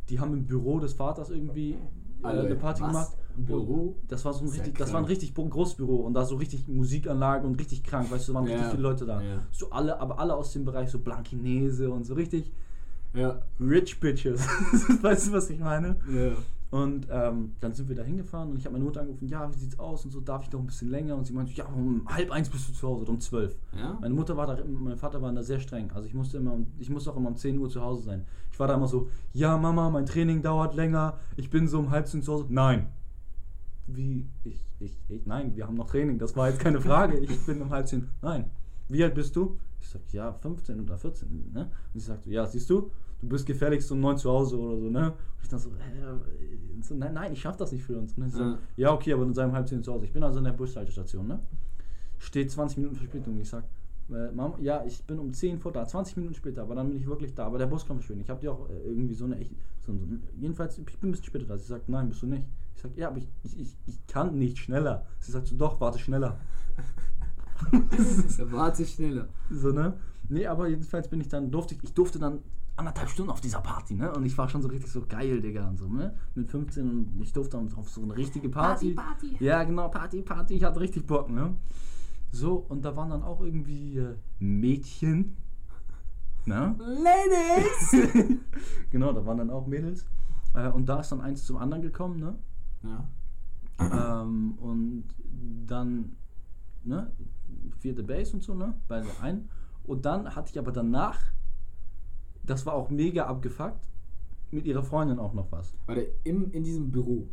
Die 0.09 0.19
haben 0.19 0.33
im 0.33 0.47
Büro 0.47 0.81
des 0.81 0.95
Vaters 0.95 1.31
irgendwie 1.31 1.77
äh, 2.23 2.27
eine 2.27 2.57
Party 2.57 2.83
was? 2.83 2.89
gemacht. 2.89 3.17
Büro? 3.37 3.97
Das 4.09 4.25
war 4.25 4.33
so 4.33 4.41
ein 4.45 4.49
ja 4.49 4.55
richtig, 4.55 4.77
das 4.77 4.93
war 4.93 4.99
ein 5.01 5.05
krank. 5.07 5.11
richtig 5.11 5.35
großes 5.35 5.77
Büro 5.77 5.97
und 5.97 6.15
da 6.15 6.25
so 6.25 6.37
richtig 6.37 6.67
Musikanlage 6.69 7.47
und 7.47 7.55
richtig 7.59 7.85
krank, 7.85 8.11
weißt 8.11 8.29
du, 8.29 8.33
da 8.33 8.39
waren 8.41 8.49
Ja, 8.49 8.55
richtig 8.55 8.71
viele 8.73 8.83
Leute 8.83 9.07
da. 9.07 9.23
ja. 9.23 9.39
So 9.53 9.71
alle, 9.71 9.99
aber 10.01 10.19
alle 10.19 10.35
aus 10.35 10.53
dem 10.53 10.65
Bereich 10.65 10.91
so 10.91 10.99
Blankinese 10.99 11.91
und 11.91 12.05
so 12.05 12.15
richtig 12.15 12.51
Ja. 13.15 13.43
rich 13.59 13.99
bitches. 13.99 14.41
weißt 15.03 15.29
du, 15.29 15.33
was 15.33 15.51
ich 15.51 15.59
meine? 15.59 15.97
Ja. 16.13 16.33
Und 16.71 17.09
ähm, 17.11 17.57
dann 17.59 17.73
sind 17.73 17.89
wir 17.89 17.97
da 17.97 18.05
hingefahren 18.05 18.51
und 18.51 18.57
ich 18.57 18.65
habe 18.65 18.75
meine 18.75 18.85
Mutter 18.85 19.01
angerufen, 19.01 19.27
ja, 19.27 19.53
wie 19.53 19.59
sieht's 19.59 19.77
aus 19.81 20.05
und 20.05 20.13
so, 20.13 20.21
darf 20.21 20.45
ich 20.45 20.53
noch 20.53 20.61
ein 20.61 20.67
bisschen 20.67 20.89
länger? 20.89 21.17
Und 21.17 21.27
sie 21.27 21.33
meinte, 21.33 21.53
ja, 21.53 21.67
um 21.67 22.07
halb 22.09 22.31
eins 22.31 22.49
bist 22.49 22.69
du 22.69 22.73
zu 22.73 22.87
Hause 22.87 23.03
oder 23.03 23.11
um 23.11 23.19
zwölf. 23.19 23.57
Ja? 23.77 23.99
Meine 24.01 24.15
Mutter 24.15 24.37
war 24.37 24.47
da, 24.47 24.63
mein 24.65 24.97
Vater 24.97 25.21
war 25.21 25.33
da 25.33 25.43
sehr 25.43 25.59
streng. 25.59 25.91
Also 25.93 26.07
ich 26.07 26.15
musste 26.15 26.37
immer, 26.37 26.59
ich 26.79 26.89
musste 26.89 27.11
auch 27.11 27.17
immer 27.17 27.31
um 27.31 27.37
10 27.37 27.59
Uhr 27.59 27.69
zu 27.69 27.81
Hause 27.81 28.05
sein. 28.05 28.25
Ich 28.53 28.61
war 28.61 28.69
da 28.69 28.75
immer 28.75 28.87
so, 28.87 29.09
ja 29.33 29.59
Mama, 29.59 29.91
mein 29.91 30.07
Training 30.07 30.43
dauert 30.43 30.77
länger, 30.77 31.19
ich 31.37 31.51
bin 31.51 31.67
so 31.67 31.81
um 31.81 31.91
halb 31.91 32.07
zehn 32.07 32.23
zu 32.23 32.35
Hause. 32.35 32.47
Nein. 32.49 32.87
Wie? 33.89 34.29
Ich, 34.45 34.65
ich, 34.79 34.97
ich, 35.09 35.27
nein, 35.27 35.57
wir 35.57 35.67
haben 35.67 35.75
noch 35.75 35.91
Training, 35.91 36.19
das 36.19 36.37
war 36.37 36.49
jetzt 36.49 36.61
keine 36.61 36.81
Frage. 36.81 37.19
Ich 37.19 37.47
bin 37.47 37.61
um 37.63 37.71
halb 37.71 37.89
zehn. 37.89 38.09
Nein. 38.23 38.45
Wie 38.89 39.03
alt 39.03 39.17
bist 39.17 39.35
du? 39.35 39.59
Ich 39.81 39.89
sag, 39.89 40.03
ja, 40.12 40.33
15 40.33 40.81
oder 40.81 40.99
14, 40.99 41.51
ne? 41.53 41.70
Und 41.95 42.01
sie 42.01 42.07
sagt, 42.07 42.24
so, 42.24 42.31
ja, 42.31 42.47
siehst 42.47 42.68
du, 42.70 42.91
du 43.20 43.28
bist 43.28 43.47
gefälligst 43.47 43.91
um 43.93 44.01
9 44.01 44.18
zu 44.18 44.31
Hause 44.31 44.59
oder 44.59 44.76
so, 44.78 44.91
ne? 44.91 45.07
Und 45.11 45.43
ich 45.43 45.49
dachte 45.49 45.64
so, 45.64 45.70
so 46.83 46.95
nein, 46.95 47.14
nein, 47.14 47.33
ich 47.33 47.41
schaff 47.41 47.57
das 47.57 47.72
nicht 47.72 47.85
für 47.85 47.99
uns. 47.99 48.12
Und 48.16 48.26
ich 48.26 48.33
sag, 48.33 48.41
Ja. 48.41 48.59
ja, 48.76 48.93
okay, 48.93 49.12
aber 49.12 49.24
dann 49.24 49.35
sei 49.35 49.45
um 49.45 49.53
halb 49.53 49.68
zehn 49.68 49.83
zu 49.83 49.93
Hause. 49.93 50.05
Ich 50.05 50.12
bin 50.12 50.22
also 50.22 50.39
in 50.39 50.45
der 50.45 50.53
Bushaltestation, 50.53 51.26
ne? 51.26 51.41
Steht 52.18 52.51
20 52.51 52.78
Minuten 52.78 52.97
Verspätung. 52.97 53.39
Ich 53.41 53.49
sag, 53.49 53.64
äh, 54.11 54.31
Mama, 54.33 54.59
ja, 54.61 54.85
ich 54.85 55.03
bin 55.05 55.18
um 55.18 55.33
10 55.33 55.59
vor 55.59 55.72
da, 55.72 55.87
20 55.87 56.16
Minuten 56.18 56.35
später, 56.35 56.62
aber 56.62 56.74
dann 56.74 56.89
bin 56.89 56.99
ich 56.99 57.07
wirklich 57.07 57.35
da. 57.35 57.47
Aber 57.47 57.57
der 57.59 57.66
Bus 57.66 57.87
kommt 57.87 58.05
schön. 58.05 58.20
Ich 58.20 58.28
habe 58.28 58.41
dir 58.41 58.53
auch 58.53 58.68
äh, 58.68 58.83
irgendwie 58.85 59.14
so 59.14 59.24
eine 59.24 59.39
echt. 59.39 59.53
So, 59.81 59.93
so, 59.95 60.05
jedenfalls, 60.39 60.76
ich 60.78 60.85
bin 60.99 61.09
ein 61.09 61.12
bisschen 61.12 61.26
später 61.26 61.47
da. 61.47 61.57
Sie 61.57 61.66
sagt, 61.66 61.89
nein, 61.89 62.09
bist 62.09 62.20
du 62.22 62.26
nicht. 62.26 62.45
Ich 62.76 62.83
sag, 62.83 62.97
ja, 62.97 63.09
aber 63.09 63.18
ich, 63.18 63.28
ich, 63.45 63.59
ich, 63.61 63.76
ich 63.87 64.07
kann 64.07 64.37
nicht 64.39 64.59
schneller. 64.59 65.07
Sie 65.20 65.33
sagt 65.33 65.47
so, 65.47 65.57
doch, 65.57 65.81
warte 65.81 65.99
schneller. 65.99 66.39
Warte 68.51 68.87
schneller. 68.87 69.29
So, 69.51 69.71
ne? 69.71 69.95
Nee, 70.29 70.47
aber 70.47 70.69
jedenfalls 70.69 71.09
bin 71.09 71.21
ich 71.21 71.29
dann, 71.29 71.51
durfte 71.51 71.75
ich, 71.75 71.85
ich 71.85 71.95
durfte 71.95 72.19
dann 72.19 72.41
anderthalb 72.77 73.11
Stunden 73.11 73.31
auf 73.31 73.41
dieser 73.41 73.61
Party, 73.61 73.95
ne? 73.95 74.13
Und 74.13 74.25
ich 74.25 74.37
war 74.39 74.49
schon 74.49 74.63
so 74.63 74.69
richtig 74.69 74.91
so 74.91 75.05
geil, 75.07 75.41
Digga, 75.41 75.69
und 75.69 75.77
so, 75.77 75.89
ne? 75.89 76.15
Mit 76.35 76.51
15 76.51 76.89
und 76.89 77.21
ich 77.21 77.33
durfte 77.33 77.57
dann 77.57 77.73
auf 77.75 77.89
so 77.89 78.03
eine 78.03 78.17
richtige 78.17 78.49
Party. 78.49 78.95
Party, 78.95 79.29
Party. 79.29 79.45
Ja, 79.45 79.63
genau, 79.65 79.89
Party, 79.89 80.23
Party, 80.23 80.55
ich 80.55 80.65
hatte 80.65 80.81
richtig 80.81 81.07
Bock, 81.07 81.31
ne? 81.31 81.55
So, 82.33 82.65
und 82.69 82.85
da 82.85 82.97
waren 82.97 83.11
dann 83.11 83.23
auch 83.23 83.41
irgendwie 83.41 83.99
äh, 83.99 84.15
Mädchen, 84.39 85.37
ne? 86.47 86.75
Ladies! 86.79 88.39
genau, 88.91 89.13
da 89.13 89.27
waren 89.27 89.39
dann 89.39 89.51
auch 89.51 89.67
Mädels. 89.67 90.07
Äh, 90.55 90.69
und 90.69 90.89
da 90.89 91.01
ist 91.01 91.13
dann 91.13 91.21
eins 91.21 91.45
zum 91.45 91.57
anderen 91.57 91.83
gekommen, 91.83 92.19
ne? 92.19 92.39
Ja. 92.83 94.23
Ähm, 94.23 94.53
und 94.59 95.05
dann, 95.67 96.17
ne, 96.85 97.11
vierte 97.79 98.03
Base 98.03 98.35
und 98.35 98.43
so, 98.43 98.55
ne, 98.55 98.75
beide 98.89 99.07
ein. 99.23 99.49
Und 99.85 100.05
dann 100.05 100.35
hatte 100.37 100.51
ich 100.51 100.59
aber 100.59 100.73
danach, 100.73 101.19
das 102.45 102.67
war 102.67 102.75
auch 102.75 102.91
mega 102.91 103.27
abgefuckt, 103.27 103.89
mit 104.51 104.67
ihrer 104.67 104.83
Freundin 104.83 105.19
auch 105.19 105.33
noch 105.35 105.51
was. 105.53 105.75
Warte, 105.87 106.09
im, 106.25 106.51
in 106.53 106.65
diesem 106.65 106.91
Büro. 106.91 107.29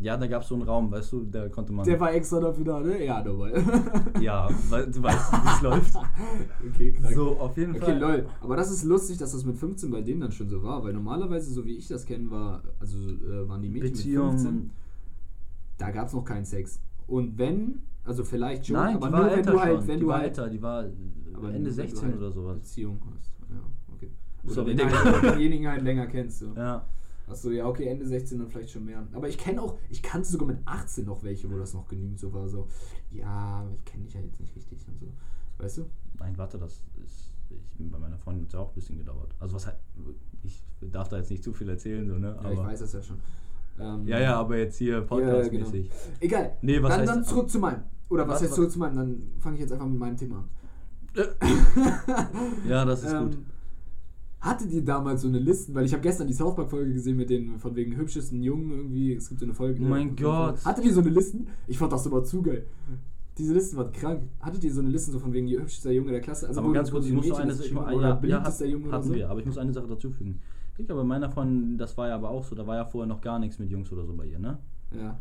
Ja, 0.00 0.16
da 0.16 0.28
gab 0.28 0.42
es 0.42 0.48
so 0.48 0.54
einen 0.54 0.62
Raum, 0.62 0.92
weißt 0.92 1.10
du, 1.12 1.24
da 1.24 1.48
konnte 1.48 1.72
man. 1.72 1.84
Der 1.84 1.98
war 1.98 2.12
extra 2.14 2.38
dafür 2.38 2.64
da, 2.64 2.78
ne? 2.80 3.04
Ja, 3.04 3.20
dabei. 3.20 3.52
ja, 4.20 4.48
weil 4.68 4.86
du 4.88 5.02
weißt, 5.02 5.32
wie 5.32 5.48
es 5.56 5.62
läuft. 5.62 5.94
Okay, 6.72 6.92
krank. 6.92 7.14
So, 7.16 7.36
auf 7.40 7.56
jeden 7.56 7.74
Okay, 7.74 7.84
Fall. 7.84 7.98
lol. 7.98 8.26
Aber 8.40 8.54
das 8.54 8.70
ist 8.70 8.84
lustig, 8.84 9.18
dass 9.18 9.32
das 9.32 9.44
mit 9.44 9.58
15 9.58 9.90
bei 9.90 10.00
denen 10.02 10.20
dann 10.20 10.30
schon 10.30 10.48
so 10.48 10.62
war, 10.62 10.84
weil 10.84 10.92
normalerweise, 10.92 11.50
so 11.52 11.64
wie 11.64 11.76
ich 11.76 11.88
das 11.88 12.06
kenne, 12.06 12.30
war, 12.30 12.62
also 12.78 12.96
äh, 12.96 13.48
waren 13.48 13.60
die 13.60 13.68
Mädchen 13.68 13.90
Beziehung. 13.90 14.26
mit 14.34 14.40
15, 14.40 14.70
da 15.78 15.90
gab 15.90 16.06
es 16.06 16.12
noch 16.14 16.24
keinen 16.24 16.44
Sex. 16.44 16.80
Und 17.08 17.36
wenn, 17.38 17.82
also 18.08 18.24
vielleicht 18.24 18.66
schon, 18.66 18.76
Nein, 18.76 18.96
aber 18.96 19.06
die 19.08 19.12
war 19.12 19.20
nur 19.20 19.30
wenn 19.30 19.38
älter 19.38 19.52
du 19.52 19.60
halt, 19.60 19.78
schon. 19.78 19.88
wenn 19.88 19.96
die 19.96 20.00
du 20.02 20.08
war 20.08 20.18
halt, 20.18 20.26
älter, 20.28 20.48
die 20.50 20.62
war 20.62 20.78
aber 20.78 20.88
Ende 20.88 21.38
nur, 21.38 21.52
wenn 21.54 21.64
du 21.64 21.70
16 21.72 22.02
halt 22.08 22.16
oder 22.16 22.32
sowas. 22.32 22.58
Beziehung 22.58 22.98
hast. 23.14 23.30
Ja, 23.50 23.94
okay. 23.94 24.10
Oder 24.44 24.66
wenn 24.66 24.76
du 24.76 24.84
halt 24.90 25.22
denjenigen 25.34 25.68
halt 25.68 25.82
länger 25.82 26.06
kennst. 26.06 26.38
So. 26.40 26.52
Ja. 26.56 26.84
Achso, 27.28 27.50
ja, 27.50 27.66
okay, 27.66 27.86
Ende 27.86 28.06
16 28.06 28.38
dann 28.38 28.48
vielleicht 28.48 28.70
schon 28.70 28.86
mehr. 28.86 29.06
Aber 29.12 29.28
ich 29.28 29.36
kenne 29.36 29.60
auch, 29.60 29.76
ich 29.90 30.02
kannte 30.02 30.26
sogar 30.28 30.48
mit 30.48 30.58
18 30.64 31.04
noch 31.04 31.22
welche, 31.22 31.50
wo 31.52 31.58
das 31.58 31.74
noch 31.74 31.86
genügend 31.86 32.18
so 32.18 32.32
war. 32.32 32.48
So, 32.48 32.66
ja, 33.10 33.26
aber 33.26 33.70
ich 33.74 33.84
kenne 33.84 34.04
dich 34.04 34.14
ja 34.14 34.20
jetzt 34.20 34.40
nicht 34.40 34.56
richtig 34.56 34.78
und 34.88 34.98
so. 34.98 35.06
Weißt 35.58 35.78
du? 35.78 35.84
Nein, 36.18 36.32
warte, 36.38 36.58
das 36.58 36.82
ist. 37.04 37.28
Ich, 37.50 37.62
bei 37.78 37.98
meiner 37.98 38.18
Freundin 38.18 38.44
hat 38.44 38.48
es 38.48 38.52
ja 38.54 38.60
auch 38.60 38.68
ein 38.70 38.74
bisschen 38.74 38.98
gedauert. 38.98 39.34
Also 39.38 39.54
was 39.54 39.66
halt. 39.66 39.76
Ich 40.42 40.62
darf 40.80 41.08
da 41.08 41.18
jetzt 41.18 41.30
nicht 41.30 41.42
zu 41.44 41.52
viel 41.52 41.68
erzählen, 41.68 42.06
so, 42.08 42.16
ne? 42.18 42.38
Ja, 42.42 42.50
ich 42.50 42.58
weiß 42.58 42.80
das 42.80 42.92
ja 42.94 43.02
schon. 43.02 43.18
Ähm, 43.80 44.06
Ja, 44.06 44.18
ja, 44.20 44.36
aber 44.36 44.56
jetzt 44.56 44.76
hier 44.78 45.00
podcastmäßig. 45.02 45.90
Egal. 46.20 46.56
Nee, 46.62 46.82
was 46.82 46.90
dann, 46.96 47.00
heißt- 47.02 47.06
dann 47.06 47.24
zurück 47.24 47.50
zu 47.50 47.58
meinem. 47.58 47.82
Oder 48.08 48.26
was 48.26 48.42
Was- 48.42 48.50
was- 48.50 48.56
zurück 48.56 48.70
zu 48.70 48.78
meinem? 48.78 48.96
Dann 48.96 49.22
fange 49.38 49.56
ich 49.56 49.60
jetzt 49.62 49.72
einfach 49.72 49.86
mit 49.86 49.98
meinem 49.98 50.16
Thema 50.16 50.36
an. 50.38 50.48
Ja, 52.68 52.84
das 52.84 53.02
ist 53.02 53.16
gut. 53.16 53.34
Ähm, 53.34 53.46
Hattet 54.40 54.70
ihr 54.70 54.84
damals 54.84 55.22
so 55.22 55.28
eine 55.28 55.40
Listen? 55.40 55.74
Weil 55.74 55.84
ich 55.84 55.92
habe 55.92 56.02
gestern 56.02 56.28
die 56.28 56.32
South 56.32 56.54
Park 56.54 56.70
Folge 56.70 56.92
gesehen 56.92 57.16
mit 57.16 57.28
den 57.28 57.58
von 57.58 57.74
wegen 57.74 57.96
hübschesten 57.96 58.40
Jungen 58.40 58.70
irgendwie. 58.70 59.14
Es 59.14 59.28
gibt 59.28 59.40
so 59.40 59.46
eine 59.46 59.54
Folge. 59.54 59.82
Oh 59.82 59.88
mein 59.88 60.14
Gott. 60.14 60.64
Hattet 60.64 60.84
ihr 60.84 60.94
so 60.94 61.00
eine 61.00 61.10
Listen? 61.10 61.48
Ich 61.66 61.76
fand 61.76 61.92
das 61.92 62.06
immer 62.06 62.22
zu 62.22 62.40
geil. 62.42 62.64
Diese 63.36 63.52
Listen 63.52 63.76
waren 63.76 63.90
krank. 63.92 64.22
Hattet 64.40 64.62
ihr 64.62 64.72
so 64.72 64.80
eine 64.80 64.90
Liste 64.90 65.10
so 65.10 65.18
von 65.18 65.32
wegen 65.32 65.48
ihr 65.48 65.60
hübschester 65.60 65.90
Junge 65.90 66.12
der 66.12 66.20
Klasse? 66.20 66.46
Also 66.46 66.60
aber 66.60 66.72
ganz 66.72 66.90
kurz, 66.90 67.06
ich 67.06 67.12
muss 67.12 67.30
eine 67.32 67.52
ich 67.52 67.76
oder 67.76 68.00
ja, 68.00 68.14
beliebtester 68.14 68.64
ja, 68.66 68.72
Junge 68.72 68.88
oder 68.88 68.96
hatten 68.98 69.08
so? 69.08 69.14
wir, 69.14 69.28
aber 69.28 69.40
ich 69.40 69.46
muss 69.46 69.58
eine 69.58 69.72
Sache 69.72 69.88
dazufügen. 69.88 70.40
Digga, 70.78 70.94
bei 70.94 71.04
meiner 71.04 71.28
Freundin, 71.30 71.76
das 71.76 71.96
war 71.98 72.08
ja 72.08 72.14
aber 72.14 72.30
auch 72.30 72.44
so, 72.44 72.54
da 72.54 72.64
war 72.66 72.76
ja 72.76 72.84
vorher 72.84 73.08
noch 73.08 73.20
gar 73.20 73.40
nichts 73.40 73.58
mit 73.58 73.70
Jungs 73.70 73.90
oder 73.90 74.06
so 74.06 74.14
bei 74.14 74.26
ihr, 74.26 74.38
ne? 74.38 74.58
Ja. 74.92 75.18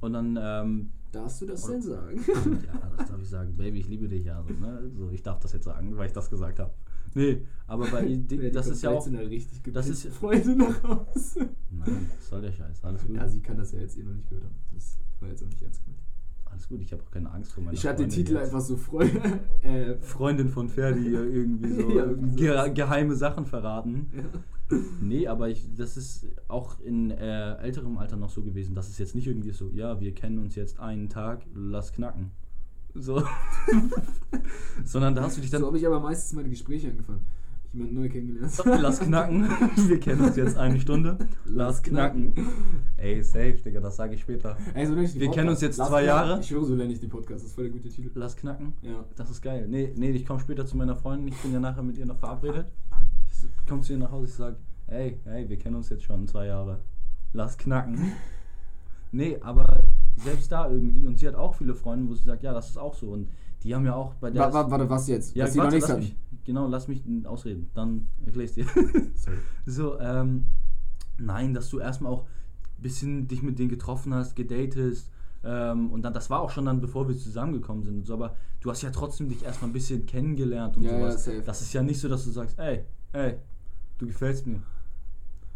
Und 0.00 0.12
dann, 0.12 0.38
ähm, 0.40 0.90
Darfst 1.12 1.40
du 1.40 1.46
das 1.46 1.62
denn 1.62 1.80
sagen? 1.82 2.20
ja, 2.26 2.90
das 2.96 3.08
darf 3.08 3.20
ich 3.20 3.28
sagen, 3.28 3.56
Baby, 3.56 3.78
ich 3.80 3.88
liebe 3.88 4.08
dich 4.08 4.24
ja. 4.26 4.42
So, 4.46 4.52
ne? 4.66 4.90
so, 4.96 5.10
ich 5.10 5.22
darf 5.22 5.38
das 5.40 5.52
jetzt 5.54 5.64
sagen, 5.64 5.96
weil 5.96 6.06
ich 6.06 6.12
das 6.12 6.28
gesagt 6.30 6.58
habe. 6.58 6.72
Nee, 7.14 7.42
aber 7.66 7.86
bei 7.90 8.04
Die 8.16 8.50
das 8.50 8.66
ist 8.66 8.82
ja 8.82 8.90
auch. 8.90 9.06
richtig 9.06 9.62
das 9.72 9.88
ist- 9.88 10.06
Freunde 10.08 10.54
nach 10.54 10.82
Hause. 10.82 11.48
Nein, 11.70 12.06
was 12.18 12.28
soll 12.28 12.42
der 12.42 12.52
Scheiß? 12.52 12.84
Alles 12.84 13.06
gut. 13.06 13.16
Ja, 13.16 13.26
sie 13.26 13.40
kann 13.40 13.56
das 13.56 13.72
ja 13.72 13.80
jetzt 13.80 13.96
eh 13.98 14.02
noch 14.02 14.12
nicht 14.12 14.28
gehört 14.28 14.44
haben. 14.44 14.54
Das 14.74 14.98
war 15.20 15.28
jetzt 15.30 15.42
auch 15.42 15.48
nicht 15.48 15.62
ernst 15.62 15.82
gemeint. 15.84 16.02
Alles 16.44 16.68
gut, 16.68 16.80
ich 16.82 16.92
habe 16.92 17.02
auch 17.02 17.10
keine 17.10 17.30
Angst 17.30 17.52
vor 17.52 17.62
meiner 17.64 17.74
Ich 17.74 17.80
schreibe 17.80 18.02
den 18.02 18.10
Titel 18.10 18.34
jetzt. 18.34 18.44
einfach 18.44 18.60
so 18.60 18.76
Freunde. 18.76 19.40
äh, 19.62 19.96
Freundin 20.00 20.48
von 20.50 20.68
Ferdi 20.68 21.02
hier 21.02 21.24
irgendwie 21.24 21.72
so, 21.74 21.90
Ja, 21.90 22.04
irgendwie 22.04 22.30
so. 22.30 22.36
ge 22.36 22.72
geheime 22.74 23.16
Sachen 23.16 23.46
verraten. 23.46 24.10
ja. 24.14 24.24
Nee, 25.00 25.26
aber 25.26 25.48
ich, 25.48 25.64
das 25.76 25.96
ist 25.96 26.26
auch 26.48 26.78
in 26.80 27.10
äh, 27.10 27.54
älterem 27.56 27.96
Alter 27.98 28.16
noch 28.16 28.30
so 28.30 28.42
gewesen, 28.42 28.74
dass 28.74 28.88
es 28.88 28.98
jetzt 28.98 29.14
nicht 29.14 29.26
irgendwie 29.26 29.50
so, 29.52 29.70
ja, 29.74 30.00
wir 30.00 30.14
kennen 30.14 30.38
uns 30.38 30.54
jetzt 30.56 30.78
einen 30.78 31.08
Tag, 31.08 31.46
lass 31.54 31.92
knacken. 31.92 32.30
So. 32.94 33.22
Sondern 34.84 35.14
da 35.14 35.22
hast 35.22 35.36
du 35.36 35.40
dich 35.40 35.50
dann, 35.50 35.60
So 35.60 35.68
habe 35.68 35.78
ich 35.78 35.86
aber 35.86 36.00
meistens 36.00 36.34
meine 36.34 36.48
Gespräche 36.48 36.88
angefangen. 36.90 37.24
Ich 37.66 37.74
jemanden 37.74 37.94
neu 37.96 38.08
kennengelernt. 38.08 38.62
lass 38.64 39.00
knacken. 39.00 39.46
Wir 39.88 40.00
kennen 40.00 40.22
uns 40.22 40.36
jetzt 40.36 40.56
eine 40.56 40.80
Stunde, 40.80 41.18
lass 41.44 41.82
knacken. 41.82 42.32
Ey, 42.96 43.22
safe, 43.22 43.58
Digga, 43.62 43.80
das 43.80 43.96
sage 43.96 44.14
ich 44.14 44.22
später. 44.22 44.56
Ey, 44.72 44.86
so 44.86 44.96
ich 44.96 45.12
die 45.12 45.20
Wir 45.20 45.30
kennen 45.30 45.50
uns 45.50 45.60
jetzt 45.60 45.76
Lass 45.76 45.88
zwei 45.88 46.02
knacken. 46.02 46.28
Jahre. 46.28 46.40
Ich 46.40 46.46
schwöre, 46.46 46.64
so 46.64 46.74
nenne 46.74 46.92
ich 46.92 47.00
die 47.00 47.08
Podcast. 47.08 47.42
Das 47.42 47.50
ist 47.50 47.54
voll 47.54 47.64
der 47.64 47.72
gute 47.74 47.90
Titel. 47.90 48.10
Lass 48.14 48.36
knacken. 48.36 48.72
Ja. 48.80 49.04
Das 49.16 49.28
ist 49.30 49.42
geil. 49.42 49.66
Nee, 49.68 49.92
nee, 49.96 50.10
ich 50.12 50.24
komme 50.24 50.40
später 50.40 50.64
zu 50.64 50.78
meiner 50.78 50.96
Freundin, 50.96 51.28
ich 51.28 51.36
bin 51.42 51.52
ja 51.52 51.60
nachher 51.60 51.82
mit 51.82 51.98
ihr 51.98 52.06
noch 52.06 52.18
verabredet. 52.18 52.72
Komme 53.68 53.82
zu 53.82 53.92
ihr 53.92 53.98
nach 53.98 54.10
Hause, 54.10 54.26
ich 54.26 54.34
sage, 54.34 54.56
ey, 54.86 55.18
hey, 55.24 55.48
wir 55.48 55.58
kennen 55.58 55.76
uns 55.76 55.88
jetzt 55.90 56.04
schon 56.04 56.26
zwei 56.28 56.46
Jahre. 56.46 56.80
Lass 57.32 57.56
knacken. 57.58 57.98
Nee, 59.10 59.38
aber 59.40 59.80
selbst 60.16 60.52
da 60.52 60.68
irgendwie, 60.68 61.06
und 61.06 61.18
sie 61.18 61.26
hat 61.26 61.34
auch 61.34 61.54
viele 61.54 61.74
Freunde, 61.74 62.10
wo 62.10 62.14
sie 62.14 62.24
sagt, 62.24 62.42
ja, 62.42 62.52
das 62.52 62.68
ist 62.68 62.76
auch 62.76 62.94
so. 62.94 63.10
Und 63.10 63.30
die 63.62 63.74
haben 63.74 63.86
ja 63.86 63.94
auch 63.94 64.12
bei 64.16 64.30
der. 64.30 64.42
Wa- 64.42 64.52
wa- 64.52 64.70
Warte, 64.70 64.90
was 64.90 65.08
jetzt? 65.08 65.34
ja, 65.34 65.46
Dass 65.46 65.54
noch 65.54 65.64
warte, 65.64 65.76
nichts 65.76 65.88
lass 65.88 65.96
hatten. 65.98 66.06
mich, 66.08 66.44
genau, 66.44 66.66
lass 66.68 66.88
mich 66.88 67.02
ausreden. 67.24 67.70
Dann 67.72 68.06
erkläre 68.26 68.44
ich 68.44 68.52
dir. 68.52 68.66
Sorry. 69.14 69.38
So, 69.64 69.98
ähm, 69.98 70.44
nein, 71.16 71.54
dass 71.54 71.70
du 71.70 71.78
erstmal 71.78 72.12
auch 72.12 72.24
ein 72.24 72.82
bisschen 72.82 73.28
dich 73.28 73.42
mit 73.42 73.58
denen 73.58 73.70
getroffen 73.70 74.12
hast, 74.12 74.36
gedatest. 74.36 75.10
Ähm, 75.44 75.90
und 75.90 76.02
dann, 76.02 76.12
das 76.12 76.30
war 76.30 76.40
auch 76.40 76.50
schon 76.50 76.64
dann, 76.64 76.80
bevor 76.80 77.08
wir 77.08 77.16
zusammengekommen 77.16 77.84
sind 77.84 77.98
und 77.98 78.04
so, 78.06 78.14
aber 78.14 78.34
du 78.60 78.70
hast 78.70 78.82
ja 78.82 78.90
trotzdem 78.90 79.28
dich 79.28 79.44
erstmal 79.44 79.70
ein 79.70 79.72
bisschen 79.72 80.04
kennengelernt 80.04 80.76
und 80.76 80.82
Ja, 80.82 80.92
ja, 80.92 80.98
sowas. 81.10 81.24
safe. 81.24 81.42
das 81.44 81.62
ist 81.62 81.72
ja 81.72 81.82
nicht 81.82 82.00
so, 82.00 82.08
dass 82.08 82.24
du 82.24 82.30
sagst, 82.30 82.58
ey, 82.58 82.84
ey, 83.12 83.36
du 83.98 84.06
gefällst 84.06 84.46
mir. 84.46 84.60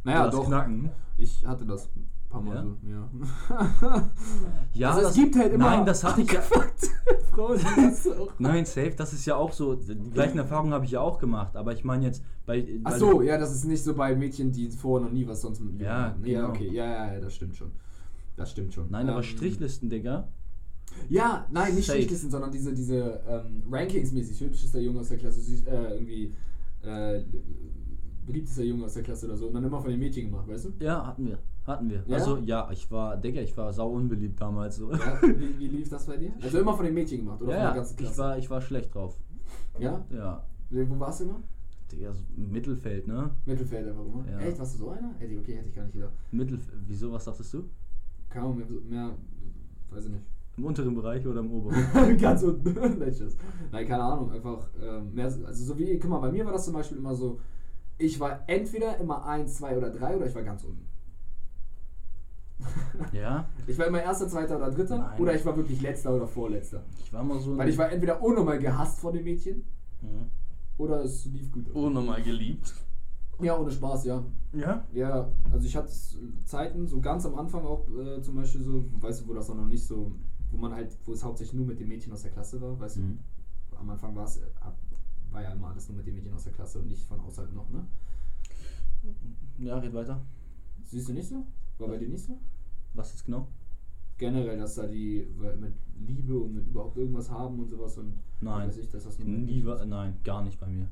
Naja, 0.05 0.29
doch. 0.29 0.47
knacken. 0.47 0.91
Ich 1.17 1.45
hatte 1.47 1.65
das 1.67 1.87
ein 1.97 2.09
paar 2.31 2.41
Mal 2.43 2.55
Ja? 2.57 2.63
so, 2.63 2.77
ja. 2.89 4.09
Ja, 4.75 4.91
also, 4.95 5.09
es 5.09 5.15
gibt 5.15 5.37
halt 5.37 5.53
immer. 5.53 5.65
Nein, 5.71 5.87
das 5.87 6.03
hatte 6.05 6.23
ich 6.23 6.33
ja. 6.33 6.41
Frauen, 7.33 7.59
das 7.77 8.07
auch. 8.09 8.33
Nein, 8.39 8.65
safe, 8.67 8.93
das 8.97 9.13
ist 9.13 9.25
ja 9.27 9.37
auch 9.37 9.53
so. 9.53 9.75
Die 9.75 10.11
gleichen 10.11 10.39
Erfahrungen 10.39 10.73
habe 10.75 10.85
ich 10.85 10.91
ja 10.93 11.01
auch 11.01 11.19
gemacht, 11.19 11.57
aber 11.57 11.73
ich 11.73 11.83
meine 11.85 12.05
jetzt 12.05 12.23
bei. 12.47 12.67
Ach 12.85 12.97
so, 12.97 13.23
ja, 13.23 13.39
das 13.39 13.53
ist 13.55 13.65
nicht 13.65 13.83
so 13.83 13.95
bei 13.95 14.15
Mädchen, 14.15 14.53
die 14.53 14.71
vorher 14.71 15.07
noch 15.07 15.13
nie 15.13 15.27
was 15.27 15.41
sonst 15.41 15.61
mit 15.61 15.81
Ja, 15.81 16.07
hatten. 16.07 16.23
genau. 16.23 16.39
ja, 16.41 16.49
okay, 16.49 16.69
ja, 16.73 16.85
ja, 16.85 17.13
ja, 17.15 17.21
das 17.21 17.35
stimmt 17.35 17.57
schon. 17.57 17.71
Das 18.37 18.51
stimmt 18.51 18.73
schon. 18.75 18.91
Nein, 18.91 19.09
aber 19.09 19.19
Ähm, 19.19 19.25
Strichlisten, 19.25 19.89
Digga. 19.91 20.29
Ja, 21.09 21.47
nein, 21.51 21.75
nicht 21.75 21.87
Safe. 21.87 21.99
Strichlisten, 21.99 22.31
sondern 22.31 22.51
diese, 22.53 22.73
diese 22.75 23.21
ähm, 23.29 23.63
Rankings-mäßig. 23.71 24.41
Hübschester 24.41 24.81
Junge 24.81 25.01
aus 25.01 25.09
der 25.09 25.19
Klasse, 25.19 25.41
süß, 25.41 25.65
äh, 25.67 25.95
irgendwie 25.95 26.33
äh, 26.83 27.23
beliebtester 28.27 28.63
Junge 28.65 28.85
aus 28.85 28.95
der 28.95 29.03
Klasse 29.03 29.27
oder 29.27 29.37
so. 29.37 29.47
Und 29.49 29.55
dann 29.55 29.65
immer 29.65 29.81
von 29.81 29.91
den 29.91 29.99
Mädchen 30.01 30.27
gemacht, 30.31 30.47
weißt 30.49 30.67
du? 30.67 30.73
Ja, 30.85 31.07
hatten 31.07 31.27
wir. 31.27 31.39
Hatten 31.67 31.89
wir. 31.91 32.03
Ja? 32.07 32.17
Also, 32.17 32.39
ja, 32.39 32.69
ich 32.73 32.91
war, 32.91 33.17
Digga, 33.17 33.41
ich 33.41 33.57
war 33.57 33.73
sau 33.73 33.91
unbeliebt 33.91 34.41
damals 34.41 34.77
so. 34.77 34.93
Ja, 34.93 35.19
wie, 35.23 35.59
wie 35.59 35.69
lief 35.69 35.89
das 35.89 36.07
bei 36.07 36.17
dir? 36.17 36.33
Also 36.43 36.59
immer 36.59 36.75
von 36.75 36.85
den 36.85 36.95
Mädchen 36.95 37.19
gemacht 37.21 37.41
oder 37.41 37.53
Ja, 37.53 37.59
von 37.59 37.67
der 37.67 37.75
ganzen 37.77 37.97
Klasse? 37.97 38.13
ich 38.13 38.19
war, 38.19 38.39
ich 38.39 38.51
war 38.51 38.61
schlecht 38.61 38.95
drauf. 38.95 39.17
ja? 39.79 40.05
Ja. 40.11 40.45
Wo 40.71 40.99
warst 40.99 41.21
du 41.21 41.25
immer? 41.25 41.43
Digga, 41.91 42.13
so 42.13 42.23
Mittelfeld, 42.37 43.07
ne? 43.07 43.31
Mittelfeld 43.45 43.87
einfach 43.89 44.05
immer. 44.05 44.25
Ja. 44.31 44.39
Echt, 44.41 44.59
warst 44.59 44.75
du 44.75 44.79
so 44.79 44.91
einer? 44.91 45.15
Hätte 45.19 45.33
ich, 45.35 45.39
okay, 45.39 45.57
hätte 45.57 45.69
ich 45.69 45.75
gar 45.75 45.85
nicht 45.85 45.95
gedacht. 45.95 46.13
Mittelf 46.31 46.61
wieso, 46.87 47.13
was 47.13 47.25
dachtest 47.25 47.53
du? 47.55 47.69
Kaum 48.33 48.57
mehr, 48.57 48.67
mehr 48.89 49.11
weiß 49.91 50.05
ich 50.07 50.11
nicht. 50.11 50.25
Im 50.57 50.65
unteren 50.65 50.95
Bereich 50.95 51.27
oder 51.27 51.41
im 51.41 51.51
oberen? 51.51 52.19
Ganz 52.19 52.43
unten. 52.43 52.75
Nein, 53.73 53.87
keine 53.89 54.03
Ahnung. 54.03 54.31
Einfach 54.33 54.69
ähm, 54.83 55.15
mehr, 55.15 55.25
also 55.25 55.65
so 55.65 55.79
wie, 55.79 55.99
guck 55.99 56.11
mal, 56.11 56.19
bei 56.19 56.31
mir 56.33 56.45
war 56.45 56.53
das 56.53 56.65
zum 56.67 56.75
Beispiel 56.75 56.99
immer 56.99 57.15
so, 57.15 57.41
ich 57.99 58.19
war 58.21 58.41
entweder 58.47 58.99
immer 58.99 59.25
eins, 59.25 59.55
zwei 59.57 59.77
oder 59.77 59.91
drei 59.91 60.17
oder 60.17 60.27
ich 60.27 60.35
war 60.35 60.43
ganz 60.43 60.65
unten. 60.65 60.87
ja. 63.13 63.49
Ich 63.67 63.79
war 63.79 63.87
immer 63.87 64.03
erster, 64.03 64.29
zweiter 64.29 64.57
oder 64.57 64.71
dritter 64.71 64.99
Nein. 64.99 65.21
oder 65.21 65.35
ich 65.35 65.45
war 65.45 65.57
wirklich 65.57 65.81
letzter 65.81 66.15
oder 66.15 66.27
vorletzter. 66.27 66.83
Ich 67.03 67.13
war 67.13 67.25
mal 67.25 67.41
so. 67.41 67.57
Weil 67.57 67.69
ich 67.69 67.79
war 67.79 67.91
entweder 67.91 68.23
unnormal 68.23 68.59
gehasst 68.59 69.01
von 69.01 69.13
den 69.15 69.25
Mädchen 69.25 69.65
Mhm. 70.03 70.27
oder 70.79 71.05
es 71.05 71.25
lief 71.27 71.51
gut. 71.53 71.71
unnormal 71.71 72.21
geliebt. 72.23 72.75
Ja, 73.43 73.59
ohne 73.59 73.71
Spaß, 73.71 74.05
ja. 74.05 74.23
Ja? 74.53 74.85
Ja, 74.93 75.29
also 75.51 75.67
ich 75.67 75.75
hatte 75.77 75.91
Zeiten, 76.45 76.87
so 76.87 77.01
ganz 77.01 77.27
am 77.27 77.35
Anfang 77.35 77.65
auch 77.65 77.87
äh, 77.91 78.23
zum 78.23 78.37
Beispiel 78.37 78.63
so, 78.63 78.85
weißt 79.01 79.23
du, 79.23 79.29
wo 79.29 79.35
das 79.35 79.51
auch 79.51 79.55
noch 79.57 79.67
nicht 79.67 79.85
so, 79.87 80.13
wo 80.51 80.57
man 80.59 80.73
halt, 80.73 80.97
wo 81.05 81.13
es 81.13 81.25
hauptsächlich 81.25 81.55
nur 81.59 81.67
mit 81.67 81.81
den 81.81 81.89
Mädchen 81.89 82.13
aus 82.13 82.23
der 82.23 82.31
Klasse 82.31 82.61
war, 82.61 82.79
weißt 82.79 82.99
Mhm. 82.99 83.19
du, 83.71 83.77
am 83.77 83.91
Anfang 83.91 84.15
war 84.15 84.25
es, 84.25 84.37
äh, 84.39 84.43
ab- 84.61 84.79
war 85.31 85.43
ja 85.43 85.51
immer 85.53 85.69
alles 85.69 85.89
nur 85.89 85.97
mit 85.97 86.07
den 86.07 86.15
Mädchen 86.15 86.35
aus 86.35 86.45
der 86.45 86.53
Klasse 86.53 86.79
und 86.79 86.87
nicht 86.89 87.05
von 87.07 87.19
außerhalb 87.21 87.53
noch, 87.55 87.69
ne? 87.71 87.85
Ja, 89.59 89.79
red 89.79 89.95
weiter. 89.95 90.21
Siehst 90.85 91.09
du 91.09 91.13
nicht 91.13 91.29
so? 91.29 91.47
War 91.79 91.89
bei 91.89 91.97
dir 91.99 92.09
nicht 92.09 92.25
so? 92.25 92.39
Was 92.95 93.11
jetzt 93.13 93.25
genau? 93.25 93.49
Generell, 94.19 94.59
dass 94.59 94.75
da 94.75 94.87
die 94.87 95.27
mit 95.59 95.73
Liebe 96.07 96.39
und 96.39 96.55
mit 96.55 96.67
überhaupt 96.67 96.97
irgendwas 96.97 97.31
haben 97.31 97.59
und 97.59 97.69
sowas 97.71 97.97
und 97.99 98.13
Nein. 98.41 98.69
weiß 98.69 98.77
ich, 98.77 98.89
dass 98.91 99.05
das 99.05 99.19
Nie 99.19 99.65
war, 99.65 99.85
nein, 99.87 100.17
gar 100.23 100.45
nicht 100.45 100.61
bei 100.61 100.67
mir. 100.67 100.87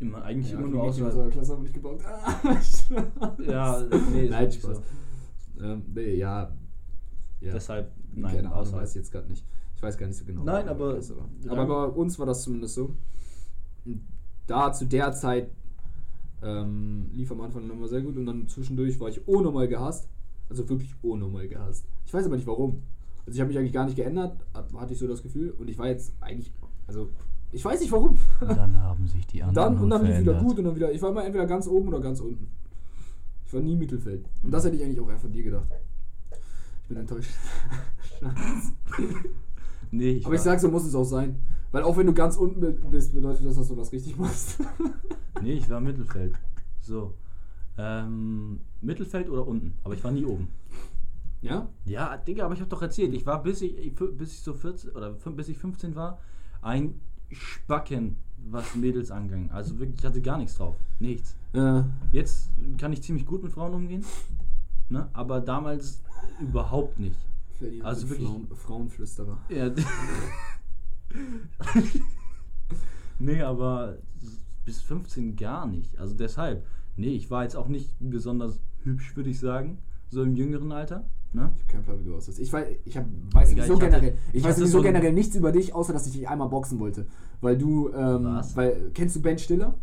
Immer, 0.00 0.22
eigentlich 0.22 0.52
ja, 0.52 0.58
immer 0.58 0.68
nur 0.68 0.82
aus 0.84 0.96
der 0.96 1.28
Klasse 1.30 1.52
haben 1.54 1.62
nicht 1.62 1.74
gebaut. 1.74 2.00
Ah. 2.04 2.34
Ja, 3.44 3.82
nee, 4.12 4.24
ist 4.24 4.30
Nein, 4.30 4.52
Spaß. 4.52 4.76
so. 5.56 5.62
Ähm, 5.64 5.82
nee, 5.94 6.14
ja. 6.14 6.52
ja. 7.40 7.52
Deshalb, 7.52 7.92
nein, 8.14 8.34
Keine 8.36 8.48
Ahnung, 8.48 8.60
außerhalb. 8.60 8.82
weiß 8.82 8.90
ich 8.90 8.96
jetzt 8.96 9.10
gerade 9.12 9.28
nicht. 9.28 9.44
Ich 9.74 9.82
weiß 9.82 9.98
gar 9.98 10.06
nicht 10.06 10.16
so 10.16 10.24
genau. 10.24 10.44
Nein, 10.44 10.68
aber- 10.68 10.96
war. 10.96 11.28
Ja. 11.44 11.52
aber 11.52 11.66
bei 11.66 11.84
uns 11.96 12.18
war 12.18 12.26
das 12.26 12.42
zumindest 12.42 12.74
so. 12.74 12.94
Da 14.46 14.72
zu 14.72 14.86
der 14.86 15.12
Zeit 15.12 15.50
ähm, 16.42 17.10
lief 17.12 17.30
am 17.32 17.40
Anfang 17.40 17.68
immer 17.68 17.88
sehr 17.88 18.00
gut 18.02 18.16
und 18.16 18.26
dann 18.26 18.46
zwischendurch 18.48 18.98
war 19.00 19.08
ich 19.08 19.26
unnormal 19.26 19.66
gehasst. 19.68 20.08
Also 20.48 20.68
wirklich 20.68 20.94
unnormal 21.02 21.48
gehasst. 21.48 21.84
Ich 22.06 22.14
weiß 22.14 22.24
aber 22.26 22.36
nicht 22.36 22.46
warum. 22.46 22.82
Also 23.26 23.36
ich 23.36 23.40
habe 23.40 23.48
mich 23.48 23.58
eigentlich 23.58 23.72
gar 23.72 23.84
nicht 23.84 23.96
geändert, 23.96 24.38
hat- 24.54 24.72
hatte 24.74 24.92
ich 24.92 24.98
so 24.98 25.06
das 25.08 25.22
Gefühl. 25.22 25.50
Und 25.50 25.68
ich 25.68 25.76
war 25.78 25.88
jetzt 25.88 26.12
eigentlich, 26.20 26.52
also 26.86 27.10
ich 27.52 27.64
weiß 27.64 27.80
nicht 27.80 27.92
warum. 27.92 28.18
Und 28.40 28.48
dann 28.56 28.76
haben 28.76 29.06
sich 29.06 29.26
die 29.26 29.42
anderen 29.44 29.74
Dann 29.74 29.82
und 29.84 29.90
dann 29.90 30.00
lief 30.02 30.10
wieder 30.20 30.32
verändert. 30.32 30.42
gut 30.48 30.58
und 30.58 30.64
dann 30.64 30.76
wieder. 30.76 30.92
Ich 30.92 31.02
war 31.02 31.10
immer 31.10 31.24
entweder 31.24 31.46
ganz 31.46 31.66
oben 31.66 31.88
oder 31.88 32.00
ganz 32.00 32.20
unten. 32.20 32.48
Ich 33.46 33.52
war 33.54 33.60
nie 33.60 33.76
Mittelfeld. 33.76 34.26
Und 34.42 34.50
das 34.50 34.64
hätte 34.64 34.76
ich 34.76 34.84
eigentlich 34.84 35.00
auch 35.00 35.08
eher 35.08 35.18
von 35.18 35.32
dir 35.32 35.42
gedacht. 35.42 35.68
Ich 36.82 36.88
bin 36.88 36.98
enttäuscht. 36.98 37.30
Nee, 39.90 40.10
ich 40.12 40.26
Aber 40.26 40.34
ich 40.34 40.40
sag, 40.42 40.60
so 40.60 40.68
muss 40.68 40.84
es 40.84 40.94
auch 40.94 41.04
sein. 41.04 41.40
Weil 41.72 41.82
auch 41.82 41.96
wenn 41.96 42.06
du 42.06 42.12
ganz 42.12 42.36
unten 42.36 42.60
bi- 42.60 42.72
bist, 42.90 43.14
bedeutet 43.14 43.44
das, 43.46 43.56
dass 43.56 43.68
du 43.68 43.76
was 43.76 43.92
richtig 43.92 44.16
machst. 44.18 44.58
Nee, 45.40 45.52
ich 45.52 45.70
war 45.70 45.80
Mittelfeld. 45.80 46.34
So. 46.80 47.14
Ähm, 47.78 48.60
Mittelfeld 48.80 49.30
oder 49.30 49.46
unten, 49.46 49.74
aber 49.84 49.94
ich 49.94 50.02
war 50.02 50.10
nie 50.10 50.24
oben. 50.24 50.48
ja? 51.42 51.68
Ja, 51.84 52.16
Digga, 52.16 52.44
aber 52.44 52.54
ich 52.54 52.60
hab 52.60 52.68
doch 52.68 52.82
erzählt, 52.82 53.14
ich 53.14 53.24
war 53.24 53.40
bis 53.40 53.62
ich, 53.62 53.94
bis 53.94 54.32
ich 54.32 54.40
so 54.40 54.52
14 54.52 54.90
oder 54.90 55.10
bis 55.12 55.48
ich 55.48 55.56
15 55.56 55.94
war, 55.94 56.18
ein 56.60 57.00
Spacken, 57.30 58.16
was 58.50 58.74
Mädels 58.74 59.10
anging. 59.10 59.50
Also 59.50 59.78
wirklich, 59.78 59.98
ich 59.98 60.04
hatte 60.04 60.20
gar 60.22 60.38
nichts 60.38 60.56
drauf. 60.56 60.76
Nichts. 61.00 61.34
Äh, 61.52 61.82
Jetzt 62.12 62.50
kann 62.78 62.92
ich 62.92 63.02
ziemlich 63.02 63.26
gut 63.26 63.42
mit 63.42 63.52
Frauen 63.52 63.74
umgehen, 63.74 64.04
ne? 64.88 65.08
aber 65.12 65.40
damals 65.40 66.00
überhaupt 66.40 66.98
nicht. 66.98 67.16
Also 67.60 67.82
also 67.84 68.10
wirklich- 68.10 68.28
Frauen, 68.28 68.48
Frauenflüsterer. 68.54 69.38
Ja. 69.48 69.70
nee, 73.18 73.42
aber 73.42 73.98
bis 74.64 74.80
15 74.82 75.36
gar 75.36 75.66
nicht. 75.66 75.98
Also 75.98 76.14
deshalb, 76.14 76.64
nee, 76.96 77.08
ich 77.14 77.30
war 77.30 77.42
jetzt 77.42 77.56
auch 77.56 77.68
nicht 77.68 77.90
besonders 77.98 78.60
hübsch, 78.84 79.16
würde 79.16 79.30
ich 79.30 79.40
sagen, 79.40 79.78
so 80.10 80.22
im 80.22 80.36
jüngeren 80.36 80.72
Alter. 80.72 81.04
Ne? 81.32 81.52
Ich 81.56 81.62
hab 81.62 81.68
keinen 81.68 81.84
Plan, 81.84 82.00
wie 82.00 82.04
du 82.04 82.16
aussiehst. 82.16 82.38
Ich 82.38 82.52
weiß, 82.52 82.66
ich 82.84 82.96
hab, 82.96 83.04
weiß 83.32 83.50
Digga, 83.50 83.64
sowieso 83.66 83.74
ich 83.74 83.86
hatte- 83.86 84.00
generell, 84.00 84.18
ich 84.30 84.34
ich 84.36 84.44
weiß 84.44 84.56
sowieso 84.56 84.78
so 84.78 84.82
generell 84.82 85.12
nichts 85.12 85.36
über 85.36 85.52
dich, 85.52 85.74
außer 85.74 85.92
dass 85.92 86.06
ich 86.06 86.12
dich 86.14 86.28
einmal 86.28 86.48
boxen 86.48 86.78
wollte. 86.80 87.06
Weil 87.42 87.58
du, 87.58 87.90
ähm, 87.92 88.24
Was? 88.24 88.56
weil, 88.56 88.90
kennst 88.94 89.14
du 89.16 89.20
Ben 89.22 89.38
Stiller? 89.38 89.74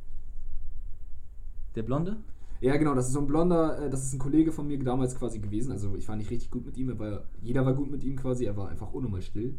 Der 1.75 1.83
Blonde? 1.83 2.17
Ja, 2.61 2.77
genau, 2.77 2.95
das 2.95 3.07
ist 3.07 3.13
so 3.13 3.19
ein 3.19 3.27
blonder, 3.27 3.85
äh, 3.85 3.89
das 3.89 4.03
ist 4.05 4.13
ein 4.13 4.19
Kollege 4.19 4.51
von 4.51 4.65
mir 4.67 4.79
damals 4.79 5.15
quasi 5.15 5.39
gewesen. 5.39 5.71
Also 5.71 5.93
ich 5.95 6.07
war 6.07 6.15
nicht 6.15 6.31
richtig 6.31 6.49
gut 6.49 6.65
mit 6.65 6.77
ihm, 6.77 6.89
aber 6.89 7.25
jeder 7.41 7.65
war 7.65 7.73
gut 7.75 7.91
mit 7.91 8.03
ihm 8.03 8.15
quasi. 8.15 8.45
Er 8.45 8.55
war 8.57 8.69
einfach 8.69 8.91
unnormal 8.93 9.21
still. 9.21 9.53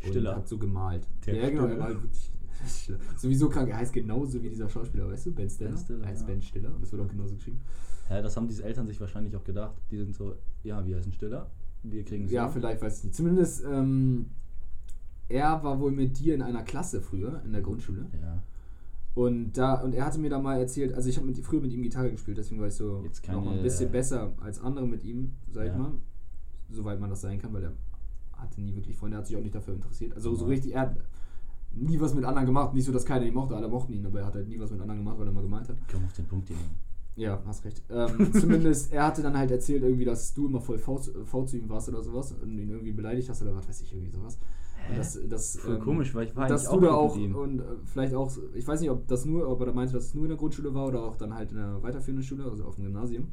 Stiller. 0.00 0.30
Und 0.30 0.36
hat 0.38 0.48
so 0.48 0.58
gemalt. 0.58 1.06
Der 1.26 1.36
ja, 1.36 1.50
genau, 1.50 1.66
er 1.66 1.78
war 1.78 1.88
wirklich. 1.90 2.32
Sowieso 3.16 3.48
krank. 3.48 3.68
Er 3.70 3.76
heißt 3.78 3.92
genauso 3.92 4.42
wie 4.42 4.48
dieser 4.48 4.68
Schauspieler, 4.68 5.08
weißt 5.08 5.26
du? 5.26 5.32
Ben 5.34 5.48
Stiller. 5.50 5.70
Ben 5.70 5.78
Stiller, 5.78 6.02
er 6.04 6.08
heißt 6.08 6.20
ja. 6.22 6.26
Ben 6.26 6.42
Stiller 6.42 6.74
und 6.74 6.82
das 6.82 6.92
wird 6.92 7.02
auch 7.02 7.08
genauso 7.08 7.34
geschrieben. 7.34 7.60
Hä, 8.08 8.22
das 8.22 8.36
haben 8.36 8.48
diese 8.48 8.64
Eltern 8.64 8.86
sich 8.86 9.00
wahrscheinlich 9.00 9.34
auch 9.36 9.44
gedacht. 9.44 9.74
Die 9.90 9.96
sind 9.96 10.14
so, 10.14 10.34
ja, 10.64 10.84
wir 10.84 10.96
heißen 10.96 11.12
Stiller. 11.12 11.50
Wir 11.82 12.04
kriegen. 12.04 12.28
Ja, 12.28 12.48
vielleicht, 12.48 12.80
weiß 12.82 12.98
ich 12.98 13.04
nicht. 13.04 13.14
Zumindest, 13.16 13.64
ähm, 13.64 14.26
er 15.28 15.62
war 15.64 15.80
wohl 15.80 15.92
mit 15.92 16.18
dir 16.18 16.34
in 16.34 16.42
einer 16.42 16.62
Klasse 16.62 17.00
früher, 17.00 17.42
in 17.44 17.52
der 17.52 17.62
Grundschule. 17.62 18.06
Ja. 18.20 18.42
Und 19.14 19.52
da, 19.52 19.74
und 19.82 19.94
er 19.94 20.04
hatte 20.06 20.18
mir 20.18 20.30
da 20.30 20.38
mal 20.38 20.58
erzählt, 20.58 20.94
also 20.94 21.08
ich 21.08 21.16
habe 21.16 21.26
mit, 21.26 21.38
früher 21.40 21.60
mit 21.60 21.72
ihm 21.72 21.82
Gitarre 21.82 22.10
gespielt, 22.10 22.38
deswegen 22.38 22.60
war 22.60 22.68
ich 22.68 22.74
so 22.74 23.02
Jetzt 23.04 23.26
noch 23.28 23.42
keine- 23.44 23.56
ein 23.58 23.62
bisschen 23.62 23.90
besser 23.92 24.32
als 24.40 24.60
andere 24.60 24.86
mit 24.86 25.04
ihm, 25.04 25.32
sag 25.50 25.66
ich 25.66 25.72
Ja. 25.72 25.78
mal. 25.78 25.92
Soweit 26.70 26.98
man 26.98 27.10
das 27.10 27.20
sein 27.20 27.38
kann, 27.38 27.52
weil 27.52 27.64
er 27.64 27.72
hatte 28.32 28.60
nie 28.62 28.74
wirklich 28.74 28.96
Freunde, 28.96 29.16
er 29.16 29.18
hat 29.18 29.26
sich 29.26 29.36
auch 29.36 29.42
nicht 29.42 29.54
dafür 29.54 29.74
interessiert. 29.74 30.14
Also 30.14 30.34
so 30.34 30.44
Ja. 30.44 30.48
richtig, 30.50 30.74
er 30.74 30.80
hat 30.82 30.96
nie 31.74 32.00
was 32.00 32.14
mit 32.14 32.24
anderen 32.24 32.46
gemacht. 32.46 32.74
Nicht 32.74 32.84
so, 32.84 32.92
dass 32.92 33.04
keiner 33.04 33.24
ihn 33.26 33.34
mochte, 33.34 33.56
alle 33.56 33.68
mochten 33.68 33.92
ihn, 33.92 34.06
aber 34.06 34.20
er 34.20 34.26
hat 34.26 34.34
halt 34.34 34.48
nie 34.48 34.58
was 34.58 34.70
mit 34.70 34.80
anderen 34.80 35.00
gemacht, 35.00 35.18
weil 35.18 35.26
er 35.26 35.32
mal 35.32 35.42
gemeint 35.42 35.68
hat. 35.68 35.76
Komm 35.90 36.04
auf 36.04 36.12
den 36.12 36.26
Punkt 36.26 36.48
hier. 36.48 36.56
Ja, 37.14 37.42
hast 37.46 37.64
recht. 37.64 37.82
Ähm, 37.90 38.32
zumindest, 38.40 38.92
er 38.92 39.06
hatte 39.06 39.22
dann 39.22 39.36
halt 39.36 39.50
erzählt, 39.50 39.82
irgendwie, 39.82 40.04
dass 40.04 40.32
du 40.32 40.46
immer 40.46 40.60
voll 40.60 40.78
V, 40.78 40.98
v 40.98 41.44
zu 41.44 41.58
ihm 41.58 41.68
warst 41.68 41.88
oder 41.88 42.02
sowas 42.02 42.32
und 42.32 42.58
ihn 42.58 42.70
irgendwie 42.70 42.92
beleidigt 42.92 43.28
hast 43.28 43.42
oder 43.42 43.54
was 43.54 43.68
weiß 43.68 43.82
ich, 43.82 43.92
irgendwie 43.92 44.10
sowas. 44.10 44.38
Und 44.88 44.98
das, 44.98 45.18
das, 45.28 45.58
Voll 45.58 45.76
ähm, 45.76 45.80
komisch, 45.80 46.14
weil 46.14 46.26
ich 46.26 46.34
war 46.34 46.48
dass 46.48 46.66
eigentlich 46.66 46.80
du 46.80 46.86
da 46.86 46.94
auch 46.94 47.14
mit 47.14 47.24
ihm. 47.24 47.34
und 47.36 47.60
äh, 47.60 47.64
vielleicht 47.84 48.14
auch, 48.14 48.32
ich 48.54 48.66
weiß 48.66 48.80
nicht, 48.80 48.90
ob 48.90 49.06
das 49.06 49.24
nur, 49.24 49.48
ob 49.48 49.60
er 49.60 49.66
da 49.66 49.72
meinte, 49.72 49.94
dass 49.94 50.06
es 50.06 50.14
nur 50.14 50.24
in 50.24 50.30
der 50.30 50.38
Grundschule 50.38 50.74
war 50.74 50.88
oder 50.88 51.02
auch 51.04 51.16
dann 51.16 51.34
halt 51.34 51.52
in 51.52 51.58
der 51.58 51.82
weiterführenden 51.82 52.24
Schule, 52.24 52.44
also 52.44 52.64
auf 52.64 52.76
dem 52.76 52.84
Gymnasium. 52.84 53.28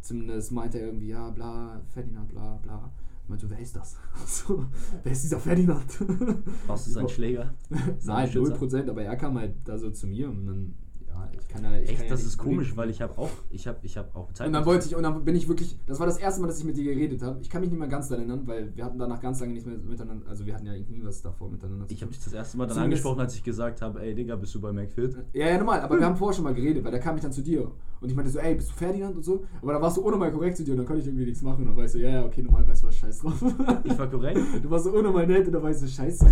Zumindest 0.00 0.50
meinte 0.50 0.78
er 0.78 0.86
irgendwie, 0.86 1.08
ja, 1.08 1.28
bla, 1.30 1.80
Ferdinand, 1.90 2.28
bla, 2.30 2.58
bla. 2.62 2.90
Meinte 3.30 3.46
so, 3.46 3.50
wer 3.50 3.60
ist 3.60 3.76
das? 3.76 3.96
So, 4.26 4.66
wer 5.04 5.12
ist 5.12 5.22
dieser 5.22 5.38
Ferdinand? 5.38 5.86
Warst 6.66 6.88
du 6.88 6.90
sein 6.90 7.08
Schläger? 7.08 7.54
Nein, 8.04 8.28
Schützer? 8.28 8.56
0%, 8.56 8.90
aber 8.90 9.02
er 9.02 9.16
kam 9.16 9.38
halt 9.38 9.54
da 9.64 9.78
so 9.78 9.90
zu 9.90 10.08
mir 10.08 10.28
und 10.28 10.46
dann, 10.46 10.74
ja, 11.06 11.30
ich 11.32 11.46
kann 11.46 11.62
ja. 11.62 11.78
Ich 11.78 11.86
kann 11.86 11.94
Echt, 11.94 12.02
ja 12.04 12.10
das 12.10 12.24
ist 12.24 12.38
komisch, 12.38 12.68
reden. 12.68 12.76
weil 12.76 12.90
ich 12.90 13.00
habe 13.00 13.16
auch, 13.16 13.30
ich 13.50 13.68
habe, 13.68 13.78
ich 13.82 13.96
habe 13.96 14.08
auch 14.14 14.32
Zeit. 14.32 14.48
Und 14.48 14.52
dann 14.52 14.66
wollte 14.66 14.88
ich, 14.88 14.96
und 14.96 15.04
dann 15.04 15.24
bin 15.24 15.36
ich 15.36 15.46
wirklich, 15.46 15.78
das 15.86 16.00
war 16.00 16.06
das 16.06 16.18
erste 16.18 16.40
Mal, 16.40 16.48
dass 16.48 16.58
ich 16.58 16.64
mit 16.64 16.76
dir 16.76 16.82
geredet 16.82 17.22
habe. 17.22 17.40
Ich 17.40 17.48
kann 17.48 17.60
mich 17.60 17.70
nicht 17.70 17.78
mehr 17.78 17.88
ganz 17.88 18.08
daran 18.08 18.28
erinnern, 18.28 18.46
weil 18.48 18.74
wir 18.74 18.84
hatten 18.84 18.98
danach 18.98 19.20
ganz 19.20 19.38
lange 19.38 19.52
nicht 19.52 19.64
mehr 19.66 19.78
miteinander, 19.78 20.28
also 20.28 20.44
wir 20.44 20.54
hatten 20.54 20.66
ja 20.66 20.72
nie 20.72 21.02
was 21.04 21.22
davor 21.22 21.50
miteinander 21.50 21.86
zu 21.86 21.94
Ich 21.94 22.02
habe 22.02 22.10
dich 22.10 22.24
das 22.24 22.32
erste 22.32 22.58
Mal 22.58 22.66
dann 22.66 22.78
angesprochen, 22.78 23.20
als 23.20 23.36
ich 23.36 23.44
gesagt 23.44 23.80
habe, 23.80 24.02
ey 24.02 24.12
Digga, 24.12 24.34
bist 24.34 24.56
du 24.56 24.60
bei 24.60 24.72
McFit? 24.72 25.16
Ja, 25.34 25.46
ja, 25.46 25.58
normal, 25.58 25.80
aber 25.82 25.98
wir 25.98 26.04
haben 26.04 26.16
vorher 26.16 26.34
schon 26.34 26.44
mal 26.44 26.54
geredet, 26.54 26.82
weil 26.82 26.92
da 26.92 26.98
kam 26.98 27.14
ich 27.14 27.22
dann 27.22 27.32
zu 27.32 27.42
dir. 27.42 27.70
Und 28.00 28.08
ich 28.08 28.14
meinte 28.16 28.30
so, 28.30 28.38
ey, 28.38 28.54
bist 28.54 28.70
du 28.70 28.74
Ferdinand 28.74 29.14
und 29.16 29.22
so? 29.24 29.44
Aber 29.60 29.74
da 29.74 29.80
warst 29.82 29.96
du 29.98 30.06
ohne 30.06 30.16
mal 30.16 30.32
korrekt 30.32 30.56
zu 30.56 30.64
dir 30.64 30.72
und 30.72 30.78
dann 30.78 30.86
konnte 30.86 31.02
ich 31.02 31.06
irgendwie 31.06 31.26
nichts 31.26 31.42
machen. 31.42 31.60
Und 31.62 31.66
dann 31.66 31.76
war 31.76 31.84
ich 31.84 31.92
so, 31.92 31.98
ja, 31.98 32.08
ja, 32.10 32.24
okay, 32.24 32.42
normal 32.42 32.66
weißt 32.66 32.82
du 32.82 32.86
was, 32.86 32.96
scheiß 32.96 33.18
drauf. 33.18 33.44
Ich 33.84 33.98
war 33.98 34.08
korrekt. 34.08 34.40
Du 34.62 34.70
warst 34.70 34.84
so 34.84 34.92
ohne 34.92 35.10
mal 35.10 35.26
nett 35.26 35.46
und 35.46 35.52
dann 35.52 35.62
war 35.62 35.70
ich 35.70 35.76
so, 35.76 35.86
scheiße. 35.86 36.24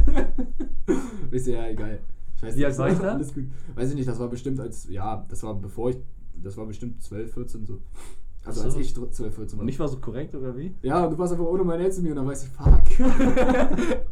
Und 0.86 1.32
ich 1.34 1.44
so, 1.44 1.50
ja, 1.50 1.68
egal. 1.68 2.00
Scheiße. 2.40 2.56
Wie 2.56 2.64
alt 2.64 2.78
war 2.78 2.90
ich 2.90 2.98
da? 2.98 3.14
Alles 3.14 3.34
gut. 3.34 3.44
Weiß 3.74 3.90
ich 3.90 3.96
nicht, 3.96 4.08
das 4.08 4.18
war 4.18 4.28
bestimmt 4.28 4.60
als, 4.60 4.88
ja, 4.88 5.24
das 5.28 5.42
war 5.42 5.54
bevor 5.54 5.90
ich, 5.90 5.98
das 6.42 6.56
war 6.56 6.64
bestimmt 6.66 7.02
12, 7.02 7.34
14 7.34 7.66
so. 7.66 7.80
Also 8.44 8.60
so. 8.60 8.66
als 8.66 8.76
ich 8.76 8.94
12, 8.94 9.34
14 9.34 9.58
war. 9.58 9.62
Und 9.62 9.68
ich 9.68 9.78
war 9.78 9.88
so 9.88 9.98
korrekt, 9.98 10.34
oder 10.34 10.56
wie? 10.56 10.74
Ja, 10.82 11.04
und 11.04 11.12
du 11.12 11.18
warst 11.18 11.32
einfach 11.32 11.44
ohne 11.44 11.64
mal 11.64 11.76
nett 11.76 11.92
zu 11.92 12.00
mir 12.00 12.10
und 12.10 12.16
dann 12.16 12.26
war 12.26 12.32
ich 12.32 12.38
so, 12.38 12.46
fuck. 12.46 12.82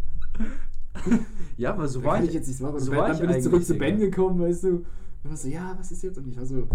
Ja, 1.56 1.72
aber 1.72 1.88
so 1.88 2.00
Da 2.00 2.06
war 2.06 2.22
ich. 2.22 2.28
ich 2.28 2.34
jetzt 2.34 2.46
nichts 2.48 2.60
machen. 2.60 2.78
So 2.80 2.92
war 2.92 3.08
dann 3.08 3.16
ich 3.16 3.20
bin 3.20 3.30
ich 3.30 3.42
zurück 3.42 3.64
zu 3.64 3.74
Ben 3.74 3.98
gekommen, 3.98 4.40
weißt 4.40 4.64
du. 4.64 4.68
Und 4.68 4.84
du 5.24 5.30
warst 5.30 5.42
so, 5.44 5.48
ja, 5.48 5.74
was 5.78 5.90
ist 5.90 6.02
jetzt? 6.02 6.18
Und 6.18 6.28
ich 6.28 6.36
war 6.36 6.44
so, 6.44 6.66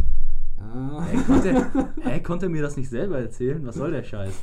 ja. 0.61 1.03
Hä, 1.11 1.17
konnte, 1.27 1.65
hä, 2.01 2.19
konnte 2.19 2.45
er 2.45 2.49
mir 2.49 2.61
das 2.61 2.77
nicht 2.77 2.89
selber 2.89 3.19
erzählen? 3.19 3.65
Was 3.65 3.75
soll 3.75 3.91
der 3.91 4.03
Scheiß? 4.03 4.33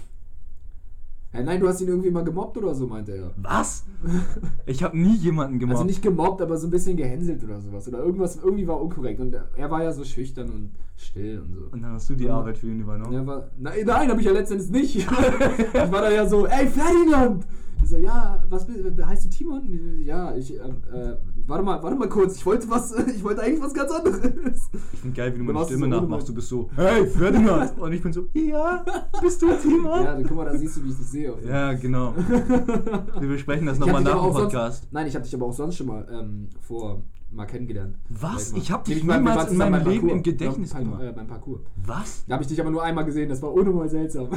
Ja, 1.32 1.42
nein, 1.42 1.60
du 1.60 1.68
hast 1.68 1.80
ihn 1.82 1.88
irgendwie 1.88 2.10
mal 2.10 2.24
gemobbt 2.24 2.56
oder 2.56 2.74
so, 2.74 2.86
meinte 2.86 3.12
er. 3.12 3.30
Was? 3.36 3.84
Ich 4.66 4.82
habe 4.82 4.98
nie 4.98 5.16
jemanden 5.16 5.58
gemobbt. 5.58 5.78
Also 5.78 5.86
nicht 5.86 6.02
gemobbt, 6.02 6.40
aber 6.42 6.56
so 6.56 6.66
ein 6.66 6.70
bisschen 6.70 6.96
gehänselt 6.96 7.42
oder 7.44 7.60
sowas. 7.60 7.88
Oder 7.88 7.98
irgendwas, 7.98 8.36
irgendwie 8.36 8.66
war 8.66 8.80
unkorrekt. 8.80 9.20
Und 9.20 9.34
er 9.56 9.70
war 9.70 9.82
ja 9.82 9.92
so 9.92 10.04
schüchtern 10.04 10.50
und 10.50 10.70
still 10.96 11.40
und 11.40 11.54
so. 11.54 11.60
Und 11.70 11.82
dann 11.82 11.92
hast 11.92 12.08
du 12.10 12.14
die 12.14 12.24
Ja. 12.24 12.36
Arbeit 12.38 12.58
für 12.58 12.66
ihn 12.68 12.80
übernommen. 12.80 13.12
Er 13.14 13.26
war, 13.26 13.48
nein, 13.58 13.78
nein, 13.86 14.10
hab 14.10 14.18
ich 14.18 14.26
ja 14.26 14.32
letztendlich 14.32 14.70
nicht. 14.70 14.96
ich 15.74 15.92
war 15.92 16.02
da 16.02 16.10
ja 16.10 16.26
so, 16.26 16.46
ey 16.46 16.66
Ferdinand! 16.66 17.46
Ich 17.82 17.88
so, 17.90 17.96
ja, 17.96 18.42
was 18.50 18.66
heißt 18.68 19.24
du 19.24 19.28
Timon? 19.30 19.62
Ja, 20.04 20.34
ich, 20.36 20.54
ähm, 20.54 20.82
äh, 20.92 21.14
warte 21.46 21.64
mal, 21.64 21.82
warte 21.82 21.96
mal 21.96 22.08
kurz, 22.08 22.36
ich 22.36 22.44
wollte 22.44 22.68
was, 22.68 22.92
ich 23.16 23.24
wollte 23.24 23.42
eigentlich 23.42 23.62
was 23.62 23.72
ganz 23.72 23.90
anderes. 23.90 24.68
Ich 24.92 24.98
finde 25.00 25.16
geil, 25.16 25.32
wie 25.34 25.38
du 25.38 25.44
meine 25.44 25.64
Stimme 25.64 25.80
so 25.80 25.86
nachmachst. 25.86 26.28
Du 26.28 26.34
bist 26.34 26.48
so, 26.48 26.68
hey 26.76 27.06
Ferdinand! 27.06 27.78
Und 27.80 27.92
ich 27.92 28.02
bin 28.02 28.12
so, 28.12 28.26
ja, 28.34 28.84
bist 29.22 29.40
du 29.40 29.46
Timon? 29.62 30.02
Ja, 30.04 30.14
dann 30.14 30.22
guck 30.24 30.36
mal, 30.36 30.44
da 30.44 30.56
siehst 30.56 30.76
du, 30.76 30.84
wie 30.84 30.90
ich 30.90 30.96
dich 30.98 31.06
sehe. 31.06 31.32
Ja, 31.46 31.72
genau. 31.72 32.14
Wir 33.20 33.28
besprechen 33.28 33.66
das 33.66 33.78
nochmal 33.78 34.02
nach 34.02 34.10
dem 34.12 34.18
auch 34.18 34.32
sonst- 34.32 34.42
Podcast. 34.52 34.88
Nein, 34.90 35.06
ich 35.06 35.14
habe 35.14 35.24
dich 35.24 35.34
aber 35.34 35.46
auch 35.46 35.52
sonst 35.54 35.76
schon 35.76 35.86
mal 35.86 36.06
ähm, 36.12 36.48
vor 36.60 37.02
mal 37.30 37.44
kennengelernt. 37.46 37.94
Was? 38.08 38.52
Mal. 38.52 38.58
Ich 38.58 38.70
hab 38.72 38.88
Nee, 38.88 38.94
dich 38.94 39.02
niemals 39.04 39.36
waren 39.36 39.48
in 39.52 39.56
meinem 39.58 39.72
beim 39.72 39.84
Leben 39.86 40.00
Parcours. 40.08 40.12
im 40.12 40.22
Gedächtnis 40.22 40.72
beim, 40.72 40.84
gemacht. 40.84 41.02
äh, 41.02 41.12
beim 41.12 41.26
Parcours. 41.26 41.60
Was? 41.84 42.24
Da 42.26 42.32
habe 42.34 42.42
ich 42.42 42.48
dich 42.48 42.58
aber 42.60 42.70
nur 42.70 42.82
einmal 42.82 43.04
gesehen, 43.04 43.28
das 43.28 43.42
war 43.42 43.52
unnormal 43.52 43.88
seltsam. 43.88 44.28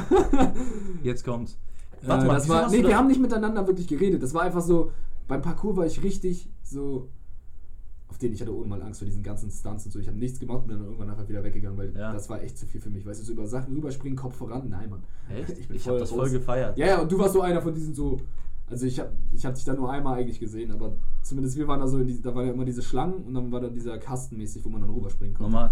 Jetzt 1.02 1.24
kommt's. 1.24 1.56
Warte 2.04 2.08
Warte 2.08 2.24
äh, 2.24 2.28
mal, 2.28 2.34
das 2.34 2.48
war, 2.48 2.70
nee, 2.70 2.82
wir 2.82 2.96
haben 2.96 3.08
nicht 3.08 3.20
miteinander 3.20 3.66
wirklich 3.66 3.86
geredet. 3.86 4.22
Das 4.22 4.34
war 4.34 4.42
einfach 4.42 4.62
so, 4.62 4.92
beim 5.28 5.42
Parcours 5.42 5.76
war 5.76 5.86
ich 5.86 6.02
richtig 6.02 6.48
so, 6.62 7.08
auf 8.08 8.18
den 8.18 8.32
ich 8.32 8.40
hatte 8.40 8.54
ohne 8.54 8.66
mal 8.68 8.82
Angst 8.82 9.00
vor 9.00 9.06
diesen 9.06 9.22
ganzen 9.22 9.50
Stunts 9.50 9.86
und 9.86 9.92
so. 9.92 9.98
Ich 9.98 10.08
habe 10.08 10.18
nichts 10.18 10.38
gemacht 10.38 10.62
und 10.62 10.66
bin 10.68 10.76
dann 10.76 10.86
irgendwann 10.86 11.10
einfach 11.10 11.28
wieder 11.28 11.42
weggegangen, 11.42 11.78
weil 11.78 11.94
Ja. 11.96 12.12
das 12.12 12.28
war 12.28 12.42
echt 12.42 12.58
zu 12.58 12.66
viel 12.66 12.80
für 12.80 12.90
mich. 12.90 13.06
Weißt 13.06 13.20
du, 13.20 13.24
so 13.24 13.32
über 13.32 13.46
Sachen 13.46 13.74
rüberspringen, 13.74 14.16
Kopf 14.16 14.36
voran, 14.36 14.68
nein, 14.68 14.90
Mann. 14.90 15.02
Echt? 15.30 15.58
Ich 15.58 15.68
bin 15.68 15.76
Ich 15.76 15.88
habe 15.88 15.98
das 15.98 16.10
voll 16.10 16.28
gefeiert. 16.30 16.76
Ja, 16.76 16.86
ja, 16.86 17.00
und 17.00 17.10
du 17.10 17.18
warst 17.18 17.32
so 17.34 17.40
einer 17.40 17.62
von 17.62 17.72
diesen 17.74 17.94
so, 17.94 18.18
also 18.68 18.86
ich 18.86 18.98
habe 19.00 19.12
ich 19.32 19.44
hab 19.46 19.54
dich 19.54 19.64
da 19.64 19.74
nur 19.74 19.90
einmal 19.90 20.18
eigentlich 20.18 20.40
gesehen, 20.40 20.72
aber 20.72 20.92
zumindest 21.22 21.56
wir 21.56 21.68
waren 21.68 21.80
da 21.80 21.86
so, 21.86 21.98
in 21.98 22.06
die, 22.06 22.20
da 22.20 22.34
waren 22.34 22.46
ja 22.46 22.52
immer 22.52 22.64
diese 22.64 22.82
Schlangen 22.82 23.22
und 23.24 23.34
dann 23.34 23.50
war 23.52 23.60
da 23.60 23.68
dieser 23.68 23.98
Kasten 23.98 24.36
mäßig, 24.36 24.64
wo 24.64 24.68
man 24.68 24.80
dann 24.82 24.90
rüberspringen 24.90 25.34
konnte. 25.34 25.50
Normal. 25.52 25.70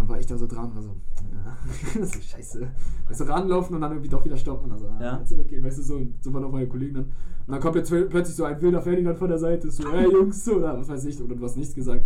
Dann 0.00 0.08
war 0.08 0.18
ich 0.18 0.26
da 0.26 0.38
so 0.38 0.46
dran 0.46 0.70
und 0.70 0.76
war 0.76 0.82
so, 0.82 0.96
ja, 1.30 2.04
so 2.06 2.20
scheiße. 2.20 2.66
Weißt 3.06 3.20
du, 3.20 3.24
ranlaufen 3.24 3.74
und 3.74 3.82
dann 3.82 3.92
irgendwie 3.92 4.08
doch 4.08 4.24
wieder 4.24 4.38
stoppen 4.38 4.64
und 4.64 4.70
dann 4.70 4.78
so, 4.78 4.88
ah, 4.88 4.98
Ja. 5.00 5.18
jetzt 5.18 5.28
zurückgehen, 5.28 5.62
weißt 5.62 5.78
du, 5.78 5.82
so, 5.82 6.00
so 6.20 6.32
waren 6.32 6.44
auch 6.44 6.52
meine 6.52 6.66
Kollegen 6.68 6.94
dann. 6.94 7.04
Und 7.04 7.52
dann 7.52 7.60
kommt 7.60 7.76
jetzt 7.76 7.90
plötzlich 7.90 8.34
so 8.34 8.44
ein 8.44 8.60
wilder 8.62 8.80
Ferdinand 8.80 9.18
von 9.18 9.28
der 9.28 9.38
Seite, 9.38 9.70
so, 9.70 9.92
hey 9.92 10.08
Jungs, 10.12 10.48
oder 10.48 10.78
was 10.78 10.88
weiß 10.88 11.04
ich, 11.04 11.20
oder 11.22 11.34
du 11.34 11.44
hast 11.44 11.56
nichts 11.56 11.74
gesagt. 11.74 12.04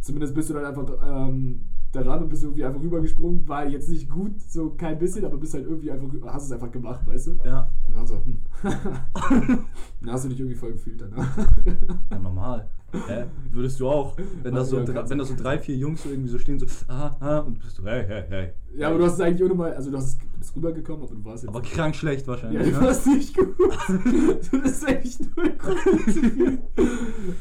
Zumindest 0.00 0.34
bist 0.34 0.50
du 0.50 0.54
dann 0.54 0.64
einfach 0.64 0.86
ähm, 1.04 1.60
daran 1.92 2.22
und 2.24 2.28
bist 2.28 2.42
irgendwie 2.42 2.64
einfach 2.64 2.80
rübergesprungen, 2.82 3.46
war 3.48 3.66
jetzt 3.66 3.88
nicht 3.88 4.08
gut, 4.10 4.40
so 4.40 4.70
kein 4.70 4.98
bisschen, 4.98 5.24
aber 5.24 5.36
bist 5.36 5.54
halt 5.54 5.66
irgendwie 5.66 5.90
einfach, 5.92 6.08
hast 6.26 6.44
es 6.46 6.52
einfach 6.52 6.70
gemacht, 6.72 7.06
weißt 7.06 7.28
du? 7.28 7.34
Ja. 7.44 7.70
So, 8.04 8.22
hm. 8.24 8.38
dann 8.62 10.12
hast 10.12 10.24
du 10.24 10.28
dich 10.28 10.38
irgendwie 10.40 10.56
voll 10.56 10.72
gefühlt 10.72 11.00
danach. 11.00 11.36
Ja, 12.10 12.18
normal. 12.18 12.68
Hä? 13.08 13.24
Würdest 13.50 13.80
du 13.80 13.88
auch, 13.88 14.16
wenn 14.42 14.54
da 14.54 14.64
so, 14.64 14.78
Ja, 14.78 14.84
drei, 14.84 15.08
wenn 15.10 15.18
du. 15.18 15.24
da 15.24 15.24
so 15.24 15.34
drei, 15.36 15.58
vier 15.58 15.76
Jungs 15.76 16.02
so 16.04 16.08
irgendwie 16.08 16.28
so 16.30 16.38
stehen, 16.38 16.58
so, 16.58 16.66
ah, 16.88 17.14
ah, 17.20 17.38
und 17.40 17.56
du 17.58 17.60
bist 17.64 17.76
so, 17.76 17.84
hey, 17.84 18.04
hey, 18.06 18.24
hey. 18.28 18.50
Ja, 18.76 18.88
aber 18.88 18.98
du 18.98 19.04
hast 19.04 19.14
es 19.14 19.20
eigentlich 19.20 19.42
ohne 19.44 19.54
mal, 19.54 19.74
also 19.74 19.90
du, 19.90 19.96
hast, 19.96 20.18
du 20.22 20.38
bist 20.38 20.54
rübergekommen, 20.56 21.02
aber 21.02 21.14
du 21.14 21.24
warst 21.24 21.42
jetzt 21.42 21.48
Aber 21.50 21.60
krank 21.62 21.94
schlecht 21.96 22.22
Ja, 22.22 22.28
wahrscheinlich. 22.28 22.62
du 22.72 22.80
ne? 22.80 22.86
warst 22.86 23.06
nicht 23.06 23.36
gut. 23.36 23.56
Du 24.50 24.62
bist 24.62 24.86
echt 24.88 25.20
null. 25.36 25.52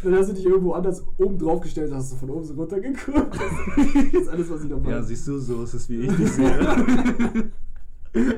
Dann 0.03 0.15
hast 0.15 0.29
du 0.29 0.33
dich 0.33 0.45
irgendwo 0.45 0.73
anders 0.73 1.03
oben 1.17 1.37
drauf 1.37 1.61
gestellt, 1.61 1.93
hast 1.93 2.11
du 2.13 2.17
von 2.17 2.29
oben 2.31 2.43
so 2.43 2.53
runtergeguckt. 2.55 3.37
Das 4.13 4.21
ist 4.21 4.29
alles, 4.29 4.49
was 4.49 4.63
ich 4.63 4.69
noch 4.69 4.83
Ja, 4.83 4.97
weiß. 4.99 5.07
siehst 5.07 5.27
du, 5.27 5.37
so 5.39 5.63
ist 5.63 5.73
es, 5.75 5.87
wie 5.89 6.01
ich 6.01 6.15
dich 6.15 6.31
sehe. 6.31 7.51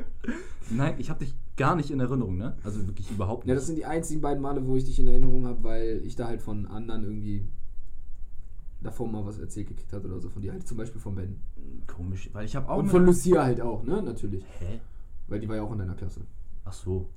Nein, 0.69 0.95
ich 0.97 1.09
habe 1.09 1.19
dich 1.23 1.33
gar 1.57 1.75
nicht 1.75 1.91
in 1.91 1.99
Erinnerung, 1.99 2.37
ne? 2.37 2.55
Also 2.63 2.85
wirklich 2.87 3.11
überhaupt 3.11 3.45
nicht. 3.45 3.49
Ja, 3.49 3.55
das 3.55 3.67
sind 3.67 3.77
die 3.77 3.85
einzigen 3.85 4.21
beiden 4.21 4.41
Male, 4.41 4.65
wo 4.65 4.75
ich 4.77 4.85
dich 4.85 4.99
in 4.99 5.07
Erinnerung 5.07 5.45
habe, 5.45 5.63
weil 5.63 6.01
ich 6.05 6.15
da 6.15 6.27
halt 6.27 6.41
von 6.41 6.65
anderen 6.67 7.03
irgendwie 7.03 7.45
davor 8.81 9.07
mal 9.07 9.25
was 9.25 9.39
erzählt 9.39 9.67
gekriegt 9.67 9.91
hatte 9.91 10.07
oder 10.07 10.19
so. 10.19 10.29
Von 10.29 10.41
dir 10.41 10.53
halt 10.53 10.67
zum 10.67 10.77
Beispiel 10.77 11.01
von 11.01 11.15
Ben. 11.15 11.39
Komisch, 11.87 12.29
weil 12.31 12.45
ich 12.45 12.55
habe 12.55 12.69
auch. 12.69 12.77
Und 12.77 12.87
von 12.89 13.05
Lucia 13.05 13.43
halt 13.43 13.59
auch, 13.59 13.83
ne? 13.83 14.01
Natürlich. 14.01 14.43
Hä? 14.59 14.79
Weil 15.27 15.39
die 15.39 15.49
war 15.49 15.57
ja 15.57 15.63
auch 15.63 15.71
in 15.71 15.79
deiner 15.79 15.95
Klasse. 15.95 16.21
Ach 16.63 16.73
so. 16.73 17.09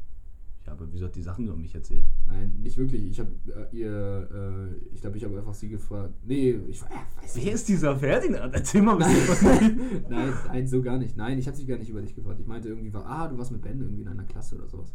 Aber 0.71 0.87
wieso 0.93 1.07
hat 1.07 1.17
die 1.17 1.23
Sachen 1.23 1.47
über 1.47 1.57
mich 1.57 1.75
erzählt? 1.75 2.05
Nein, 2.27 2.55
nicht 2.63 2.77
wirklich. 2.79 3.05
Ich 3.11 3.19
habe 3.21 3.31
äh, 3.49 3.77
ihr, 3.77 4.29
äh, 4.33 4.95
ich 4.95 5.01
glaube, 5.01 5.17
ich 5.17 5.25
habe 5.25 5.37
einfach 5.37 5.55
sie 5.55 5.69
gefragt. 5.69 6.15
Nee, 6.25 6.51
ich 6.69 6.81
äh, 6.83 6.85
weiß 7.23 7.35
nicht. 7.37 7.47
Wer 7.47 7.53
ist 7.55 7.69
dieser 7.69 7.97
Ferdinand? 7.97 8.55
Erzähl 8.55 8.83
mal 8.83 8.93
ein 8.93 8.99
bisschen 8.99 9.29
was 9.29 9.43
nein, 10.11 10.33
nein, 10.49 10.69
so 10.69 10.81
gar 10.83 10.99
nicht. 10.99 11.17
Nein, 11.17 11.39
ich 11.39 11.47
habe 11.47 11.57
sie 11.57 11.67
gar 11.67 11.77
nicht 11.79 11.91
über 11.91 12.01
dich 12.01 12.15
gefragt. 12.15 12.39
Ich 12.41 12.47
meinte 12.47 12.69
irgendwie, 12.69 12.93
war, 12.95 13.05
ah, 13.07 13.29
du 13.29 13.37
warst 13.37 13.53
mit 13.53 13.63
Ben 13.63 13.81
irgendwie 13.81 14.03
in 14.03 14.09
einer 14.09 14.25
Klasse 14.25 14.57
oder 14.57 14.69
sowas. 14.69 14.93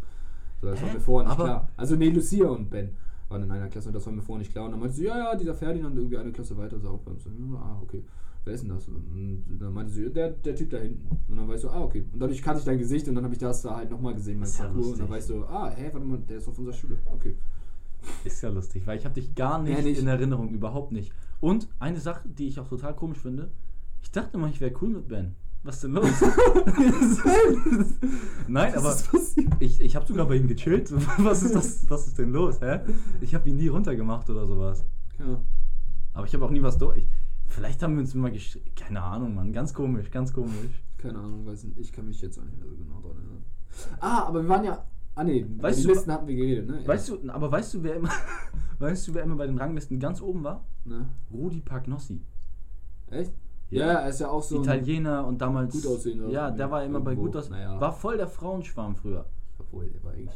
So, 0.62 0.68
das 0.68 0.82
war 0.82 0.90
Hä? 0.90 0.94
mir 0.96 1.00
vorher 1.02 1.28
nicht 1.30 1.40
Aber- 1.40 1.44
klar. 1.46 1.70
Also, 1.78 1.96
nee, 1.96 2.10
Lucia 2.10 2.48
und 2.48 2.70
Ben 2.70 2.90
waren 3.28 3.44
in 3.44 3.52
einer 3.52 3.68
Klasse 3.68 3.90
und 3.90 3.96
das 3.96 4.06
war 4.06 4.14
mir 4.14 4.22
vorher 4.22 4.40
nicht 4.40 4.52
klar. 4.52 4.66
Und 4.66 4.72
dann 4.72 4.80
meinte 4.80 4.96
sie, 4.96 5.06
ja, 5.06 5.18
ja, 5.18 5.36
dieser 5.36 5.54
Ferdinand 5.54 5.96
irgendwie 5.98 6.18
eine 6.18 6.32
Klasse 6.32 6.56
weiter 6.58 6.78
ist 6.78 6.86
auch 6.86 7.00
bei 7.00 7.12
uns. 7.12 7.24
So, 7.24 7.30
ah, 7.58 7.80
okay. 7.82 8.04
Wer 8.46 8.54
ist 8.54 8.62
denn 8.62 8.70
das? 8.70 8.88
Und 8.88 9.44
dann 9.60 9.74
meinte 9.74 9.92
sie, 9.92 10.10
der, 10.12 10.30
der 10.30 10.56
Typ 10.56 10.70
da 10.70 10.78
hinten. 10.78 11.08
Und 11.28 11.38
dann 11.38 11.48
weißt 11.48 11.64
du, 11.64 11.70
ah, 11.70 11.82
okay. 11.82 12.06
Und 12.14 12.20
dadurch 12.20 12.42
kannte 12.44 12.60
ich 12.60 12.66
dein 12.66 12.78
Gesicht 12.78 13.08
und 13.08 13.16
dann 13.16 13.24
habe 13.24 13.34
ich 13.34 13.40
das 13.40 13.64
da 13.64 13.76
halt 13.76 13.90
nochmal 13.90 14.14
gesehen 14.14 14.40
Das 14.40 14.52
ist 14.52 14.60
ja 14.60 14.66
Parcours. 14.66 14.88
und 14.88 15.00
dann 15.00 15.10
lustig. 15.10 15.16
weißt 15.18 15.30
du, 15.32 15.46
ah, 15.48 15.72
hä, 15.76 15.90
warte 15.92 16.06
mal, 16.08 16.20
der 16.20 16.38
ist 16.38 16.48
auf 16.48 16.58
unserer 16.60 16.76
Schule. 16.76 16.98
Okay. 17.12 17.36
Ist 18.24 18.42
ja 18.44 18.50
lustig, 18.50 18.86
weil 18.86 19.00
ich 19.00 19.06
habe 19.06 19.16
dich 19.16 19.34
gar 19.34 19.60
nicht, 19.64 19.84
nicht. 19.84 20.00
in 20.00 20.08
Erinnerung, 20.08 20.50
überhaupt 20.50 20.92
nicht. 20.92 21.12
Und 21.42 21.68
eine 21.80 22.00
Sache, 22.00 22.30
die 22.30 22.48
ich 22.48 22.60
auch 22.60 22.68
total 22.68 22.96
komisch 22.96 23.18
finde, 23.18 23.50
ich 24.04 24.12
dachte 24.12 24.38
immer, 24.38 24.48
ich 24.48 24.62
wäre 24.62 24.74
cool 24.82 24.90
mit 24.90 25.08
Ben. 25.08 25.34
Was 25.64 25.82
denn 25.82 25.94
los? 25.94 26.06
Nein, 28.48 28.74
Was 28.76 29.10
aber 29.10 29.20
ich, 29.60 29.82
ich 29.82 29.96
habe 29.96 30.06
sogar 30.06 30.28
bei 30.28 30.36
ihm 30.36 30.48
gechillt. 30.48 30.94
Was 31.18 31.42
ist 31.42 31.56
das? 31.56 31.90
Was 31.90 32.06
ist 32.06 32.20
denn 32.20 32.32
los, 32.32 32.62
hä? 32.62 32.82
Ich 33.22 33.34
habe 33.34 33.50
ihn 33.50 33.56
nie 33.56 33.70
runtergemacht 33.70 34.30
oder 34.30 34.46
sowas. 34.46 34.86
Ja. 35.18 35.42
Aber 36.14 36.28
ich 36.28 36.34
habe 36.36 36.46
auch 36.46 36.52
nie 36.52 36.62
was 36.62 36.78
durch. 36.78 37.08
Vielleicht 37.48 37.82
haben 37.84 37.94
wir 37.96 38.02
uns 38.02 38.14
mal 38.14 38.32
gesch... 38.32 38.60
Keine 38.76 39.02
Ahnung, 39.02 39.36
Mann. 39.36 39.54
Ganz 39.54 39.74
komisch, 39.74 40.10
ganz 40.12 40.34
komisch. 40.34 40.82
Keine 40.98 41.20
Ahnung, 41.20 41.46
weiß 41.46 41.64
nicht. 41.66 41.78
Ich 41.78 41.92
kann 41.92 42.08
mich 42.08 42.22
jetzt 42.22 42.38
auch 42.40 42.44
nicht 42.44 42.58
mehr 42.58 42.68
so 42.68 42.76
genau 42.76 43.00
dran 43.02 43.18
erinnern. 43.18 43.44
Ah, 44.00 44.24
aber 44.28 44.42
wir 44.42 44.50
waren 44.50 44.64
ja. 44.66 44.84
Ah 45.16 45.24
nee, 45.24 45.46
Weißt 45.60 45.80
die 45.80 45.84
du- 45.84 45.90
Listen 45.94 46.12
hatten 46.12 46.28
wir 46.28 46.36
geredet, 46.36 46.68
ne? 46.68 46.86
Weißt 46.86 47.08
du, 47.10 47.18
aber 47.30 47.52
weißt 47.52 47.74
du, 47.76 47.84
wer 47.84 47.96
immer, 47.96 48.10
weißt 48.80 49.08
du, 49.08 49.14
wer 49.14 49.24
immer 49.24 49.36
bei 49.36 49.48
den 49.48 49.58
Ranglisten 49.58 50.00
ganz 50.00 50.22
oben 50.22 50.44
war? 50.44 50.66
Ne? 50.84 51.08
Rudi 51.32 51.62
Pagnossi. 51.62 52.22
Echt? 53.12 53.32
Ja. 53.70 53.86
Ja, 53.88 53.94
er 54.00 54.10
ist 54.10 54.20
ja 54.20 54.30
auch 54.30 54.44
so. 54.44 54.62
Italiener 54.62 55.26
und 55.26 55.40
damals. 55.42 55.74
Gut 55.74 55.88
aussehender 55.88 56.28
Ja, 56.30 56.52
der 56.52 56.70
war 56.70 56.84
immer 56.84 57.00
bei 57.00 57.12
irgendwo. 57.12 57.28
gut 57.28 57.38
aus. 57.38 57.50
Naja. 57.50 57.80
War 57.80 57.94
voll 57.94 58.18
der 58.18 58.28
Frauenschwarm 58.28 58.96
früher. 58.96 59.26
Obwohl, 59.58 59.90
er 59.94 60.04
war 60.04 60.12
eigentlich. 60.14 60.30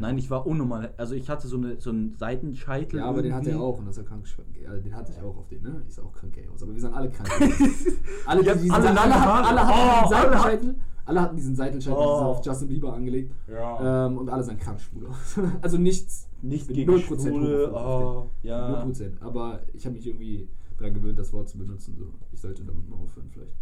Nein, 0.00 0.16
ich 0.16 0.30
war 0.30 0.46
unnormal. 0.46 0.94
Also 0.96 1.14
ich 1.14 1.28
hatte 1.28 1.46
so, 1.46 1.56
eine, 1.56 1.78
so 1.80 1.90
einen 1.90 2.16
Seitenscheitel. 2.16 3.00
Ja, 3.00 3.06
aber 3.06 3.22
den 3.22 3.34
hatte 3.34 3.50
er 3.50 3.56
irgendwie. 3.56 3.66
auch 3.66 3.78
und 3.78 3.86
das 3.86 3.98
ist 3.98 4.06
krank. 4.06 4.24
Ja, 4.62 4.72
den 4.74 4.94
hatte 4.94 5.12
ich 5.12 5.22
auch 5.22 5.36
auf 5.36 5.48
den, 5.48 5.62
ne? 5.62 5.82
Ich 5.86 5.94
sah 5.94 6.02
auch 6.02 6.12
krank 6.12 6.32
gay 6.32 6.48
aus. 6.48 6.62
Aber 6.62 6.72
wir 6.72 6.80
sind 6.80 6.94
alle 6.94 7.10
krank. 7.10 7.28
alle, 8.26 8.42
die 8.42 8.50
diesen, 8.50 8.70
alle 8.72 8.86
alle, 8.88 8.94
lange 8.94 9.14
hatten, 9.14 9.46
alle 9.46 9.66
hatten 9.66 9.78
Oh, 9.78 10.02
diesen 10.02 10.16
alle 10.16 10.30
Seitenscheitel. 10.30 10.74
Alle 11.04 11.20
hatten 11.20 11.36
diesen 11.36 11.54
Seitenscheitel 11.54 11.98
Oh. 11.98 12.12
diesen 12.12 12.26
auf 12.26 12.46
Justin 12.46 12.68
Bieber 12.68 12.94
angelegt. 12.94 13.34
Ja. 13.46 14.06
Ähm, 14.06 14.18
und 14.18 14.28
alle 14.30 14.42
sind 14.42 14.58
krank 14.58 14.80
schwul 14.80 15.06
aus. 15.06 15.38
also 15.60 15.76
nichts. 15.76 16.28
Nicht 16.42 16.66
bin 16.68 16.76
gegen 16.76 16.92
0% 16.92 17.28
Schwule. 17.28 17.72
Oh, 17.74 18.30
ja. 18.42 18.82
0%. 18.82 19.20
Aber 19.20 19.60
ich 19.74 19.84
habe 19.84 19.96
mich 19.96 20.06
irgendwie 20.06 20.48
daran 20.78 20.94
gewöhnt, 20.94 21.18
das 21.18 21.32
Wort 21.34 21.48
zu 21.50 21.58
benutzen. 21.58 21.94
So. 21.98 22.06
Ich 22.32 22.40
sollte 22.40 22.64
damit 22.64 22.88
mal 22.88 22.96
aufhören, 22.96 23.28
vielleicht. 23.30 23.52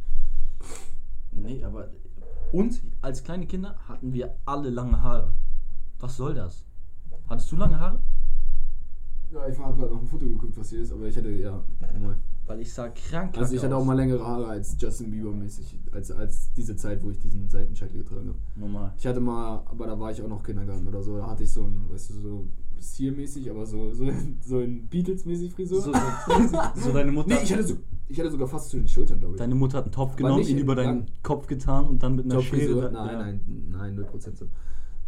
Nee, 1.33 1.65
aber. 1.65 1.89
Und 2.53 2.81
als 3.03 3.25
kleine 3.25 3.47
Kinder 3.47 3.77
hatten 3.89 4.13
wir 4.13 4.35
alle 4.47 4.71
lange 4.71 5.03
Haare. 5.03 5.33
Was 6.01 6.17
soll 6.17 6.35
das? 6.35 6.65
Hattest 7.29 7.51
du 7.53 7.57
lange 7.57 7.79
Haare? 7.79 8.01
Ja, 9.33 9.47
ich 9.47 9.59
habe 9.59 9.77
gerade 9.77 9.93
noch 9.93 10.01
ein 10.01 10.07
Foto 10.07 10.25
geguckt, 10.25 10.57
was 10.57 10.71
hier 10.71 10.81
ist, 10.81 10.93
aber 10.93 11.07
ich 11.07 11.17
hatte, 11.17 11.31
ja, 11.31 11.63
normal. 11.93 12.17
Weil 12.47 12.61
ich 12.61 12.73
sah 12.73 12.89
krank 12.89 13.37
Also 13.37 13.55
ich 13.55 13.63
hatte 13.63 13.77
auch 13.77 13.81
aus. 13.81 13.87
mal 13.87 13.97
längere 13.97 14.27
Haare 14.27 14.47
als 14.47 14.75
Justin 14.81 15.11
Bieber 15.11 15.33
mäßig, 15.33 15.79
als, 15.93 16.11
als 16.11 16.51
diese 16.55 16.77
Zeit, 16.77 17.03
wo 17.03 17.11
ich 17.11 17.19
diesen 17.19 17.47
Seitenscheitel 17.51 17.99
getragen 17.99 18.29
habe. 18.29 18.39
Normal. 18.57 18.95
Ich 18.97 19.07
hatte 19.07 19.21
mal, 19.21 19.63
aber 19.67 19.87
da 19.87 20.01
war 20.01 20.11
ich 20.11 20.23
auch 20.23 20.29
noch 20.29 20.43
Kindergarten 20.43 20.87
oder 20.89 21.03
so, 21.03 21.19
da 21.19 21.27
hatte 21.27 21.43
ich 21.43 21.51
so 21.51 21.65
ein, 21.65 21.85
weißt 21.91 22.11
du, 22.11 22.15
so 22.15 22.47
bis 22.75 22.95
hier 22.95 23.13
mäßig, 23.13 23.51
aber 23.51 23.67
so, 23.67 23.93
so, 23.93 24.11
so 24.41 24.59
ein 24.61 24.89
Beatles-mäßig 24.89 25.53
Frisur. 25.53 25.83
So, 25.83 25.93
so, 25.93 26.59
so 26.75 26.93
deine 26.93 27.13
Mutter. 27.13 27.35
nee, 27.35 27.41
ich 27.43 27.53
hatte, 27.53 27.65
so, 27.65 27.77
ich 28.07 28.19
hatte 28.19 28.31
sogar 28.31 28.49
fast 28.49 28.71
zu 28.71 28.79
den 28.79 28.89
Schultern, 28.89 29.21
glaube 29.21 29.35
ich. 29.35 29.39
Deine 29.39 29.55
Mutter 29.55 29.79
hat 29.79 29.85
einen 29.85 29.93
Topf 29.93 30.17
genommen, 30.17 30.47
ihn 30.47 30.59
über 30.59 30.75
deinen. 30.75 31.07
Kopf 31.23 31.49
getan 31.49 31.87
und 31.87 32.03
dann 32.03 32.15
mit 32.15 32.25
einer 32.25 32.37
Topfrisur? 32.37 32.83
Schere. 32.83 32.93
Nein, 32.93 33.13
ja. 33.13 33.19
nein, 33.19 33.95
nein, 33.97 34.07
0% 34.07 34.37
so. 34.37 34.47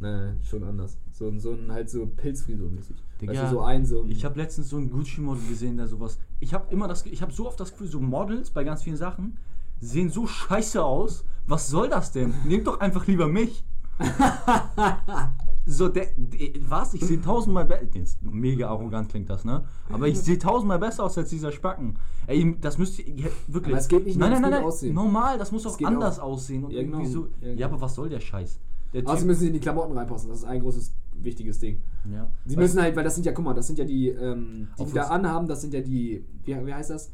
Nein, 0.01 0.39
schon 0.43 0.65
anders. 0.65 0.99
So, 1.13 1.29
ein- 1.29 1.39
so 1.41 1.53
ein 1.53 1.71
halt 1.71 1.91
so 1.91 2.05
Pilzfrisur-mäßig. 2.07 2.97
Digga, 3.21 3.33
du, 3.45 3.51
so 3.51 3.61
ein, 3.61 3.85
so 3.85 4.03
ein. 4.03 4.11
Ich 4.11 4.25
habe 4.25 4.39
letztens 4.39 4.71
so 4.71 4.79
ein 4.79 4.89
Gucci-Model 4.91 5.43
gesehen, 5.49 5.77
der 5.77 5.87
sowas. 5.89 6.19
Ich 6.41 6.55
habe 6.55 6.73
immer 6.73 6.89
das. 6.89 7.05
Ich 7.07 7.21
habe 7.21 7.33
so 7.33 7.47
oft 7.47 7.61
das 7.61 7.73
Gefühl, 7.73 7.89
so 7.89 8.01
Models 8.01 8.51
bei 8.51 8.65
ganz 8.65 8.83
vielen 8.83 8.97
Sachen 8.97 9.37
sehen 9.81 10.09
so 10.11 10.27
scheiße 10.27 10.83
aus. 10.83 11.25
Was 11.47 11.69
soll 11.69 11.89
das 11.91 12.13
denn? 12.13 12.33
Nehmt 12.47 12.67
doch 12.67 12.81
einfach 12.81 13.07
lieber 13.07 13.29
mich. 13.29 13.65
so, 15.67 15.89
der, 15.89 16.07
der. 16.17 16.49
Was? 16.69 16.95
Ich 16.95 17.03
sehe 17.05 17.21
tausendmal 17.21 17.67
besser. 17.67 17.87
Mega 18.23 18.69
arrogant 18.69 19.09
klingt 19.11 19.29
das, 19.29 19.45
ne? 19.45 19.65
Aber 19.91 20.09
ich 20.09 20.19
sehe 20.19 20.39
tausendmal 20.39 20.79
besser 20.79 21.05
aus 21.05 21.19
als 21.19 21.29
dieser 21.31 21.53
Spacken. 21.53 21.97
Ey, 22.27 22.57
das 22.61 22.79
müsste. 22.79 23.03
Ja, 23.03 23.27
wirklich. 23.49 23.75
Aber 23.75 23.81
es 23.83 23.89
geht 23.89 24.07
nicht 24.07 24.19
nein, 24.19 24.33
nein, 24.33 24.43
nein, 24.43 24.51
nein. 24.53 24.65
Aussehen. 24.65 24.95
Normal, 24.95 25.39
das 25.39 25.53
muss 25.53 25.67
auch 25.67 25.79
anders 25.83 26.19
auch- 26.19 26.25
aussehen. 26.33 26.65
Und 26.65 26.71
Ja, 26.73 26.81
irgendwie 26.81 27.03
genau. 27.03 27.13
so. 27.13 27.29
Ja, 27.41 27.49
Ja, 27.49 27.55
genau. 27.55 27.67
aber 27.67 27.81
was 27.83 27.95
soll 27.95 28.09
der 28.09 28.21
Scheiß? 28.21 28.59
Der 28.93 29.07
Außerdem 29.07 29.27
müssen 29.29 29.41
sie 29.41 29.47
in 29.49 29.53
die 29.53 29.61
Klamotten 29.61 29.97
reinpassen, 29.97 30.29
das 30.29 30.39
ist 30.39 30.45
ein 30.45 30.61
großes, 30.61 30.93
wichtiges 31.15 31.59
Ding. 31.61 31.81
ja. 32.11 32.29
Sie 32.45 32.57
müssen 32.57 32.81
halt, 32.81 32.97
weil 32.97 33.05
das 33.05 33.15
sind 33.15 33.25
ja, 33.25 33.33
guck 33.33 33.45
mal, 33.45 33.55
das 33.55 33.67
sind 33.67 33.79
ja 33.79 33.85
die, 33.85 34.09
ähm, 34.09 34.69
die, 34.77 34.83
Auf 34.83 34.89
die 34.89 34.95
da 34.95 35.09
anhaben, 35.09 35.47
das 35.47 35.61
sind 35.61 35.75
ja 35.75 35.81
die, 35.81 36.25
wie, 36.45 36.67
wie 36.67 36.75
heißt 36.75 36.91
das? 36.91 37.11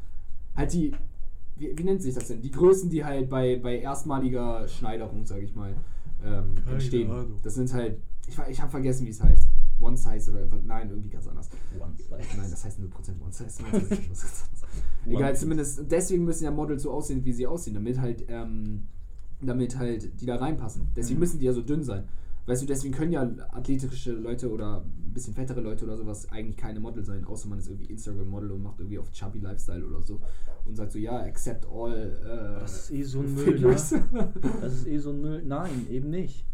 Halt 0.55 0.73
die, 0.73 0.93
wie, 1.57 1.77
wie 1.77 1.83
nennt 1.83 2.01
sich 2.01 2.15
das 2.15 2.27
denn? 2.27 2.41
Die 2.41 2.51
Größen, 2.51 2.89
die 2.89 3.03
halt 3.05 3.29
bei, 3.29 3.57
bei 3.57 3.79
erstmaliger 3.79 4.67
Schneiderung, 4.67 5.25
sage 5.25 5.43
ich 5.43 5.55
mal, 5.55 5.75
ähm, 6.23 6.55
entstehen. 6.69 7.11
Das 7.43 7.55
sind 7.55 7.71
halt, 7.73 7.99
ich, 8.27 8.37
ich 8.49 8.61
habe 8.61 8.71
vergessen, 8.71 9.05
wie 9.05 9.11
es 9.11 9.21
heißt. 9.21 9.47
One 9.79 9.95
Size 9.95 10.31
oder 10.31 10.41
einfach, 10.41 10.57
nein, 10.65 10.89
irgendwie 10.89 11.09
ganz 11.09 11.27
anders. 11.27 11.49
One 11.79 11.93
size. 11.95 12.37
Nein, 12.37 12.49
das 12.49 12.65
heißt 12.65 12.79
0% 12.79 12.83
One 13.21 13.31
Size. 13.31 13.63
One 13.71 13.85
Size. 14.15 14.45
Egal, 15.05 15.35
zumindest 15.35 15.81
deswegen 15.89 16.25
müssen 16.25 16.43
ja 16.43 16.51
Models 16.51 16.83
so 16.83 16.91
aussehen, 16.91 17.23
wie 17.23 17.33
sie 17.33 17.45
aussehen, 17.45 17.75
damit 17.75 17.99
halt, 17.99 18.25
ähm, 18.27 18.87
damit 19.41 19.77
halt 19.77 20.19
die 20.21 20.25
da 20.25 20.35
reinpassen. 20.37 20.87
Deswegen 20.95 21.15
Mhm. 21.15 21.19
müssen 21.21 21.39
die 21.39 21.45
ja 21.45 21.53
so 21.53 21.61
dünn 21.61 21.83
sein. 21.83 22.05
Weißt 22.45 22.61
du, 22.61 22.65
deswegen 22.65 22.93
können 22.93 23.11
ja 23.11 23.23
athletische 23.51 24.13
Leute 24.13 24.49
oder 24.49 24.81
ein 24.81 25.13
bisschen 25.13 25.33
fettere 25.33 25.59
Leute 25.59 25.83
oder 25.83 25.97
sowas 25.97 26.31
eigentlich 26.31 26.55
keine 26.55 26.79
Model 26.79 27.03
sein, 27.03 27.25
außer 27.25 27.49
man 27.49 27.59
ist 27.59 27.67
irgendwie 27.67 27.87
Instagram-Model 27.91 28.51
und 28.51 28.63
macht 28.63 28.79
irgendwie 28.79 28.99
auf 28.99 29.11
Chubby 29.11 29.39
Lifestyle 29.39 29.85
oder 29.85 30.01
so 30.01 30.21
und 30.63 30.75
sagt 30.77 30.93
so, 30.93 30.97
ja, 30.99 31.17
accept 31.19 31.65
all. 31.69 31.93
Äh, 32.23 32.59
Das 32.61 32.89
ist 32.89 32.91
eh 32.91 33.03
so 33.03 33.19
ein 33.19 33.35
Müll, 33.35 33.59
ne? 33.59 33.67
Das 34.61 34.73
ist 34.73 34.87
eh 34.87 34.97
so 34.97 35.09
ein 35.09 35.21
Müll. 35.21 35.43
Nein, 35.45 35.87
eben 35.89 36.09
nicht. 36.09 36.45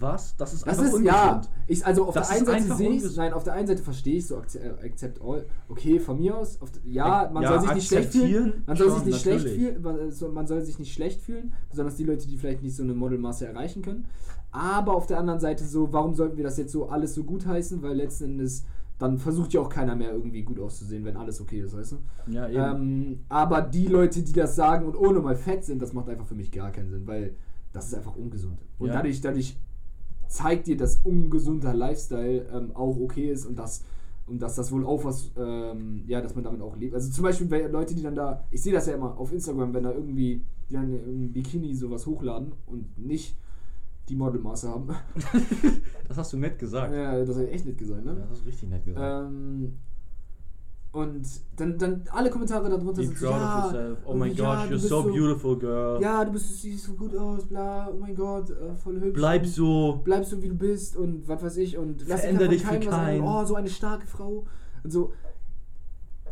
Was? 0.00 0.36
Das 0.36 0.52
ist 0.52 0.66
Das 0.66 0.78
einfach 0.78 0.98
ist, 0.98 1.04
ja, 1.04 1.40
ich, 1.66 1.84
also 1.86 2.06
auf 2.06 2.14
Das 2.14 2.28
der 2.28 2.36
einen 2.36 2.46
Seite 2.46 2.74
sehe 2.74 2.90
ich 2.90 3.16
nein, 3.16 3.32
auf 3.32 3.44
der 3.44 3.52
einen 3.54 3.66
Seite 3.66 3.82
verstehe 3.82 4.16
ich 4.16 4.26
so, 4.26 4.36
accept, 4.38 4.64
äh, 4.64 4.86
accept 4.86 5.20
all, 5.22 5.46
okay, 5.68 6.00
von 6.00 6.18
mir 6.18 6.36
aus, 6.36 6.60
auf, 6.60 6.70
ja, 6.84 7.30
man 7.32 7.42
Ja, 7.42 7.50
soll 7.50 7.60
sich 7.60 7.74
nicht 7.74 7.88
schlecht 7.88 8.12
fühlen, 8.12 8.62
man 8.66 8.76
soll 8.76 8.90
sich 8.90 9.04
nicht 9.04 9.20
schlecht 9.20 9.44
natürlich. 9.44 9.60
fühlen, 9.62 9.82
man, 9.82 10.10
so- 10.10 10.28
man 10.28 10.46
soll 10.46 10.62
sich 10.62 10.78
nicht 10.78 10.92
schlecht 10.92 11.20
fühlen, 11.20 11.52
besonders 11.70 11.96
die 11.96 12.04
Leute, 12.04 12.26
die 12.26 12.36
vielleicht 12.36 12.62
nicht 12.62 12.74
so 12.76 12.82
eine 12.82 12.94
Modelmasse 12.94 13.46
erreichen 13.46 13.82
können, 13.82 14.06
aber 14.50 14.94
auf 14.94 15.06
der 15.06 15.18
anderen 15.18 15.40
Seite 15.40 15.64
so, 15.64 15.92
warum 15.92 16.14
sollten 16.14 16.36
wir 16.36 16.44
das 16.44 16.56
jetzt 16.58 16.72
so 16.72 16.88
alles 16.88 17.14
so 17.14 17.24
gut 17.24 17.46
heißen, 17.46 17.82
weil 17.82 17.96
letzten 17.96 18.24
Endes, 18.24 18.64
dann 18.98 19.18
versucht 19.18 19.52
ja 19.52 19.60
auch 19.60 19.68
keiner 19.68 19.96
mehr 19.96 20.12
irgendwie 20.12 20.42
gut 20.42 20.60
auszusehen, 20.60 21.04
wenn 21.04 21.16
alles 21.16 21.40
okay 21.40 21.60
ist, 21.60 21.76
weißt 21.76 21.92
du? 21.92 22.32
Ja, 22.32 22.48
eben. 22.48 22.58
Ähm, 22.82 23.20
aber 23.28 23.60
die 23.62 23.86
Leute, 23.88 24.22
die 24.22 24.32
das 24.32 24.54
sagen 24.54 24.86
und 24.86 24.96
ohne 24.96 25.18
mal 25.20 25.34
fett 25.36 25.64
sind, 25.64 25.82
das 25.82 25.92
macht 25.92 26.08
einfach 26.08 26.26
für 26.26 26.36
mich 26.36 26.52
gar 26.52 26.70
keinen 26.70 26.90
Sinn, 26.90 27.06
weil 27.06 27.34
das 27.72 27.88
ist 27.88 27.94
einfach 27.94 28.14
ungesund. 28.14 28.60
Und 28.78 28.86
Ja. 28.88 28.94
dadurch, 28.94 29.20
dadurch 29.20 29.56
zeigt 30.28 30.66
dir, 30.66 30.76
dass 30.76 30.98
ungesunder 30.98 31.74
Lifestyle 31.74 32.46
ähm, 32.52 32.72
auch 32.74 32.96
okay 32.98 33.30
ist 33.30 33.46
und 33.46 33.58
dass, 33.58 33.84
und 34.26 34.40
dass 34.42 34.54
das 34.54 34.72
wohl 34.72 34.84
auch 34.86 35.04
was, 35.04 35.30
ähm, 35.36 36.04
ja, 36.06 36.20
dass 36.20 36.34
man 36.34 36.44
damit 36.44 36.60
auch 36.60 36.76
lebt. 36.76 36.94
Also 36.94 37.10
zum 37.10 37.24
Beispiel 37.24 37.50
wenn 37.50 37.70
Leute, 37.70 37.94
die 37.94 38.02
dann 38.02 38.14
da, 38.14 38.44
ich 38.50 38.62
sehe 38.62 38.72
das 38.72 38.86
ja 38.86 38.94
immer 38.94 39.16
auf 39.18 39.32
Instagram, 39.32 39.74
wenn 39.74 39.84
da 39.84 39.92
irgendwie, 39.92 40.42
die 40.68 40.74
dann 40.74 40.90
im 40.90 41.32
Bikini 41.32 41.74
sowas 41.74 42.06
hochladen 42.06 42.52
und 42.66 42.98
nicht 42.98 43.36
die 44.08 44.16
Modelmaße 44.16 44.68
haben. 44.68 44.88
das 46.08 46.16
hast 46.16 46.32
du 46.32 46.36
nett 46.36 46.58
gesagt. 46.58 46.92
Ja, 46.92 47.16
ja, 47.16 47.24
das 47.24 47.36
hat 47.36 47.48
echt 47.48 47.66
nicht 47.66 47.78
gesagt, 47.78 48.04
ne? 48.04 48.14
das 48.14 48.30
hast 48.30 48.42
du 48.42 48.48
richtig 48.48 48.68
nett 48.68 48.84
gesagt. 48.84 49.26
Ähm, 49.28 49.74
und 50.94 51.26
dann, 51.56 51.76
dann 51.76 52.02
alle 52.12 52.30
Kommentare 52.30 52.70
darunter 52.70 52.92
Be 52.92 53.06
sind 53.06 53.18
so, 53.18 53.26
ja. 53.26 53.96
Oh 54.04 54.12
und 54.12 54.20
my 54.20 54.28
ja, 54.28 54.62
you're 54.62 54.68
bist 54.68 54.88
so 54.88 55.02
beautiful, 55.02 55.58
girl. 55.58 56.00
Ja, 56.00 56.24
du 56.24 56.30
bist, 56.30 56.62
siehst 56.62 56.84
so 56.84 56.94
gut 56.94 57.16
aus, 57.16 57.46
bla, 57.46 57.90
oh 57.92 57.96
mein 57.98 58.14
Gott, 58.14 58.50
äh, 58.50 58.76
voll 58.76 59.00
hübsch. 59.00 59.14
Bleib 59.14 59.44
so. 59.44 60.00
Bleib 60.04 60.24
so, 60.24 60.40
wie 60.40 60.48
du 60.48 60.54
bist 60.54 60.96
und 60.96 61.26
was 61.26 61.42
weiß 61.42 61.56
ich 61.56 61.76
und 61.76 62.06
lass 62.06 62.20
Veränder 62.20 62.46
dich 62.46 62.62
für 62.62 62.68
keinem 62.68 62.86
was 62.86 62.90
keinen. 62.94 63.22
sagen. 63.24 63.42
Oh, 63.42 63.44
so 63.44 63.54
eine 63.56 63.68
starke 63.68 64.06
Frau. 64.06 64.46
Und 64.84 64.90
so. 64.92 65.12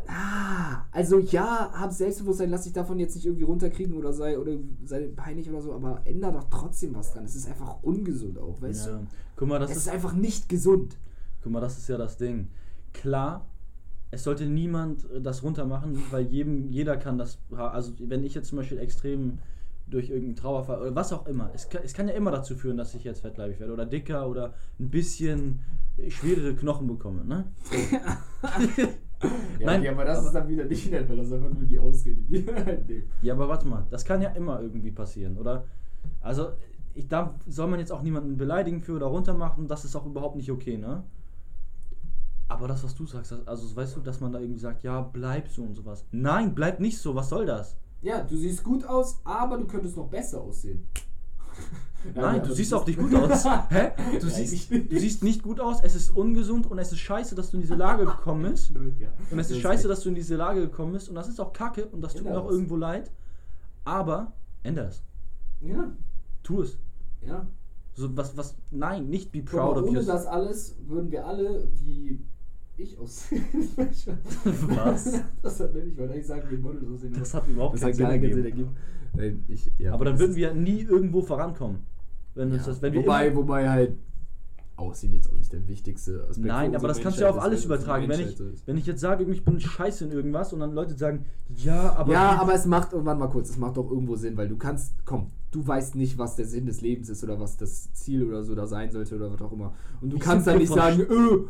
Ah, 0.07 0.85
also 0.91 1.19
ja, 1.19 1.71
hab 1.73 1.91
Selbstbewusstsein, 1.91 2.49
lass 2.49 2.63
dich 2.63 2.73
davon 2.73 2.99
jetzt 2.99 3.15
nicht 3.15 3.25
irgendwie 3.25 3.43
runterkriegen 3.45 3.95
oder 3.95 4.11
sei 4.13 4.37
oder 4.37 4.53
sei 4.85 5.09
peinlich 5.15 5.49
oder 5.49 5.61
so, 5.61 5.73
aber 5.73 6.01
änder 6.05 6.31
doch 6.31 6.45
trotzdem 6.49 6.93
was 6.95 7.13
dran. 7.13 7.25
Es 7.25 7.35
ist 7.35 7.47
einfach 7.47 7.81
ungesund 7.83 8.37
auch, 8.37 8.61
weißt 8.61 8.87
Ja. 8.87 8.91
du? 8.99 9.07
Guck 9.35 9.47
mal, 9.47 9.59
das 9.59 9.71
es 9.71 9.77
ist 9.77 9.87
ist 9.87 9.93
einfach 9.93 10.13
nicht 10.13 10.49
gesund. 10.49 10.97
Guck 11.41 11.51
mal, 11.51 11.61
das 11.61 11.77
ist 11.77 11.87
ja 11.89 11.97
das 11.97 12.17
Ding. 12.17 12.49
Klar, 12.93 13.45
es 14.13 14.23
sollte 14.23 14.45
niemand 14.45 15.09
äh, 15.11 15.21
das 15.21 15.43
runtermachen, 15.43 15.97
weil 16.11 16.25
jedem, 16.27 16.69
jeder 16.69 16.97
kann 16.97 17.17
das. 17.17 17.39
Also, 17.55 17.93
wenn 17.99 18.23
ich 18.23 18.33
jetzt 18.35 18.49
zum 18.49 18.57
Beispiel 18.59 18.77
extrem 18.79 19.39
durch 19.87 20.09
irgendeinen 20.09 20.35
Trauerfall 20.37 20.81
oder 20.81 20.95
was 20.95 21.11
auch 21.11 21.25
immer, 21.27 21.49
es 21.53 21.67
kann, 21.69 21.81
es 21.83 21.93
kann 21.93 22.07
ja 22.07 22.13
immer 22.13 22.31
dazu 22.31 22.55
führen, 22.55 22.77
dass 22.77 22.95
ich 22.95 23.03
jetzt 23.03 23.19
fettleibig 23.21 23.59
werde 23.59 23.73
oder 23.73 23.85
dicker 23.85 24.27
oder 24.29 24.53
ein 24.79 24.89
bisschen 24.89 25.59
schwerere 26.07 26.55
Knochen 26.55 26.87
bekomme, 26.87 27.25
ne? 27.25 27.45
Ja, 29.57 29.67
Nein, 29.67 29.79
okay, 29.79 29.89
aber 29.89 30.03
das 30.03 30.17
aber- 30.17 30.27
ist 30.27 30.33
dann 30.33 30.47
wieder 30.49 30.65
nicht 30.65 30.91
nett, 30.91 31.07
weil 31.07 31.15
das 31.15 31.27
ist 31.27 31.33
einfach 31.33 31.49
nur 31.53 31.63
die 31.63 31.79
Ausrede, 31.79 32.19
die 32.27 32.45
halt. 32.45 32.83
Ja, 33.21 33.33
aber 33.33 33.47
warte 33.47 33.65
mal, 33.67 33.85
das 33.89 34.03
kann 34.03 34.21
ja 34.21 34.29
immer 34.31 34.61
irgendwie 34.61 34.91
passieren, 34.91 35.37
oder? 35.37 35.63
Also, 36.19 36.49
ich, 36.93 37.07
da 37.07 37.33
soll 37.47 37.67
man 37.67 37.79
jetzt 37.79 37.91
auch 37.93 38.01
niemanden 38.03 38.35
beleidigen 38.35 38.81
für 38.81 38.93
oder 38.97 39.05
runtermachen, 39.05 39.67
das 39.69 39.85
ist 39.85 39.95
auch 39.95 40.05
überhaupt 40.05 40.35
nicht 40.35 40.51
okay, 40.51 40.77
ne? 40.77 41.03
Aber 42.53 42.67
das, 42.67 42.83
was 42.83 42.93
du 42.95 43.05
sagst, 43.05 43.33
also 43.45 43.75
weißt 43.75 43.95
du, 43.95 44.01
dass 44.01 44.19
man 44.19 44.31
da 44.31 44.39
irgendwie 44.39 44.59
sagt, 44.59 44.83
ja, 44.83 45.01
bleib 45.01 45.49
so 45.49 45.63
und 45.63 45.73
sowas. 45.75 46.05
Nein, 46.11 46.53
bleib 46.55 46.79
nicht 46.79 46.97
so, 46.97 47.15
was 47.15 47.29
soll 47.29 47.45
das? 47.45 47.75
Ja, 48.01 48.21
du 48.21 48.35
siehst 48.37 48.63
gut 48.63 48.85
aus, 48.85 49.19
aber 49.23 49.57
du 49.57 49.65
könntest 49.65 49.95
noch 49.97 50.07
besser 50.09 50.41
aussehen. 50.41 50.85
Nein, 52.15 52.39
aber 52.41 52.47
du 52.47 52.53
siehst 52.53 52.73
auch 52.73 52.85
nicht 52.85 52.99
gut 52.99 53.13
aus. 53.15 53.45
Hä? 53.69 53.91
Du 54.19 54.27
Nein, 54.27 54.45
siehst, 54.45 54.69
du 54.71 54.99
siehst 54.99 55.23
nicht 55.23 55.41
gut 55.41 55.59
aus, 55.61 55.81
es 55.83 55.95
ist 55.95 56.09
ungesund 56.09 56.69
und 56.69 56.77
es 56.79 56.91
ist 56.91 56.99
scheiße, 56.99 57.33
dass 57.33 57.51
du 57.51 57.57
in 57.57 57.61
diese 57.61 57.75
Lage 57.75 58.05
gekommen 58.05 58.51
bist. 58.51 58.71
Ja. 58.99 59.07
Und 59.31 59.39
es 59.39 59.49
ist 59.49 59.59
scheiße, 59.61 59.87
dass 59.87 60.01
du 60.01 60.09
in 60.09 60.15
diese 60.15 60.35
Lage 60.35 60.61
gekommen 60.61 60.93
bist. 60.93 61.09
Und 61.09 61.15
das 61.15 61.27
ist 61.29 61.39
auch 61.39 61.53
kacke 61.53 61.85
und 61.87 62.01
das 62.01 62.13
tut 62.13 62.25
mir 62.25 62.37
auch 62.37 62.49
irgendwo 62.49 62.75
leid. 62.75 63.09
Aber 63.85 64.33
änder 64.63 64.87
es. 64.89 65.01
Ja, 65.61 65.91
Tu 66.43 66.61
es. 66.61 66.77
ja. 67.25 67.47
So 67.95 68.17
was, 68.17 68.35
was, 68.35 68.55
nein, 68.71 69.07
nicht 69.07 69.31
be 69.31 69.41
Guck 69.41 69.51
proud 69.51 69.75
mal, 69.75 69.83
of 69.83 69.89
ohne 69.89 69.99
yourself. 69.99 70.23
das 70.23 70.25
alles 70.25 70.75
würden 70.87 71.11
wir 71.11 71.25
alle 71.27 71.67
wie 71.75 72.25
ich 72.77 72.97
aussehen. 72.97 73.43
Was? 74.43 75.21
Das 75.41 75.59
hat 75.59 75.73
nämlich, 75.73 75.93
ich 75.93 75.99
wollte 75.99 76.13
eigentlich 76.13 76.27
sagen, 76.27 76.47
wie 76.49 76.57
Models 76.57 76.89
aussehen. 76.89 77.13
Das 77.17 77.33
hat 77.33 77.47
überhaupt 77.47 77.75
das 77.75 77.81
keinen 77.81 77.91
hat 77.91 77.95
Sinn 78.21 78.45
ergeben. 78.45 78.75
Weil 79.13 79.37
Ich, 79.47 79.71
ja, 79.77 79.93
Aber 79.93 80.05
dann 80.05 80.19
würden 80.19 80.35
wir 80.35 80.53
nie 80.53 80.81
irgendwo 80.81 81.21
vorankommen. 81.21 81.79
Wenn 82.35 82.51
Ja. 82.51 82.57
das, 82.57 82.81
wenn 82.81 82.93
wir 82.93 83.01
wobei, 83.01 83.35
wobei 83.35 83.69
halt 83.69 83.97
Aussehen 84.75 85.13
jetzt 85.13 85.31
auch 85.31 85.37
nicht 85.37 85.53
der 85.53 85.67
wichtigste 85.67 86.25
Aspekt 86.27 86.47
Nein, 86.47 86.75
aber 86.75 86.87
das 86.87 86.99
kannst 86.99 87.19
du 87.19 87.23
ja 87.23 87.29
auf 87.29 87.37
alles 87.37 87.69
weil 87.69 87.77
es 87.77 87.83
übertragen. 87.83 88.09
Wenn 88.09 88.21
ich, 88.21 88.41
wenn 88.65 88.75
ich 88.75 88.87
jetzt 88.87 89.01
sage, 89.01 89.23
ich 89.23 89.45
bin 89.45 89.59
scheiße 89.59 90.05
in 90.05 90.11
irgendwas 90.11 90.51
und 90.51 90.61
dann 90.61 90.73
Leute 90.73 90.95
sagen, 90.95 91.25
ja, 91.55 91.93
aber. 91.93 92.11
ja, 92.11 92.41
aber 92.41 92.55
es 92.55 92.65
macht 92.65 92.91
irgendwann 92.91 93.19
mal 93.19 93.27
kurz, 93.27 93.51
es 93.51 93.57
macht 93.57 93.77
doch 93.77 93.91
irgendwo 93.91 94.15
Sinn, 94.15 94.35
weil 94.35 94.47
du 94.47 94.57
kannst, 94.57 94.95
komm, 95.05 95.27
du 95.51 95.65
weißt 95.65 95.93
nicht, 95.93 96.17
was 96.17 96.35
der 96.37 96.47
Sinn 96.47 96.65
des 96.65 96.81
Lebens 96.81 97.07
ist 97.09 97.23
oder 97.23 97.39
was 97.39 97.55
das 97.55 97.93
Ziel 97.93 98.23
oder 98.23 98.43
so 98.43 98.55
da 98.55 98.65
sein 98.65 98.89
sollte 98.89 99.15
oder 99.15 99.31
was 99.31 99.41
auch 99.43 99.51
immer. 99.51 99.73
Und 100.01 100.09
du 100.11 100.15
Wie 100.15 100.19
kannst 100.19 100.47
dann 100.47 100.57
nicht 100.57 100.73
sagen, 100.73 101.01
äh, 101.01 101.45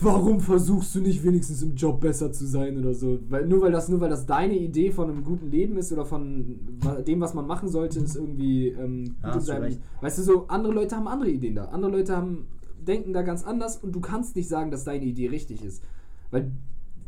warum 0.00 0.40
versuchst 0.40 0.94
du 0.94 1.00
nicht 1.00 1.24
wenigstens 1.24 1.62
im 1.62 1.74
Job 1.74 2.00
besser 2.00 2.32
zu 2.32 2.46
sein 2.46 2.78
oder 2.78 2.94
so? 2.94 3.18
Weil, 3.28 3.46
nur, 3.46 3.60
weil 3.62 3.72
das, 3.72 3.88
nur 3.88 4.00
weil 4.00 4.10
das 4.10 4.26
deine 4.26 4.56
Idee 4.56 4.90
von 4.90 5.10
einem 5.10 5.24
guten 5.24 5.50
Leben 5.50 5.76
ist 5.76 5.92
oder 5.92 6.04
von 6.04 6.58
dem, 7.06 7.20
was 7.20 7.34
man 7.34 7.46
machen 7.46 7.68
sollte, 7.68 7.98
ist 8.00 8.16
irgendwie 8.16 8.68
ähm, 8.68 9.16
gut 9.22 9.34
Ja, 9.34 9.40
seinem-. 9.40 9.78
Weißt 10.00 10.18
du, 10.18 10.22
so 10.22 10.46
andere 10.48 10.72
Leute 10.72 10.96
haben 10.96 11.08
andere 11.08 11.30
Ideen 11.30 11.56
da. 11.56 11.66
Andere 11.66 11.92
Leute 11.92 12.16
haben, 12.16 12.46
denken 12.86 13.12
da 13.12 13.22
ganz 13.22 13.44
anders 13.44 13.76
und 13.78 13.92
du 13.92 14.00
kannst 14.00 14.36
nicht 14.36 14.48
sagen, 14.48 14.70
dass 14.70 14.84
deine 14.84 15.04
Idee 15.04 15.28
richtig 15.28 15.64
ist. 15.64 15.82
Weil 16.30 16.52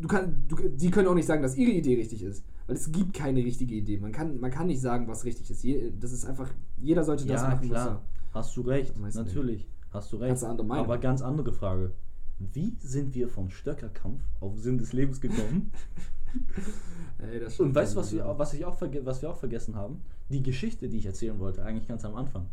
du 0.01 0.09
kann, 0.09 0.43
du, 0.49 0.57
die 0.57 0.91
können 0.91 1.09
auch 1.09 1.15
nicht 1.15 1.27
sagen, 1.27 1.43
dass 1.43 1.57
ihre 1.57 1.71
Idee 1.71 1.95
richtig 1.95 2.23
ist. 2.23 2.45
Weil 2.67 2.77
es 2.77 2.91
gibt 2.91 3.15
keine 3.15 3.41
richtige 3.45 3.75
Idee. 3.75 3.99
Man 3.99 4.13
kann, 4.13 4.41
man 4.41 4.51
kann 4.51 4.67
nicht 4.67 4.81
sagen, 4.81 5.07
was 5.09 5.25
richtig 5.25 5.51
ist. 5.51 5.63
Je, 5.63 5.93
das 5.99 6.13
ist 6.13 6.25
einfach, 6.25 6.51
jeder 6.81 7.05
sollte 7.05 7.27
das 7.27 7.43
ja, 7.43 7.49
machen, 7.49 7.69
klar. 7.69 8.03
Hast 8.33 8.57
du 8.57 8.63
recht, 8.63 8.95
natürlich. 9.15 9.69
Hast 9.91 10.13
du 10.13 10.17
recht. 10.19 10.41
Du 10.41 10.47
andere 10.47 10.67
Meinung 10.67 10.85
aber 10.85 10.99
ganz 10.99 11.21
andere 11.21 11.53
Frage. 11.53 11.93
Wie 12.41 12.75
sind 12.81 13.15
wir 13.15 13.29
von 13.29 13.51
Stöckerkampf 13.51 14.23
auf 14.41 14.59
Sinn 14.59 14.79
des 14.79 14.93
Lebens 14.93 15.21
gekommen? 15.21 15.71
Ey, 17.19 17.45
Und 17.59 17.75
weißt 17.75 17.95
du, 17.95 17.99
was 17.99 18.13
wir, 18.13 18.27
auch- 18.27 18.39
was, 18.39 18.55
ich 18.55 18.65
auch 18.65 18.81
was 18.81 19.21
wir 19.23 19.31
auch 19.31 19.37
vergessen 19.37 19.77
haben? 19.77 20.01
Die 20.31 20.43
Geschichte, 20.43 20.89
die 20.89 20.99
ich 20.99 21.07
erzählen 21.07 21.39
wollte, 21.39 21.63
eigentlich 21.65 21.87
ganz 21.87 22.05
am 22.05 22.15
Anfang. 22.15 22.47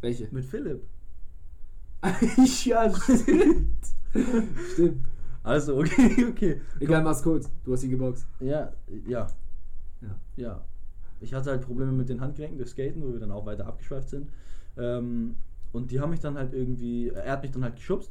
Welche? 0.00 0.28
Mit 0.30 0.44
Philipp. 0.44 0.82
ja, 2.64 2.92
stimmt. 2.94 3.86
stimmt. 4.72 5.06
Also, 5.42 5.78
okay, 5.78 6.26
okay. 6.30 6.60
Egal, 6.80 7.02
mach's 7.02 7.22
kurz. 7.22 7.50
Du 7.64 7.72
hast 7.72 7.80
sie 7.82 7.88
geboxt. 7.88 8.26
Ja, 8.40 8.72
ja, 9.06 9.26
Ja. 10.00 10.16
ja. 10.36 10.64
Ich 11.20 11.32
hatte 11.34 11.50
halt 11.50 11.62
Probleme 11.62 11.92
mit 11.92 12.08
den 12.08 12.20
Handgelenken 12.20 12.58
durch 12.58 12.70
Skaten, 12.70 13.02
wo 13.02 13.12
wir 13.12 13.20
dann 13.20 13.30
auch 13.30 13.46
weiter 13.46 13.66
abgeschweift 13.66 14.08
sind. 14.10 14.28
Ähm, 14.76 15.36
und 15.72 15.90
die 15.90 16.00
haben 16.00 16.10
mich 16.10 16.20
dann 16.20 16.36
halt 16.36 16.52
irgendwie, 16.52 17.08
er 17.08 17.32
hat 17.32 17.42
mich 17.42 17.50
dann 17.52 17.64
halt 17.64 17.76
geschubst 17.76 18.10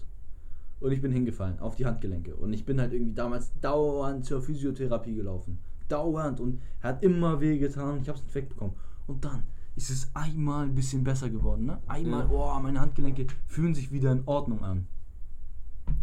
und 0.84 0.91
ich 0.91 1.01
bin 1.01 1.14
hingefallen 1.14 1.60
auf 1.60 1.76
die 1.77 1.85
Handgelenke. 1.85 2.35
Und 2.35 2.51
ich 2.51 2.65
bin 2.65 2.80
halt 2.81 2.91
irgendwie 2.91 3.14
damals 3.14 3.57
dauernd 3.61 4.26
zur 4.26 4.41
Physiotherapie 4.41 5.15
gelaufen. 5.15 5.60
Dauernd. 5.88 6.41
Und 6.41 6.60
er 6.81 6.89
hat 6.89 7.03
immer 7.03 7.39
weh 7.39 7.57
getan 7.57 7.93
und 7.95 8.01
ich 8.01 8.10
hab's 8.10 8.22
nicht 8.22 8.35
wegbekommen. 8.35 8.76
Und 9.07 9.23
dann 9.23 9.43
ist 9.77 9.89
es 9.89 10.11
einmal 10.14 10.65
ein 10.65 10.76
bisschen 10.76 11.03
besser 11.05 11.30
geworden. 11.30 11.65
Ne? 11.68 11.81
Einmal, 11.88 12.26
Ja. 12.26 12.31
oh, 12.31 12.60
meine 12.60 12.81
Handgelenke 12.81 13.27
fühlen 13.47 13.73
sich 13.73 13.93
wieder 13.93 14.11
in 14.11 14.23
Ordnung 14.26 14.61
an. 14.61 14.85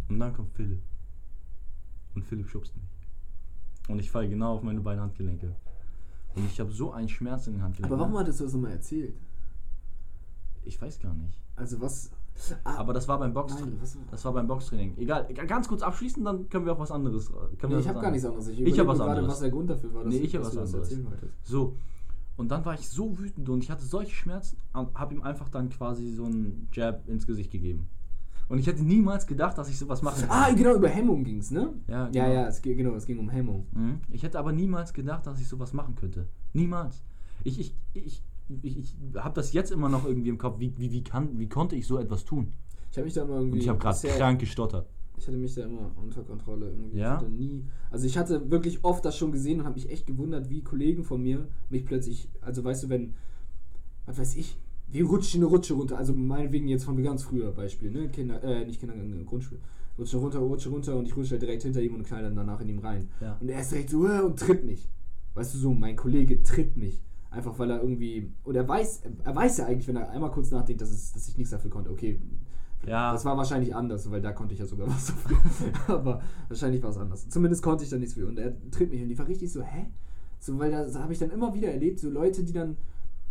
Und 0.09 0.19
dann 0.19 0.32
kommt 0.35 0.52
Philipp. 0.55 0.81
Und 2.15 2.24
Philipp 2.24 2.48
schubst 2.48 2.74
mich. 2.74 2.86
Und 3.89 3.98
ich 3.98 4.11
falle 4.11 4.31
genau 4.31 4.55
auf 4.55 4.62
meine 4.62 4.81
beiden 4.81 5.02
Handgelenke. 5.02 5.55
Und 6.35 6.47
ich 6.47 6.59
habe 6.59 6.73
so 6.73 6.90
einen 6.93 7.09
Schmerz 7.11 7.47
in 7.48 7.55
den 7.55 7.62
Handgelenken. 7.62 7.93
Aber 7.94 8.02
warum 8.02 8.19
hattest 8.19 8.40
du 8.40 8.44
das 8.44 8.55
nochmal 8.55 8.73
erzählt? 8.73 9.15
Ich 10.65 10.81
weiß 10.81 11.01
gar 11.01 11.12
nicht. 11.12 11.39
Also 11.57 11.81
was. 11.82 12.11
Ah, 12.65 12.77
Aber 12.79 12.93
das 12.93 13.07
war 13.09 13.19
beim 13.19 13.33
Boxtraining. 13.33 13.79
Das 14.11 14.25
war 14.25 14.33
beim 14.33 14.47
Boxtraining. 14.47 14.97
Egal, 14.99 15.27
ganz 15.47 15.69
kurz 15.69 15.83
abschließen, 15.83 16.25
dann 16.25 16.49
können 16.49 16.65
wir 16.67 16.73
auf 16.73 16.79
was 16.79 16.91
anderes. 16.91 17.29
äh, 17.31 17.67
nee, 17.69 17.79
ich 17.79 17.89
habe 17.89 18.01
gar 18.01 18.11
nichts 18.11 18.27
anderes-. 18.27 18.49
Ich 18.49 18.55
hab 18.57 18.61
überlege 18.61 18.87
was 18.89 18.99
gerade, 18.99 19.11
anderes. 19.12 19.31
was 19.33 19.41
der 19.41 19.51
Grund 19.51 19.71
dafür 19.71 19.95
war, 19.95 20.05
Nee, 20.05 20.17
ich 20.19 20.35
hab 20.37 20.43
dass 20.43 20.57
was 20.57 20.75
anderes. 20.75 20.97
So. 21.43 21.77
Und 22.37 22.51
dann 22.51 22.65
war 22.65 22.75
ich 22.75 22.89
so 22.89 23.19
wütend 23.19 23.49
und 23.51 23.62
ich 23.62 23.71
hatte 23.71 23.85
solche 23.85 24.15
Schmerzen 24.15 24.57
und 24.73 24.95
habe 24.95 25.15
ihm 25.15 25.23
einfach 25.23 25.49
dann 25.51 25.69
quasi 25.69 26.11
so 26.12 26.25
einen 26.25 26.69
Jab 26.73 27.07
ins 27.07 27.27
Gesicht 27.27 27.51
gegeben. 27.51 27.89
Und 28.49 28.59
ich 28.59 28.67
hätte 28.67 28.83
niemals 28.83 29.27
gedacht, 29.27 29.59
dass 29.59 29.69
ich 29.69 29.79
sowas 29.79 30.03
machen 30.03 30.25
Ah, 30.29 30.51
genau, 30.53 30.75
über 30.75 30.89
Hemmung 30.89 31.23
ging's, 31.23 31.51
ne? 31.51 31.75
Ja, 31.87 32.09
ja, 32.11 32.25
genau. 32.25 32.35
ja, 32.35 32.47
es, 32.49 32.62
ging- 32.62 32.77
genau, 32.79 32.95
es 32.95 33.07
ging 33.07 33.19
um 33.19 33.29
Hemmung. 33.29 33.67
Mhm. 33.73 34.01
Ich 34.11 34.23
hätte 34.23 34.39
aber 34.39 34.53
niemals 34.53 34.93
gedacht, 34.93 35.27
dass 35.27 35.39
ich 35.41 35.47
sowas 35.47 35.73
machen 35.73 35.95
könnte. 35.95 36.27
Niemals. 36.53 37.03
Ich, 37.45 37.61
ich, 37.61 37.75
ich, 37.95 38.23
ich, 38.62 38.78
ich 38.78 38.94
habe 39.16 39.35
das 39.35 39.52
jetzt 39.52 39.70
immer 39.70 39.89
noch 39.89 40.05
irgendwie 40.05 40.28
im 40.28 40.39
Kopf. 40.39 40.59
Wie, 40.59 40.72
wie, 40.77 40.93
wie, 40.93 41.02
kann, 41.02 41.39
wie 41.39 41.48
konnte 41.48 41.77
ich 41.77 41.86
so 41.86 41.98
etwas 41.98 42.24
tun? 42.24 42.52
Ich 42.90 42.97
habe 42.97 43.05
mich 43.05 43.14
da 43.14 43.22
immer 43.22 43.36
irgendwie. 43.36 43.55
Und 43.55 43.62
ich 43.62 43.68
habe 43.68 43.78
gerade 43.78 44.09
krank 44.09 44.40
gestottert. 44.40 44.89
Ich 45.16 45.27
hatte 45.27 45.36
mich 45.36 45.55
da 45.55 45.64
immer 45.64 45.90
unter 45.97 46.22
Kontrolle 46.22 46.70
irgendwie. 46.70 46.98
Ja? 46.98 47.16
Ich 47.16 47.20
hatte 47.20 47.31
nie. 47.31 47.64
Also 47.90 48.06
ich 48.06 48.16
hatte 48.16 48.51
wirklich 48.51 48.85
oft 48.85 49.05
das 49.05 49.16
schon 49.16 49.32
gesehen 49.32 49.60
und 49.60 49.66
habe 49.66 49.74
mich 49.74 49.90
echt 49.90 50.06
gewundert, 50.06 50.48
wie 50.48 50.62
Kollegen 50.62 51.05
von 51.05 51.22
mir 51.22 51.47
mich 51.68 51.85
plötzlich, 51.85 52.31
also 52.40 52.64
weißt 52.64 52.85
du, 52.85 52.89
wenn, 52.89 53.14
was 54.06 54.18
weiß 54.18 54.36
ich, 54.36 54.56
wie 54.89 55.02
rutscht 55.02 55.36
eine 55.36 55.44
Rutsche 55.44 55.74
runter, 55.74 55.98
also 55.98 56.14
meinetwegen 56.14 56.68
jetzt 56.68 56.85
von 56.85 57.01
ganz 57.02 57.22
früher 57.22 57.52
Beispiel, 57.52 57.90
ne? 57.90 58.09
Kinder, 58.09 58.43
äh, 58.43 58.64
nicht 58.64 58.81
Kinder, 58.81 58.97
äh, 58.97 59.24
Grundschule. 59.24 59.60
Rutsche 59.98 60.16
runter, 60.16 60.39
rutsche 60.39 60.70
runter 60.70 60.97
und 60.97 61.06
ich 61.06 61.14
rutsche 61.14 61.32
halt 61.32 61.43
direkt 61.43 61.62
hinter 61.62 61.82
ihm 61.82 61.94
und 61.94 62.05
knall 62.05 62.22
dann 62.22 62.35
danach 62.35 62.60
in 62.62 62.70
ihm 62.70 62.78
rein. 62.78 63.09
Ja. 63.20 63.36
Und 63.40 63.51
er 63.51 63.60
ist 63.60 63.72
direkt 63.72 63.90
so 63.90 64.09
äh, 64.09 64.20
und 64.20 64.39
tritt 64.39 64.64
mich. 64.64 64.89
Weißt 65.35 65.55
du 65.55 65.59
so, 65.59 65.74
mein 65.74 65.97
Kollege 65.97 66.43
tritt 66.43 66.77
mich. 66.77 67.02
Einfach 67.31 67.59
weil 67.59 67.70
er 67.70 67.81
irgendwie. 67.81 68.32
Und 68.44 68.57
er 68.57 68.66
weiß, 68.66 69.02
er 69.24 69.35
weiß 69.36 69.59
ja 69.59 69.66
eigentlich, 69.66 69.86
wenn 69.89 69.97
er 69.97 70.11
einmal 70.11 70.31
kurz 70.32 70.51
nachdenkt, 70.51 70.82
dass, 70.82 70.90
es, 70.90 71.12
dass 71.12 71.28
ich 71.28 71.36
nichts 71.39 71.51
dafür 71.52 71.70
konnte. 71.70 71.90
Okay, 71.90 72.20
Ja. 72.86 73.12
das 73.12 73.24
war 73.24 73.36
wahrscheinlich 73.36 73.74
anders, 73.74 74.11
weil 74.11 74.20
da 74.20 74.32
konnte 74.32 74.55
ich 74.55 74.61
ja 74.61 74.66
sogar 74.66 74.89
was 74.89 75.07
dafür. 75.07 75.39
Aber 75.89 76.23
wahrscheinlich 76.48 76.82
war 76.82 76.90
es 76.90 76.97
anders. 76.97 77.28
Zumindest 77.28 77.62
konnte 77.62 77.85
ich 77.85 77.90
da 77.90 77.98
nichts 77.98 78.15
für. 78.15 78.27
Und 78.27 78.39
er 78.39 78.55
tritt 78.70 78.90
mich 78.90 79.02
und 79.02 79.11
ich 79.11 79.19
war 79.19 79.28
richtig 79.28 79.52
so, 79.52 79.62
hä? 79.62 79.86
So, 80.40 80.59
weil 80.59 80.70
das 80.73 80.97
habe 80.97 81.12
ich 81.12 81.19
dann 81.19 81.31
immer 81.31 81.55
wieder 81.55 81.69
erlebt, 81.70 82.01
so 82.01 82.09
Leute, 82.11 82.43
die 82.43 82.52
dann, 82.52 82.77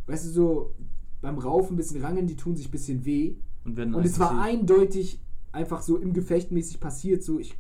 weißt 0.08 0.26
du, 0.28 0.30
so 0.30 0.76
beim 1.22 1.38
Raufen 1.38 1.74
ein 1.74 1.78
bisschen 1.78 2.02
rangen, 2.02 2.28
die 2.28 2.36
tun 2.36 2.56
sich 2.56 2.68
ein 2.70 2.72
bisschen 2.72 3.04
weh. 3.04 3.36
Und, 3.66 3.76
wenn 3.76 3.94
Und 3.94 4.06
es 4.06 4.20
war 4.20 4.40
eindeutig 4.42 5.20
einfach 5.52 5.82
so 5.82 5.98
im 5.98 6.14
Gefecht 6.14 6.52
mäßig 6.52 6.80
passiert, 6.80 7.24
so 7.24 7.40
ich, 7.40 7.58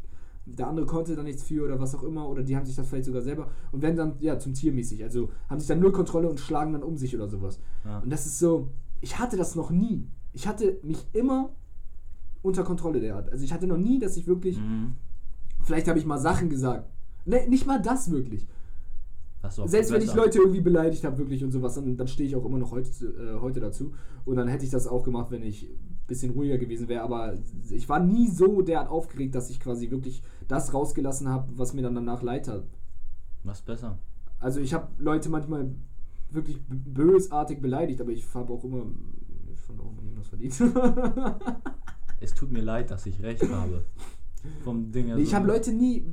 der 0.56 0.68
andere 0.68 0.86
konnte 0.86 1.16
da 1.16 1.24
nichts 1.24 1.44
für 1.44 1.64
oder 1.66 1.80
was 1.80 1.94
auch 1.96 2.04
immer, 2.04 2.28
oder 2.30 2.44
die 2.44 2.56
haben 2.56 2.66
sich 2.66 2.76
das 2.76 2.88
vielleicht 2.88 3.06
sogar 3.06 3.22
selber 3.22 3.48
und 3.72 3.82
werden 3.82 3.96
dann, 3.96 4.14
ja, 4.20 4.38
zum 4.40 4.54
Tier 4.54 4.72
mäßig, 4.72 5.04
also 5.04 5.30
haben 5.50 5.60
sich 5.60 5.68
dann 5.68 5.80
null 5.80 5.92
Kontrolle 5.92 6.30
und 6.30 6.40
schlagen 6.40 6.74
dann 6.74 6.84
um 6.84 6.98
sich 6.98 7.16
oder 7.16 7.28
sowas. 7.28 7.60
Ja. 7.86 8.00
Und 8.00 8.10
das 8.10 8.26
ist 8.26 8.40
so, 8.40 8.70
ich 9.02 9.18
hatte 9.20 9.38
das 9.38 9.56
noch 9.56 9.72
nie. 9.72 10.08
Ich 10.34 10.48
hatte 10.48 10.80
mich 10.84 11.06
immer 11.14 11.50
unter 12.42 12.64
Kontrolle 12.64 13.00
der 13.00 13.16
Art. 13.16 13.30
Also 13.32 13.44
ich 13.44 13.52
hatte 13.54 13.68
noch 13.68 13.78
nie, 13.78 14.00
dass 14.00 14.16
ich 14.18 14.28
wirklich, 14.28 14.58
Mhm. 14.60 14.94
vielleicht 15.62 15.88
habe 15.88 16.00
ich 16.00 16.06
mal 16.06 16.18
Sachen 16.20 16.50
gesagt. 16.50 16.90
Ne, 17.26 17.48
nicht 17.50 17.68
mal 17.68 17.82
das 17.82 18.12
wirklich. 18.12 18.48
Selbst 19.66 19.92
wenn 19.92 20.02
ich. 20.02 20.14
Leute 20.14 20.40
irgendwie 20.40 20.62
beleidigt 20.62 21.04
habe, 21.06 21.18
wirklich 21.18 21.44
und 21.44 21.52
sowas, 21.52 21.76
dann, 21.76 21.96
dann 21.96 22.08
stehe 22.08 22.28
ich 22.28 22.36
auch 22.36 22.46
immer 22.46 22.58
noch 22.58 22.72
heute, 22.72 22.90
äh, 23.06 23.40
heute 23.40 23.60
dazu. 23.60 23.94
Und 24.26 24.36
dann 24.36 24.48
hätte 24.50 24.66
ich 24.66 24.72
das 24.72 24.86
auch 24.88 25.04
gemacht, 25.04 25.32
wenn 25.32 25.44
ich 25.44 25.64
ein 25.64 25.78
bisschen 26.08 26.32
ruhiger 26.32 26.58
gewesen 26.58 26.88
wäre. 26.90 27.04
Aber 27.04 27.36
ich 27.70 27.88
war 27.88 28.00
nie 28.00 28.28
so 28.28 28.62
derart 28.62 28.90
aufgeregt, 28.90 29.36
dass 29.36 29.50
ich 29.50 29.60
quasi 29.60 29.90
wirklich 29.92 30.22
das 30.48 30.74
rausgelassen 30.74 31.30
habe, 31.30 31.52
was 31.56 31.74
mir 31.74 31.84
dann 31.84 31.96
danach 31.96 32.22
leid 32.22 32.48
hat. 32.50 32.64
Was 33.44 33.62
besser. 33.62 33.98
Also 34.40 34.60
ich 34.60 34.74
habe 34.74 34.90
Leute 34.98 35.30
manchmal 35.30 35.74
wirklich 36.32 36.60
bösartig 36.68 37.62
beleidigt, 37.62 38.02
aber 38.02 38.12
ich 38.12 38.26
habe 38.34 38.52
auch 38.54 38.64
immer, 38.64 38.86
ich 39.54 39.60
fand 39.60 39.80
auch 39.80 39.92
immer 39.92 40.04
irgendwas 40.04 40.28
verdient. 40.28 40.60
Es 42.22 42.34
tut 42.34 42.52
mir 42.52 42.62
leid, 42.62 42.92
dass 42.92 43.06
ich 43.06 43.22
recht 43.22 43.50
habe. 43.50 43.86
Vom 44.66 44.92
Ding 44.92 45.08
her 45.08 45.18
ich 45.18 45.30
so- 45.30 45.36
habe 45.38 45.48
Leute 45.48 45.72
nie, 45.72 46.06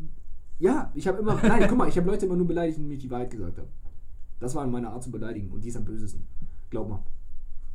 ja, 0.58 0.90
ich 0.94 1.06
habe 1.06 1.18
immer, 1.18 1.40
nein, 1.42 1.66
guck 1.68 1.78
mal, 1.78 1.88
ich 1.88 1.96
habe 1.96 2.08
Leute 2.08 2.26
immer 2.26 2.36
nur 2.36 2.46
beleidigt, 2.46 2.78
indem 2.78 2.92
ich 2.92 3.00
die 3.00 3.10
Wahrheit 3.10 3.30
gesagt 3.30 3.58
habe. 3.58 3.68
Das 4.40 4.54
war 4.54 4.66
meine 4.66 4.90
Art 4.90 5.02
zu 5.02 5.10
beleidigen 5.10 5.50
und 5.50 5.64
die 5.64 5.68
ist 5.68 5.76
am 5.76 5.84
bösesten. 5.84 6.26
Glaub 6.70 6.88
mal. 6.88 7.02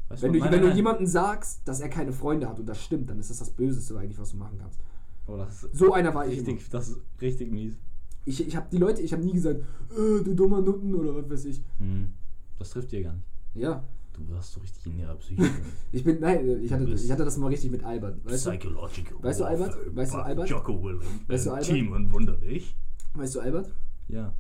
Weißt 0.10 0.24
Wenn 0.24 0.34
du, 0.34 0.42
wenn 0.42 0.62
du 0.62 0.72
jemandem 0.72 1.08
sagst, 1.08 1.62
dass 1.66 1.80
er 1.80 1.90
keine 1.90 2.12
Freunde 2.12 2.50
hat 2.50 2.60
und 2.60 2.68
das 2.68 2.84
stimmt, 2.84 3.10
dann 3.10 3.20
ist 3.20 3.30
das 3.30 3.40
das 3.40 3.50
Böseste 3.50 3.98
eigentlich, 3.98 4.20
was 4.20 4.32
du 4.32 4.38
machen 4.38 4.58
kannst. 4.60 4.80
Oh, 5.28 5.38
das 5.38 5.64
ist 5.64 5.78
So 5.78 5.94
einer 5.94 6.14
war 6.14 6.28
ich. 6.28 6.40
Immer. 6.40 6.48
richtig, 6.48 6.70
das 6.70 6.90
ist 6.90 7.00
richtig 7.22 7.52
mies. 7.52 7.78
Ich, 8.26 8.46
ich 8.46 8.56
habe 8.56 8.68
die 8.72 8.78
Leute, 8.78 9.02
ich 9.02 9.14
habe 9.14 9.24
nie 9.24 9.34
gesagt, 9.34 9.62
äh, 9.92 10.24
du 10.24 10.36
dummer 10.36 10.62
Nutten 10.62 10.94
oder 10.94 11.16
was 11.16 11.30
weiß 11.30 11.46
ich. 11.46 11.64
Hm. 11.80 12.14
Das 12.60 12.70
trifft 12.72 12.92
dir 12.92 13.04
gar 13.04 13.14
nicht. 13.14 13.26
Ja, 13.56 13.84
Du 14.28 14.36
hast 14.36 14.54
so 14.54 14.62
richtig 14.62 14.86
in 14.86 15.00
ihrer 15.00 15.16
Psyche. 15.16 15.44
ich 15.92 16.04
bin, 16.04 16.20
nein, 16.20 16.62
ich 16.64 16.72
hatte, 16.72 16.86
Du 16.86 16.94
ich 16.94 17.12
hatte 17.12 17.26
das 17.26 17.38
mal 17.38 17.48
richtig 17.48 17.72
mit 17.72 17.84
Albert. 17.84 18.24
Weißt 18.26 18.46
du? 18.46 18.52
Psychological. 18.52 19.18
Weißt 19.22 19.40
du, 19.40 19.46
Albert? 19.46 19.96
Weißt 19.96 20.14
du, 20.14 20.18
Albert? 20.18 20.50
Jocko 20.50 20.84
Willing. 20.84 21.02
Weißt 21.28 21.46
du, 21.46 21.52
and 21.52 21.60
Albert? 21.60 21.76
Team 21.76 21.92
und 21.92 22.12
wunderlich. 22.12 22.76
Weißt 23.14 23.36
du, 23.36 23.40
Albert? 23.42 23.72
Ja. 24.08 24.34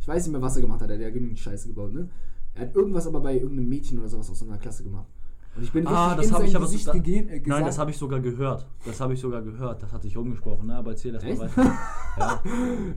Ich 0.00 0.08
weiß 0.08 0.26
nicht 0.26 0.32
mehr, 0.32 0.42
was 0.42 0.56
er 0.56 0.62
gemacht 0.62 0.80
hat. 0.80 0.90
Er 0.90 0.96
hat 0.96 1.02
ja 1.02 1.10
genügend 1.10 1.38
Scheiße 1.38 1.68
gebaut, 1.68 1.92
ne? 1.92 2.08
Er 2.54 2.62
hat 2.62 2.74
irgendwas 2.74 3.06
aber 3.06 3.20
bei 3.20 3.34
irgendeinem 3.34 3.68
Mädchen 3.68 3.98
oder 3.98 4.08
sowas 4.08 4.30
aus 4.30 4.38
seiner 4.38 4.58
Klasse 4.58 4.82
gemacht. 4.82 5.08
Und 5.56 5.62
ich 5.62 5.72
bin 5.72 5.86
Ah, 5.86 6.12
richtig 6.12 6.16
das 6.18 6.26
in 6.26 6.32
habe 6.34 6.42
sein 6.42 6.48
ich 6.50 6.56
aber 6.56 6.66
so, 6.66 6.72
Gesicht 6.72 6.88
da, 6.88 6.98
gegen, 6.98 7.28
äh, 7.28 7.42
Nein, 7.46 7.64
das 7.64 7.78
habe 7.78 7.90
ich 7.90 7.96
sogar 7.96 8.20
gehört. 8.20 8.66
Das 8.84 9.00
habe 9.00 9.14
ich 9.14 9.20
sogar 9.20 9.40
gehört. 9.42 9.82
Das 9.82 9.92
hat 9.92 10.02
sich 10.02 10.16
rumgesprochen, 10.16 10.66
ne? 10.66 10.76
Aber 10.76 10.90
erzähl 10.90 11.14
erst 11.14 11.26
mal 11.26 11.38
weiter. 11.38 11.72
Ja, 12.18 12.42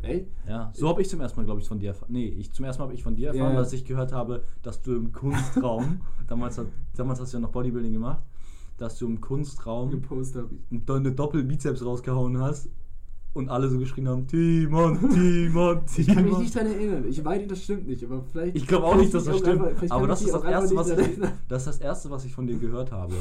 Echt? 0.02 0.28
ja. 0.48 0.72
So 0.74 0.88
habe 0.88 1.02
ich 1.02 1.10
zum 1.10 1.20
ersten 1.20 1.40
Mal, 1.40 1.46
glaube 1.46 1.60
ich, 1.62 1.68
von 1.68 1.78
dir 1.80 1.90
erfahren. 1.90 2.12
Nee, 2.12 2.28
ich, 2.28 2.54
zum 2.54 2.64
ersten 2.66 2.82
Mal 2.82 2.86
habe 2.86 2.94
ich 2.96 3.04
von 3.04 3.16
dir 3.16 3.30
erfahren, 3.30 3.54
Ja. 3.54 3.60
dass 3.60 3.74
ich 3.74 3.84
gehört 3.84 4.14
habe, 4.14 4.44
dass 4.62 4.82
du 4.82 4.96
im 4.96 5.12
Kunstraum, 5.12 6.02
damals, 6.28 6.60
damals 6.96 7.20
hast 7.20 7.34
du 7.34 7.38
ja 7.38 7.42
noch 7.42 7.52
Bodybuilding 7.52 7.92
gemacht, 7.94 8.24
dass 8.78 8.98
du 8.98 9.08
im 9.08 9.20
Kunstraum 9.20 9.90
Gepostet 9.92 10.46
deine 10.70 11.12
Doppelbizeps 11.12 11.84
rausgehauen 11.84 12.40
hast 12.40 12.70
und 13.34 13.50
alle 13.50 13.70
so 13.70 13.78
geschrien 13.78 14.08
haben, 14.08 14.28
Timon, 14.28 14.98
Timon, 15.12 15.82
Ich 15.98 16.08
kann 16.08 16.16
mich 16.18 16.26
Timon. 16.26 16.42
nicht 16.42 16.56
dran 16.56 16.66
erinnern. 16.68 17.06
Ich 17.08 17.24
meine, 17.24 17.48
das 17.48 17.64
stimmt 17.64 17.88
nicht, 17.88 18.04
aber 18.04 18.24
vielleicht. 18.32 18.56
Ich 18.56 18.68
glaube 18.68 18.86
auch 18.88 18.96
nicht, 18.96 19.14
dass 19.14 19.26
das 19.26 19.38
stimmt. 19.38 19.62
einfach- 19.64 19.92
Aber 19.92 20.08
das 20.08 20.22
ich 20.22 20.28
ist 20.28 20.34
das, 20.34 20.44
erste, 20.44 20.76
was 20.76 20.88
nicht 20.88 21.00
ich, 21.00 21.20
das 21.48 21.62
ist 21.62 21.68
das 21.68 21.78
Erste, 21.80 22.10
was 22.10 22.26
ich 22.26 22.34
von 22.34 22.48
dir 22.48 22.58
gehört 22.58 22.92
habe. 22.92 23.14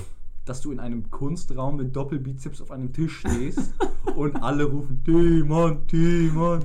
Dass 0.46 0.62
du 0.62 0.72
in 0.72 0.80
einem 0.80 1.10
Kunstraum 1.10 1.76
mit 1.76 1.94
Doppelbizeps 1.94 2.62
auf 2.62 2.70
einem 2.70 2.92
Tisch 2.92 3.18
stehst 3.18 3.74
und 4.16 4.36
alle 4.42 4.64
rufen 4.64 5.02
Timon, 5.04 5.86
Timon. 5.86 6.60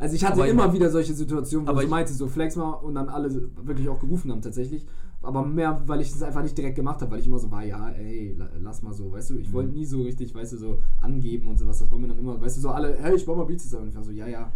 Also 0.00 0.16
ich 0.16 0.24
hatte 0.24 0.34
Aber 0.34 0.46
ich- 0.46 0.52
immer 0.52 0.72
wieder 0.72 0.90
solche 0.90 1.14
Situationen, 1.14 1.66
wo 1.66 1.70
aber 1.70 1.80
du 1.80 1.86
ich- 1.86 1.90
meinte, 1.90 2.12
so 2.12 2.26
flex 2.26 2.56
mal 2.56 2.72
und 2.72 2.94
dann 2.96 3.08
alle 3.08 3.30
wirklich 3.64 3.88
auch 3.88 4.00
gerufen 4.00 4.30
haben 4.32 4.42
tatsächlich. 4.42 4.84
Aber 5.20 5.44
mehr, 5.44 5.82
weil 5.86 6.00
ich 6.00 6.10
es 6.10 6.22
einfach 6.22 6.42
nicht 6.42 6.56
direkt 6.56 6.76
gemacht 6.76 7.00
habe, 7.02 7.10
weil 7.10 7.18
ich 7.20 7.26
immer 7.26 7.38
so 7.40 7.50
war, 7.50 7.64
ja, 7.64 7.88
ey, 7.90 8.34
la- 8.38 8.48
lass 8.60 8.82
mal 8.82 8.92
so, 8.92 9.10
weißt 9.10 9.30
du, 9.30 9.38
ich 9.38 9.48
Mhm. 9.48 9.52
wollte 9.52 9.70
nie 9.72 9.84
so 9.84 10.02
richtig, 10.02 10.32
weißt 10.34 10.52
du, 10.52 10.56
so 10.58 10.78
angeben 11.00 11.48
und 11.48 11.58
sowas. 11.58 11.80
Das 11.80 11.90
war 11.90 11.98
mir 11.98 12.06
dann 12.08 12.18
immer, 12.18 12.40
weißt 12.40 12.56
du, 12.56 12.60
so 12.60 12.70
alle, 12.70 12.96
hey, 13.00 13.16
ich 13.16 13.26
baue 13.26 13.36
mal 13.36 13.44
Beats 13.44 13.64
zusammen. 13.64 13.84
Und 13.84 13.88
ich 13.90 13.96
war 13.96 14.04
so, 14.04 14.12
ja, 14.12 14.28
ja, 14.28 14.52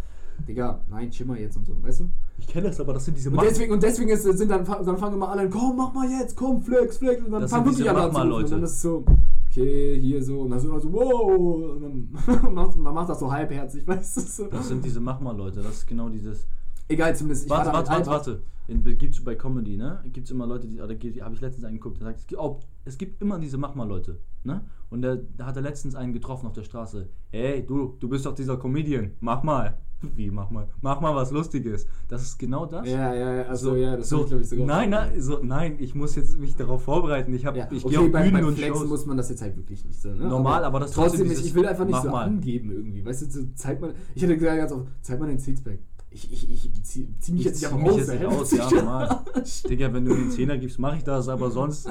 Digga, 0.48 0.80
nein, 0.88 1.10
mal 1.26 1.38
jetzt 1.38 1.56
und 1.56 1.66
so, 1.66 1.74
weißt 1.82 2.00
du? 2.00 2.08
Ich 2.38 2.46
kenne 2.46 2.68
das, 2.68 2.80
aber 2.80 2.94
das 2.94 3.04
sind 3.04 3.16
diese 3.16 3.30
Und 3.30 3.42
deswegen, 3.42 3.72
und 3.72 3.82
deswegen 3.82 4.10
ist, 4.10 4.22
sind 4.22 4.50
dann, 4.50 4.64
dann 4.64 4.96
fangen 4.96 5.14
immer 5.14 5.28
alle 5.30 5.42
an, 5.42 5.50
komm, 5.50 5.76
mach 5.76 5.92
mal 5.92 6.08
jetzt, 6.08 6.36
komm, 6.36 6.62
flex, 6.62 6.96
flex. 6.98 7.22
Und 7.24 7.32
dann 7.32 7.42
Das 7.42 7.50
fangen 7.50 7.64
sind 7.66 7.78
wirklich 7.78 7.90
alle 7.90 8.00
an 8.10 8.16
rufen. 8.30 8.32
Und 8.44 8.50
dann 8.52 8.62
ist 8.62 8.70
es 8.72 8.82
so, 8.82 9.04
okay, 9.50 10.00
hier 10.00 10.22
so. 10.24 10.40
Und 10.42 10.50
dann 10.50 10.60
so, 10.60 10.72
also, 10.72 10.92
wow. 10.92 11.74
Und 11.76 11.82
dann 11.82 12.54
macht, 12.54 12.76
man 12.76 12.94
macht 12.94 13.08
das 13.10 13.20
so 13.20 13.30
halbherzig, 13.30 13.86
weißt 13.86 14.16
du? 14.16 14.20
So. 14.22 14.46
Das 14.46 14.68
sind 14.68 14.84
diese 14.84 15.00
Mach-mal-Leute. 15.00 15.60
Das 15.60 15.74
ist 15.78 15.86
genau 15.86 16.08
dieses. 16.08 16.46
Egal, 16.88 17.14
zumindest. 17.14 17.44
Ich 17.44 17.50
Warte, 17.50 17.66
war 17.66 17.74
warte, 17.74 17.90
warte, 17.90 18.10
warte. 18.10 18.42
In, 18.68 18.84
gibt's 18.98 19.22
bei 19.22 19.34
Comedy, 19.34 19.76
ne? 19.76 20.02
Gibt's 20.12 20.30
immer 20.30 20.46
Leute, 20.46 20.68
die, 20.68 20.80
oder 20.80 20.94
habe 20.94 21.34
ich 21.34 21.40
letztens 21.40 21.64
einen 21.64 21.76
geguckt, 21.76 21.98
der 21.98 22.06
sagt, 22.08 22.20
es 22.20 22.26
gibt, 22.26 22.40
auch, 22.40 22.60
es 22.84 22.96
gibt 22.96 23.20
immer 23.20 23.38
diese 23.38 23.58
Mach-mal-Leute, 23.58 24.18
ne? 24.44 24.64
Und 24.90 25.02
der, 25.02 25.16
da 25.16 25.46
hat 25.46 25.56
er 25.56 25.62
letztens 25.62 25.94
einen 25.94 26.12
getroffen 26.12 26.46
auf 26.46 26.52
der 26.52 26.62
Straße. 26.62 27.08
Hey, 27.30 27.64
du, 27.66 27.96
du 27.98 28.08
bist 28.08 28.24
doch 28.26 28.34
dieser 28.34 28.56
Comedian, 28.56 29.12
mach 29.20 29.42
mal. 29.42 29.78
Wie, 30.16 30.30
mach 30.30 30.50
mal? 30.50 30.68
Mach 30.80 31.00
mal 31.00 31.14
was 31.14 31.30
Lustiges. 31.30 31.86
Das 32.08 32.22
ist 32.22 32.38
genau 32.38 32.66
das. 32.66 32.88
Ja, 32.88 33.14
ja, 33.14 33.34
ja, 33.36 33.42
also 33.44 33.70
so, 33.70 33.76
ja, 33.76 33.96
das 33.96 34.08
so, 34.08 34.24
glaube 34.24 34.42
ich, 34.42 34.48
sogar. 34.48 34.66
Nein, 34.66 34.90
nein, 34.90 35.20
so, 35.20 35.38
nein, 35.42 35.76
ich 35.78 35.94
muss 35.94 36.14
jetzt 36.16 36.38
mich 36.38 36.56
darauf 36.56 36.82
vorbereiten. 36.82 37.32
Ich, 37.32 37.46
hab, 37.46 37.56
Ja, 37.56 37.68
ich 37.70 37.84
okay, 37.84 37.96
gehe 37.96 38.04
auf 38.06 38.12
bei, 38.12 38.22
Bühnen 38.22 38.34
beim 38.40 38.46
und 38.48 38.56
Flexen 38.56 38.80
Shows. 38.80 38.88
muss 38.88 39.06
man 39.06 39.16
das 39.16 39.28
jetzt 39.30 39.42
halt 39.42 39.56
wirklich 39.56 39.84
nicht 39.84 40.00
so, 40.00 40.10
ne? 40.10 40.26
Normal, 40.26 40.64
aber 40.64 40.80
das 40.80 40.90
ist 40.90 40.96
trotzdem, 40.96 41.20
trotzdem 41.20 41.38
ist, 41.38 41.46
ich 41.46 41.54
will 41.54 41.66
einfach 41.66 41.84
nicht 41.84 41.92
mach 41.94 42.02
so 42.02 42.10
mal. 42.10 42.24
angeben 42.24 42.70
irgendwie, 42.70 43.04
weißt 43.04 43.22
du, 43.22 43.30
so, 43.30 43.46
zeig 43.54 43.80
mal, 43.80 43.94
ich 44.14 44.22
hätte 44.22 44.36
gesagt 44.36 44.58
ganz 44.58 44.72
oft, 44.72 44.88
zeig 45.02 45.20
mal 45.20 45.26
dein 45.26 45.38
Sixpack. 45.38 45.78
Ich, 46.14 46.32
ich, 46.32 46.50
ich 46.50 46.82
zieh, 46.84 47.08
zieh 47.20 47.32
mich 47.32 47.40
Ich 47.40 47.46
jetzt 47.46 47.60
zieh 47.60 47.74
nicht 47.74 47.84
mich 47.84 47.96
jetzt 47.96 48.10
nicht 48.10 48.24
aus, 48.26 48.52
ja, 48.52 48.68
normal. 48.74 49.24
Digga, 49.68 49.92
wenn 49.92 50.04
du 50.04 50.12
mir 50.14 50.20
einen 50.20 50.30
Zehner 50.30 50.58
gibst, 50.58 50.78
mache 50.78 50.96
ich 50.98 51.04
das, 51.04 51.28
aber 51.28 51.50
sonst. 51.50 51.88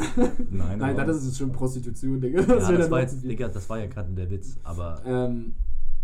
Nein, 0.49 0.77
Nein, 0.79 0.81
aber- 0.81 1.05
das 1.05 1.23
ist 1.25 1.37
schon 1.37 1.51
Prostitution, 1.51 2.21
Digga. 2.21 2.41
ja, 2.41 2.47
wär 2.69 2.77
das 2.77 2.91
war 2.91 3.01
jetzt. 3.01 3.23
Digga, 3.23 3.47
das 3.47 3.69
war 3.69 3.79
ja 3.79 3.87
gerade 3.87 4.11
der 4.13 4.29
Witz, 4.29 4.57
aber 4.63 5.01
Ähm, 5.05 5.53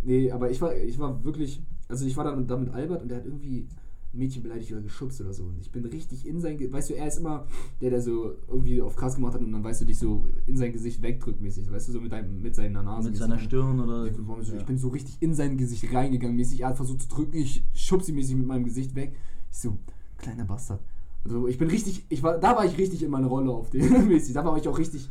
nee, 0.04 0.32
aber 0.32 0.50
ich 0.50 0.60
war, 0.62 0.76
ich 0.76 0.98
war 1.00 1.24
wirklich, 1.24 1.62
also 1.90 2.06
ich 2.06 2.16
war 2.18 2.24
dann 2.24 2.48
da 2.48 2.58
mit 2.58 2.74
Albert 2.74 3.02
und 3.04 3.10
der 3.10 3.18
hat 3.20 3.26
irgendwie 3.26 3.68
ein 4.14 4.20
Mädchen 4.20 4.42
beleidigt 4.44 4.72
oder 4.72 4.82
geschubst 4.82 5.20
oder 5.22 5.34
so. 5.34 5.44
Und 5.44 5.60
ich 5.60 5.72
bin 5.72 5.86
richtig 5.86 6.26
in 6.26 6.40
sein, 6.40 6.58
Ge- 6.58 6.72
weißt 6.72 6.90
du, 6.90 6.96
er 6.96 7.08
ist 7.08 7.18
immer 7.18 7.46
der, 7.82 7.90
der 7.90 8.02
so 8.02 8.36
irgendwie 8.48 8.82
auf 8.82 8.96
krass 8.96 9.16
gemacht 9.16 9.34
hat 9.34 9.42
und 9.42 9.52
dann 9.52 9.64
weißt 9.64 9.82
du 9.82 9.86
dich 9.86 10.00
so 10.00 10.26
in 10.46 10.56
sein 10.58 10.72
Gesicht 10.74 11.02
wegdrückt 11.02 11.42
mäßig, 11.42 11.70
weißt 11.72 11.90
du, 11.90 11.92
so 11.94 12.02
mit, 12.02 12.12
deinem, 12.12 12.42
mit 12.42 12.56
seiner 12.56 12.84
Nase. 12.84 13.10
mit 13.10 13.18
seiner 13.18 13.38
Stirn 13.40 13.80
oder. 13.80 14.06
Ich, 14.06 14.16
so, 14.16 14.54
ja. 14.54 14.60
ich 14.60 14.66
bin 14.66 14.78
so 14.78 14.88
richtig 14.90 15.18
in 15.22 15.34
sein 15.34 15.58
Gesicht 15.58 15.94
reingegangen 15.94 16.36
mäßig. 16.38 16.62
Er 16.62 16.70
hat 16.70 16.78
versucht 16.78 17.02
zu 17.02 17.10
drücken, 17.10 17.36
ich 17.38 17.64
schub 17.74 18.02
sie 18.04 18.14
mäßig 18.14 18.36
mit 18.36 18.48
meinem 18.48 18.64
Gesicht 18.66 18.96
weg. 18.96 19.14
Ich 19.52 19.58
so, 19.60 19.78
kleiner 20.18 20.46
Bastard. 20.46 20.80
Also 21.26 21.48
ich 21.48 21.58
bin 21.58 21.70
richtig, 21.70 22.06
ich 22.10 22.24
war, 22.24 22.38
da 22.38 22.56
war 22.56 22.64
ich 22.66 22.78
richtig 22.78 23.04
in 23.04 23.12
meiner 23.12 23.28
Rolle 23.28 23.52
auf 23.52 23.70
den 23.70 24.08
mäßig. 24.08 24.34
Da 24.34 24.46
war 24.46 24.58
ich 24.58 24.68
auch 24.68 24.78
richtig, 24.80 25.10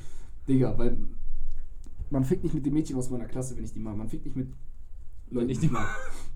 Digga, 0.48 0.76
weil 0.78 0.96
man 2.08 2.24
fickt 2.24 2.44
nicht 2.44 2.54
mit 2.54 2.64
den 2.64 2.72
Mädchen 2.72 2.96
aus 2.96 3.10
meiner 3.10 3.26
Klasse, 3.26 3.56
wenn 3.56 3.64
ich 3.64 3.72
die 3.72 3.80
mag. 3.80 3.96
Man 3.96 4.08
fickt 4.08 4.24
nicht 4.24 4.36
mit 4.36 4.48
Leuten, 5.30 5.48
die 5.48 5.54
ich 5.54 5.70
mag. 5.70 5.88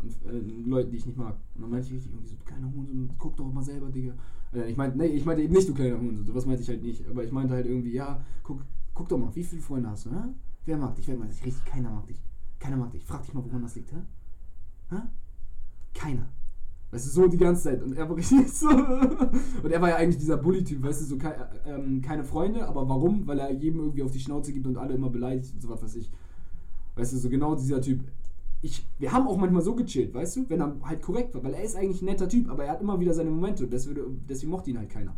Und, 0.02 0.32
äh, 0.32 0.68
Leuten, 0.68 0.90
die 0.90 0.96
ich 0.96 1.06
nicht 1.06 1.18
mag. 1.18 1.36
Und 1.54 1.62
dann 1.62 1.70
meinte 1.70 1.86
ich 1.86 1.94
richtig 1.94 2.12
irgendwie 2.12 2.28
so, 2.28 2.36
du 2.36 2.44
kleiner 2.44 2.72
Hurensohn, 2.72 3.10
guck 3.18 3.36
doch 3.36 3.52
mal 3.52 3.62
selber, 3.62 3.90
Digga. 3.90 4.14
Äh, 4.52 4.70
ich 4.70 4.76
meinte, 4.76 4.98
nee, 4.98 5.06
ich 5.06 5.24
meinte 5.24 5.42
eben 5.42 5.52
nicht, 5.52 5.68
du 5.68 5.74
kleiner 5.74 6.00
Hurensohn, 6.00 6.26
sowas 6.26 6.46
meinte 6.46 6.62
ich 6.62 6.68
halt 6.68 6.82
nicht. 6.82 7.06
Aber 7.08 7.24
ich 7.24 7.32
meinte 7.32 7.54
halt 7.54 7.66
irgendwie, 7.66 7.92
ja, 7.92 8.20
guck, 8.42 8.60
guck 8.94 9.08
doch 9.08 9.18
mal, 9.18 9.34
wie 9.34 9.44
viele 9.44 9.62
Freunde 9.62 9.90
hast 9.90 10.06
du, 10.06 10.10
hä? 10.10 10.28
Wer 10.66 10.76
mag 10.76 10.94
dich, 10.94 11.08
wer 11.08 11.16
mag 11.16 11.28
dich? 11.28 11.44
Richtig, 11.44 11.64
keiner 11.64 11.90
mag 11.90 12.06
dich. 12.06 12.20
Keiner 12.58 12.76
mag 12.76 12.90
dich. 12.92 13.04
Frag 13.04 13.22
dich 13.22 13.32
mal, 13.32 13.44
woran 13.44 13.62
das 13.62 13.74
liegt, 13.74 13.92
hä? 13.92 13.98
Hä? 14.90 14.96
Keiner. 15.94 16.28
Weißt 16.90 17.06
du, 17.06 17.10
so 17.10 17.28
die 17.28 17.36
ganze 17.36 17.62
Zeit. 17.62 17.82
Und 17.82 17.92
er 17.96 18.08
war 18.08 18.16
richtig 18.16 18.52
so. 18.52 18.68
Und 18.68 19.70
er 19.70 19.80
war 19.80 19.90
ja 19.90 19.96
eigentlich 19.96 20.18
dieser 20.18 20.36
Bully-Typ, 20.36 20.82
weißt 20.82 21.02
du, 21.02 21.04
so 21.04 21.18
kei 21.18 21.34
ähm, 21.64 22.02
keine 22.02 22.24
Freunde, 22.24 22.66
aber 22.66 22.88
warum? 22.88 23.26
Weil 23.26 23.38
er 23.38 23.52
jedem 23.52 23.80
irgendwie 23.80 24.02
auf 24.02 24.10
die 24.10 24.18
Schnauze 24.18 24.52
gibt 24.52 24.66
und 24.66 24.76
alle 24.76 24.94
immer 24.94 25.08
beleidigt 25.08 25.54
und 25.54 25.60
so 25.60 25.68
was 25.68 25.82
weiß 25.82 25.94
ich. 25.96 26.10
Weißt 26.96 27.12
du, 27.12 27.18
so 27.18 27.30
genau 27.30 27.54
dieser 27.54 27.80
Typ. 27.80 28.00
Ich, 28.62 28.86
wir 28.98 29.10
haben 29.12 29.26
auch 29.26 29.38
manchmal 29.38 29.62
so 29.62 29.74
gechillt, 29.74 30.12
weißt 30.12 30.36
du, 30.36 30.48
wenn 30.50 30.60
er 30.60 30.76
halt 30.82 31.00
korrekt 31.02 31.34
war, 31.34 31.42
weil 31.42 31.54
er 31.54 31.62
ist 31.62 31.76
eigentlich 31.76 32.02
ein 32.02 32.06
netter 32.06 32.28
Typ, 32.28 32.50
aber 32.50 32.64
er 32.64 32.72
hat 32.72 32.80
immer 32.82 33.00
wieder 33.00 33.14
seine 33.14 33.30
Momente 33.30 33.64
und 33.64 33.72
deswegen, 33.72 34.24
deswegen 34.28 34.50
mochte 34.52 34.70
ihn 34.70 34.78
halt 34.78 34.90
keiner. 34.90 35.14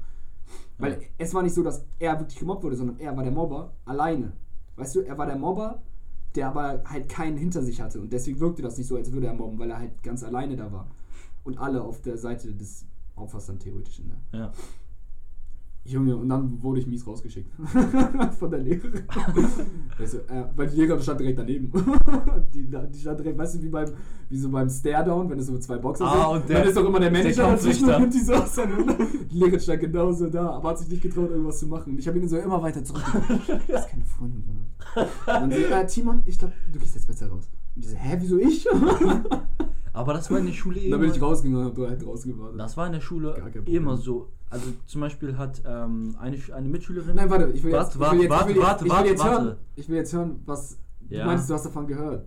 Weil 0.79 0.93
Ja. 0.93 0.99
es 1.19 1.35
war 1.35 1.43
nicht 1.43 1.55
so, 1.55 1.63
dass 1.63 1.85
er 1.99 2.19
wirklich 2.21 2.39
gemobbt 2.39 2.63
wurde, 2.63 2.77
sondern 2.77 2.99
er 3.01 3.17
war 3.17 3.23
der 3.25 3.33
Mobber 3.33 3.73
alleine. 3.85 4.33
Weißt 4.77 4.95
du, 4.95 5.01
er 5.01 5.19
war 5.19 5.27
der 5.27 5.37
Mobber, 5.37 5.83
der 6.35 6.49
aber 6.49 6.83
halt 6.85 7.09
keinen 7.09 7.37
hinter 7.37 7.63
sich 7.63 7.81
hatte 7.81 8.01
und 8.01 8.13
deswegen 8.13 8.39
wirkte 8.41 8.63
das 8.63 8.79
nicht 8.79 8.87
so, 8.87 8.97
als 8.97 9.11
würde 9.13 9.27
er 9.27 9.35
mobben, 9.35 9.59
weil 9.59 9.71
er 9.71 9.79
halt 9.79 10.03
ganz 10.03 10.23
alleine 10.23 10.57
da 10.57 10.71
war. 10.73 10.87
Und 11.45 11.59
alle 11.59 11.83
auf 11.83 12.01
der 12.01 12.17
Seite 12.17 12.55
des 12.55 12.87
Opfers 13.17 13.47
dann 13.47 13.59
theoretisch. 13.59 13.99
Ne? 13.99 14.17
Ja. 14.33 14.53
Junge, 15.85 16.17
und 16.17 16.29
dann 16.29 16.63
wurde 16.63 16.79
ich 16.79 16.87
mies 16.87 17.05
rausgeschickt. 17.05 17.51
Von 18.39 18.51
der 18.53 18.61
Lehrerin. 18.61 19.03
weißt 19.99 20.15
du, 20.15 20.19
äh, 20.33 20.45
weil 20.55 20.69
die 20.69 20.77
Lehrerin 20.77 21.03
stand 21.03 21.19
direkt 21.19 21.41
daneben. 21.41 21.73
die, 22.55 22.69
die 22.69 22.99
stand 23.01 23.19
direkt, 23.19 23.37
weißt 23.37 23.57
du, 23.57 23.63
wie 23.65 23.69
beim, 23.69 23.89
wie 24.29 24.39
so 24.39 24.49
beim 24.49 24.69
Stare-Down, 24.71 25.29
wenn 25.29 25.41
es 25.41 25.47
so 25.49 25.59
zwei 25.59 25.79
Boxer 25.79 26.05
Ah, 26.07 26.33
sind. 26.35 26.43
und 26.43 26.49
der- 26.49 26.59
dann 26.61 26.69
ist 26.69 26.77
doch 26.77 26.85
immer 26.87 27.01
der 27.01 27.11
Manager 27.11 27.43
dazwischen 27.49 27.89
und 27.91 27.99
nimmt 28.01 28.15
die 28.15 28.21
so 28.21 28.33
auseinander. 28.35 28.97
Die 29.31 29.37
Lehrerin 29.39 29.59
stand 29.61 29.81
genauso 29.81 30.29
da, 30.31 30.51
aber 30.51 30.69
hat 30.71 30.79
sich 30.79 30.89
nicht 30.89 31.03
getraut, 31.03 31.31
irgendwas 31.31 31.59
zu 31.59 31.67
machen. 31.67 31.95
Und 31.95 31.99
ich 31.99 32.07
habe 32.07 32.17
ihn 32.19 32.29
so 32.29 32.37
immer 32.39 32.63
weiter 32.63 32.85
zurück. 32.85 33.03
Das 33.67 33.83
ist 33.85 33.91
keine 33.91 34.05
Freundin. 34.05 34.45
Mann. 34.47 34.57
Und 34.95 35.07
dann 35.27 35.51
so, 35.51 35.57
äh, 35.57 35.87
Timon, 35.87 36.23
ich 36.27 36.39
glaube, 36.39 36.55
du 36.73 36.79
gehst 36.79 36.95
jetzt 36.95 37.09
besser 37.09 37.29
raus. 37.29 37.51
Und 37.75 37.85
die 37.85 37.89
so, 37.89 37.97
hä, 37.97 38.17
wieso 38.21 38.39
ich? 38.39 38.67
Aber 39.95 40.15
das 40.15 40.31
war 40.31 40.39
in 40.39 40.47
der 40.47 40.53
Schule 40.53 40.79
eh 40.81 40.91
dann 40.91 41.01
bin 41.01 41.11
ich 41.11 41.21
rausgegangen 41.21 41.67
und 41.67 41.77
hab 41.79 41.89
halt 41.91 42.05
draußen 42.05 42.31
gewartet. 42.33 42.59
Das 42.61 42.77
war 42.77 42.87
in 42.87 42.93
der 42.93 43.01
Schule 43.01 43.35
eh 43.67 43.77
immer 43.77 43.97
so. 43.97 44.29
Also 44.53 44.67
zum 44.87 45.01
Beispiel 45.01 45.39
hat 45.39 45.63
ähm, 45.65 46.15
eine, 46.21 46.37
eine 46.55 46.69
Mitschülerin. 46.69 47.17
Nein, 47.17 47.31
warte, 47.31 47.51
ich 47.53 47.63
will 47.65 47.73
jetzt, 47.73 47.99
hören, 47.99 48.29
warte. 48.29 49.57
ich 49.77 49.89
will 49.89 49.97
jetzt 49.97 50.13
hören, 50.13 50.43
was 50.45 50.79
Ja. 51.09 51.21
du 51.21 51.27
meinst, 51.27 51.49
du 51.49 51.55
hast 51.55 51.65
davon 51.65 51.87
gehört. 51.87 52.27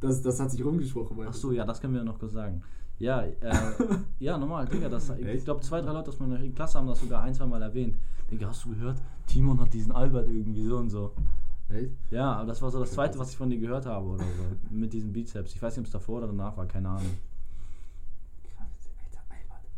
Das, 0.00 0.22
das 0.22 0.38
hat 0.38 0.52
sich 0.52 0.64
rumgesprochen. 0.64 1.16
Ach 1.28 1.34
so, 1.34 1.50
ja, 1.50 1.64
das 1.64 1.80
können 1.80 1.94
wir 1.94 2.00
ja 2.00 2.04
noch 2.04 2.20
kurz 2.20 2.32
sagen. 2.34 2.62
Ja, 3.00 3.22
äh, 3.22 3.34
ja, 4.20 4.38
normal, 4.38 4.66
Digga, 4.66 4.88
das, 4.88 5.10
ich 5.10 5.44
glaube 5.44 5.60
zwei, 5.62 5.80
drei 5.80 5.92
Leute 5.92 6.08
aus 6.10 6.20
meiner 6.20 6.38
Klasse 6.50 6.78
haben 6.78 6.86
das 6.86 7.00
sogar 7.00 7.22
ein, 7.22 7.34
zwei 7.34 7.46
Mal 7.46 7.62
erwähnt. 7.62 7.96
Digga, 8.30 8.48
hast 8.48 8.64
du 8.64 8.70
gehört? 8.70 8.98
Timon 9.26 9.60
hat 9.60 9.74
diesen 9.74 9.90
Albert 9.92 10.28
irgendwie 10.28 10.64
so 10.66 10.76
und 10.78 10.90
so. 10.90 11.12
Echt? 11.68 11.90
Ja, 12.10 12.32
aber 12.34 12.46
das 12.46 12.62
war 12.62 12.70
so 12.70 12.78
das 12.78 12.92
zweite, 12.92 13.18
was 13.18 13.30
ich 13.30 13.36
von 13.36 13.50
dir 13.50 13.58
gehört 13.58 13.86
habe 13.86 14.06
oder 14.06 14.24
so. 14.24 14.74
Mit 14.74 14.92
diesen 14.92 15.12
Bizeps. 15.12 15.52
Ich 15.54 15.60
weiß 15.60 15.74
nicht, 15.76 15.80
ob 15.80 15.86
es 15.86 15.92
davor 15.92 16.18
oder 16.18 16.28
danach 16.28 16.56
war, 16.56 16.66
keine 16.66 16.88
Ahnung. 16.88 17.10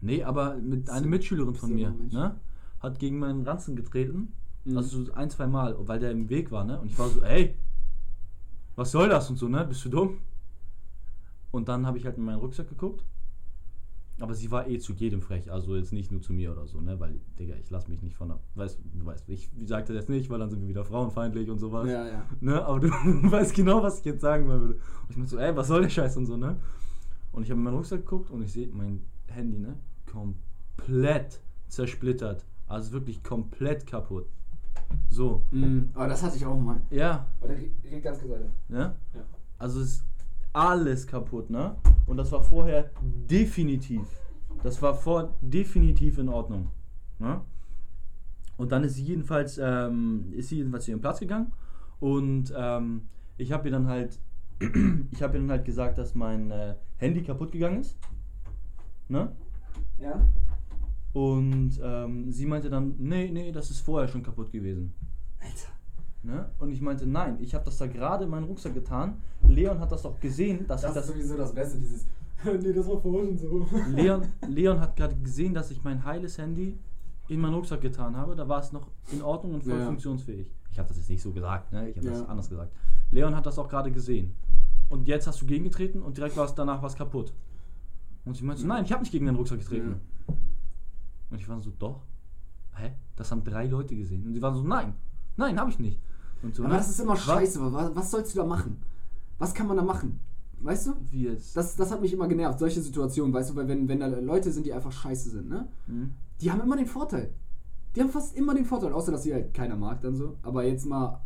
Nee, 0.00 0.22
aber 0.24 0.56
mit 0.56 0.86
So- 0.86 0.92
eine 0.92 1.06
Mitschülerin 1.06 1.54
von 1.54 1.74
mir, 1.74 1.90
ne? 2.10 2.36
Hat 2.80 2.98
gegen 2.98 3.18
meinen 3.18 3.42
Ranzen 3.46 3.76
getreten. 3.76 4.32
Mhm. 4.64 4.76
Also 4.76 5.04
so 5.04 5.12
ein, 5.12 5.28
zwei 5.30 5.46
Mal, 5.46 5.76
weil 5.80 5.98
der 6.00 6.10
im 6.10 6.28
Weg 6.30 6.50
war, 6.50 6.64
ne? 6.64 6.80
Und 6.80 6.86
ich 6.90 6.98
war 6.98 7.08
so, 7.08 7.22
ey, 7.22 7.54
was 8.76 8.90
soll 8.92 9.08
das 9.08 9.28
und 9.28 9.36
so, 9.36 9.48
ne? 9.48 9.64
Bist 9.66 9.84
du 9.84 9.88
dumm? 9.90 10.18
Und 11.50 11.68
dann 11.68 11.86
habe 11.86 11.98
ich 11.98 12.04
halt 12.06 12.16
in 12.16 12.24
meinen 12.24 12.38
Rucksack 12.38 12.68
geguckt. 12.68 13.04
Aber 14.20 14.34
sie 14.34 14.50
war 14.50 14.68
eh 14.68 14.78
zu 14.78 14.92
jedem 14.92 15.22
frech, 15.22 15.50
also 15.50 15.74
jetzt 15.76 15.94
nicht 15.94 16.12
nur 16.12 16.20
zu 16.20 16.34
mir 16.34 16.52
oder 16.52 16.66
so, 16.66 16.78
ne? 16.80 17.00
Weil, 17.00 17.18
Digga, 17.38 17.54
ich 17.56 17.70
lass 17.70 17.88
mich 17.88 18.02
nicht 18.02 18.16
von 18.16 18.28
der. 18.28 18.38
Weißt 18.54 18.78
du, 18.94 19.06
weißt, 19.06 19.26
ich 19.28 19.50
sagte 19.64 19.94
das 19.94 20.08
nicht, 20.08 20.28
weil 20.28 20.38
dann 20.38 20.50
sind 20.50 20.60
wir 20.60 20.68
wieder 20.68 20.84
frauenfeindlich 20.84 21.48
und 21.48 21.58
sowas. 21.58 21.88
Ja, 21.88 22.06
ja. 22.06 22.26
Ne? 22.40 22.62
Aber 22.62 22.80
du 22.80 22.88
weißt 23.30 23.54
genau, 23.54 23.82
was 23.82 24.00
ich 24.00 24.04
jetzt 24.04 24.20
sagen 24.20 24.46
würde. 24.46 24.74
Und 24.74 24.80
ich 25.10 25.16
meinte 25.16 25.30
so, 25.30 25.38
ey, 25.38 25.56
was 25.56 25.68
soll 25.68 25.82
der 25.82 25.88
Scheiß 25.88 26.16
und 26.18 26.26
so, 26.26 26.36
ne? 26.36 26.56
Und 27.32 27.44
ich 27.44 27.50
habe 27.50 27.58
in 27.58 27.64
meinen 27.64 27.76
Rucksack 27.76 28.00
geguckt 28.00 28.30
und 28.30 28.42
ich 28.42 28.52
sehe 28.52 28.68
mein 28.68 29.00
Handy, 29.28 29.58
ne? 29.58 29.76
Komplett 30.10 31.40
zersplittert. 31.68 32.44
Also 32.66 32.92
wirklich 32.92 33.22
komplett 33.22 33.86
kaputt. 33.86 34.26
So. 35.08 35.42
Mhm. 35.50 35.90
Aber 35.94 36.08
das 36.08 36.22
hatte 36.22 36.36
ich 36.36 36.46
auch 36.46 36.58
mal. 36.58 36.80
Ja, 36.90 37.26
Aber 37.40 37.48
der 37.48 37.58
redet 37.84 38.02
ganz 38.02 38.20
gesagt. 38.20 38.44
ne? 38.68 38.94
Ja. 39.14 39.20
Also 39.58 39.80
ist 39.80 40.04
alles 40.52 41.06
kaputt, 41.06 41.50
ne? 41.50 41.76
Und 42.06 42.16
das 42.16 42.32
war 42.32 42.42
vorher 42.42 42.90
definitiv. 43.02 44.02
Das 44.62 44.80
war 44.82 44.94
vor 44.94 45.34
definitiv 45.40 46.18
in 46.18 46.28
Ordnung. 46.28 46.68
Ne? 47.18 47.40
Und 48.56 48.72
dann 48.72 48.84
ist 48.84 48.94
sie 48.94 49.04
jedenfalls, 49.04 49.58
ähm, 49.62 50.32
ist 50.32 50.48
sie 50.48 50.56
jedenfalls 50.56 50.84
zu 50.84 50.90
ihrem 50.90 51.00
Platz 51.00 51.20
gegangen 51.20 51.52
und 51.98 52.52
ähm, 52.56 53.08
ich 53.38 53.52
habe 53.52 53.68
ihr 53.68 53.72
dann 53.72 53.86
halt, 53.86 54.18
ich 55.12 55.22
habe 55.22 55.34
ihr 55.36 55.40
dann 55.40 55.50
halt 55.50 55.64
gesagt, 55.64 55.98
dass 55.98 56.14
mein 56.14 56.50
äh, 56.50 56.74
Handy 56.98 57.22
kaputt 57.22 57.52
gegangen 57.52 57.80
ist. 57.80 57.96
Ne? 59.08 59.32
Ja. 60.00 60.20
Und 61.12 61.80
ähm, 61.82 62.30
sie 62.30 62.46
meinte 62.46 62.70
dann, 62.70 62.94
nee, 62.98 63.30
nee, 63.30 63.50
das 63.52 63.70
ist 63.70 63.80
vorher 63.80 64.08
schon 64.08 64.22
kaputt 64.22 64.52
gewesen. 64.52 64.94
Alter. 65.40 65.70
Ne? 66.22 66.50
Und 66.58 66.70
ich 66.70 66.80
meinte, 66.80 67.06
nein, 67.06 67.38
ich 67.40 67.54
habe 67.54 67.64
das 67.64 67.78
da 67.78 67.86
gerade 67.86 68.24
in 68.24 68.30
meinen 68.30 68.44
Rucksack 68.44 68.74
getan. 68.74 69.16
Leon 69.48 69.80
hat 69.80 69.90
das 69.90 70.04
auch 70.06 70.20
gesehen, 70.20 70.66
dass 70.68 70.82
Das 70.82 70.90
ich 70.92 70.96
ist 70.96 71.08
das. 71.08 71.14
sowieso 71.14 71.36
das 71.36 71.54
Beste, 71.54 71.78
dieses. 71.78 72.06
nee, 72.44 72.72
das 72.72 72.86
war 72.88 73.00
vorhin 73.00 73.36
so. 73.36 73.66
Leon, 73.88 74.22
Leon 74.48 74.78
hat 74.80 74.96
gerade 74.96 75.16
gesehen, 75.16 75.52
dass 75.54 75.70
ich 75.70 75.82
mein 75.82 76.04
heiles 76.04 76.38
Handy 76.38 76.78
in 77.28 77.40
meinen 77.40 77.54
Rucksack 77.54 77.80
getan 77.80 78.16
habe. 78.16 78.36
Da 78.36 78.48
war 78.48 78.60
es 78.60 78.70
noch 78.72 78.86
in 79.12 79.22
Ordnung 79.22 79.54
und 79.54 79.64
voll 79.64 79.78
Ja. 79.78 79.86
funktionsfähig. 79.86 80.50
Ich 80.72 80.78
habe 80.78 80.88
das 80.88 80.98
jetzt 80.98 81.10
nicht 81.10 81.22
so 81.22 81.32
gesagt, 81.32 81.72
ne? 81.72 81.88
ich 81.90 81.96
habe 81.96 82.08
das 82.08 82.20
Ja. 82.20 82.26
anders 82.26 82.48
gesagt. 82.48 82.72
Leon 83.10 83.34
hat 83.34 83.46
das 83.46 83.58
auch 83.58 83.68
gerade 83.68 83.90
gesehen. 83.90 84.34
Und 84.88 85.08
jetzt 85.08 85.26
hast 85.26 85.40
du 85.42 85.46
gegengetreten 85.46 86.02
und 86.02 86.16
direkt 86.18 86.36
war 86.36 86.44
es 86.44 86.54
danach 86.54 86.82
was 86.82 86.94
kaputt. 86.96 87.32
Und 88.24 88.36
sie 88.36 88.44
meinte 88.44 88.62
so, 88.62 88.68
nein, 88.68 88.84
ich 88.84 88.92
habe 88.92 89.02
nicht 89.02 89.12
gegen 89.12 89.26
den 89.26 89.34
Rucksack 89.34 89.60
getreten. 89.60 90.00
Und 91.30 91.38
ich 91.38 91.48
war 91.48 91.60
so, 91.60 91.72
doch. 91.78 92.02
Hä? 92.74 92.92
Das 93.16 93.30
haben 93.30 93.44
drei 93.44 93.66
Leute 93.66 93.96
gesehen. 93.96 94.26
Und 94.26 94.34
sie 94.34 94.42
waren 94.42 94.54
so, 94.54 94.62
nein, 94.62 94.94
nein, 95.36 95.58
habe 95.58 95.70
ich 95.70 95.78
nicht. 95.78 96.00
Und 96.42 96.54
so, 96.54 96.62
Aber 96.64 96.72
ne? 96.72 96.78
das 96.78 96.90
ist 96.90 97.00
immer 97.00 97.12
Was? 97.12 97.24
scheiße. 97.24 97.72
Was, 97.72 97.94
was 97.94 98.10
sollst 98.10 98.34
du 98.34 98.40
da 98.40 98.46
machen? 98.46 98.82
Was 99.38 99.54
kann 99.54 99.66
man 99.66 99.76
da 99.76 99.82
machen? 99.82 100.20
Weißt 100.60 100.88
du? 100.88 100.92
Wie 101.10 101.24
jetzt? 101.24 101.56
Das, 101.56 101.74
das 101.76 101.90
hat 101.90 102.02
mich 102.02 102.12
immer 102.12 102.28
genervt, 102.28 102.58
solche 102.58 102.82
Situationen, 102.82 103.32
weißt 103.32 103.50
du, 103.50 103.56
weil 103.56 103.66
wenn, 103.68 103.88
wenn 103.88 104.00
da 104.00 104.06
Leute 104.06 104.52
sind, 104.52 104.66
die 104.66 104.72
einfach 104.74 104.92
scheiße 104.92 105.30
sind, 105.30 105.48
ne? 105.48 105.68
Hm? 105.86 106.10
Die 106.40 106.50
haben 106.50 106.60
immer 106.60 106.76
den 106.76 106.86
Vorteil. 106.86 107.32
Die 107.96 108.00
haben 108.00 108.10
fast 108.10 108.36
immer 108.36 108.54
den 108.54 108.66
Vorteil, 108.66 108.92
außer 108.92 109.10
dass 109.10 109.22
sie 109.22 109.32
halt 109.32 109.54
keiner 109.54 109.76
mag 109.76 110.00
dann 110.02 110.16
so. 110.16 110.36
Aber 110.42 110.64
jetzt 110.64 110.84
mal 110.84 111.22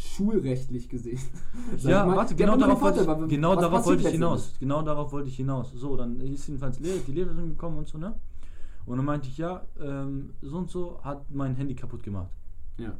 schulrechtlich 0.00 0.88
gesehen. 0.88 1.20
Ja, 1.78 2.04
mal, 2.04 2.16
warte, 2.16 2.34
genau 2.34 2.56
darauf, 2.56 2.80
wollte 2.80 3.04
Vorteil, 3.04 3.24
ich, 3.24 3.30
genau 3.30 3.54
darauf 3.54 3.86
wollte 3.86 4.02
ich 4.02 4.08
hinaus. 4.08 4.54
Genau 4.58 4.82
darauf 4.82 5.12
wollte 5.12 5.28
ich 5.28 5.36
hinaus. 5.36 5.72
So, 5.72 5.96
dann 5.96 6.20
ist 6.20 6.46
jedenfalls 6.46 6.78
die 6.78 7.12
Lehrerin 7.12 7.50
gekommen 7.50 7.78
und 7.78 7.88
so, 7.88 7.98
ne? 7.98 8.14
Und 8.86 8.96
dann 8.96 9.06
meinte 9.06 9.28
ich, 9.28 9.38
ja, 9.38 9.62
ähm, 9.80 10.30
so 10.40 10.58
und 10.58 10.70
so 10.70 11.00
hat 11.02 11.30
mein 11.30 11.54
Handy 11.54 11.74
kaputt 11.74 12.02
gemacht. 12.02 12.30
Ja. 12.78 12.94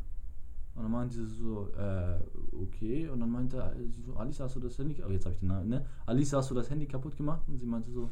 Und 0.75 0.83
dann 0.85 0.93
meinte 0.93 1.15
sie 1.15 1.27
so, 1.27 1.69
äh, 1.77 2.21
okay. 2.63 3.09
Und 3.09 3.21
dann 3.21 3.31
meinte 3.31 3.75
sie 3.89 4.03
so, 4.03 4.15
Alisa, 4.15 4.45
hast 4.45 4.57
du 4.57 4.61
das 4.61 4.79
Handy, 4.79 5.03
oh, 5.07 5.11
jetzt 5.11 5.25
habe 5.25 5.35
ich 5.35 5.41
den 5.41 5.49
Namen, 5.49 5.69
ne? 5.69 5.85
Alisa, 6.07 6.39
hast 6.39 6.51
du 6.51 6.55
das 6.55 6.71
Handy 6.71 6.87
kaputt 6.87 7.17
gemacht? 7.17 7.43
Und 7.49 7.59
sie 7.59 7.67
meinte 7.67 7.91
so, 7.91 8.11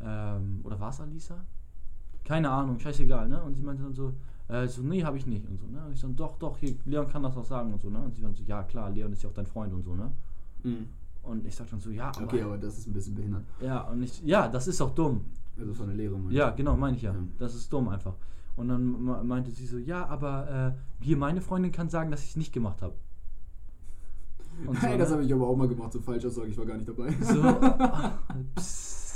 ähm, 0.00 0.60
oder 0.62 0.78
war 0.78 0.90
es 0.90 1.00
Alisa? 1.00 1.44
Keine 2.24 2.50
Ahnung, 2.50 2.78
scheißegal, 2.78 3.28
ne? 3.28 3.42
Und 3.42 3.54
sie 3.54 3.62
meinte 3.62 3.82
dann 3.82 3.94
so, 3.94 4.12
äh, 4.48 4.66
so, 4.66 4.82
nee, 4.82 5.04
habe 5.04 5.16
ich 5.18 5.26
nicht 5.26 5.46
und 5.48 5.58
so, 5.58 5.66
ne? 5.66 5.80
Und 5.86 5.92
ich 5.92 6.00
dann, 6.00 6.16
doch, 6.16 6.36
doch, 6.38 6.56
hier, 6.58 6.74
Leon 6.84 7.06
kann 7.08 7.22
das 7.22 7.36
auch 7.36 7.44
sagen 7.44 7.72
und 7.72 7.80
so, 7.80 7.90
ne? 7.90 8.00
Und 8.00 8.14
sie 8.14 8.22
dann 8.22 8.34
so, 8.34 8.42
ja, 8.44 8.62
klar, 8.62 8.90
Leon 8.90 9.12
ist 9.12 9.22
ja 9.22 9.28
auch 9.28 9.34
dein 9.34 9.46
Freund 9.46 9.72
und 9.72 9.82
so, 9.82 9.94
ne? 9.94 10.10
Mhm. 10.62 10.86
Und 11.22 11.46
ich 11.46 11.54
sag 11.54 11.68
dann 11.70 11.80
so, 11.80 11.90
ja, 11.90 12.08
aber, 12.08 12.22
Okay, 12.24 12.42
aber 12.42 12.56
das 12.58 12.78
ist 12.78 12.86
ein 12.86 12.92
bisschen 12.94 13.14
behindert. 13.14 13.44
ja, 13.60 13.82
und 13.82 14.02
ich, 14.02 14.22
ja, 14.24 14.48
das 14.48 14.66
ist 14.68 14.80
auch 14.80 14.90
dumm. 14.94 15.24
Also 15.58 15.74
von 15.74 15.88
der 15.88 15.96
Lehrerin. 15.96 16.22
meine 16.22 16.34
Ja, 16.34 16.50
genau, 16.50 16.76
meine 16.76 16.96
ich 16.96 17.02
ja. 17.02 17.12
Ja. 17.12 17.18
Das 17.38 17.54
ist 17.54 17.70
dumm 17.72 17.88
einfach. 17.88 18.14
Und 18.56 18.68
dann 18.68 19.02
me- 19.04 19.22
meinte 19.24 19.50
sie 19.50 19.66
so, 19.66 19.76
ja, 19.78 20.06
aber 20.06 20.74
äh, 21.00 21.04
hier, 21.04 21.16
meine 21.16 21.40
Freundin 21.40 21.70
kann 21.72 21.88
sagen, 21.90 22.10
dass 22.10 22.22
ich 22.22 22.30
es 22.30 22.36
nicht 22.36 22.52
gemacht 22.52 22.80
habe. 22.80 22.94
Und 24.66 24.74
Hey, 24.82 24.92
so, 24.92 24.98
das 24.98 25.08
ne? 25.10 25.14
habe 25.16 25.24
ich 25.24 25.32
aber 25.32 25.46
auch 25.48 25.56
mal 25.56 25.68
gemacht, 25.68 25.92
so 25.92 26.00
falsch 26.00 26.24
aussage, 26.24 26.48
ich 26.48 26.56
war 26.58 26.64
gar 26.66 26.76
nicht 26.76 26.88
dabei. 26.88 27.10
So, 27.20 27.42
psst. 28.56 29.07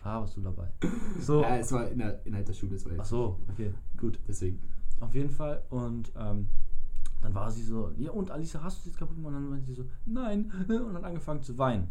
Klar 0.00 0.20
warst 0.20 0.36
du 0.36 0.40
dabei. 0.40 0.70
So, 1.20 1.42
Ja, 1.42 1.56
es 1.56 1.72
war 1.72 1.88
in 1.88 1.98
der, 1.98 2.24
innerhalb 2.24 2.46
der 2.46 2.52
Schule, 2.52 2.76
es 2.76 2.84
war 2.84 2.92
jetzt. 2.92 3.00
ach 3.00 3.06
so, 3.06 3.40
okay, 3.50 3.72
gut. 3.96 4.18
Deswegen. 4.26 4.60
Auf 5.00 5.14
jeden 5.14 5.30
Fall. 5.30 5.62
Und 5.70 6.12
ähm, 6.16 6.48
dann 7.22 7.34
war 7.34 7.50
sie 7.50 7.62
so, 7.62 7.92
ja 7.96 8.10
und 8.10 8.30
Alisa, 8.30 8.62
hast 8.62 8.76
du 8.76 8.80
es 8.80 8.86
jetzt 8.86 8.98
kaputt 8.98 9.16
gemacht? 9.16 9.34
Und 9.34 9.42
dann 9.42 9.50
meinte 9.50 9.66
sie 9.66 9.74
so, 9.74 9.84
nein. 10.06 10.52
Und 10.68 10.94
dann 10.94 11.04
angefangen 11.04 11.42
zu 11.42 11.58
weinen. 11.58 11.90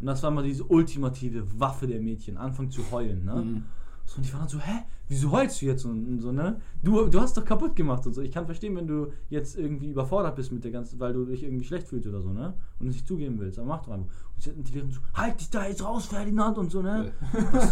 Und 0.00 0.06
das 0.06 0.22
war 0.22 0.30
mal 0.30 0.44
diese 0.44 0.64
ultimative 0.64 1.58
Waffe 1.60 1.86
der 1.86 2.00
Mädchen, 2.00 2.36
anfangen 2.38 2.70
zu 2.70 2.90
heulen, 2.90 3.24
ne? 3.24 3.34
Mhm. 3.34 3.64
So, 4.04 4.18
und 4.18 4.24
ich 4.24 4.32
war 4.32 4.40
dann 4.40 4.48
so, 4.48 4.58
hä? 4.60 4.84
Wieso 5.08 5.32
heulst 5.32 5.62
du 5.62 5.66
jetzt? 5.66 5.84
Und, 5.86 6.20
so, 6.20 6.32
ne? 6.32 6.60
Du, 6.82 7.08
du 7.08 7.20
hast 7.20 7.36
doch 7.36 7.44
kaputt 7.44 7.74
gemacht 7.74 8.06
und 8.06 8.12
so. 8.12 8.20
Ich 8.20 8.30
kann 8.30 8.44
verstehen, 8.44 8.76
wenn 8.76 8.86
du 8.86 9.12
jetzt 9.30 9.56
irgendwie 9.56 9.90
überfordert 9.90 10.36
bist 10.36 10.52
mit 10.52 10.62
der 10.64 10.70
ganzen, 10.70 11.00
weil 11.00 11.14
du 11.14 11.24
dich 11.24 11.42
irgendwie 11.42 11.64
schlecht 11.64 11.88
fühlst 11.88 12.06
oder 12.06 12.20
so, 12.20 12.30
ne? 12.30 12.54
Und 12.78 12.88
es 12.88 12.96
nicht 12.96 13.08
zugeben 13.08 13.38
willst, 13.38 13.58
aber 13.58 13.68
mach 13.68 13.82
doch 13.82 13.92
einfach. 13.92 14.10
Und 14.54 14.68
die 14.68 14.72
Lehrerin 14.72 14.92
so, 14.92 15.00
halt 15.14 15.40
dich 15.40 15.48
da 15.48 15.66
jetzt 15.66 15.82
raus, 15.82 16.06
Ferdinand 16.06 16.58
und 16.58 16.70
so, 16.70 16.82
ne? 16.82 17.12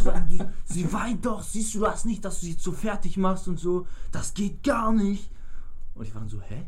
War, 0.05 0.21
die, 0.21 0.41
sie 0.65 0.91
weint 0.93 1.27
doch, 1.27 1.43
siehst 1.43 1.75
du 1.75 1.81
das 1.81 2.07
nicht, 2.07 2.25
dass 2.25 2.41
du 2.41 2.47
sie 2.47 2.53
jetzt 2.53 2.65
so 2.65 2.73
fertig 2.73 3.19
machst 3.19 3.49
und 3.49 3.61
so? 3.61 3.87
Das 4.13 4.33
geht 4.33 4.63
gar 4.63 4.93
nicht. 4.93 5.31
Und 5.95 6.07
ich 6.07 6.15
war 6.15 6.23
dann 6.23 6.31
so, 6.31 6.41
hä? 6.41 6.65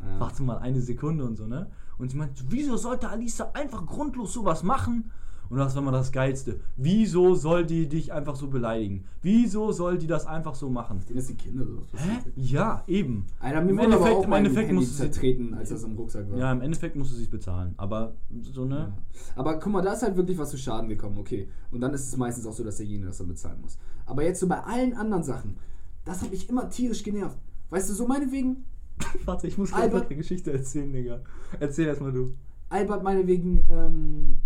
Ja. 0.00 0.20
Warte 0.20 0.42
mal 0.42 0.58
eine 0.58 0.80
Sekunde 0.80 1.24
und 1.24 1.36
so, 1.36 1.46
ne? 1.46 1.70
Und 1.98 2.10
sie 2.10 2.16
meinte, 2.16 2.42
wieso 2.48 2.76
sollte 2.76 3.08
Alisa 3.08 3.50
einfach 3.52 3.84
grundlos 3.84 4.32
sowas 4.32 4.62
machen? 4.62 5.10
Und 5.50 5.58
das 5.58 5.74
war 5.74 5.82
mal 5.82 5.92
das 5.92 6.10
Geilste. 6.10 6.60
Wieso 6.76 7.34
soll 7.34 7.64
die 7.66 7.86
dich 7.88 8.12
einfach 8.12 8.34
so 8.36 8.48
beleidigen? 8.48 9.04
Wieso 9.22 9.72
soll 9.72 9.98
die 9.98 10.06
das 10.06 10.26
einfach 10.26 10.54
so 10.54 10.70
machen? 10.70 11.00
Den 11.08 11.16
ist 11.16 11.28
die 11.28 11.34
Kinder 11.34 11.64
so. 11.66 11.82
Hä? 11.96 12.18
Ja, 12.36 12.82
eben. 12.86 13.26
Einer 13.40 13.60
mir 13.60 13.70
Im 13.70 13.76
wurde 13.78 13.86
aber 13.88 13.94
Endeffekt- 13.96 14.16
auch 14.16 14.24
im 14.24 14.32
Endeffekt 14.32 14.68
Handy 14.68 14.74
musste 14.80 14.94
sie- 14.94 14.98
zertreten, 15.10 15.54
als 15.54 15.68
das 15.68 15.82
im 15.84 15.96
Rucksack 15.96 16.30
war. 16.30 16.38
Ja, 16.38 16.52
im 16.52 16.60
Endeffekt 16.62 16.96
musst 16.96 17.12
du 17.12 17.16
sich 17.16 17.30
bezahlen. 17.30 17.74
Aber 17.76 18.14
so, 18.42 18.64
ne? 18.64 18.76
Ja. 18.76 18.92
Aber 19.36 19.58
guck 19.58 19.72
mal, 19.72 19.82
da 19.82 19.92
ist 19.92 20.02
halt 20.02 20.16
wirklich 20.16 20.38
was 20.38 20.50
zu 20.50 20.56
Schaden 20.58 20.88
gekommen, 20.88 21.18
okay. 21.18 21.48
Und 21.70 21.80
dann 21.80 21.92
ist 21.94 22.08
es 22.08 22.16
meistens 22.16 22.46
auch 22.46 22.52
so, 22.54 22.64
dass 22.64 22.76
derjenige 22.78 23.06
das 23.06 23.18
dann 23.18 23.28
bezahlen 23.28 23.60
muss. 23.60 23.78
Aber 24.06 24.22
jetzt 24.24 24.40
so 24.40 24.48
bei 24.48 24.60
allen 24.62 24.94
anderen 24.94 25.22
Sachen, 25.22 25.56
das 26.04 26.22
hat 26.22 26.30
mich 26.30 26.48
immer 26.48 26.68
tierisch 26.70 27.02
genervt. 27.02 27.38
Weißt 27.70 27.90
du, 27.90 27.94
so 27.94 28.06
meinetwegen, 28.06 28.64
Warte, 29.24 29.48
ich 29.48 29.58
muss 29.58 29.72
noch 29.72 29.78
eine 29.78 30.04
Geschichte 30.16 30.52
erzählen, 30.52 30.92
Digga. 30.92 31.20
Erzähl 31.58 31.88
erstmal 31.88 32.12
du. 32.12 32.34
Albert 32.68 33.02
meinetwegen, 33.02 33.66
ähm, 33.68 34.38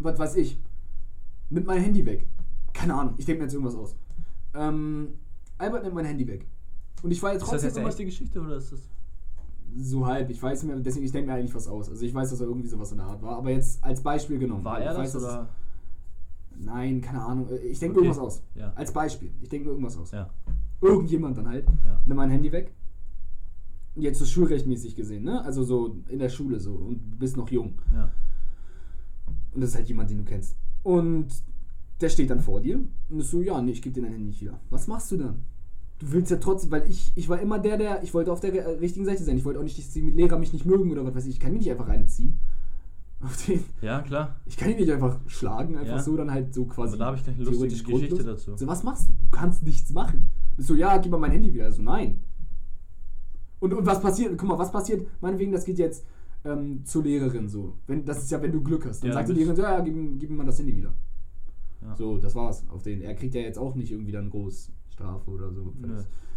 was 0.00 0.18
weiß 0.18 0.36
ich, 0.36 0.58
mit 1.50 1.66
meinem 1.66 1.82
Handy 1.82 2.04
weg. 2.06 2.26
Keine 2.72 2.94
Ahnung, 2.94 3.14
ich 3.16 3.24
denke 3.26 3.40
mir 3.40 3.44
jetzt 3.46 3.54
irgendwas 3.54 3.74
aus. 3.76 3.96
Ähm, 4.54 5.08
Albert 5.58 5.82
nimmt 5.82 5.94
mein 5.94 6.04
Handy 6.06 6.26
weg. 6.26 6.46
Und 7.02 7.10
ich 7.10 7.22
war 7.22 7.32
jetzt 7.32 7.42
Ist 7.42 7.52
das 7.52 7.62
trotzdem 7.62 7.84
jetzt 7.86 7.96
eine 7.96 8.06
Geschichte 8.06 8.40
oder 8.40 8.56
ist 8.56 8.72
das. 8.72 8.80
so 9.76 10.06
halb, 10.06 10.28
ich 10.30 10.42
weiß 10.42 10.64
mir, 10.64 10.76
deswegen, 10.80 11.04
ich 11.06 11.12
denke 11.12 11.30
mir 11.30 11.36
eigentlich 11.38 11.54
was 11.54 11.66
aus. 11.68 11.88
Also 11.88 12.04
ich 12.04 12.14
weiß, 12.14 12.30
dass 12.30 12.40
er 12.40 12.46
irgendwie 12.46 12.68
sowas 12.68 12.90
in 12.92 12.98
der 12.98 13.06
Art 13.06 13.22
war, 13.22 13.36
aber 13.36 13.50
jetzt 13.50 13.82
als 13.82 14.02
Beispiel 14.02 14.38
genommen. 14.38 14.64
War 14.64 14.80
er 14.80 14.96
weiß, 14.96 15.12
das 15.12 15.22
oder? 15.22 15.48
Nein, 16.58 17.00
keine 17.00 17.22
Ahnung. 17.22 17.48
Ich 17.64 17.78
denke 17.78 17.96
Okay. 17.98 18.06
mir 18.08 18.12
irgendwas 18.12 18.18
aus. 18.18 18.42
Ja. 18.54 18.72
Als 18.74 18.92
Beispiel. 18.92 19.30
Ich 19.40 19.48
denke 19.48 19.66
mir 19.66 19.72
irgendwas 19.72 19.96
aus. 19.96 20.10
Ja. 20.10 20.28
Irgendjemand 20.82 21.38
dann 21.38 21.48
halt. 21.48 21.66
Ja. 21.86 22.00
Nimm 22.06 22.16
mein 22.16 22.30
Handy 22.30 22.52
weg. 22.52 22.72
Jetzt 23.96 24.18
so 24.18 24.24
schulrechtmäßig 24.26 24.94
gesehen, 24.94 25.24
ne? 25.24 25.42
Also 25.42 25.64
so 25.64 25.96
in 26.08 26.18
der 26.18 26.28
Schule 26.28 26.60
so 26.60 26.72
und 26.72 27.18
bist 27.18 27.36
noch 27.36 27.50
jung. 27.50 27.78
Ja. 27.94 28.10
Und 29.52 29.60
das 29.60 29.70
ist 29.70 29.76
halt 29.76 29.88
jemand, 29.88 30.10
den 30.10 30.18
du 30.18 30.24
kennst. 30.24 30.56
Und 30.82 31.28
der 32.00 32.08
steht 32.08 32.30
dann 32.30 32.40
vor 32.40 32.60
dir 32.60 32.80
und 33.08 33.20
ist 33.20 33.30
so, 33.30 33.40
ja, 33.42 33.60
nee, 33.60 33.72
ich 33.72 33.82
gebe 33.82 33.94
dir 33.94 34.02
dein 34.02 34.12
Handy 34.12 34.26
nicht 34.28 34.40
wieder. 34.40 34.58
Was 34.70 34.86
machst 34.86 35.10
du 35.12 35.16
dann? 35.18 35.44
Du 35.98 36.12
willst 36.12 36.30
ja 36.30 36.38
trotzdem, 36.38 36.70
weil 36.70 36.88
ich, 36.88 37.12
ich 37.14 37.28
war 37.28 37.38
immer 37.40 37.58
der, 37.58 37.76
der, 37.76 38.02
ich 38.02 38.14
wollte 38.14 38.32
auf 38.32 38.40
der 38.40 38.54
äh, 38.54 38.78
richtigen 38.78 39.04
Seite 39.04 39.22
sein. 39.22 39.36
Ich 39.36 39.44
wollte 39.44 39.58
auch 39.58 39.64
nicht, 39.64 39.76
dass 39.78 39.90
die 39.90 40.00
Lehrer 40.00 40.38
mich 40.38 40.52
nicht 40.54 40.64
mögen 40.64 40.90
oder 40.90 41.04
was 41.04 41.14
weiß 41.14 41.26
ich. 41.26 41.34
Ich 41.34 41.40
kann 41.40 41.52
mich 41.52 41.60
nicht 41.62 41.70
einfach 41.70 41.88
reinziehen. 41.88 42.38
Auf 43.22 43.36
den, 43.44 43.62
Ja, 43.82 44.00
klar. 44.00 44.36
ich 44.46 44.56
kann 44.56 44.70
ihn 44.70 44.78
nicht 44.78 44.90
einfach 44.90 45.20
schlagen, 45.26 45.76
einfach 45.76 45.96
Ja. 45.96 46.02
so, 46.02 46.16
dann 46.16 46.30
halt 46.30 46.54
so 46.54 46.64
quasi. 46.64 46.92
Aber 46.94 46.98
da 47.00 47.06
habe 47.06 47.16
ich 47.18 47.24
gleich 47.24 47.36
eine 47.36 47.44
lustige 47.44 47.68
Geschichte 47.68 47.90
grundlos. 47.92 48.24
dazu. 48.24 48.56
So, 48.56 48.66
was 48.66 48.82
machst 48.82 49.10
du? 49.10 49.12
Du 49.12 49.28
kannst 49.30 49.62
nichts 49.62 49.92
machen. 49.92 50.30
Bist 50.56 50.68
so, 50.68 50.74
ja, 50.74 50.96
gib 50.96 51.12
mal 51.12 51.18
mein 51.18 51.32
Handy 51.32 51.52
wieder. 51.52 51.66
Also, 51.66 51.82
nein. 51.82 52.22
Und, 53.58 53.74
und 53.74 53.84
was 53.84 54.00
passiert? 54.00 54.38
Guck 54.38 54.48
mal, 54.48 54.58
was 54.58 54.72
passiert? 54.72 55.06
Meinetwegen, 55.20 55.52
das 55.52 55.66
geht 55.66 55.78
jetzt 55.78 56.02
ähm, 56.44 56.84
zur 56.84 57.02
Lehrerin 57.04 57.48
so. 57.48 57.74
Wenn, 57.86 58.04
das 58.04 58.22
ist 58.22 58.30
ja, 58.30 58.40
wenn 58.42 58.52
du 58.52 58.62
Glück 58.62 58.86
hast. 58.86 59.02
Dann 59.02 59.08
Ja, 59.08 59.14
sagt 59.14 59.28
du 59.28 59.32
die 59.34 59.40
Lehrerin 59.40 59.56
so, 59.56 59.62
ja, 59.62 59.80
gib, 59.80 59.94
ihm- 59.94 60.18
gib 60.18 60.30
ihm 60.30 60.36
mal 60.36 60.46
das 60.46 60.58
Handy 60.58 60.76
wieder. 60.76 60.92
Ja. 61.82 61.94
So, 61.96 62.18
das 62.18 62.34
war's. 62.34 62.64
Auf 62.68 62.82
den. 62.82 63.02
Er 63.02 63.14
kriegt 63.14 63.34
ja 63.34 63.40
jetzt 63.40 63.58
auch 63.58 63.74
nicht 63.74 63.90
irgendwie 63.90 64.12
dann 64.12 64.30
groß 64.30 64.70
Strafe 64.90 65.30
oder 65.30 65.52
so. 65.52 65.72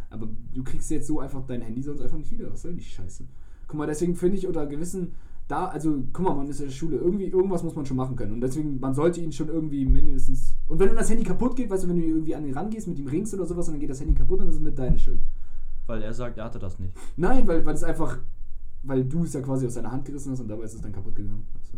Aber 0.10 0.28
du 0.54 0.64
kriegst 0.64 0.90
jetzt 0.92 1.08
so 1.08 1.20
einfach 1.20 1.46
dein 1.46 1.62
Handy 1.62 1.82
sonst 1.82 2.02
einfach 2.02 2.18
nicht 2.18 2.32
wieder. 2.32 2.52
Was 2.52 2.62
soll 2.62 2.74
die 2.76 2.84
Scheiße? 2.84 3.26
Guck 3.68 3.78
mal, 3.78 3.88
deswegen 3.88 4.16
finde 4.16 4.38
ich 4.38 4.46
unter 4.48 4.66
gewissen 4.68 5.14
da, 5.50 5.66
also 5.68 6.02
guck 6.14 6.26
mal, 6.26 6.36
man 6.36 6.48
ist 6.48 6.62
in 6.62 6.68
der 6.68 6.72
Schule, 6.74 6.96
irgendwie, 6.98 7.26
irgendwas 7.26 7.64
muss 7.64 7.76
man 7.76 7.86
schon 7.86 7.98
machen 7.98 8.16
können. 8.16 8.32
Und 8.34 8.42
deswegen, 8.42 8.80
man 8.80 8.94
sollte 8.94 9.20
ihn 9.20 9.34
schon 9.34 9.50
irgendwie 9.50 9.86
mindestens. 9.86 10.56
Und 10.68 10.80
wenn 10.80 10.96
das 10.96 11.10
Handy 11.10 11.24
kaputt 11.26 11.58
geht, 11.58 11.70
weißt 11.70 11.84
du, 11.84 11.90
wenn 11.90 11.98
du 11.98 12.04
irgendwie 12.06 12.34
an 12.36 12.46
ihn 12.46 12.54
rangehst, 12.54 12.88
mit 12.88 12.98
ihm 12.98 13.08
ringst 13.08 13.34
oder 13.34 13.46
sowas, 13.46 13.68
und 13.68 13.74
dann 13.74 13.82
geht 13.82 13.90
das 13.90 14.00
Handy 14.00 14.14
kaputt, 14.14 14.40
dann 14.40 14.48
ist 14.48 14.56
es 14.56 14.62
mit 14.62 14.80
deiner 14.80 14.98
Schuld. 14.98 15.20
Weil 15.86 16.02
er 16.02 16.14
sagt, 16.14 16.38
er 16.38 16.46
hatte 16.46 16.60
das 16.60 16.80
nicht. 16.80 16.94
Nein, 17.18 17.46
weil, 17.46 17.66
weil 17.66 17.76
es 17.76 17.84
einfach, 17.84 18.20
weil 18.84 19.04
du 19.06 19.24
es 19.24 19.34
ja 19.34 19.42
quasi 19.42 19.66
aus 19.66 19.74
deiner 19.76 19.92
Hand 19.92 20.06
gerissen 20.06 20.32
hast 20.32 20.40
und 20.42 20.48
dabei 20.48 20.64
ist 20.64 20.74
es 20.76 20.82
dann 20.82 20.92
kaputt 20.92 21.16
gegangen. 21.16 21.46
Weißt 21.54 21.74
du? 21.74 21.78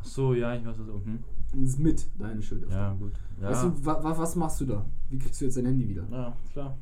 Ach 0.00 0.04
so, 0.04 0.34
ja, 0.34 0.54
ich 0.54 0.64
weiß 0.64 0.76
was. 0.78 1.04
Mhm. 1.04 1.18
Und 1.54 1.62
es 1.62 1.70
ist 1.70 1.78
mit 1.78 2.06
deine 2.18 2.42
Schuld. 2.42 2.66
Ja, 2.70 2.92
gut. 2.94 3.12
Ja. 3.40 3.50
Weißt 3.50 3.64
du, 3.64 3.84
wa, 3.86 4.02
wa, 4.02 4.18
was 4.18 4.34
machst 4.36 4.60
du 4.60 4.66
da? 4.66 4.84
Wie 5.08 5.18
kriegst 5.18 5.40
du 5.40 5.44
jetzt 5.44 5.56
dein 5.56 5.66
Handy 5.66 5.88
wieder? 5.88 6.06
ja, 6.10 6.36
klar. 6.52 6.76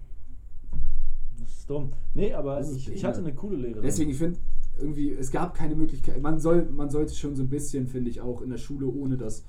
Das 1.39 1.51
ist 1.59 1.69
dumm. 1.71 1.91
Nee, 2.15 2.33
aber 2.35 2.57
Das 2.59 2.73
ich, 2.73 2.91
ich 2.91 3.05
hatte 3.05 3.19
eine 3.19 3.35
coole 3.35 3.57
Lehrerin. 3.57 3.83
Deswegen, 3.83 4.11
ich 4.11 4.17
finde, 4.19 4.39
irgendwie, 4.79 5.11
es 5.11 5.31
gab 5.31 5.55
keine 5.55 5.75
Möglichkeit. 5.75 6.23
Man 6.23 6.39
soll, 6.41 6.67
man 6.71 6.89
sollte 6.91 7.15
schon 7.15 7.37
so 7.37 7.43
ein 7.43 7.49
bisschen, 7.49 7.87
finde 7.89 8.11
ich, 8.11 8.21
auch 8.21 8.41
in 8.43 8.51
der 8.51 8.59
Schule, 8.59 8.87
ohne 8.87 9.17
dass 9.17 9.45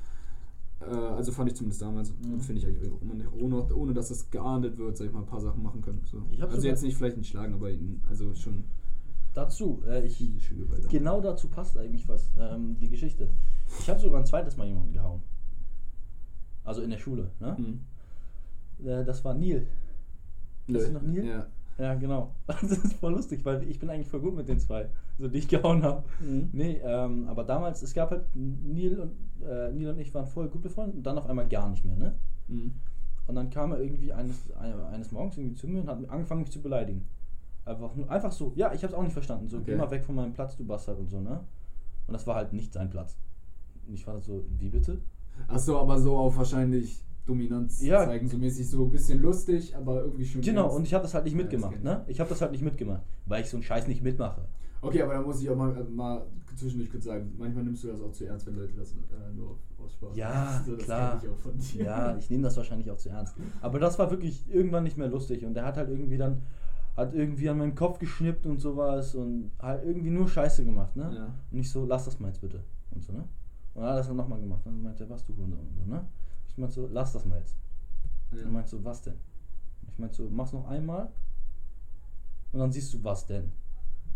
Äh, 0.82 0.86
also 0.96 1.32
fand 1.32 1.50
ich 1.50 1.56
zumindest 1.56 1.82
damals. 1.82 2.12
Mhm. 2.12 2.40
Finde 2.42 2.60
ich 2.62 2.68
eigentlich 2.68 2.92
auch 2.92 3.02
immer 3.02 3.14
nicht, 3.14 3.30
ohne, 3.32 3.74
ohne 3.74 3.94
dass 3.94 4.10
das 4.10 4.30
geahndet 4.32 4.78
wird, 4.78 4.98
sag 4.98 5.06
ich 5.08 5.14
mal, 5.14 5.20
ein 5.22 5.26
paar 5.26 5.40
Sachen 5.40 5.64
machen 5.64 5.82
können. 5.82 6.02
So. 6.04 6.22
Also 6.42 6.68
jetzt 6.68 6.84
nicht 6.84 6.98
vielleicht 6.98 7.16
nicht 7.16 7.30
schlagen, 7.30 7.54
aber 7.54 7.72
ihn- 7.72 8.02
also 8.10 8.34
schon 8.36 8.66
Dazu, 9.34 9.82
äh, 9.88 10.06
ich, 10.06 10.20
genau 10.90 11.20
dazu 11.20 11.48
passt 11.50 11.78
eigentlich 11.78 12.08
was, 12.08 12.30
ähm, 12.40 12.78
die 12.80 12.90
Geschichte. 12.90 13.30
Ich 13.80 13.90
habe 13.90 14.00
sogar 14.00 14.20
ein 14.20 14.26
zweites 14.26 14.58
Mal 14.58 14.68
jemanden 14.68 14.94
gehauen. 14.94 15.22
Also 16.64 16.82
in 16.82 16.90
der 16.92 17.00
Schule, 17.00 17.32
ne? 17.40 17.58
Mhm. 17.58 18.86
Äh, 18.88 19.04
das 19.04 19.24
war 19.26 19.34
Neil. 19.34 19.66
Du 20.68 20.74
noch 20.92 21.02
Neil? 21.02 21.26
Ja. 21.26 21.48
Ja, 21.80 21.96
genau. 21.96 22.32
Das 22.48 22.62
ist 22.64 22.94
voll 22.94 23.14
lustig, 23.14 23.44
weil 23.44 23.68
ich 23.68 23.80
bin 23.80 23.90
eigentlich 23.90 24.08
voll 24.08 24.20
gut 24.22 24.36
mit 24.36 24.48
den 24.48 24.60
zwei, 24.60 24.88
so 25.18 25.28
die 25.28 25.40
ich 25.40 25.48
gehauen 25.48 25.82
habe. 25.84 26.04
Mhm. 26.22 26.50
Nee, 26.54 26.80
ähm, 26.84 27.28
aber 27.28 27.44
damals, 27.44 27.82
es 27.82 27.94
gab 27.94 28.12
halt, 28.12 28.26
Neil 28.36 29.00
und, 29.00 29.12
äh, 29.44 29.72
Neil 29.72 29.90
und 29.90 30.00
ich 30.00 30.14
waren 30.14 30.28
voll 30.28 30.48
gut 30.50 30.62
befreundet 30.62 30.98
und 30.98 31.04
dann 31.04 31.18
auf 31.18 31.26
einmal 31.26 31.48
gar 31.48 31.70
nicht 31.70 31.84
mehr, 31.84 31.96
ne? 31.96 32.14
Mhm. 32.48 32.74
Und 33.26 33.36
dann 33.36 33.50
kam 33.50 33.72
er 33.72 33.80
irgendwie 33.82 34.14
eines, 34.14 34.52
ein- 34.60 34.80
eines 34.94 35.12
Morgens 35.12 35.38
irgendwie 35.38 35.56
zu 35.56 35.68
mir 35.68 35.82
und 35.82 35.88
hat 35.88 35.98
angefangen, 36.10 36.42
mich 36.42 36.52
zu 36.52 36.62
beleidigen. 36.62 37.06
Einfach, 37.66 37.92
einfach 38.10 38.32
so, 38.32 38.52
ja, 38.56 38.74
ich 38.74 38.84
hab's 38.84 38.94
auch 38.94 39.04
nicht 39.04 39.14
verstanden. 39.14 39.48
So, 39.50 39.58
geh 39.62 39.72
Okay. 39.72 39.76
mal 39.78 39.92
weg 39.92 40.04
von 40.04 40.16
meinem 40.16 40.34
Platz, 40.34 40.58
du 40.58 40.66
Bastard 40.66 41.00
und 41.00 41.10
so, 41.10 41.20
ne? 41.22 41.40
Und 42.08 42.14
das 42.14 42.28
war 42.28 42.36
halt 42.36 42.52
nicht 42.54 42.74
sein 42.74 42.90
Platz. 42.90 43.16
Und 43.88 43.94
ich 43.94 44.06
war 44.06 44.20
so, 44.22 44.44
wie 44.60 44.70
bitte? 44.70 45.00
Achso, 45.48 45.80
aber 45.80 46.00
so 46.00 46.18
auf 46.18 46.36
wahrscheinlich 46.38 47.04
Dominanz 47.26 47.82
Ja. 47.82 48.04
zeigen, 48.06 48.28
so 48.28 48.38
mäßig 48.38 48.70
so 48.70 48.84
ein 48.84 48.92
bisschen 48.92 49.22
lustig, 49.22 49.76
aber 49.76 50.02
irgendwie 50.04 50.26
schon. 50.26 50.42
Genau, 50.42 50.64
ernst. 50.64 50.76
und 50.78 50.84
ich 50.88 50.94
habe 50.94 51.04
das 51.04 51.14
halt 51.14 51.24
nicht 51.24 51.34
Ja, 51.36 51.42
mitgemacht, 51.42 51.76
ich. 51.78 51.84
ne? 51.84 52.04
Ich 52.08 52.20
habe 52.20 52.30
das 52.30 52.42
halt 52.42 52.52
nicht 52.52 52.64
mitgemacht, 52.64 53.04
weil 53.26 53.42
ich 53.44 53.50
so 53.50 53.56
einen 53.58 53.64
Scheiß 53.64 53.88
nicht 53.88 54.04
mitmache. 54.04 54.46
Okay, 54.82 55.02
aber 55.02 55.14
da 55.14 55.22
muss 55.22 55.42
ich 55.42 55.50
auch 55.50 55.56
mal, 55.56 55.76
äh, 55.78 55.84
mal 55.86 56.26
zwischendurch 56.58 56.92
kurz 56.92 57.06
sagen, 57.06 57.34
manchmal 57.38 57.64
nimmst 57.64 57.86
du 57.86 57.88
das 57.88 58.02
auch 58.02 58.12
zu 58.12 58.26
ernst, 58.26 58.46
wenn 58.46 58.56
Leute 58.58 58.74
das 58.74 58.92
äh, 58.92 59.34
nur 59.34 59.58
aus 59.78 59.94
Spaß 59.94 60.18
Ja. 60.18 60.62
So, 60.66 60.76
das 60.76 60.84
klar. 60.84 61.20
ich 61.24 61.30
auch 61.30 61.38
von 61.38 61.58
dir. 61.58 61.84
Ja, 61.86 62.18
ich 62.18 62.30
nehme 62.30 62.44
das 62.44 62.58
wahrscheinlich 62.58 62.92
auch 62.92 62.98
zu 62.98 63.08
ernst. 63.10 63.34
Aber 63.62 63.80
das 63.80 63.98
war 63.98 64.12
wirklich 64.12 64.44
irgendwann 64.54 64.84
nicht 64.84 64.98
mehr 64.98 65.08
lustig 65.08 65.46
und 65.46 65.54
der 65.54 65.64
hat 65.66 65.78
halt 65.78 65.88
irgendwie 65.90 66.18
dann, 66.18 66.42
hat 66.96 67.14
irgendwie 67.14 67.50
an 67.50 67.58
meinem 67.58 67.76
Kopf 67.76 68.00
geschnippt 68.00 68.46
und 68.46 68.60
sowas 68.60 69.16
und 69.16 69.52
halt 69.60 69.84
irgendwie 69.84 70.10
nur 70.10 70.28
Scheiße 70.28 70.64
gemacht, 70.64 70.96
ne? 70.96 71.12
Ja. 71.16 71.34
Und 71.52 71.58
ich 71.58 71.72
so, 71.72 71.86
lass 71.86 72.06
das 72.06 72.20
mal 72.20 72.28
jetzt 72.28 72.42
bitte. 72.42 72.64
Und 72.92 73.04
so, 73.04 73.14
ne? 73.14 73.24
Und 73.74 73.82
dann 73.82 73.84
hat 73.86 73.94
er 73.94 73.98
das 73.98 74.08
dann 74.08 74.18
nochmal 74.18 74.40
gemacht. 74.40 74.62
Dann 74.64 74.82
meinte 74.84 75.04
er, 75.04 75.10
was 75.10 75.26
du 75.26 75.36
Hunde 75.36 75.58
und 75.58 75.74
so, 75.74 75.86
ne? 75.86 76.06
Ich 76.48 76.58
meinte 76.58 76.76
so, 76.76 76.88
lass 76.92 77.14
das 77.14 77.26
mal 77.26 77.40
jetzt. 77.40 77.56
Ja. 78.32 78.38
Und 78.38 78.46
er 78.46 78.52
meinte 78.52 78.70
so, 78.70 78.84
was 78.84 79.02
denn? 79.02 79.16
Ich 79.92 79.98
meinte 79.98 80.16
so, 80.16 80.30
mach's 80.30 80.54
noch 80.54 80.68
einmal 80.68 81.10
und 82.52 82.60
dann 82.60 82.72
siehst 82.72 82.94
du, 82.94 83.04
was 83.04 83.26
denn? 83.26 83.52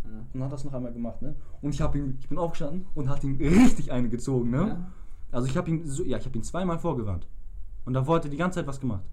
Ja. 0.04 0.20
Und 0.20 0.28
dann 0.34 0.44
hat 0.44 0.54
das 0.54 0.64
noch 0.64 0.74
einmal 0.74 0.94
gemacht, 0.94 1.22
ne? 1.22 1.36
Und 1.62 1.74
ich 1.74 1.82
habe 1.82 1.98
ihn, 1.98 2.18
ich 2.20 2.30
bin 2.30 2.38
aufgestanden 2.38 2.86
und 2.94 3.10
hat 3.10 3.24
ihm 3.24 3.38
richtig 3.38 3.91
eine 3.91 4.10
gezogen, 4.10 4.52
ne? 4.52 4.68
Ja. 4.68 4.91
Also 5.32 5.48
ich 5.48 5.58
habe 5.58 5.70
ihm, 5.70 5.86
so, 5.86 6.04
ja, 6.04 6.18
ich 6.18 6.26
habe 6.26 6.38
ihn 6.38 6.44
zweimal 6.44 6.78
vorgewarnt. 6.78 7.28
Und 7.86 7.94
da 7.94 8.06
wollte 8.06 8.28
er 8.28 8.32
die 8.32 8.38
ganze 8.38 8.60
Zeit 8.60 8.68
was 8.68 8.80
gemacht. 8.80 9.04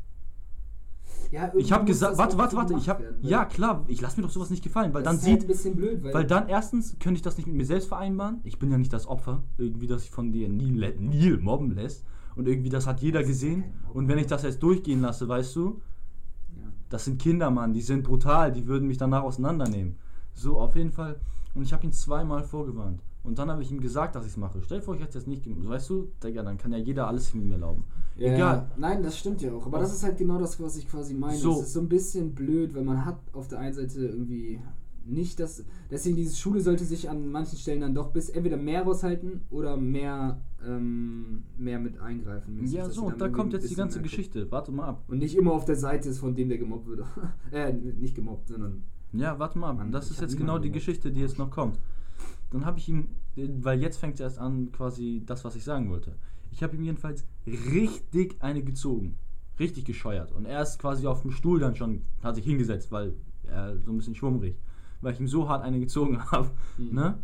Ja, 1.34 1.52
Ich 1.56 1.72
habe 1.72 1.84
gesagt, 1.84 2.16
warte, 2.16 2.38
warte, 2.38 2.56
warte, 2.56 2.74
ich 2.74 2.88
habe, 2.88 3.12
ja 3.20 3.44
klar, 3.44 3.84
ich 3.88 4.00
lasse 4.00 4.20
mir 4.20 4.22
doch 4.22 4.32
sowas 4.32 4.50
nicht 4.50 4.62
gefallen, 4.62 4.94
weil 4.94 5.02
das 5.02 5.10
dann 5.10 5.16
ist 5.20 5.26
halt 5.26 5.40
sieht, 5.40 5.50
ein 5.50 5.52
bisschen 5.52 5.74
blöd, 5.74 6.04
weil, 6.04 6.14
weil 6.14 6.24
dann 6.26 6.48
erstens 6.48 6.96
könnte 7.00 7.16
ich 7.16 7.22
das 7.22 7.36
nicht 7.36 7.46
mit 7.46 7.56
mir 7.56 7.66
selbst 7.66 7.88
vereinbaren. 7.88 8.38
Ich 8.44 8.60
bin 8.60 8.70
ja 8.70 8.78
nicht 8.78 8.92
das 8.92 9.08
Opfer, 9.08 9.42
irgendwie, 9.58 9.88
dass 9.88 10.04
ich 10.04 10.10
von 10.12 10.30
dir 10.30 10.48
Neil, 10.48 10.94
Neil 11.00 11.38
mobben 11.38 11.72
lässt. 11.72 12.04
Und 12.36 12.46
irgendwie, 12.46 12.68
das 12.68 12.86
hat 12.86 13.00
jeder 13.00 13.24
gesehen. 13.24 13.64
Und 13.92 14.06
wenn 14.06 14.18
ich 14.18 14.28
das 14.28 14.44
jetzt 14.44 14.62
durchgehen 14.62 15.00
lasse, 15.00 15.26
weißt 15.26 15.56
du, 15.56 15.80
das 16.88 17.04
sind 17.04 17.20
Kinder, 17.20 17.50
Mann, 17.50 17.72
die 17.72 17.82
sind 17.82 18.04
brutal, 18.04 18.52
die 18.52 18.68
würden 18.68 18.86
mich 18.86 18.98
danach 18.98 19.24
auseinandernehmen. 19.24 19.96
So, 20.34 20.58
auf 20.58 20.76
jeden 20.76 20.92
Fall. 20.92 21.18
Und 21.54 21.62
ich 21.62 21.72
habe 21.72 21.84
ihn 21.84 21.92
zweimal 21.92 22.44
vorgewarnt. 22.44 23.02
Und 23.24 23.38
dann 23.38 23.50
habe 23.50 23.62
ich 23.62 23.72
ihm 23.72 23.80
gesagt, 23.80 24.14
dass 24.14 24.24
ich 24.24 24.32
es 24.32 24.36
mache. 24.36 24.60
Stell 24.62 24.78
dir 24.78 24.84
vor, 24.84 24.94
ich 24.94 25.00
hätte 25.00 25.10
es 25.10 25.24
jetzt 25.24 25.26
nicht 25.26 25.42
gemacht. 25.42 25.66
Weißt 25.66 25.88
du, 25.88 26.08
Digga, 26.22 26.42
dann 26.42 26.58
kann 26.58 26.72
ja 26.72 26.78
jeder 26.78 27.08
alles 27.08 27.32
mit 27.34 27.44
mir 27.44 27.54
erlauben. 27.54 27.84
Ja, 28.16 28.34
Egal. 28.34 28.70
Nein, 28.76 29.02
das 29.02 29.18
stimmt 29.18 29.40
ja 29.40 29.52
auch. 29.52 29.66
Aber 29.66 29.78
das 29.78 29.94
ist 29.94 30.04
halt 30.04 30.18
genau 30.18 30.38
das, 30.38 30.60
was 30.60 30.76
ich 30.76 30.86
quasi 30.86 31.14
meine. 31.14 31.38
So. 31.38 31.52
Es 31.52 31.66
ist 31.66 31.72
so 31.72 31.80
ein 31.80 31.88
bisschen 31.88 32.34
blöd, 32.34 32.74
weil 32.74 32.84
man 32.84 33.04
hat 33.04 33.18
auf 33.32 33.48
der 33.48 33.58
einen 33.58 33.72
Seite 33.74 34.06
irgendwie 34.06 34.60
nicht 35.06 35.40
das. 35.40 35.64
Deswegen, 35.90 36.16
diese 36.16 36.36
Schule 36.36 36.60
sollte 36.60 36.84
sich 36.84 37.08
an 37.08 37.30
manchen 37.30 37.58
Stellen 37.58 37.80
dann 37.80 37.94
doch 37.94 38.10
bis 38.10 38.28
entweder 38.28 38.56
mehr 38.56 38.82
raushalten 38.82 39.40
oder 39.50 39.76
mehr, 39.76 40.40
ähm, 40.64 41.44
mehr 41.56 41.78
mit 41.78 41.98
eingreifen. 41.98 42.64
Ja, 42.66 42.88
so, 42.88 43.06
und 43.06 43.20
da 43.20 43.28
kommt 43.28 43.52
jetzt 43.52 43.70
die 43.70 43.74
ganze. 43.74 44.02
Geschichte. 44.02 44.50
Warte 44.50 44.70
mal 44.70 44.86
ab. 44.86 45.04
Und 45.08 45.18
nicht 45.18 45.36
immer 45.36 45.52
auf 45.52 45.64
der 45.64 45.76
Seite 45.76 46.08
ist 46.10 46.18
von 46.18 46.34
dem, 46.34 46.50
der 46.50 46.58
gemobbt 46.58 46.86
wird. 46.86 47.04
äh, 47.52 47.72
nicht 47.72 48.14
gemobbt, 48.14 48.48
sondern. 48.48 48.82
Ja, 49.12 49.38
warte 49.38 49.58
mal 49.58 49.70
ab. 49.70 49.78
Mann, 49.78 49.92
das 49.92 50.10
ist 50.10 50.20
jetzt 50.20 50.36
genau 50.36 50.58
die. 50.58 50.70
Geschichte, 50.70 51.10
die 51.10 51.20
jetzt 51.20 51.38
noch 51.38 51.50
kommt. 51.50 51.78
Dann 52.54 52.66
habe 52.66 52.78
ich 52.78 52.88
ihm, 52.88 53.08
weil 53.34 53.82
jetzt 53.82 53.96
fängt 53.96 54.14
es 54.14 54.20
erst 54.20 54.38
an, 54.38 54.70
quasi 54.70 55.24
das, 55.26 55.44
was 55.44 55.56
ich 55.56 55.64
sagen 55.64 55.90
wollte. 55.90 56.14
Ich 56.52 56.62
habe 56.62 56.76
ihm 56.76 56.84
jedenfalls 56.84 57.26
richtig 57.46 58.36
eine 58.38 58.62
gezogen. 58.62 59.16
Richtig 59.58 59.84
gescheuert. 59.86 60.30
Und 60.30 60.44
er 60.44 60.62
ist 60.62 60.78
quasi 60.78 61.04
auf 61.08 61.22
dem 61.22 61.32
Stuhl 61.32 61.58
dann 61.58 61.74
schon, 61.74 62.02
hat 62.22 62.36
sich 62.36 62.44
hingesetzt, 62.44 62.92
weil 62.92 63.14
er 63.42 63.76
so 63.80 63.90
ein 63.90 63.96
bisschen 63.96 64.14
schwummrig. 64.14 64.56
Weil 65.00 65.14
ich 65.14 65.20
ihm 65.20 65.26
so 65.26 65.48
hart 65.48 65.64
eine 65.64 65.80
gezogen 65.80 66.22
habe. 66.30 66.48
Mhm. 66.78 66.94
Ne? 66.94 67.18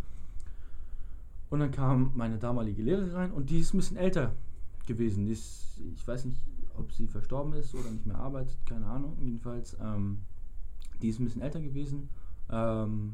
Und 1.48 1.60
dann 1.60 1.70
kam 1.70 2.10
meine 2.16 2.38
damalige 2.38 2.82
Lehrerin 2.82 3.12
rein 3.12 3.30
und 3.30 3.50
die 3.50 3.60
ist 3.60 3.72
ein 3.72 3.78
bisschen 3.78 3.98
älter 3.98 4.32
gewesen. 4.88 5.26
Die 5.26 5.32
ist, 5.32 5.80
ich 5.94 6.08
weiß 6.08 6.24
nicht, 6.24 6.40
ob 6.76 6.90
sie 6.90 7.06
verstorben 7.06 7.52
ist 7.52 7.72
oder 7.76 7.88
nicht 7.92 8.04
mehr 8.04 8.18
arbeitet, 8.18 8.56
keine 8.66 8.86
Ahnung. 8.86 9.16
Jedenfalls, 9.20 9.76
ähm, 9.80 10.22
die 11.00 11.08
ist 11.08 11.20
ein 11.20 11.24
bisschen 11.24 11.42
älter 11.42 11.60
gewesen. 11.60 12.08
Ähm, 12.50 13.12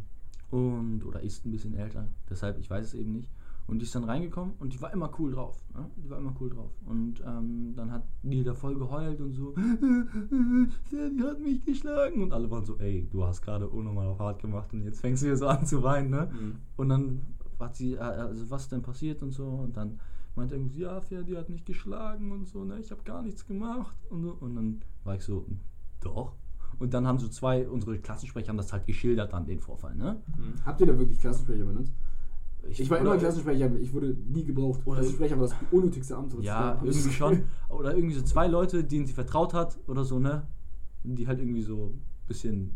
und, 0.51 1.05
oder 1.05 1.23
ist 1.23 1.45
ein 1.45 1.51
bisschen 1.51 1.75
älter, 1.75 2.09
deshalb, 2.29 2.59
ich 2.59 2.71
weiß 2.71 2.87
es 2.87 2.95
eben 2.95 3.13
nicht. 3.13 3.31
Und 3.69 3.81
die 3.81 3.85
ist 3.85 3.95
dann 3.97 4.05
reingekommen 4.05 4.55
und 4.61 4.73
die 4.73 4.81
war 4.81 4.93
immer 4.93 5.11
cool 5.19 5.33
drauf. 5.33 5.61
Ne? 5.75 5.91
Die 5.97 6.09
war 6.09 6.19
immer 6.19 6.33
cool 6.41 6.51
drauf. 6.51 6.71
Und 6.87 7.21
ähm, 7.27 7.73
dann 7.75 7.91
hat 7.91 8.05
die 8.23 8.45
da 8.45 8.55
voll 8.55 8.79
geheult 8.79 9.21
und 9.21 9.33
so, 9.33 9.55
die 10.93 11.23
hat 11.25 11.41
mich 11.41 11.65
geschlagen. 11.65 12.23
Und 12.23 12.33
alle 12.33 12.49
waren 12.49 12.65
so, 12.65 12.79
ey, 12.79 13.09
du 13.11 13.25
hast 13.25 13.43
gerade 13.43 13.69
unnormal 13.69 14.07
auf 14.07 14.21
hart 14.21 14.41
gemacht 14.41 14.73
und 14.73 14.85
jetzt 14.85 15.01
fängst 15.01 15.23
du 15.23 15.27
hier 15.27 15.37
so 15.37 15.49
an 15.49 15.67
zu 15.67 15.83
weinen, 15.83 16.11
ne? 16.11 16.31
Mhm. 16.33 16.57
Und 16.77 16.89
dann 16.91 17.21
hat 17.59 17.75
sie, 17.75 17.95
äh, 17.95 17.99
also 17.99 18.49
was 18.51 18.69
denn 18.69 18.83
passiert 18.83 19.23
und 19.23 19.33
so. 19.33 19.47
Und 19.47 19.77
dann 19.77 19.99
meinte 20.37 20.55
irgendwie, 20.55 20.81
ja, 20.81 21.01
Ferdi 21.01 21.33
hat 21.33 21.49
mich 21.49 21.65
geschlagen 21.65 22.31
und 22.31 22.47
so, 22.47 22.65
ne, 22.65 22.79
ich 22.79 22.91
habe 22.93 23.03
gar 23.03 23.23
nichts 23.23 23.47
gemacht. 23.47 23.97
Und, 24.11 24.23
so. 24.23 24.37
und 24.39 24.55
dann 24.55 24.81
war 25.03 25.17
ich 25.17 25.23
so, 25.23 25.45
doch. 26.01 26.37
Und 26.79 26.93
dann 26.95 27.07
haben 27.07 27.19
so 27.19 27.29
zwei, 27.29 27.69
unsere 27.69 27.99
Klassensprecher 27.99 28.49
haben 28.49 28.57
das 28.59 28.73
halt 28.73 28.87
geschildert 28.87 29.33
dann, 29.33 29.47
den 29.47 29.61
Vorfall, 29.61 29.95
ne? 29.95 30.17
Mhm. 30.37 30.55
Habt 30.65 30.81
ihr 30.81 30.87
da 30.87 30.99
wirklich 30.99 31.19
Klassensprecher 31.21 31.65
benutzt? 31.65 31.93
Ich 32.69 32.91
war 32.91 33.01
oder- 33.01 33.11
immer 33.13 33.19
Klassensprecher, 33.19 33.75
ich 33.77 33.93
wurde 33.93 34.17
nie 34.29 34.45
gebraucht. 34.45 34.81
Oder- 34.85 34.97
Klassensprecher 34.97 35.37
war 35.39 35.47
das 35.49 35.57
unnötigste 35.71 36.17
Amt. 36.17 36.35
Ja, 36.43 36.81
irgendwie 36.83 37.13
schon. 37.13 37.43
Oder 37.69 37.95
irgendwie 37.97 38.15
so 38.17 38.23
zwei 38.23 38.47
Leute, 38.49 38.83
denen 38.85 39.07
sie 39.07 39.13
vertraut 39.13 39.55
hat 39.55 39.79
oder 39.87 40.05
so, 40.05 40.19
ne? 40.19 40.43
Die 41.05 41.27
halt 41.27 41.39
irgendwie 41.39 41.63
so 41.63 41.87
ein 41.95 42.03
bisschen 42.27 42.73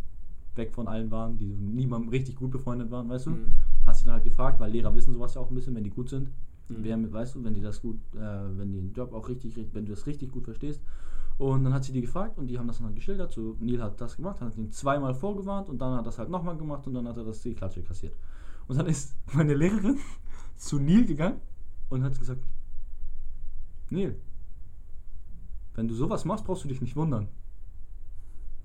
weg 0.55 0.73
von 0.73 0.87
allen 0.89 1.11
waren, 1.11 1.37
die 1.39 1.49
so 1.49 1.55
niemandem 1.57 2.09
richtig 2.11 2.37
gut 2.37 2.51
befreundet 2.53 2.91
waren, 2.91 3.09
weißt 3.09 3.27
du? 3.27 3.31
Mhm. 3.31 3.53
Hat 3.85 3.97
sie 3.97 4.05
dann 4.05 4.15
halt 4.15 4.25
gefragt, 4.25 4.61
weil 4.61 4.71
Lehrer 4.71 4.95
wissen 4.95 5.13
sowas 5.13 5.35
ja 5.35 5.41
auch 5.41 5.51
ein 5.51 5.55
bisschen, 5.55 5.75
wenn 5.75 5.85
die 5.85 5.91
gut 5.91 6.09
sind. 6.09 6.29
Mhm. 6.69 6.77
Wer, 6.83 6.97
mit- 6.97 7.13
weißt 7.13 7.35
du, 7.35 7.45
wenn 7.45 7.55
die 7.55 7.61
das 7.61 7.81
gut, 7.83 7.97
äh, 8.15 8.19
wenn 8.57 8.71
die 8.71 8.79
den 8.79 8.93
Job 8.93 9.13
auch 9.13 9.29
richtig, 9.29 9.57
richtig- 9.57 9.75
wenn 9.75 9.87
du 9.87 9.91
das 9.93 10.07
richtig 10.07 10.31
gut 10.31 10.45
verstehst. 10.45 10.81
Und 11.41 11.65
dann 11.65 11.73
hat 11.73 11.85
sie 11.85 11.93
die 11.93 12.03
gefragt 12.03 12.37
und 12.37 12.49
die 12.49 12.59
haben 12.59 12.67
das 12.67 12.77
dann 12.77 12.89
halt 12.89 12.97
geschildert. 12.97 13.33
So, 13.33 13.57
Neil 13.61 13.83
hat 13.83 13.99
das 13.99 14.15
gemacht, 14.15 14.43
hat 14.43 14.59
ihn 14.59 14.71
zweimal 14.73 15.15
vorgewarnt 15.15 15.71
und 15.71 15.79
dann 15.79 15.95
hat 15.95 16.01
er 16.01 16.05
das 16.05 16.19
halt 16.19 16.29
nochmal 16.29 16.55
gemacht 16.55 16.87
und 16.87 16.93
dann 16.93 17.09
hat 17.09 17.17
er 17.17 17.25
das 17.25 17.41
die 17.41 17.55
Klatsche 17.55 17.83
kassiert. 17.83 18.15
Und 18.69 18.77
dann 18.77 18.87
ist 18.87 19.17
meine 19.33 19.55
Lehrerin 19.55 19.99
zu 20.57 20.79
Neil 20.79 21.07
gegangen 21.07 21.41
und 21.89 22.05
hat 22.05 22.19
gesagt, 22.19 22.45
Neil, 23.89 24.21
wenn 25.77 25.89
du 25.89 25.95
sowas 25.95 26.27
machst, 26.27 26.45
brauchst 26.45 26.65
du 26.65 26.69
dich 26.69 26.83
nicht 26.83 26.95
wundern. 26.95 27.27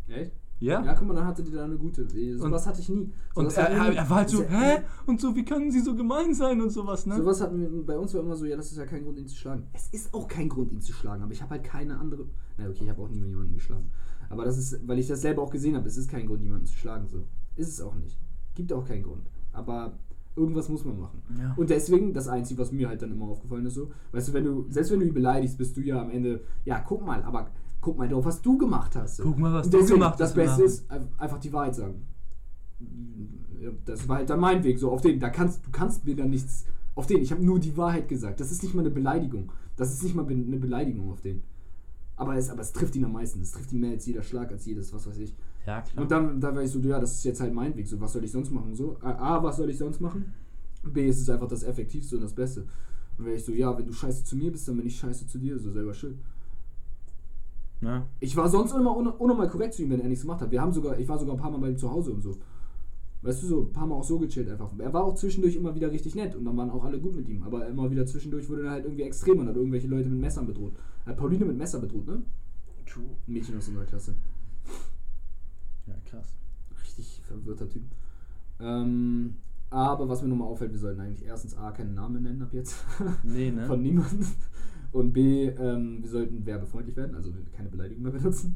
Echt? 0.09 0.33
Ja? 0.59 0.83
Ja, 0.83 0.93
guck 0.93 1.07
mal, 1.07 1.13
dann 1.13 1.25
hatte 1.25 1.43
die 1.43 1.51
da 1.51 1.65
eine 1.65 1.77
gute. 1.77 2.07
Sowas 2.37 2.65
hatte 2.65 2.79
ich 2.79 2.89
nie. 2.89 3.11
und 3.33 3.51
Sowas 3.51 3.57
er, 3.57 3.63
hatten 3.63 3.95
er, 3.95 4.03
er 4.03 4.09
war 4.09 4.17
halt 4.17 4.29
so, 4.29 4.43
hä? 4.43 4.83
Und 5.05 5.19
so, 5.19 5.35
wie 5.35 5.43
können 5.43 5.69
sie 5.69 5.81
so 5.81 5.95
gemein 5.95 6.33
sein 6.33 6.61
und 6.61 6.69
sowas, 6.69 7.05
ne? 7.05 7.15
Sowas 7.17 7.41
hatten 7.41 7.59
wir, 7.59 7.85
bei 7.85 7.97
uns 7.97 8.13
war 8.13 8.21
immer 8.21 8.35
so, 8.35 8.45
ja, 8.45 8.55
das 8.55 8.71
ist 8.71 8.77
ja 8.77 8.85
kein 8.85 9.03
Grund, 9.03 9.19
ihn 9.19 9.27
zu 9.27 9.35
schlagen. 9.35 9.67
Es 9.73 9.89
ist 9.89 10.13
auch 10.13 10.27
kein 10.27 10.47
Grund, 10.47 10.71
ihn 10.71 10.81
zu 10.81 10.93
schlagen, 10.93 11.23
aber 11.23 11.33
ich 11.33 11.41
habe 11.41 11.51
halt 11.51 11.63
keine 11.63 11.97
andere. 11.97 12.25
Na 12.57 12.69
okay, 12.69 12.83
ich 12.83 12.89
habe 12.89 13.01
auch 13.01 13.09
nie 13.09 13.19
jemanden 13.19 13.53
geschlagen. 13.53 13.89
Aber 14.29 14.45
das 14.45 14.57
ist, 14.57 14.87
weil 14.87 14.97
ich 14.99 15.07
das 15.07 15.21
selber 15.21 15.41
auch 15.41 15.51
gesehen 15.51 15.75
habe, 15.75 15.87
es 15.87 15.97
ist 15.97 16.09
kein 16.09 16.25
Grund, 16.25 16.41
jemanden 16.41 16.65
zu 16.65 16.75
schlagen. 16.75 17.07
So. 17.07 17.25
Ist 17.55 17.69
es 17.69 17.81
auch 17.81 17.95
nicht. 17.95 18.17
Gibt 18.55 18.71
auch 18.73 18.85
keinen 18.85 19.03
Grund. 19.03 19.29
Aber 19.51 19.99
irgendwas 20.35 20.69
muss 20.69 20.83
man 20.83 20.99
machen. 20.99 21.21
Ja. 21.39 21.53
Und 21.55 21.69
deswegen, 21.69 22.13
das 22.13 22.27
Einzige, 22.27 22.59
was 22.59 22.71
mir 22.71 22.89
halt 22.89 23.01
dann 23.01 23.11
immer 23.11 23.25
aufgefallen 23.25 23.65
ist, 23.65 23.75
so, 23.75 23.91
weißt 24.11 24.29
du, 24.29 24.33
wenn 24.33 24.45
du, 24.45 24.65
selbst 24.69 24.91
wenn 24.91 24.99
du 24.99 25.05
ihn 25.05 25.13
beleidigst, 25.13 25.57
bist 25.57 25.77
du 25.77 25.81
ja 25.81 26.01
am 26.01 26.09
Ende, 26.09 26.41
ja, 26.65 26.79
guck 26.79 27.05
mal, 27.05 27.23
aber 27.23 27.51
guck 27.85 27.97
mal 27.99 28.07
drauf, 28.09 28.25
was 28.25 28.41
du 28.41 28.57
gemacht 28.57 28.95
hast. 28.95 29.21
Guck 29.21 29.37
mal, 29.37 29.53
was 29.53 29.67
Und 29.67 29.73
du 29.73 29.77
deswegen, 29.77 29.99
gemacht 29.99 30.19
Das 30.19 30.29
hast, 30.29 30.35
Beste 30.35 30.61
ja. 30.61 30.65
ist, 30.67 30.91
ein- 30.91 31.07
einfach 31.19 31.37
die 31.39 31.53
Wahrheit 31.53 31.75
sagen. 31.75 32.01
Das 33.85 34.07
war 34.07 34.17
halt 34.17 34.29
dann 34.29 34.39
mein 34.39 34.63
Weg, 34.63 34.79
so 34.79 34.91
auf 34.91 35.01
den, 35.01 35.19
da 35.19 35.29
kannst 35.29 35.65
du 35.65 35.71
kannst 35.71 36.03
mir 36.05 36.15
dann 36.15 36.29
nichts, 36.31 36.65
auf 36.95 37.05
den, 37.07 37.21
ich 37.21 37.31
habe 37.31 37.43
nur 37.43 37.59
die 37.59 37.75
Wahrheit 37.77 38.07
gesagt. 38.09 38.39
Das 38.39 38.51
ist 38.51 38.63
nicht 38.63 38.73
mal 38.73 38.81
eine 38.81 38.89
Beleidigung. 38.89 39.51
Das 39.77 39.93
ist 39.93 40.03
nicht 40.03 40.15
mal 40.15 40.25
eine 40.27 40.57
Beleidigung 40.57 41.11
auf 41.11 41.21
den. 41.21 41.43
Aber 42.17 42.35
es, 42.37 42.49
aber 42.49 42.61
es 42.61 42.71
trifft 42.73 42.95
ihn 42.95 43.05
am 43.05 43.11
meisten. 43.13 43.41
Es 43.41 43.51
trifft 43.51 43.71
ihn 43.73 43.81
mehr 43.81 43.91
als 43.91 44.05
jeder 44.05 44.23
Schlag, 44.23 44.51
als 44.51 44.65
jedes, 44.65 44.93
was 44.93 45.05
weiß 45.07 45.17
ich. 45.19 45.35
Ja, 45.67 45.81
klar. 45.81 46.01
Und 46.03 46.11
dann, 46.11 46.39
da 46.39 46.55
war 46.55 46.63
ich 46.63 46.71
so, 46.71 46.79
ja, 46.79 46.99
das 46.99 47.13
ist 47.15 47.23
jetzt 47.25 47.41
halt 47.41 47.53
mein 47.53 47.75
Weg. 47.75 47.87
So, 47.87 47.99
was 47.99 48.13
soll 48.13 48.23
ich 48.23 48.31
sonst 48.31 48.51
machen? 48.51 48.73
So, 48.73 48.97
A, 49.01 49.11
A, 49.37 49.43
was 49.43 49.57
soll 49.57 49.69
ich 49.69 49.77
sonst 49.77 49.99
machen? 50.01 50.33
B, 50.83 51.07
es 51.07 51.19
ist 51.19 51.29
einfach 51.29 51.47
das 51.47 51.63
Effektivste 51.63 52.15
und 52.15 52.21
das 52.23 52.33
Beste. 52.33 52.65
Und 53.17 53.25
wäre 53.25 53.35
ich 53.35 53.43
so, 53.45 53.51
ja, 53.51 53.77
wenn 53.77 53.85
du 53.85 53.93
scheiße 53.93 54.23
zu 54.23 54.35
mir 54.37 54.51
bist, 54.51 54.67
dann 54.67 54.77
bin 54.77 54.85
ich 54.87 54.97
scheiße 54.97 55.27
zu 55.27 55.37
dir, 55.37 55.57
so 55.59 55.69
selber 55.71 55.93
schuld. 55.93 56.17
Ne? 57.85 58.01
Ich 58.19 58.35
war 58.35 58.49
sonst 58.49 58.71
immer 58.73 58.97
un 58.97 59.07
unnormal 59.07 59.47
korrekt 59.47 59.75
zu 59.75 59.83
ihm, 59.83 59.91
wenn 59.91 60.01
er 60.01 60.07
nichts 60.07 60.23
gemacht 60.23 60.41
hat. 60.41 60.49
Wir 60.49 60.59
haben 60.59 60.73
sogar, 60.73 60.97
ich 60.97 61.07
war 61.07 61.19
sogar 61.19 61.35
ein 61.35 61.39
paar 61.39 61.51
Mal 61.51 61.59
bei 61.59 61.69
ihm 61.69 61.77
zu 61.77 61.91
Hause 61.91 62.11
und 62.13 62.21
so. 62.23 62.35
Weißt 63.21 63.43
du, 63.43 63.47
so 63.47 63.61
ein 63.61 63.73
paar 63.73 63.85
Mal 63.85 63.93
auch 63.95 64.03
so 64.03 64.17
gechillt 64.17 64.49
einfach. 64.49 64.71
Er 64.79 64.91
war 64.91 65.03
auch 65.03 65.13
zwischendurch 65.13 65.55
immer 65.55 65.75
wieder 65.75 65.91
richtig 65.91 66.15
nett 66.15 66.35
und 66.35 66.45
dann 66.45 66.57
waren 66.57 66.71
auch 66.71 66.83
alle 66.83 66.99
gut 66.99 67.15
mit 67.15 67.29
ihm. 67.29 67.43
Aber 67.43 67.67
immer 67.67 67.91
wieder 67.91 68.07
zwischendurch 68.07 68.49
wurde 68.49 68.63
er 68.63 68.71
halt 68.71 68.85
irgendwie 68.85 69.03
extrem 69.03 69.37
und 69.37 69.47
hat 69.47 69.55
irgendwelche 69.55 69.87
Leute 69.87 70.09
mit 70.09 70.19
Messern 70.19 70.47
bedroht. 70.47 70.73
Er 71.05 71.11
hat 71.11 71.17
Pauline 71.17 71.45
mit 71.45 71.57
Messer 71.57 71.79
bedroht, 71.79 72.07
ne? 72.07 72.23
True. 72.87 73.05
Ein 73.27 73.33
Mädchen 73.33 73.55
aus 73.55 73.67
unserer 73.67 73.85
Klasse. 73.85 74.15
Ja, 75.85 75.93
krass. 76.05 76.33
Richtig 76.81 77.21
verwirrter 77.23 77.69
Typ. 77.69 77.83
Ähm, 78.59 79.35
aber 79.69 80.09
was 80.09 80.23
mir 80.23 80.29
nochmal 80.29 80.47
auffällt, 80.47 80.71
wir 80.71 80.79
sollten 80.79 81.01
eigentlich 81.01 81.23
erstens 81.23 81.55
A, 81.55 81.71
keinen 81.71 81.93
Namen 81.93 82.23
nennen 82.23 82.41
ab 82.41 82.51
jetzt. 82.51 82.83
Nee, 83.21 83.51
ne? 83.51 83.65
Von 83.67 83.83
niemandem. 83.83 84.25
Und 84.95 85.11
B, 85.11 85.47
ähm, 85.47 86.01
wir 86.01 86.09
sollten 86.09 86.45
werbefreundlich 86.45 86.95
werden, 86.95 87.15
also 87.15 87.29
keine 87.53 87.67
Beleidigung 87.67 88.03
mehr 88.03 88.11
benutzen. 88.19 88.55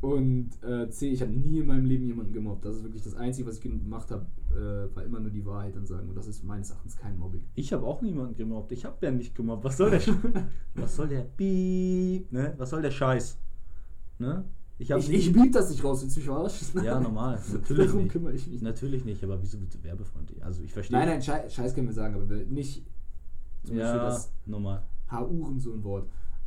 Und 0.00 0.50
äh, 0.62 0.88
C, 0.90 1.08
ich 1.08 1.20
habe 1.22 1.32
nie 1.32 1.58
in 1.58 1.66
meinem 1.66 1.86
Leben 1.86 2.06
jemanden 2.06 2.32
gemobbt. 2.32 2.64
Das 2.64 2.76
ist 2.76 2.84
wirklich 2.84 3.02
das 3.02 3.16
Einzige, 3.16 3.48
was 3.48 3.56
ich 3.56 3.62
gemacht 3.62 4.12
habe, 4.12 4.26
äh, 4.52 4.94
war 4.94 5.02
immer 5.02 5.18
nur 5.18 5.30
die 5.30 5.44
Wahrheit 5.44 5.74
dann 5.74 5.84
sagen. 5.84 6.08
Und 6.08 6.14
das 6.16 6.28
ist 6.28 6.44
meines 6.44 6.70
Erachtens 6.70 6.96
kein 6.96 7.18
Mobbing. 7.18 7.42
Ich 7.56 7.72
habe 7.72 7.84
auch 7.84 8.00
niemanden 8.00 8.36
gemobbt. 8.36 8.70
Ich 8.70 8.84
habe 8.84 8.94
ja 9.04 9.10
nicht 9.10 9.34
gemobbt. 9.34 9.64
Was 9.64 9.76
soll 9.76 9.90
der 9.90 9.98
Sch 9.98 10.12
Was 10.76 10.94
soll 10.94 11.08
der 11.08 11.22
Piep, 11.22 12.30
ne? 12.30 12.54
Was 12.58 12.70
soll 12.70 12.82
der 12.82 12.92
Scheiß? 12.92 13.36
Ne? 14.20 14.44
Ich 14.78 14.90
Ich, 14.90 15.10
ich 15.10 15.32
blieb 15.32 15.52
das 15.52 15.70
nicht 15.70 15.82
raus, 15.82 16.02
willst 16.02 16.14
du 16.14 16.20
mich 16.20 16.26
verarschen? 16.26 16.68
Ja, 16.84 17.00
normal. 17.00 17.40
Natürlich 17.52 17.86
Darum 17.86 18.02
nicht. 18.02 18.12
kümmere 18.12 18.34
ich 18.34 18.46
mich. 18.46 18.62
Natürlich 18.62 19.04
nicht, 19.04 19.24
aber 19.24 19.42
wieso 19.42 19.58
bitte 19.58 19.82
werbefreundlich? 19.82 20.44
Also 20.44 20.62
ich 20.62 20.72
verstehe. 20.72 20.96
Nein, 20.96 21.08
nein, 21.08 21.22
Scheiß, 21.22 21.52
Scheiß 21.52 21.74
können 21.74 21.88
wir 21.88 21.94
sagen, 21.94 22.14
aber 22.14 22.26
nicht 22.44 22.84
zum 23.64 23.76
Beispiel 23.76 23.80
Ja, 23.80 24.04
das 24.04 24.30
normal. 24.44 24.84
H-Uhren 25.10 25.58
so 25.60 25.72
ein 25.72 25.82
Wort. 25.84 26.08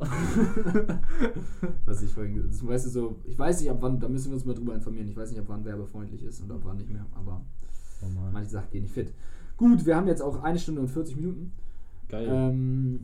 Was 1.84 2.02
ich 2.02 2.12
vorhin, 2.12 2.42
das 2.48 2.66
weißt 2.66 2.86
du 2.86 2.90
so, 2.90 3.16
ich 3.24 3.38
weiß 3.38 3.60
nicht 3.60 3.70
ab 3.70 3.78
wann, 3.80 4.00
da 4.00 4.08
müssen 4.08 4.28
wir 4.30 4.34
uns 4.34 4.44
mal 4.44 4.54
drüber 4.54 4.74
informieren. 4.74 5.08
Ich 5.08 5.16
weiß 5.16 5.30
nicht 5.30 5.38
ab 5.40 5.46
wann 5.48 5.64
werbefreundlich 5.64 6.22
ist 6.24 6.40
und 6.40 6.50
ab 6.52 6.60
wann 6.64 6.78
nicht 6.78 6.88
mehr, 6.90 7.04
aber 7.14 7.42
Normal. 8.00 8.30
manche 8.32 8.50
Sachen 8.50 8.70
gehen 8.70 8.82
nicht 8.84 8.94
fit. 8.94 9.12
Gut, 9.56 9.84
wir 9.84 9.96
haben 9.96 10.06
jetzt 10.06 10.22
auch 10.22 10.42
eine 10.42 10.58
Stunde 10.58 10.80
und 10.80 10.88
40 10.88 11.16
Minuten. 11.16 11.52
Geil. 12.08 12.26
Ähm, 12.30 13.00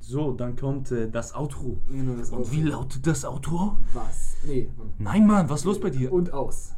So, 0.00 0.32
dann 0.32 0.54
kommt 0.54 0.90
äh, 0.92 1.10
das 1.10 1.34
Outro. 1.34 1.78
genau, 1.90 2.14
das 2.16 2.28
Und 2.30 2.40
Outro. 2.40 2.52
wie 2.52 2.62
lautet 2.62 3.06
das 3.06 3.24
Outro? 3.24 3.78
Was? 3.94 4.34
Nee. 4.46 4.68
Nein, 4.98 5.26
Mann, 5.26 5.48
was 5.48 5.60
ist 5.60 5.64
los 5.64 5.80
bei 5.80 5.88
dir? 5.88 6.12
Und 6.12 6.30
aus. 6.34 6.74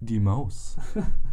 Die 0.00 0.18
Maus. 0.18 0.78